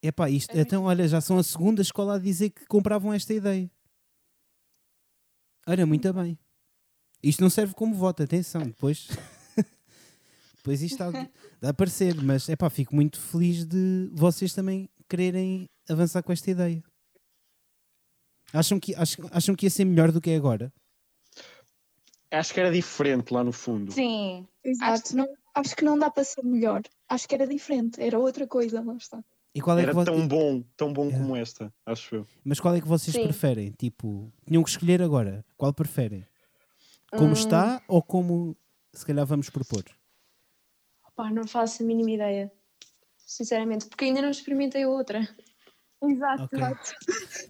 Epá, 0.01 0.29
isto, 0.29 0.51
É 0.51 0.55
muito 0.55 0.67
então, 0.67 0.83
olha, 0.83 1.07
já 1.07 1.21
são 1.21 1.37
a 1.37 1.43
segunda 1.43 1.81
escola 1.81 2.15
a 2.15 2.19
dizer 2.19 2.49
que 2.49 2.65
compravam 2.65 3.13
esta 3.13 3.33
ideia. 3.33 3.71
Olha, 5.65 5.85
muito 5.85 6.11
bem. 6.13 6.37
Isto 7.23 7.41
não 7.41 7.49
serve 7.49 7.73
como 7.73 7.95
voto, 7.95 8.21
atenção, 8.21 8.63
depois. 8.63 9.07
depois 10.57 10.81
isto 10.81 11.01
está 11.01 11.29
a 11.61 11.69
aparecer, 11.69 12.15
mas 12.21 12.49
epá, 12.49 12.69
fico 12.69 12.93
muito 12.93 13.17
feliz 13.17 13.65
de 13.65 14.09
vocês 14.11 14.53
também 14.53 14.89
quererem 15.07 15.69
avançar 15.89 16.21
com 16.21 16.33
esta 16.33 16.51
ideia. 16.51 16.83
Acham 18.51 18.77
que, 18.79 18.93
acham, 18.95 19.29
acham 19.31 19.55
que 19.55 19.65
ia 19.65 19.69
ser 19.69 19.85
melhor 19.85 20.11
do 20.11 20.19
que 20.19 20.31
é 20.31 20.35
agora? 20.35 20.71
Acho 22.29 22.53
que 22.53 22.59
era 22.59 22.71
diferente 22.71 23.33
lá 23.33 23.43
no 23.43 23.53
fundo. 23.53 23.91
Sim. 23.91 24.45
Exato, 24.63 25.15
não, 25.15 25.27
acho 25.53 25.75
que 25.75 25.83
não 25.85 25.97
dá 25.97 26.09
para 26.09 26.23
ser 26.23 26.43
melhor. 26.43 26.81
Acho 27.07 27.27
que 27.27 27.35
era 27.35 27.47
diferente, 27.47 28.01
era 28.01 28.17
outra 28.19 28.47
coisa, 28.47 28.81
lá 28.81 28.95
está. 28.95 29.23
E 29.55 29.61
qual 29.61 29.77
é 29.77 29.81
que 29.83 29.89
Era 29.89 29.93
vo- 29.93 30.03
tão 30.05 30.27
bom, 30.27 30.63
tão 30.75 30.91
bom 30.91 31.05
Yeah. 31.05 31.21
como 31.23 31.35
esta, 31.35 31.73
acho 31.85 32.15
eu. 32.15 32.27
Mas 32.43 32.59
qual 32.59 32.73
é 32.75 32.81
que 32.81 32.87
vocês 32.87 33.15
Sim. 33.15 33.23
preferem? 33.23 33.71
Tipo, 33.71 34.31
tinham 34.47 34.63
que 34.63 34.69
escolher 34.69 35.01
agora. 35.01 35.45
Qual 35.55 35.71
preferem? 35.73 36.25
Como 37.11 37.29
Hum. 37.29 37.33
está 37.33 37.81
ou 37.87 38.01
como 38.01 38.57
se 38.91 39.05
calhar 39.05 39.25
vamos 39.25 39.49
propor? 39.51 39.83
Pá, 41.15 41.29
não 41.29 41.47
faço 41.47 41.83
a 41.83 41.85
mínima 41.85 42.09
ideia. 42.11 42.51
Sinceramente, 43.17 43.85
porque 43.87 44.05
ainda 44.05 44.21
não 44.21 44.31
experimentei 44.31 44.85
outra. 44.85 45.27
Exato, 46.03 46.43
Ok. 46.43 46.59
exato. 46.59 46.91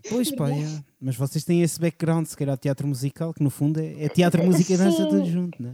Pois 0.09 0.31
pá, 0.35 0.49
é. 0.51 0.84
mas 1.01 1.15
vocês 1.15 1.43
têm 1.43 1.61
esse 1.63 1.80
background, 1.80 2.25
se 2.27 2.38
calhar 2.38 2.57
teatro 2.57 2.88
musical, 2.88 3.34
que 3.34 3.41
no 3.43 3.49
fundo 3.49 3.80
é, 3.80 4.03
é 4.05 4.09
teatro, 4.09 4.43
música 4.43 4.73
e 4.73 4.77
dança 4.77 5.07
tudo 5.07 5.25
junto, 5.25 5.61
né? 5.61 5.71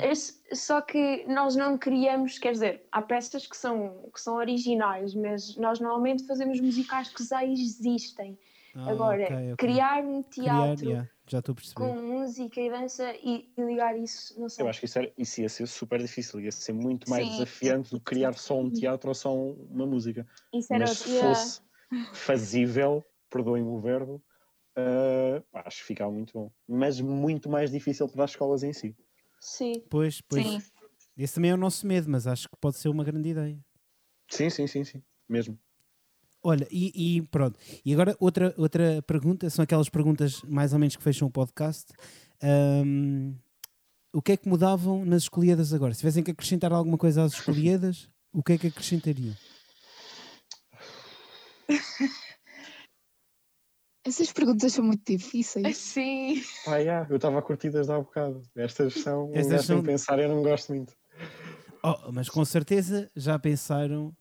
Só 0.53 0.81
que 0.81 1.25
nós 1.27 1.55
não 1.55 1.77
criamos, 1.77 2.39
quer 2.39 2.53
dizer, 2.53 2.83
há 2.91 3.01
peças 3.01 3.45
que 3.45 3.55
são, 3.57 4.09
que 4.13 4.19
são 4.21 4.35
originais, 4.35 5.13
mas 5.13 5.55
nós 5.57 5.79
normalmente 5.79 6.25
fazemos 6.25 6.59
musicais 6.59 7.09
que 7.09 7.23
já 7.23 7.45
existem. 7.45 8.37
Ah, 8.75 8.91
Agora, 8.91 9.23
ok, 9.23 9.35
ok. 9.53 9.55
criar 9.57 10.03
um 10.03 10.23
Criar, 10.23 10.55
teatro 10.67 10.85
yeah, 10.89 11.09
já 11.27 11.39
estou 11.39 11.53
a 11.53 11.55
perceber. 11.55 11.75
com 11.75 12.01
música 12.01 12.61
e 12.61 12.69
dança 12.69 13.13
e, 13.23 13.51
e 13.57 13.61
ligar 13.61 13.97
isso, 13.97 14.39
não 14.39 14.47
sei. 14.47 14.63
Eu 14.63 14.69
acho 14.69 14.79
que 14.79 14.85
isso, 14.85 14.99
era, 14.99 15.11
isso 15.17 15.41
ia 15.41 15.49
ser 15.49 15.67
super 15.67 15.99
difícil, 15.99 16.39
ia 16.39 16.51
ser 16.51 16.73
muito 16.73 17.09
mais 17.09 17.25
Sim. 17.25 17.31
desafiante 17.31 17.89
do 17.91 17.97
que 17.99 18.05
criar 18.05 18.33
só 18.35 18.59
um 18.59 18.69
teatro 18.69 19.09
ou 19.09 19.15
só 19.15 19.35
um- 19.35 19.67
uma 19.71 19.85
música. 19.87 20.25
Isso 20.53 20.71
era 20.73 20.85
Mas 20.87 20.99
se 20.99 21.09
yeah. 21.09 21.43
Fazível, 22.13 23.05
perdoem-me 23.29 23.69
o 23.69 23.79
verbo, 23.79 24.23
ah, 24.75 25.43
acho 25.65 25.79
que 25.79 25.85
ficava 25.85 26.11
muito 26.11 26.33
bom. 26.33 26.51
Mas 26.67 26.99
muito 27.01 27.49
mais 27.49 27.71
difícil 27.71 28.07
para 28.07 28.23
as 28.23 28.31
escolas 28.31 28.63
em 28.63 28.73
si. 28.73 28.95
Sim. 29.39 29.83
Pois, 29.89 30.21
pois. 30.21 30.45
Sim. 30.45 30.61
Esse 31.17 31.35
também 31.35 31.51
é 31.51 31.53
o 31.53 31.57
nosso 31.57 31.85
medo, 31.85 32.09
mas 32.09 32.27
acho 32.27 32.47
que 32.49 32.55
pode 32.57 32.77
ser 32.77 32.89
uma 32.89 33.03
grande 33.03 33.29
ideia. 33.29 33.59
Sim, 34.29 34.49
sim, 34.49 34.67
sim, 34.67 34.83
sim. 34.83 35.03
Mesmo. 35.27 35.59
Olha, 36.41 36.65
e, 36.71 37.17
e 37.17 37.21
pronto. 37.23 37.59
E 37.83 37.93
agora 37.93 38.15
outra, 38.19 38.53
outra 38.57 39.01
pergunta, 39.01 39.49
são 39.49 39.63
aquelas 39.63 39.89
perguntas 39.89 40.41
mais 40.43 40.71
ou 40.71 40.79
menos 40.79 40.95
que 40.95 41.03
fecham 41.03 41.27
o 41.27 41.31
podcast. 41.31 41.91
Ahm, 42.41 43.33
o 44.13 44.21
que 44.21 44.31
é 44.31 44.37
que 44.37 44.47
mudavam 44.47 45.03
nas 45.03 45.23
escolhidas 45.23 45.73
agora? 45.73 45.93
Se 45.93 45.99
tivessem 45.99 46.23
que 46.23 46.31
acrescentar 46.31 46.71
alguma 46.71 46.97
coisa 46.97 47.23
às 47.23 47.33
escolhidas, 47.33 48.09
o 48.31 48.41
que 48.41 48.53
é 48.53 48.57
que 48.57 48.67
acrescentariam? 48.67 49.35
Essas 54.05 54.31
perguntas 54.31 54.73
são 54.73 54.83
muito 54.83 55.03
difíceis. 55.05 55.77
Sim. 55.77 56.41
Pá, 56.65 56.77
yeah, 56.77 57.07
eu 57.09 57.15
estava 57.17 57.39
a 57.39 57.41
curtir 57.41 57.69
desde 57.69 57.91
há 57.91 57.99
bocado. 57.99 58.41
Estas 58.55 58.93
são, 58.95 59.31
Estas 59.33 59.65
são- 59.65 59.83
pensar, 59.83 60.19
eu 60.19 60.29
não 60.29 60.41
gosto 60.43 60.73
muito. 60.73 60.93
Oh, 61.83 62.11
mas 62.11 62.29
com 62.29 62.43
certeza 62.43 63.09
já 63.15 63.37
pensaram. 63.39 64.15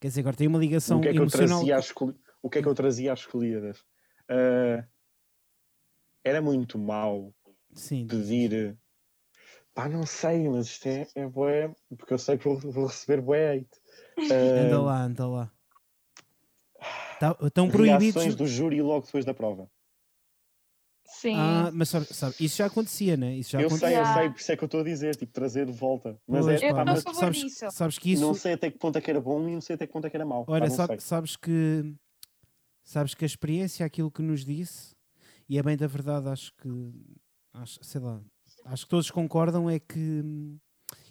Quer 0.00 0.08
dizer, 0.08 0.20
agora 0.20 0.36
tem 0.36 0.46
uma 0.46 0.58
ligação 0.58 0.98
o 0.98 1.02
que 1.02 1.08
é 1.08 1.12
que 1.12 1.18
eu 1.18 1.22
emocional. 1.22 1.58
trazia 1.58 1.76
às 1.76 1.84
escol- 1.86 2.14
o 2.42 2.50
que 2.50 2.58
é 2.58 2.62
que 2.62 2.68
eu 2.68 2.74
trazia 2.74 3.12
às 3.12 3.20
escolhidas? 3.20 3.84
Ah, 4.28 4.84
era 6.22 6.40
muito 6.42 6.78
mau 6.78 7.34
Sim, 7.74 8.06
pedir. 8.06 8.76
Pá, 9.72 9.88
não 9.88 10.06
sei, 10.06 10.48
mas 10.48 10.66
isto 10.66 10.86
é, 10.86 11.06
é 11.16 11.26
bué, 11.26 11.74
porque 11.96 12.14
eu 12.14 12.18
sei 12.18 12.38
que 12.38 12.44
vou, 12.44 12.58
vou 12.58 12.86
receber 12.86 13.20
bué 13.20 13.56
hate. 13.56 13.80
anda 14.56 14.76
Ah, 14.78 14.80
lá, 14.82 15.02
anda 15.02 15.26
lá. 15.26 15.52
Tá- 17.18 17.36
estão 17.42 17.68
reações 17.68 18.12
proibidos. 18.12 18.36
do 18.36 18.46
júri 18.46 18.82
logo 18.82 19.06
depois 19.06 19.24
da 19.24 19.32
prova. 19.34 19.68
Sim. 21.06 21.36
Ah, 21.36 21.70
mas 21.72 21.88
sabe, 21.90 22.06
sabe, 22.12 22.34
isso 22.40 22.56
já 22.56 22.66
acontecia, 22.66 23.16
né? 23.16 23.34
Isso 23.36 23.52
já 23.52 23.60
eu 23.60 23.66
acontecia. 23.66 23.88
sei, 23.88 23.98
eu 24.00 24.06
sei, 24.06 24.30
por 24.30 24.40
isso 24.40 24.52
é 24.52 24.56
que 24.56 24.64
eu 24.64 24.66
estou 24.66 24.80
a 24.80 24.84
dizer, 24.84 25.16
tipo, 25.16 25.32
trazer 25.32 25.66
de 25.66 25.72
volta. 25.72 26.18
Mas 26.26 26.44
Pois, 26.46 26.62
é, 26.62 26.72
pá, 26.72 26.84
mas 26.84 27.02
sabes, 27.02 27.58
sabes 27.70 27.98
que 27.98 28.12
isso. 28.12 28.22
não 28.22 28.34
sei 28.34 28.54
até 28.54 28.70
que 28.70 28.78
ponto 28.78 28.96
é 28.96 29.00
que 29.00 29.10
era 29.10 29.20
bom 29.20 29.48
e 29.48 29.52
não 29.52 29.60
sei 29.60 29.74
até 29.74 29.86
que 29.86 29.92
ponto 29.92 30.06
é 30.06 30.10
que 30.10 30.16
era 30.16 30.24
mau. 30.24 30.44
Olha, 30.48 30.68
sabe- 30.70 31.00
sabes 31.00 31.36
que 31.36 31.94
sabes 32.82 33.14
que 33.14 33.24
a 33.24 33.26
experiência, 33.26 33.84
aquilo 33.86 34.10
que 34.10 34.22
nos 34.22 34.44
disse, 34.44 34.94
e 35.48 35.58
é 35.58 35.62
bem 35.62 35.76
da 35.76 35.86
verdade, 35.86 36.28
acho 36.28 36.52
que 36.54 36.68
acho, 37.54 37.82
sei 37.82 38.00
lá, 38.00 38.20
acho 38.66 38.84
que 38.84 38.90
todos 38.90 39.10
concordam 39.10 39.68
é 39.70 39.78
que 39.78 39.98
hum, 39.98 40.58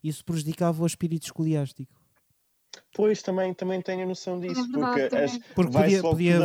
isso 0.03 0.23
prejudicava 0.25 0.83
o 0.83 0.87
espírito 0.87 1.23
escoliástico. 1.23 2.02
Pois, 2.95 3.21
também, 3.21 3.53
também 3.53 3.81
tenho 3.81 4.03
a 4.03 4.05
noção 4.05 4.39
disso, 4.39 4.61
É 4.61 4.67
verdade, 4.67 5.39
porque, 5.39 5.53
Porque 5.55 5.71
vai 5.71 5.83
podia, 5.83 6.01
podia 6.01 6.39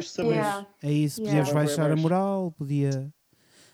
de 0.00 0.02
saber. 0.08 0.28
Yeah. 0.30 0.66
É 0.82 0.92
isso, 0.92 1.20
Yeah. 1.20 1.38
podias 1.40 1.54
Vai 1.54 1.64
baixar 1.66 1.90
a 1.90 1.96
moral, 1.96 2.52
podia. 2.52 3.12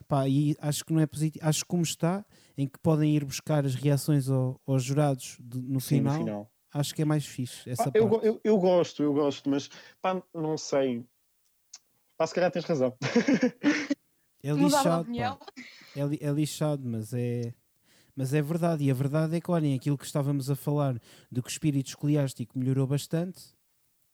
Pá, 0.09 0.29
e 0.29 0.57
acho 0.61 0.85
que 0.85 0.93
não 0.93 1.01
é 1.01 1.07
positivo. 1.07 1.47
Acho 1.47 1.61
que 1.61 1.67
como 1.69 1.83
está, 1.83 2.25
em 2.59 2.67
que 2.67 2.79
podem 2.81 3.15
ir 3.15 3.25
buscar 3.25 3.65
as 3.65 3.75
reações 3.75 4.29
ao- 4.29 4.61
aos 4.67 4.83
jurados 4.83 5.37
de- 5.41 5.61
no, 5.63 5.81
Sim, 5.81 5.99
final, 5.99 6.13
no 6.15 6.19
final. 6.25 6.53
acho 6.75 6.95
que 6.95 7.03
é 7.03 7.05
mais 7.05 7.25
fixe. 7.25 7.69
Essa 7.71 7.85
Pá, 7.85 7.99
eu, 7.99 8.09
parte. 8.11 8.27
eu, 8.27 8.41
eu 8.43 8.59
gosto, 8.59 9.03
eu 9.03 9.13
gosto, 9.13 9.49
mas 9.49 9.69
pá, 10.03 10.21
não 10.35 10.59
sei. 10.59 11.05
Pá, 12.17 12.27
se 12.27 12.35
calhar 12.35 12.51
tens 12.51 12.65
razão. 12.65 12.95
É 14.43 14.53
lixado. 14.53 15.07
É, 15.95 16.27
é 16.27 16.31
lixado, 16.33 16.83
mas 16.89 17.13
é. 17.13 17.53
Mas 18.17 18.35
é 18.35 18.43
verdade, 18.43 18.85
e 18.85 18.91
a 18.91 18.95
verdade 18.95 19.37
é 19.37 19.41
que, 19.41 19.51
olhem, 19.51 19.75
aquilo 19.75 19.97
que 19.99 20.05
estávamos 20.05 20.51
a 20.51 20.57
falar 20.57 20.95
de 21.31 21.41
que 21.43 21.49
o 21.49 21.51
espírito 21.51 21.89
escoliástico 21.89 22.59
melhorou 22.59 22.87
bastante, 22.87 23.43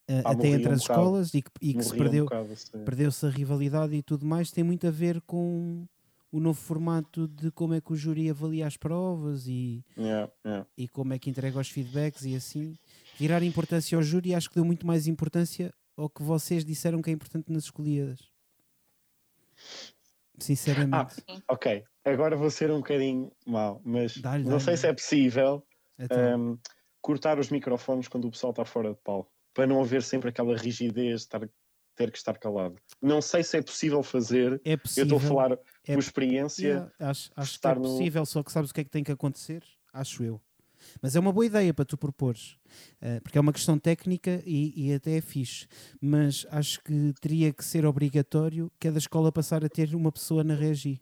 eh, 0.09 0.23
Pá, 0.23 0.32
até 0.32 0.48
entre 0.48 0.70
um 0.70 0.74
as 0.74 0.82
bocado. 0.82 1.01
escolas, 1.01 1.35
e 1.35 1.43
que, 1.43 1.51
e 1.60 1.74
que 1.74 1.82
se 1.82 1.89
Morria 1.89 2.01
um 2.01 2.05
perdeu, 2.05 2.24
bocado, 2.24 2.55
perdeu-se 2.85 3.27
a 3.27 3.31
rivalidade 3.31 3.94
e 3.94 4.02
tudo 4.02 4.24
mais, 4.27 4.51
tem 4.51 4.62
muito 4.64 4.86
a 4.86 4.90
ver 4.90 5.20
com 5.23 5.86
o 6.31 6.40
novo 6.40 6.60
formato 6.60 7.27
de 7.28 7.51
como 7.52 7.74
é 7.74 7.81
que 7.81 7.93
o 7.93 7.97
júri 7.97 8.28
avalia 8.28 8.66
as 8.66 8.77
provas 8.77 9.47
e, 9.48 9.85
Yeah, 9.97 10.31
yeah. 10.44 10.66
e 10.77 10.86
como 10.89 11.12
é 11.14 11.18
que 11.18 11.31
entrega 11.31 11.59
os 11.59 11.70
feedbacks 11.70 12.24
e 12.24 12.35
assim. 12.36 12.77
Virar 13.18 13.43
importância 13.43 13.97
ao 13.97 14.02
júri 14.02 14.35
acho 14.35 14.48
que 14.51 14.56
deu 14.56 14.64
muito 14.64 14.86
mais 14.86 15.06
importância 15.06 15.73
ao 15.97 16.10
que 16.10 16.23
vocês 16.23 16.64
disseram 16.64 17.01
que 17.01 17.09
é 17.10 17.12
importante 17.12 17.51
nas 17.51 17.64
escolhidas. 17.64 18.20
Sinceramente. 20.39 21.23
Ok, 21.49 21.85
agora 22.05 22.37
vou 22.37 22.51
ser 22.51 22.71
um 22.71 22.79
bocadinho 22.79 23.33
mau, 23.47 23.81
mas 23.85 24.17
Dá-lhe, 24.19 24.45
não 24.45 24.61
sei 24.61 24.77
se 24.77 24.87
é 24.87 24.93
possível 24.93 25.67
Então, 25.99 26.53
hum, 26.53 26.59
cortar 27.01 27.39
os 27.39 27.51
microfones 27.51 28.09
quando 28.09 28.27
o 28.27 28.31
pessoal 28.31 28.51
está 28.51 28.65
fora 28.65 28.91
de 28.91 29.01
palco, 29.03 29.31
para 29.55 29.67
não 29.67 29.81
haver 29.81 30.03
sempre 30.03 30.29
aquela 30.31 30.57
rigidez 30.57 30.95
de 30.95 31.15
estar, 31.15 31.41
ter 31.95 32.11
que 32.11 32.19
estar 32.19 32.37
calado. 32.39 32.77
Não 33.01 33.23
sei 33.23 33.43
se 33.43 33.57
é 33.59 33.63
possível 33.63 34.03
fazer, 34.03 34.61
é 34.65 34.73
eu 34.73 34.79
possível. 34.79 35.05
estou 35.05 35.19
a 35.19 35.21
falar 35.21 35.53
é- 35.85 35.95
por 35.95 36.01
experiência. 36.01 36.67
Yeah, 36.67 36.93
acho 36.99 37.31
acho 37.37 37.59
que 37.59 37.69
é 37.69 37.71
estar 37.71 37.75
no- 37.77 37.83
possível, 37.83 38.27
só 38.27 38.43
que 38.43 38.53
sabes 38.53 38.71
o 38.71 38.75
que 38.75 38.81
é 38.81 38.85
que 38.85 38.91
tem 38.91 39.05
que 39.05 39.13
acontecer? 39.13 39.63
Acho 39.93 40.23
eu. 40.25 40.41
Mas 41.02 41.14
é 41.16 41.20
uma 41.20 41.32
boa 41.32 41.47
ideia 41.47 41.73
para 41.74 41.85
tu 41.85 41.97
propores, 41.97 42.56
eh, 43.01 43.20
porque 43.20 43.39
é 43.39 43.40
uma 43.40 43.52
questão 43.52 43.78
técnica 43.78 44.43
e, 44.47 44.89
e 44.89 44.94
até 44.94 45.16
é 45.16 45.20
fixe. 45.20 45.66
Mas 46.01 46.47
acho 46.51 46.82
que 46.82 47.12
teria 47.20 47.52
que 47.52 47.64
ser 47.64 47.85
obrigatório 47.86 48.70
cada 48.81 48.98
escola 48.98 49.31
passar 49.32 49.64
a 49.64 49.68
ter 49.68 49.94
uma 49.94 50.10
pessoa 50.12 50.43
na 50.44 50.55
regi 50.55 51.01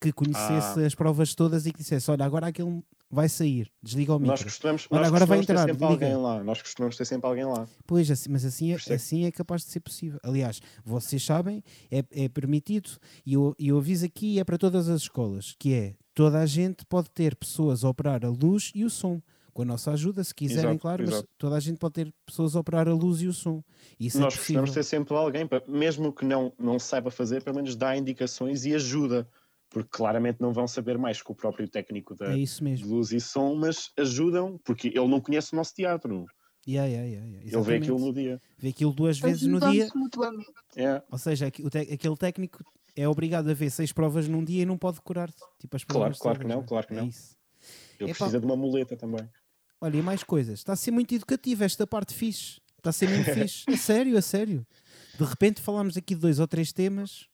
que 0.00 0.12
conhecesse 0.12 0.80
Ah. 0.80 0.86
as 0.86 0.94
provas 0.94 1.34
todas 1.34 1.64
e 1.66 1.72
que 1.72 1.78
dissesse: 1.78 2.10
Olha, 2.10 2.24
agora 2.24 2.48
aquele 2.48 2.82
vai 3.08 3.28
sair, 3.28 3.70
desliga 3.82 4.12
o 4.16 4.18
micro. 4.18 4.32
Nós 4.32 4.42
costumamos, 4.42 4.86
Olha, 4.90 5.00
nós 5.00 5.08
agora 5.08 5.26
vai 5.26 5.38
costumamos 5.38 5.46
ter 5.46 5.52
entrar, 5.52 5.88
sempre 5.88 6.06
liga. 6.06 6.06
alguém 6.16 6.22
lá. 6.22 6.42
Nós 6.42 6.62
costumamos 6.62 6.96
ter 6.96 7.04
sempre 7.04 7.28
alguém 7.28 7.44
lá. 7.44 7.68
Pois, 7.86 8.10
assim, 8.10 8.30
mas 8.30 8.44
assim 8.44 8.72
é, 8.72 8.76
é 8.88 8.94
assim 8.94 9.24
é 9.26 9.30
capaz 9.30 9.62
de 9.64 9.70
ser 9.70 9.80
possível. 9.80 10.18
Aliás, 10.24 10.60
vocês 10.84 11.22
sabem, 11.22 11.62
é, 11.90 12.02
é 12.10 12.28
permitido, 12.28 12.90
e 13.24 13.34
eu, 13.34 13.54
eu 13.58 13.76
aviso 13.78 14.04
aqui, 14.06 14.40
é 14.40 14.44
para 14.44 14.56
todas 14.58 14.88
as 14.88 15.02
escolas, 15.02 15.54
que 15.58 15.74
é, 15.74 15.94
toda 16.14 16.40
a 16.40 16.46
gente 16.46 16.84
pode 16.86 17.10
ter 17.10 17.34
pessoas 17.36 17.84
a 17.84 17.88
operar 17.88 18.24
a 18.24 18.28
luz 18.28 18.70
e 18.74 18.84
o 18.84 18.90
som. 18.90 19.20
Com 19.52 19.62
a 19.62 19.64
nossa 19.66 19.90
ajuda, 19.90 20.24
se 20.24 20.34
quiserem, 20.34 20.70
Exato, 20.70 20.78
claro, 20.80 21.02
mas 21.04 21.12
exato. 21.14 21.28
toda 21.36 21.56
a 21.56 21.60
gente 21.60 21.76
pode 21.78 21.92
ter 21.92 22.14
pessoas 22.24 22.56
a 22.56 22.60
operar 22.60 22.88
a 22.88 22.94
luz 22.94 23.20
e 23.20 23.26
o 23.26 23.34
som. 23.34 23.62
Isso 24.00 24.18
Nós 24.18 24.32
é 24.32 24.36
costumamos 24.38 24.70
ter 24.70 24.82
sempre 24.82 25.14
alguém, 25.14 25.46
para, 25.46 25.62
mesmo 25.68 26.10
que 26.10 26.24
não, 26.24 26.50
não 26.58 26.78
saiba 26.78 27.10
fazer, 27.10 27.42
pelo 27.42 27.56
menos 27.56 27.76
dá 27.76 27.94
indicações 27.94 28.64
e 28.64 28.74
ajuda. 28.74 29.28
Porque 29.68 29.88
claramente 29.90 30.40
não 30.40 30.52
vão 30.54 30.66
saber 30.66 30.96
mais 30.98 31.20
que 31.22 31.30
o 31.32 31.34
próprio 31.34 31.68
técnico 31.68 32.14
da, 32.14 32.32
É 32.32 32.38
isso 32.38 32.58
de 32.58 32.64
mesmo. 32.64 32.94
luz 32.94 33.10
e 33.12 33.20
som, 33.20 33.54
mas 33.54 33.90
ajudam, 33.98 34.58
porque 34.64 34.88
ele 34.88 35.08
não 35.08 35.20
conhece 35.20 35.52
o 35.52 35.56
nosso 35.56 35.74
teatro. 35.74 36.26
Yeah, 36.66 36.86
yeah, 36.88 37.08
yeah, 37.08 37.26
yeah. 37.30 37.50
Ele 37.56 37.62
vê 37.62 37.76
aquilo 37.76 37.98
no 37.98 38.12
dia. 38.12 38.40
Vê 38.58 38.68
aquilo 38.68 38.92
duas 38.92 39.18
vezes 39.18 39.42
no 39.46 39.58
dia. 39.60 39.88
mutuamente. 39.94 40.50
É, 40.76 41.02
Ou 41.10 41.18
seja, 41.18 41.46
aquele 41.48 42.16
técnico 42.16 42.62
é 42.96 43.08
obrigado 43.08 43.48
a 43.50 43.54
ver 43.54 43.70
seis 43.70 43.92
provas 43.92 44.28
num 44.28 44.44
dia 44.44 44.62
e 44.62 44.66
não 44.66 44.76
pode 44.78 44.96
decorar 44.96 45.30
tipo, 45.58 45.76
as 45.76 45.84
Claro, 45.84 46.00
provas 46.14 46.18
claro 46.18 46.38
que 46.40 46.46
não, 46.46 46.60
né? 46.60 46.66
claro 46.66 46.86
que 46.86 46.92
É 46.92 46.96
não. 46.96 47.06
isso. 47.08 47.36
ele 47.98 48.10
Epá. 48.10 48.18
precisa 48.18 48.40
de 48.40 48.46
uma 48.46 48.56
muleta 48.56 48.96
também. 48.96 49.28
Olha, 49.80 49.96
e 49.96 50.02
mais 50.02 50.22
coisas. 50.22 50.58
Está 50.60 50.74
a 50.74 50.76
ser 50.76 50.90
muito 50.90 51.14
educativo 51.14 51.64
esta 51.64 51.86
parte 51.86 52.14
fixe. 52.14 52.60
Está 52.78 52.90
a 52.90 52.92
ser 52.92 53.08
muito 53.08 53.30
fixe. 53.34 53.64
A 53.68 53.76
sério, 53.76 54.16
a 54.18 54.22
sério. 54.22 54.66
De 55.18 55.24
repente 55.24 55.60
falámos 55.60 55.96
aqui 55.96 56.14
de 56.14 56.20
dois 56.20 56.38
ou 56.38 56.46
três 56.46 56.72
temas 56.72 57.28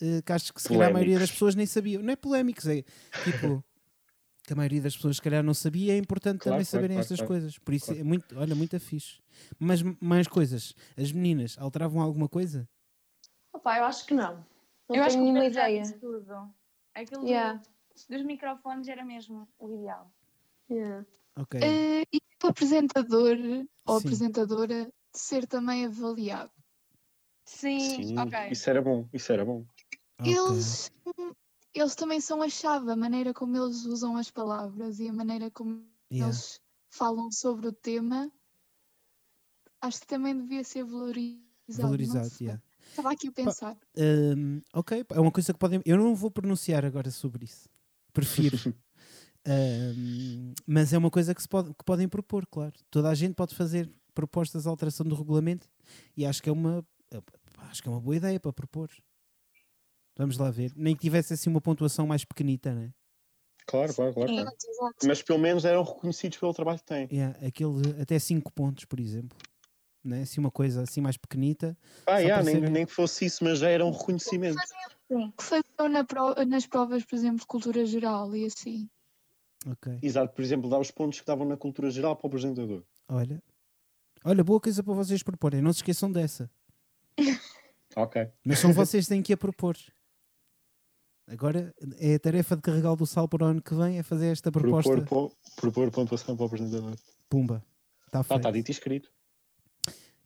eh, 0.00 0.22
que 0.24 0.32
acho 0.32 0.52
que 0.52 0.60
se 0.62 0.68
calhar 0.68 0.90
a 0.90 0.92
maioria 0.92 1.18
das 1.18 1.30
pessoas 1.30 1.54
nem 1.54 1.66
sabiam. 1.66 2.02
Não 2.02 2.12
é 2.12 2.16
polémicos, 2.16 2.66
é 2.66 2.82
tipo 3.24 3.64
que 4.44 4.52
a 4.52 4.56
maioria 4.56 4.80
das 4.82 4.94
pessoas 4.96 5.16
se 5.16 5.22
calhar 5.22 5.42
não 5.42 5.54
sabia. 5.54 5.94
É 5.94 5.96
importante 5.98 6.38
Claro, 6.40 6.54
também 6.56 6.64
claro, 6.64 6.70
saberem 6.70 6.96
claro, 6.96 7.00
estas 7.04 7.18
claro. 7.18 7.28
coisas. 7.28 7.58
Por 7.58 7.74
isso 7.74 7.86
Claro. 7.86 8.00
é 8.00 8.04
muito, 8.04 8.38
olha, 8.38 8.54
muito 8.54 8.78
fixe. 8.80 9.20
Mas 9.58 9.82
mais 10.00 10.26
coisas. 10.28 10.74
As 10.96 11.10
meninas 11.12 11.56
alteravam 11.58 12.00
alguma 12.00 12.28
coisa? 12.28 12.68
Opa, 13.52 13.76
eu 13.78 13.84
acho 13.84 14.06
que 14.06 14.14
não. 14.14 14.44
Não 14.92 14.98
eu 14.98 15.04
acho 15.04 15.16
que 15.16 15.22
nenhuma 15.22 15.44
ideia. 15.44 15.98
tudo. 15.98 16.54
Aquilo 16.94 17.26
Yeah. 17.26 17.62
dos 18.08 18.22
microfones 18.22 18.88
era 18.88 19.04
mesmo 19.04 19.48
o 19.58 19.70
ideal. 19.70 20.12
Yeah. 20.70 21.06
Ok. 21.36 21.60
Eh, 21.62 22.02
e 22.12 22.20
o 22.44 22.46
apresentador 22.48 23.36
ou 23.86 24.00
Sim. 24.00 24.06
apresentadora 24.06 24.84
de 24.84 25.18
ser 25.18 25.46
também 25.46 25.86
avaliado. 25.86 26.52
Sim, 27.44 27.80
Sim, 27.80 28.18
ok. 28.18 28.50
isso 28.50 28.70
era 28.70 28.82
bom, 28.82 29.08
isso 29.12 29.32
era 29.32 29.44
bom. 29.44 29.64
Eles, 30.24 30.90
eles 31.74 31.94
também 31.94 32.20
são 32.20 32.42
a 32.42 32.48
chave, 32.48 32.90
a 32.90 32.96
maneira 32.96 33.34
como 33.34 33.56
eles 33.56 33.84
usam 33.84 34.16
as 34.16 34.30
palavras 34.30 35.00
e 35.00 35.08
a 35.08 35.12
maneira 35.12 35.50
como 35.50 35.90
Yeah. 36.10 36.30
eles 36.30 36.60
falam 36.90 37.32
sobre 37.32 37.68
o 37.68 37.72
tema. 37.72 38.30
Acho 39.80 40.00
que 40.00 40.06
também 40.06 40.36
devia 40.36 40.62
ser 40.62 40.84
valorizado. 40.84 41.42
Valorizado, 41.68 42.30
yeah. 42.40 42.62
Estava 42.92 43.10
aqui 43.10 43.28
a 43.28 43.32
pensar. 43.32 43.76
Hum, 43.96 44.60
ok, 44.74 45.04
é 45.10 45.20
uma 45.20 45.32
coisa 45.32 45.52
que 45.52 45.58
podem. 45.58 45.80
Eu 45.84 45.96
não 45.96 46.14
vou 46.14 46.30
pronunciar 46.30 46.84
agora 46.84 47.10
sobre 47.10 47.44
isso. 47.44 47.68
Prefiro. 48.12 48.56
Hum, 49.44 50.54
mas 50.64 50.92
é 50.92 50.98
uma 50.98 51.10
coisa 51.10 51.34
que, 51.34 51.42
se 51.42 51.48
pode, 51.48 51.74
que 51.74 51.84
podem 51.84 52.08
propor, 52.08 52.46
claro. 52.46 52.72
Toda 52.88 53.08
a 53.08 53.14
gente 53.16 53.34
pode 53.34 53.56
fazer 53.56 53.90
propostas 54.14 54.62
de 54.62 54.68
alteração 54.68 55.04
do 55.04 55.16
regulamento 55.16 55.68
e 56.16 56.24
acho 56.24 56.40
que 56.40 56.48
é 56.48 56.52
uma 56.52 56.86
acho 57.68 57.82
que 57.82 57.88
é 57.88 57.90
uma 57.90 58.00
boa 58.00 58.14
ideia 58.14 58.38
para 58.38 58.52
propor. 58.52 58.88
Vamos 60.16 60.38
lá 60.38 60.48
ver. 60.48 60.72
Nem 60.76 60.94
que 60.94 61.00
tivesse 61.02 61.32
assim 61.32 61.50
uma 61.50 61.60
pontuação 61.60 62.06
mais 62.06 62.24
pequenita, 62.24 62.72
né? 62.72 62.92
Claro, 63.66 63.92
claro, 63.94 64.14
claro. 64.14 64.32
Exato. 64.32 65.06
Mas 65.06 65.22
pelo 65.22 65.38
menos 65.38 65.64
eram 65.64 65.82
reconhecidos 65.82 66.38
pelo 66.38 66.52
trabalho 66.52 66.78
que 66.78 66.84
têm. 66.84 67.08
Yeah, 67.10 67.38
aquele 67.46 68.00
até 68.00 68.18
5 68.18 68.52
pontos, 68.52 68.84
por 68.84 69.00
exemplo. 69.00 69.36
Né? 70.04 70.22
Assim 70.22 70.40
uma 70.40 70.50
coisa 70.50 70.82
assim 70.82 71.00
mais 71.00 71.16
pequenita. 71.16 71.76
Ah, 72.06 72.18
yeah, 72.18 72.42
nem, 72.42 72.60
nem 72.60 72.84
que 72.86 72.92
fosse 72.92 73.24
isso, 73.24 73.44
mas 73.44 73.60
já 73.60 73.68
era 73.68 73.84
um 73.86 73.90
reconhecimento. 73.92 74.58
Que 75.08 75.42
faziam 75.44 75.88
na 75.90 76.04
pro- 76.04 76.34
nas 76.46 76.66
provas, 76.66 77.04
por 77.04 77.14
exemplo, 77.14 77.38
de 77.40 77.46
cultura 77.46 77.84
geral 77.86 78.34
e 78.34 78.46
assim. 78.46 78.88
Ok. 79.66 79.98
Exato, 80.02 80.34
por 80.34 80.42
exemplo, 80.42 80.68
dar 80.68 80.80
os 80.80 80.90
pontos 80.90 81.18
que 81.18 81.22
estavam 81.22 81.46
na 81.46 81.56
cultura 81.56 81.88
geral 81.90 82.16
para 82.16 82.26
o 82.26 82.28
apresentador. 82.28 82.82
Olha. 83.08 83.40
Olha, 84.24 84.42
boa 84.42 84.60
coisa 84.60 84.82
para 84.82 84.94
vocês 84.94 85.22
proporem. 85.22 85.60
Não 85.62 85.72
se 85.72 85.78
esqueçam 85.80 86.10
dessa. 86.10 86.50
Ok. 87.94 88.26
Mas 88.42 88.58
são 88.58 88.72
vocês 88.72 89.04
que 89.04 89.10
têm 89.10 89.22
que 89.22 89.34
a 89.34 89.36
propor. 89.36 89.76
Agora 91.28 91.74
é 91.98 92.14
a 92.14 92.18
tarefa 92.18 92.56
de 92.56 92.62
carregar 92.62 92.94
do 92.96 93.04
sal 93.06 93.28
para 93.28 93.44
o 93.44 93.46
ano 93.48 93.60
que 93.62 93.74
vem 93.74 93.98
é 93.98 94.02
fazer 94.02 94.28
esta 94.28 94.50
proposta. 94.50 94.90
Propor, 94.96 95.28
po- 95.28 95.36
propor 95.56 95.90
pontuação 95.90 96.34
para 96.34 96.44
o 96.44 96.46
apresentador. 96.46 96.94
Pumba. 97.28 97.62
Está 98.06 98.20
Ah, 98.20 98.24
feito. 98.24 98.38
está 98.38 98.50
dito 98.50 98.68
e 98.70 98.72
escrito. 98.72 99.11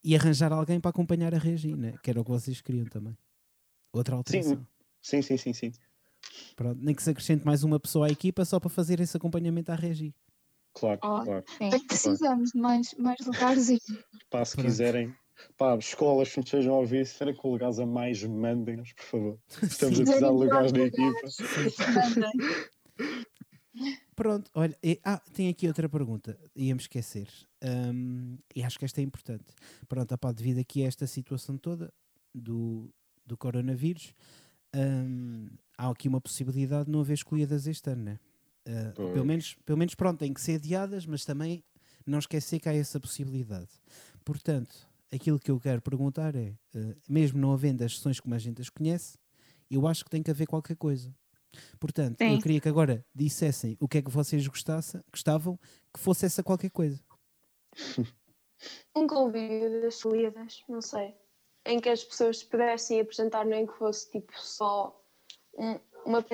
E 0.09 0.15
arranjar 0.15 0.53
alguém 0.53 0.79
para 0.79 0.91
acompanhar 0.91 1.35
a 1.35 1.39
Regi, 1.39 1.75
né? 1.75 1.95
que 2.01 2.09
era 2.11 2.21
o 2.21 2.25
que 2.25 2.31
vocês 2.31 2.61
queriam 2.61 2.87
também. 2.87 3.19
Outra 3.93 4.15
alteração. 4.15 4.65
Sim, 5.03 5.21
sim, 5.21 5.37
sim, 5.37 5.53
sim. 5.53 5.73
Pronto, 6.55 6.79
nem 6.81 6.95
que 6.95 7.03
se 7.03 7.11
acrescente 7.11 7.45
mais 7.45 7.65
uma 7.65 7.81
pessoa 7.81 8.07
à 8.07 8.11
equipa 8.11 8.45
só 8.45 8.61
para 8.61 8.71
fazer 8.71 9.01
esse 9.01 9.17
acompanhamento 9.17 9.73
à 9.73 9.75
Regi. 9.75 10.15
Claro, 10.75 11.01
Oh. 11.03 11.25
claro. 11.25 11.45
Sim. 11.59 11.71
Bem, 11.71 11.87
precisamos 11.89 12.51
de 12.53 12.61
mais, 12.61 12.95
mais 12.97 13.17
lugares 13.27 13.69
e 13.69 13.79
Pá, 14.31 14.45
se 14.45 14.53
Pronto. 14.55 14.67
quiserem, 14.67 15.13
pá, 15.59 15.77
escolas 15.77 16.31
que 16.31 16.37
nos 16.39 16.47
estejam 16.47 16.75
a 16.75 16.79
ouvir, 16.79 17.05
se 17.05 17.15
tiverem 17.15 17.35
com 17.35 17.51
lugares 17.51 17.81
a 17.81 17.87
mais, 17.87 18.23
mandem-nos, 18.23 18.93
por 18.93 19.05
favor. 19.05 19.39
Estamos 19.63 19.99
a 19.99 20.05
precisar 20.05 20.29
de 20.29 20.35
lugares 20.35 20.73
na 20.73 20.85
equipa. 20.85 21.27
Pronto, 24.15 24.51
olha, 24.55 24.77
e- 24.83 24.99
ah, 25.05 25.21
tem 25.35 25.49
aqui 25.49 25.67
outra 25.69 25.89
pergunta, 25.89 26.39
íamos 26.55 26.85
esquecer, 26.85 27.29
Hum, 27.63 28.39
e 28.55 28.63
acho 28.63 28.79
que 28.79 28.85
esta 28.85 29.01
é 29.01 29.05
importante. 29.05 29.45
Pronto, 29.89 30.15
opá, 30.15 30.31
devido 30.33 30.59
aqui 30.59 30.85
a 30.85 30.87
esta 30.87 31.07
situação 31.07 31.59
toda 31.59 31.93
do, 32.35 32.89
do 33.27 33.37
coronavírus, 33.37 34.15
hum, 34.75 35.49
há 35.77 35.89
aqui 35.91 36.09
uma 36.09 36.21
possibilidade 36.21 36.87
de 36.87 36.93
não 36.93 37.01
haver 37.01 37.15
escolhidas 37.15 37.67
este 37.67 37.91
ano, 37.91 38.05
né? 38.05 38.21
Pois. 38.95 39.13
pelo, 39.13 39.25
menos, 39.25 39.55
pelo 39.65 39.79
menos, 39.79 39.95
pronto, 39.95 40.19
tem 40.19 40.33
que 40.33 40.41
ser 40.41 40.55
adiadas, 40.57 41.07
mas 41.07 41.25
também 41.25 41.63
não 42.05 42.19
esquecer 42.19 42.59
que 42.61 42.69
há 42.69 42.75
essa 42.75 42.99
possibilidade. 43.01 43.69
Portanto, 44.25 44.75
aquilo 45.13 45.39
que 45.39 45.51
eu 45.51 45.59
quero 45.61 45.81
perguntar 45.83 46.35
é, 46.35 46.55
ah, 46.75 46.95
mesmo 47.09 47.39
não 47.41 47.53
havendo 47.53 47.83
as 47.85 47.97
sessões 47.97 48.21
como 48.21 48.35
a 48.35 48.39
gente 48.39 48.61
as 48.61 48.69
conhece, 48.69 49.19
eu 49.71 49.87
acho 49.87 50.05
que 50.05 50.11
tem 50.11 50.23
que 50.23 50.31
haver 50.31 50.47
qualquer 50.47 50.77
coisa. 50.77 51.13
Portanto, 51.79 52.21
eu 52.21 52.29
Sim. 52.29 52.41
queria 52.41 52.61
que 52.61 52.69
agora 52.69 53.05
dissessem 53.15 53.77
o 53.81 53.89
que 53.89 53.99
é 53.99 54.03
que 54.03 54.11
vocês 54.11 54.47
gostasse, 54.47 55.01
gostavam 55.11 55.59
que 55.93 56.01
fosse 56.01 56.27
essa 56.27 56.43
qualquer 56.43 56.71
coisa. 56.71 57.01
Um 58.97 59.07
convívio 59.07 59.83
das 59.83 59.97
escolhidas, 59.97 60.63
não 60.67 60.81
sei. 60.81 61.15
Em 61.67 61.79
que 61.79 61.91
as 61.91 62.03
pessoas 62.03 62.39
se 62.39 62.47
pudessem 62.47 63.01
apresentar, 63.01 63.45
nem 63.45 63.67
que 63.67 63.75
fosse 63.75 64.11
tipo 64.11 64.33
só 64.35 64.99
um- 65.59 65.79
uma 66.07 66.25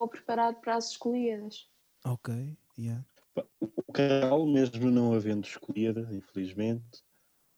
ou 0.00 0.08
preparado 0.08 0.60
para 0.60 0.76
as 0.76 0.90
escolhidas. 0.90 1.68
Ok, 2.04 2.56
yeah. 2.78 3.04
O 3.60 3.92
canal, 3.92 4.46
mesmo 4.46 4.90
não 4.90 5.12
havendo 5.12 5.46
escolhida, 5.46 6.08
infelizmente, 6.10 7.02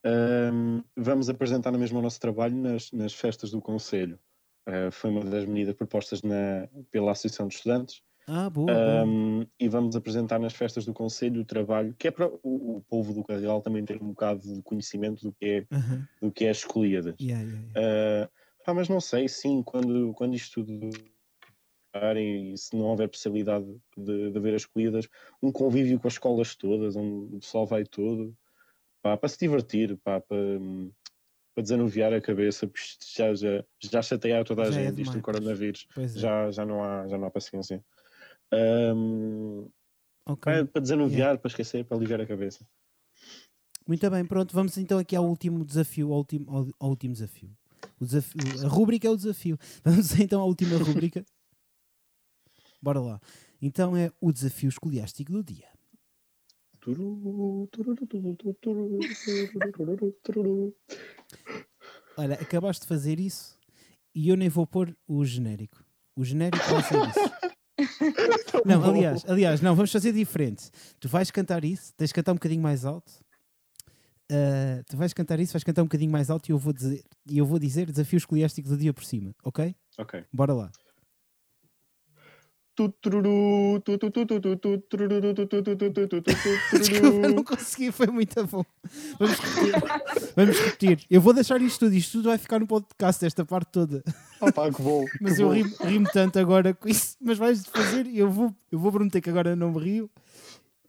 ahm, 0.05 0.83
vamos 0.97 1.29
apresentar 1.29 1.71
na 1.71 1.79
mesma 1.79 2.01
o 2.01 2.03
nosso 2.03 2.21
trabalho 2.21 2.57
nas, 2.57 2.91
nas 2.91 3.15
festas 3.15 3.53
do 3.53 3.63
Conselho. 3.63 4.19
Ah, 4.67 4.91
foi 4.91 5.11
uma 5.11 5.25
das 5.25 5.45
medidas 5.45 5.75
propostas 5.75 6.23
na, 6.23 6.69
pela 6.91 7.13
Associação 7.13 7.49
de 7.49 7.55
Estudantes 7.55 8.03
Ah, 8.27 8.51
boa. 8.51 8.79
boa. 8.79 9.05
ahm, 9.05 9.45
e 9.61 9.69
vamos 9.69 9.97
apresentar 9.97 10.39
nas 10.39 10.55
festas 10.55 10.85
do 10.87 10.95
Conselho 10.95 11.43
o 11.43 11.45
trabalho, 11.45 11.95
que 11.99 12.09
é 12.09 12.11
para 12.11 12.29
o, 12.29 12.77
o 12.79 12.83
povo 12.89 13.13
do 13.13 13.25
Carregal 13.25 13.61
também 13.63 13.85
ter 13.85 14.03
um 14.03 14.09
bocado 14.09 14.41
de 14.41 14.63
conhecimento 14.63 15.23
do 15.23 15.33
que 15.33 15.47
é, 15.47 15.67
Aham. 15.73 16.09
do 16.21 16.33
que 16.33 16.45
é 16.47 16.51
as 16.51 16.59
escolhidas. 16.59 17.17
Yeah, 17.21 17.43
yeah, 17.43 17.61
yeah. 17.61 17.75
Ah, 17.77 18.31
pá, 18.65 18.75
mas 18.75 18.89
não 18.89 19.01
sei, 19.01 19.29
sim, 19.29 19.63
quando, 19.63 20.13
quando 20.15 20.35
isto 20.35 20.65
tudo 20.65 20.91
e 22.17 22.57
se 22.57 22.75
não 22.77 22.87
houver 22.87 23.09
possibilidade 23.09 23.67
de, 23.97 24.31
de 24.31 24.39
haver 24.39 24.55
as 24.55 24.63
escolhidas, 24.63 25.09
um 25.43 25.53
convívio 25.53 26.01
com 26.01 26.09
as 26.09 26.15
escolas 26.15 26.57
todas, 26.57 26.97
onde 26.97 27.37
o 27.37 27.39
pessoal 27.41 27.67
vai 27.67 27.85
todo, 27.85 28.35
pá, 29.03 29.17
para 29.17 29.29
se 29.29 29.39
divertir, 29.39 29.99
pá, 29.99 30.21
para, 30.21 30.39
para 31.55 31.63
desanuviar 31.63 32.13
a 32.13 32.21
cabeça, 32.21 32.71
já, 33.15 33.35
já, 33.35 33.65
já 33.79 34.03
chateia 34.03 34.45
toda 34.45 34.63
a 34.63 34.71
Já 34.71 34.81
é 34.81 34.85
gente, 34.87 35.03
isto 35.03 35.17
do 35.17 35.23
coronavírus, 35.23 35.87
é. 35.97 36.09
já, 36.09 36.51
já, 36.51 36.65
não 36.65 36.83
há, 36.83 37.07
já 37.09 37.19
não 37.19 37.27
há 37.27 37.31
paciência. 37.31 37.85
Ahm, 38.53 39.67
Ok. 40.27 40.53
pá, 40.53 40.65
para 40.65 40.83
desanuviar, 40.83 41.39
para 41.39 41.49
esquecer, 41.49 41.85
para 41.85 41.97
aliviar 41.97 42.21
a 42.21 42.27
cabeça. 42.27 42.67
Muito 43.87 44.09
bem, 44.11 44.25
pronto, 44.25 44.55
vamos 44.55 44.77
então 44.79 44.99
aqui 44.99 45.17
ao 45.17 45.27
último 45.27 45.65
desafio, 45.65 46.13
ao 46.13 46.19
último, 46.19 46.51
ao, 46.51 46.69
ao 46.79 46.91
último 46.91 47.13
desafio. 47.13 47.51
O 48.01 48.05
desafio. 48.05 48.41
A 48.65 48.69
rúbrica 48.69 49.07
é 49.07 49.11
o 49.11 49.17
desafio. 49.17 49.59
Vamos 49.85 50.19
então 50.19 50.41
à 50.41 50.45
última 50.45 50.77
rúbrica. 50.79 51.25
Bora 52.81 53.01
lá. 53.01 53.21
Então 53.61 53.97
é 53.97 54.11
o 54.21 54.33
desafio 54.33 54.69
escoliástico 54.69 55.33
do 55.33 55.43
dia. 55.43 55.69
Olha, 62.17 62.35
acabaste 62.35 62.83
de 62.83 62.89
fazer 62.89 63.19
isso 63.19 63.59
e 64.15 64.29
eu 64.29 64.37
nem 64.37 64.49
vou 64.49 64.67
pôr 64.67 64.97
o 65.07 65.25
genérico. 65.25 65.85
O 66.17 66.25
genérico 66.25 66.65
vai 66.65 66.83
ser 66.83 67.09
isso. 67.09 67.33
Não, 68.65 68.85
aliás, 68.85 69.25
aliás, 69.27 69.61
não, 69.61 69.75
vamos 69.75 69.91
fazer 69.91 70.13
diferente. 70.13 70.71
Tu 71.01 71.09
vais 71.09 71.31
cantar 71.31 71.65
isso, 71.65 71.93
tens 71.97 72.09
de 72.09 72.15
cantar 72.15 72.33
um 72.33 72.37
bocadinho 72.37 72.63
mais 72.63 72.85
alto. 72.85 73.13
Ah, 74.31 74.83
tu 74.89 74.97
vais 74.97 75.13
cantar 75.13 75.39
isso, 75.41 75.53
vais 75.53 75.63
cantar 75.63 75.83
um 75.83 75.87
bocadinho 75.87 76.11
mais 76.11 76.31
alto 76.31 76.49
e 76.49 76.53
eu 76.53 76.59
vou 76.59 76.73
dizer, 76.73 77.05
e 77.29 77.37
eu 77.37 77.45
vou 77.45 77.59
dizer 77.59 77.91
desafio 77.91 78.17
escoliástico 78.17 78.69
do 78.69 78.77
dia 78.79 78.93
por 78.93 79.05
cima, 79.05 79.35
ok? 79.45 79.75
Ok. 79.99 80.25
Bora 80.33 80.55
lá. 80.55 80.73
Desculpa, 86.79 87.29
não 87.29 87.45
consegui, 87.45 87.93
foi 87.93 88.07
muito 88.07 88.47
bom. 88.47 88.65
Vamos 89.19 89.39
repetir. 89.39 89.73
Vamos 90.35 90.59
repetir. 90.59 91.05
Eu 91.11 91.21
vou 91.21 91.33
deixar 91.33 91.61
isto 91.61 91.81
tudo, 91.81 91.95
isto 91.95 92.13
tudo 92.13 92.29
vai 92.29 92.39
ficar 92.39 92.59
no 92.59 92.67
podcast, 92.67 93.25
esta 93.25 93.45
parte 93.45 93.71
toda. 93.73 94.03
Opa, 94.41 94.71
que 94.73 94.83
bom. 94.83 95.05
Mas 95.21 95.39
eu 95.39 95.51
rimo 95.51 96.09
tanto 96.13 96.39
agora 96.39 96.75
com 96.75 96.89
isso. 96.89 97.17
Mas 97.21 97.39
vais 97.39 97.65
fazer 97.67 98.07
eu 98.07 98.31
vou, 98.31 98.55
eu 98.71 98.79
vou 98.79 98.91
prometer 98.91 99.21
que 99.21 99.31
agora 99.31 99.55
não 99.55 99.73
me 99.73 99.79
rio. 99.79 100.11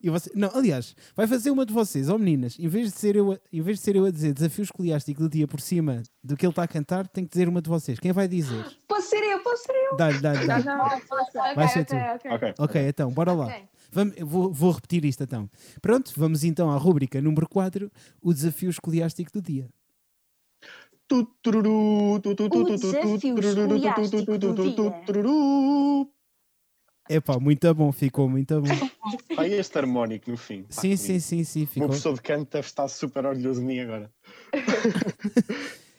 E 0.04 0.10
você, 0.10 0.30
não, 0.34 0.50
aliás, 0.54 0.94
vai 1.16 1.26
fazer 1.26 1.50
uma 1.50 1.64
de 1.64 1.72
vocês, 1.72 2.10
ó 2.10 2.18
meninas, 2.18 2.58
em 2.58 2.68
vez, 2.68 2.92
de 2.92 2.98
ser 2.98 3.16
eu 3.16 3.32
a, 3.32 3.38
em 3.50 3.62
vez 3.62 3.78
de 3.78 3.84
ser 3.84 3.96
eu 3.96 4.04
a 4.04 4.10
dizer 4.10 4.34
desafio 4.34 4.62
escoliástico 4.62 5.22
do 5.22 5.30
dia 5.30 5.48
por 5.48 5.62
cima 5.62 6.02
do 6.22 6.36
que 6.36 6.44
ele 6.44 6.52
está 6.52 6.62
a 6.62 6.68
cantar, 6.68 7.08
tem 7.08 7.24
que 7.24 7.30
dizer 7.30 7.48
uma 7.48 7.62
de 7.62 7.70
vocês. 7.70 7.98
Quem 7.98 8.12
vai 8.12 8.28
dizer? 8.28 8.66
Posso 8.86 9.08
ser 9.08 9.24
eu, 9.24 9.42
posso 9.42 9.62
ser 9.62 9.72
eu. 9.72 9.96
Dá-lhe, 9.96 10.20
dá-lhe, 10.20 10.46
dá-lhe. 10.46 10.64
Vai 11.56 11.68
ser 11.68 11.86
tu. 11.86 11.94
Ok. 12.28 12.54
Ok, 12.58 12.86
então, 12.86 13.10
bora 13.10 13.32
lá. 13.32 13.46
Vamos, 13.90 14.14
vou, 14.20 14.52
vou 14.52 14.72
repetir 14.72 15.06
isto 15.06 15.22
então. 15.22 15.48
Pronto, 15.80 16.12
vamos 16.14 16.44
então 16.44 16.70
à 16.70 16.76
rúbrica 16.76 17.18
número 17.22 17.48
4, 17.48 17.90
o 18.20 18.34
desafio 18.34 18.68
escoliástico 18.68 19.32
do 19.32 19.40
dia. 19.40 19.70
O 22.60 22.68
desafio 22.76 23.16
escoliástico 23.16 24.38
do 24.38 24.54
dia. 24.54 24.94
Epá, 27.08 27.38
muito 27.38 27.72
bom, 27.74 27.92
ficou 27.92 28.28
muito 28.28 28.60
bom. 28.60 28.68
E 29.42 29.46
este 29.54 29.78
harmónico 29.78 30.30
no 30.30 30.36
fim. 30.36 30.62
Pá, 30.62 30.80
Sim, 30.80 30.96
sim, 30.96 31.20
sim, 31.20 31.44
sim, 31.44 31.62
O 31.64 31.66
ficou. 31.66 31.88
professor 31.88 32.14
de 32.14 32.22
canto 32.22 32.50
deve 32.50 32.66
estar 32.66 32.88
super 32.88 33.26
orgulhoso 33.26 33.60
de 33.60 33.66
mim 33.66 33.80
agora. 33.80 34.10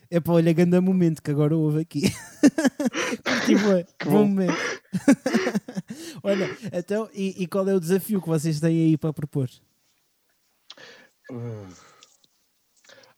Epá, 0.09 0.33
olha, 0.33 0.53
grande 0.53 0.79
momento 0.79 1.21
que 1.21 1.31
agora 1.31 1.55
houve 1.55 1.81
aqui. 1.81 2.01
Que 3.45 3.55
bom 3.55 3.83
bom. 4.03 4.27
momento. 4.27 4.57
olha, 6.23 6.49
então, 6.73 7.09
e, 7.13 7.43
e 7.43 7.47
qual 7.47 7.67
é 7.69 7.73
o 7.75 7.79
desafio 7.79 8.21
que 8.21 8.27
vocês 8.27 8.59
têm 8.59 8.85
aí 8.85 8.97
para 8.97 9.13
propor? 9.13 9.49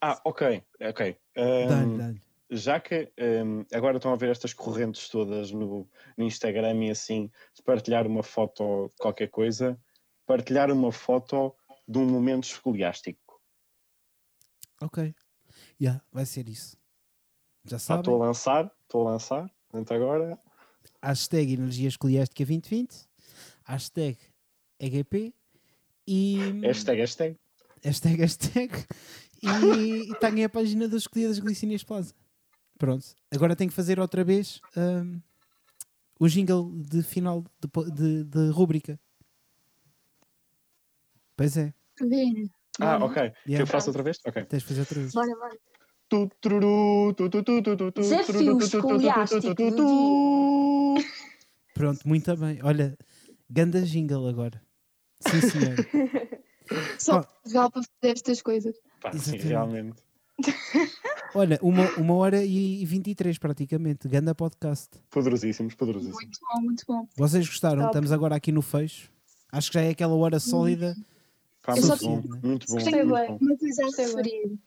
Ah, 0.01 0.19
ok, 0.25 0.63
ok. 0.81 1.17
Dá-lhe, 1.67 1.85
Ahm, 1.85 1.97
dá-lhe. 1.97 2.21
Já 2.49 2.79
que 2.79 3.11
ahm, 3.19 3.63
agora 3.73 3.97
estão 3.97 4.11
a 4.13 4.15
ver 4.15 4.29
estas 4.29 4.53
correntes 4.53 5.09
todas 5.09 5.51
no, 5.51 5.87
no 6.17 6.23
Instagram 6.23 6.85
e 6.85 6.89
assim, 6.91 7.31
de 7.55 7.61
partilhar 7.63 8.07
uma 8.07 8.23
foto 8.23 8.87
de 8.89 9.01
qualquer 9.01 9.27
coisa, 9.29 9.79
partilhar 10.25 10.71
uma 10.71 10.91
foto 10.91 11.55
de 11.87 11.97
um 11.97 12.05
momento 12.05 12.45
escoliástico. 12.45 13.41
Ok. 14.81 15.13
Já, 15.79 16.01
vai 16.11 16.25
ser 16.25 16.47
isso. 16.49 16.77
Já 17.65 17.77
Ah, 17.77 17.79
sabem. 17.79 18.01
Estou 18.01 18.21
a 18.21 18.25
lançar, 18.27 18.71
estou 18.83 19.07
a 19.07 19.11
lançar. 19.11 19.51
Portanto, 19.69 19.93
agora. 19.93 20.39
hashtag 21.01 21.53
Energia 21.53 21.87
Escoliástica 21.89 22.45
2020, 22.45 23.07
hashtag 23.65 24.17
EGP 24.79 25.33
e 26.07 26.37
Hashtag, 26.63 26.99
hashtag. 27.01 27.39
hashtag, 27.83 28.15
hashtag 28.21 28.73
e, 29.43 30.11
e 30.11 30.15
tenho 30.19 30.45
a 30.45 30.49
página 30.49 30.87
das 30.87 31.01
escolhidas 31.03 31.39
Glicínias 31.39 31.83
Plaza. 31.83 32.13
Pronto, 32.77 33.05
agora 33.31 33.55
tenho 33.55 33.69
que 33.69 33.75
fazer 33.75 33.99
outra 33.99 34.23
vez 34.23 34.61
hum, 34.75 35.19
o 36.19 36.27
jingle 36.27 36.71
de 36.75 37.01
final 37.03 37.43
de, 37.59 37.91
de, 37.91 38.23
de 38.23 38.49
rúbrica. 38.51 38.99
Pois 41.35 41.55
é, 41.57 41.73
Ver. 41.99 42.49
Ah, 42.79 42.97
ok. 43.03 43.13
Que 43.31 43.51
Yeah. 43.51 43.63
eu 43.63 43.67
faço 43.67 43.89
outra 43.89 44.03
vez? 44.03 44.19
Ok. 44.25 44.45
tens 44.45 44.61
de 44.61 44.67
fazer 44.67 44.79
outra 44.81 44.99
vez. 44.99 45.11
Bora, 45.13 45.35
bora. 45.35 45.57
Pronto, 51.73 52.07
muito 52.07 52.35
bem. 52.37 52.59
Olha, 52.63 52.97
ganda 53.49 53.81
jingle 53.81 54.27
agora. 54.27 54.61
Sim, 55.19 55.41
senhor. 55.41 55.75
Só 56.99 57.19
Ah. 57.19 57.23
Portugal 57.23 57.71
para 57.71 57.81
fazer 57.83 58.13
estas 58.13 58.41
coisas. 58.41 58.75
Pá, 59.01 59.11
sim, 59.13 59.37
realmente. 59.37 60.01
Olha, 61.35 61.59
uma, 61.61 61.89
uma 61.97 62.13
hora 62.15 62.43
e 62.43 62.85
23 62.85 63.37
praticamente. 63.37 64.07
Ganda 64.07 64.33
podcast. 64.35 64.89
Poderosíssimos, 65.09 65.75
poderosíssimos. 65.75 66.23
Muito 66.23 66.39
bom, 66.41 66.61
muito 66.61 66.83
bom. 66.87 67.07
Vocês 67.15 67.47
gostaram? 67.47 67.77
Top. 67.83 67.89
Estamos 67.89 68.11
agora 68.11 68.35
aqui 68.35 68.51
no 68.51 68.61
fecho. 68.61 69.09
Acho 69.51 69.69
que 69.71 69.75
já 69.75 69.81
é 69.83 69.89
aquela 69.89 70.15
hora 70.15 70.39
sólida. 70.39 70.95
Pá, 71.63 71.75
só 71.75 71.95
muito 71.97 72.05
bom, 72.05 72.47
muito 72.47 72.67
bom. 72.67 72.73
Muito 72.75 73.07
bom. 73.07 73.37
Uma 73.41 73.57
coisa 73.57 73.81
a 73.81 73.85
Gostei 73.85 74.05
bué. 74.13 74.21
referir. 74.23 74.57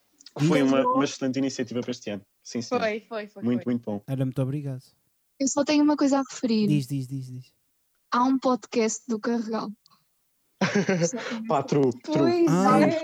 Foi 0.47 0.63
uma, 0.63 0.81
uma 0.87 1.05
excelente 1.05 1.39
iniciativa 1.39 1.81
para 1.81 1.91
este 1.91 2.11
ano. 2.11 2.23
Sim, 2.43 2.63
sim. 2.63 2.69
Foi, 2.69 3.01
foi, 3.09 3.27
foi. 3.27 3.43
Muito, 3.43 3.65
foi. 3.65 3.73
muito 3.73 3.85
bom. 3.85 4.03
Era 4.07 4.25
muito 4.25 4.41
obrigado. 4.43 4.83
Eu 5.39 5.49
só 5.49 5.65
tenho 5.65 5.83
uma 5.83 5.97
coisa 5.97 6.19
a 6.19 6.23
referir. 6.31 6.67
Diz, 6.69 6.87
diz, 6.87 7.09
diz, 7.09 7.27
diz. 7.27 7.53
Há 8.13 8.23
um 8.25 8.39
podcast 8.39 9.03
do 9.09 9.19
Carregal. 9.19 9.71
Pá, 11.49 11.63
true, 11.63 11.91
true. 12.03 12.17
Pois 12.19 12.47
Ah. 12.49 12.81
é. 12.83 13.01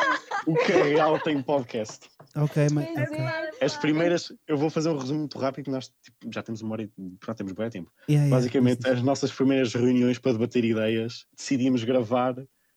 O 0.46 0.54
Carregal 0.54 1.18
tem 1.22 1.42
podcast. 1.42 2.08
Ok, 2.34 2.66
mas. 2.72 2.86
Pois 2.92 3.08
ok. 3.10 3.18
é. 3.18 3.45
As 3.60 3.76
primeiras, 3.76 4.32
eu 4.46 4.56
vou 4.56 4.68
fazer 4.68 4.90
um 4.90 4.98
resumo 4.98 5.20
muito 5.20 5.38
rápido, 5.38 5.70
nós 5.70 5.88
tipo, 6.02 6.16
já 6.32 6.42
temos 6.42 6.60
uma 6.60 6.72
hora 6.72 6.82
e 6.82 6.88
pronto, 7.18 7.36
temos 7.38 7.52
bem 7.52 7.70
tempo. 7.70 7.90
Yeah, 8.08 8.26
yeah, 8.26 8.36
Basicamente, 8.36 8.86
as 8.88 9.02
nossas 9.02 9.32
primeiras 9.32 9.72
reuniões 9.74 10.18
para 10.18 10.32
debater 10.32 10.64
ideias, 10.64 11.26
decidimos 11.36 11.82
gravar 11.84 12.34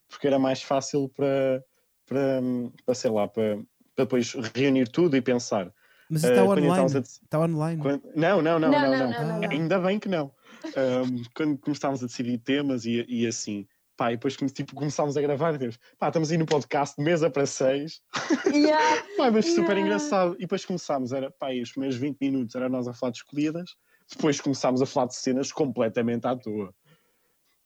porque 0.08 0.26
era 0.28 0.40
mais 0.40 0.62
fácil 0.62 1.10
para, 1.10 1.64
para, 2.08 2.42
para 2.86 2.96
sei 2.96 3.12
lá, 3.12 3.28
para, 3.28 3.58
para 3.96 4.06
depois 4.06 4.34
reunir 4.56 4.88
tudo 4.88 5.16
e 5.18 5.22
pensar. 5.22 5.72
Mas 6.10 6.24
está 6.24 6.46
quando 6.46 6.64
online. 6.66 6.96
a 6.96 7.00
Está 7.00 7.40
online. 7.40 7.82
Quando- 7.82 8.04
Não, 8.16 8.42
não, 8.42 8.58
não, 8.60 8.72
Não, 8.72 8.82
não, 8.82 8.98
não, 8.98 9.10
não. 9.12 9.40
não. 9.42 9.50
Ainda 9.52 9.80
bem 9.80 10.00
que 10.00 10.08
não. 10.10 10.34
Ahm, 10.76 11.22
quando 11.36 11.58
começámos 11.60 12.02
a 12.04 12.08
decidir 12.08 12.38
temas 12.40 12.86
e, 12.86 13.06
e 13.08 13.28
assim, 13.28 13.68
pá, 14.00 14.14
e 14.14 14.16
depois 14.16 14.38
tipo, 14.54 14.74
começámos 14.74 15.18
a 15.18 15.22
gravar 15.22 15.54
e 15.54 15.60
temos, 15.60 15.78
pá, 16.00 16.08
estamos 16.08 16.32
aí 16.32 16.38
no 16.38 16.46
podcast, 16.46 16.96
mesa 17.02 17.30
para 17.30 17.46
seis, 17.46 18.02
Yeah. 18.46 19.04
pá, 19.18 19.30
mas 19.30 19.46
super 19.48 19.76
Yeah. 19.76 19.82
engraçado. 19.82 20.36
E 20.38 20.40
depois 20.44 20.64
começámos, 20.64 21.12
era, 21.12 21.30
pá, 21.32 21.54
e 21.54 21.62
os 21.62 21.72
primeiros 21.74 21.98
20 21.98 22.18
minutos 22.22 22.56
era 22.56 22.70
nós 22.70 22.88
a 22.88 22.94
falar 22.94 23.12
de 23.12 23.18
escolhidas, 23.18 23.76
depois 24.10 24.40
começámos 24.40 24.82
a 24.82 24.86
falar 24.86 25.08
de 25.08 25.16
cenas 25.16 25.52
completamente 25.52 26.26
à 26.26 26.34
toa. 26.34 26.74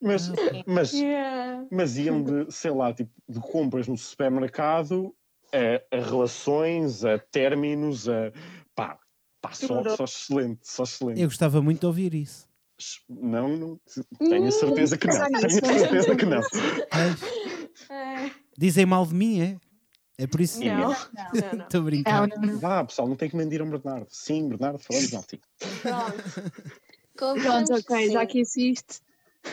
Mas, 0.02 0.32
mas, 0.66 0.92
Yeah. 0.92 1.66
mas 1.72 1.98
iam 2.00 2.24
de, 2.24 2.52
sei 2.52 2.72
lá, 2.72 2.92
tipo, 2.92 3.12
de 3.30 3.40
compras 3.40 3.88
no 3.88 3.96
supermercado 3.96 5.16
a, 5.54 5.96
a 5.96 6.02
relações, 6.02 7.06
a 7.06 7.20
términos, 7.20 8.10
a 8.10 8.32
pá, 8.76 8.98
pá 9.40 9.52
só, 9.52 9.84
só 9.96 10.04
excelente, 10.04 10.62
só 10.64 10.82
excelente. 10.84 11.22
Eu 11.22 11.28
gostava 11.28 11.62
muito 11.62 11.82
de 11.82 11.86
ouvir 11.86 12.16
isso. 12.16 12.52
Não, 13.10 13.48
não, 13.58 13.80
tenho 14.20 14.48
a 14.48 14.52
certeza 14.52 14.98
que 14.98 15.08
não. 15.08 15.16
Hum, 15.16 15.32
Tenho 15.32 15.46
a 15.46 15.80
certeza 15.80 16.16
que 16.16 16.26
não. 16.26 16.42
É, 17.90 18.32
dizem 18.58 18.86
mal 18.86 19.06
de 19.06 19.14
mim, 19.14 19.42
é? 19.42 19.58
É 20.18 20.28
por 20.28 20.42
isso. 20.42 20.60
Não, 20.64 20.78
Não. 20.78 20.90
não. 20.90 21.64
Estou 21.64 21.82
a 21.82 21.84
brincar. 21.84 22.28
Não, 22.28 22.38
não, 22.38 22.48
não. 22.54 22.60
Vá, 22.60 22.84
pessoal, 22.86 23.08
não 23.08 23.16
tem 23.16 23.30
que 23.30 23.36
mentir 23.36 23.62
ao 23.62 23.68
Bernardo. 23.68 24.08
Sim, 24.10 24.50
Bernardo, 24.50 24.80
falamos 24.80 25.12
mal. 25.12 25.26
Sim. 25.28 25.40
Pronto. 25.82 27.42
Pronto, 27.42 27.74
ok, 27.74 28.08
Sim. 28.08 28.14
já 28.14 28.26
que 28.26 28.40
existe. 28.40 29.02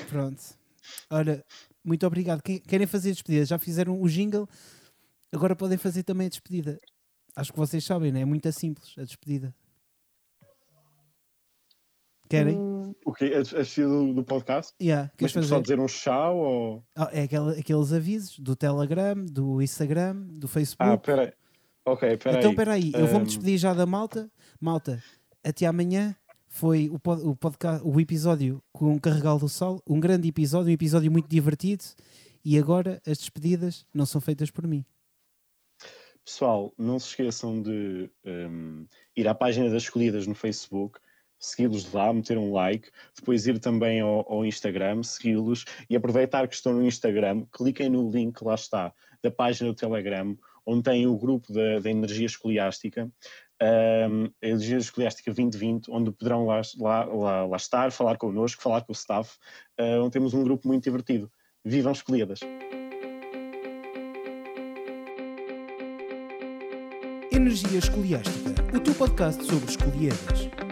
Pronto. 0.08 0.40
Ora, 1.08 1.44
muito 1.84 2.06
obrigado. 2.06 2.42
Que- 2.42 2.60
Querem 2.60 2.86
fazer 2.86 3.12
despedida? 3.12 3.44
Já 3.46 3.58
fizeram 3.58 4.00
o 4.00 4.08
jingle? 4.08 4.48
Agora 5.32 5.54
podem 5.56 5.78
fazer 5.78 6.02
também 6.02 6.26
a 6.26 6.30
despedida. 6.30 6.80
Acho 7.36 7.52
que 7.52 7.58
vocês 7.58 7.84
sabem, 7.84 8.10
não 8.12 8.18
é? 8.18 8.22
É 8.22 8.26
muito 8.26 8.50
simples 8.52 8.92
a 8.98 9.02
despedida. 9.02 9.54
Querem? 12.30 12.56
Hum, 12.56 12.94
O 13.04 13.12
quê? 13.12 13.32
A, 13.34 13.38
a 13.38 13.42
despedida 13.42 13.88
do, 13.88 14.14
do 14.14 14.24
podcast? 14.24 14.72
Yeah, 14.80 15.10
Mas 15.20 15.32
tipo, 15.32 15.42
fazer? 15.42 15.54
só 15.54 15.60
dizer 15.60 15.80
um 15.80 15.86
tchau 15.86 16.36
ou. 16.38 16.84
Ah, 16.96 17.10
é 17.12 17.22
aquela- 17.24 17.52
aqueles 17.52 17.92
avisos 17.92 18.38
do 18.38 18.54
Telegram, 18.56 19.14
do 19.26 19.60
Instagram, 19.60 20.14
do 20.28 20.46
Ah, 20.46 20.48
Facebook. 20.48 21.04
peraí. 21.04 21.32
Ok, 21.84 22.16
peraí. 22.18 22.38
então, 22.38 22.50
espera 22.50 22.72
aí, 22.74 22.92
eu 22.94 23.06
vou-me 23.06 23.22
Ahm, 23.22 23.24
despedir 23.24 23.58
já 23.58 23.74
da 23.74 23.84
malta. 23.84 24.30
Malta, 24.60 25.02
até 25.44 25.66
amanhã. 25.66 26.14
Foi 26.52 26.88
o, 26.90 26.98
pod, 26.98 27.22
o, 27.22 27.34
podcast, 27.36 27.80
o 27.86 28.00
episódio 28.00 28.60
com 28.72 28.94
o 28.94 29.00
Carregal 29.00 29.38
do 29.38 29.48
Sol. 29.48 29.80
Um 29.88 30.00
grande 30.00 30.28
episódio, 30.28 30.68
um 30.68 30.72
episódio 30.74 31.10
muito 31.10 31.28
divertido. 31.28 31.84
E 32.44 32.58
agora 32.58 33.00
as 33.06 33.18
despedidas 33.18 33.84
não 33.94 34.04
são 34.06 34.20
feitas 34.20 34.50
por 34.50 34.66
mim. 34.66 34.84
Pessoal, 36.24 36.72
não 36.78 36.98
se 36.98 37.08
esqueçam 37.08 37.60
de 37.62 38.10
hum, 38.24 38.86
ir 39.16 39.26
à 39.28 39.34
página 39.34 39.70
das 39.70 39.84
escolhidas 39.84 40.26
no 40.26 40.34
Facebook, 40.34 40.98
segui-los 41.40 41.90
lá, 41.92 42.12
meter 42.12 42.38
um 42.38 42.52
like, 42.52 42.90
depois 43.16 43.46
ir 43.46 43.58
também 43.58 44.00
ao, 44.00 44.30
ao 44.30 44.44
Instagram, 44.44 45.02
segui-los 45.02 45.64
e 45.88 45.96
aproveitar 45.96 46.46
que 46.46 46.54
estão 46.54 46.74
no 46.74 46.86
Instagram, 46.86 47.46
cliquem 47.50 47.88
no 47.88 48.10
link, 48.10 48.40
lá 48.42 48.54
está, 48.54 48.92
da 49.22 49.30
página 49.30 49.70
do 49.70 49.74
Telegram, 49.74 50.36
onde 50.66 50.82
tem 50.82 51.06
o 51.06 51.16
grupo 51.16 51.52
da, 51.52 51.80
da 51.80 51.90
Energia 51.90 52.26
Escoliástica, 52.26 53.10
hum, 53.62 54.30
a 54.42 54.46
Energia 54.46 54.76
Escoliástica 54.76 55.32
2020, 55.32 55.90
onde 55.90 56.12
poderão 56.12 56.46
lá, 56.46 56.60
lá, 56.78 57.04
lá, 57.04 57.46
lá 57.46 57.56
estar, 57.56 57.90
falar 57.90 58.18
connosco, 58.18 58.62
falar 58.62 58.82
com 58.82 58.92
o 58.92 58.94
staff, 58.94 59.38
ah, 59.78 60.00
onde 60.00 60.12
temos 60.12 60.34
um 60.34 60.44
grupo 60.44 60.68
muito 60.68 60.84
divertido. 60.84 61.30
Vivam 61.64 61.92
escolhidas! 61.92 62.40
Energia 67.32 67.78
Escoliástica, 67.78 68.76
o 68.76 68.80
teu 68.80 68.94
podcast 68.94 69.42
sobre 69.44 69.70
escolhidas. 69.70 70.69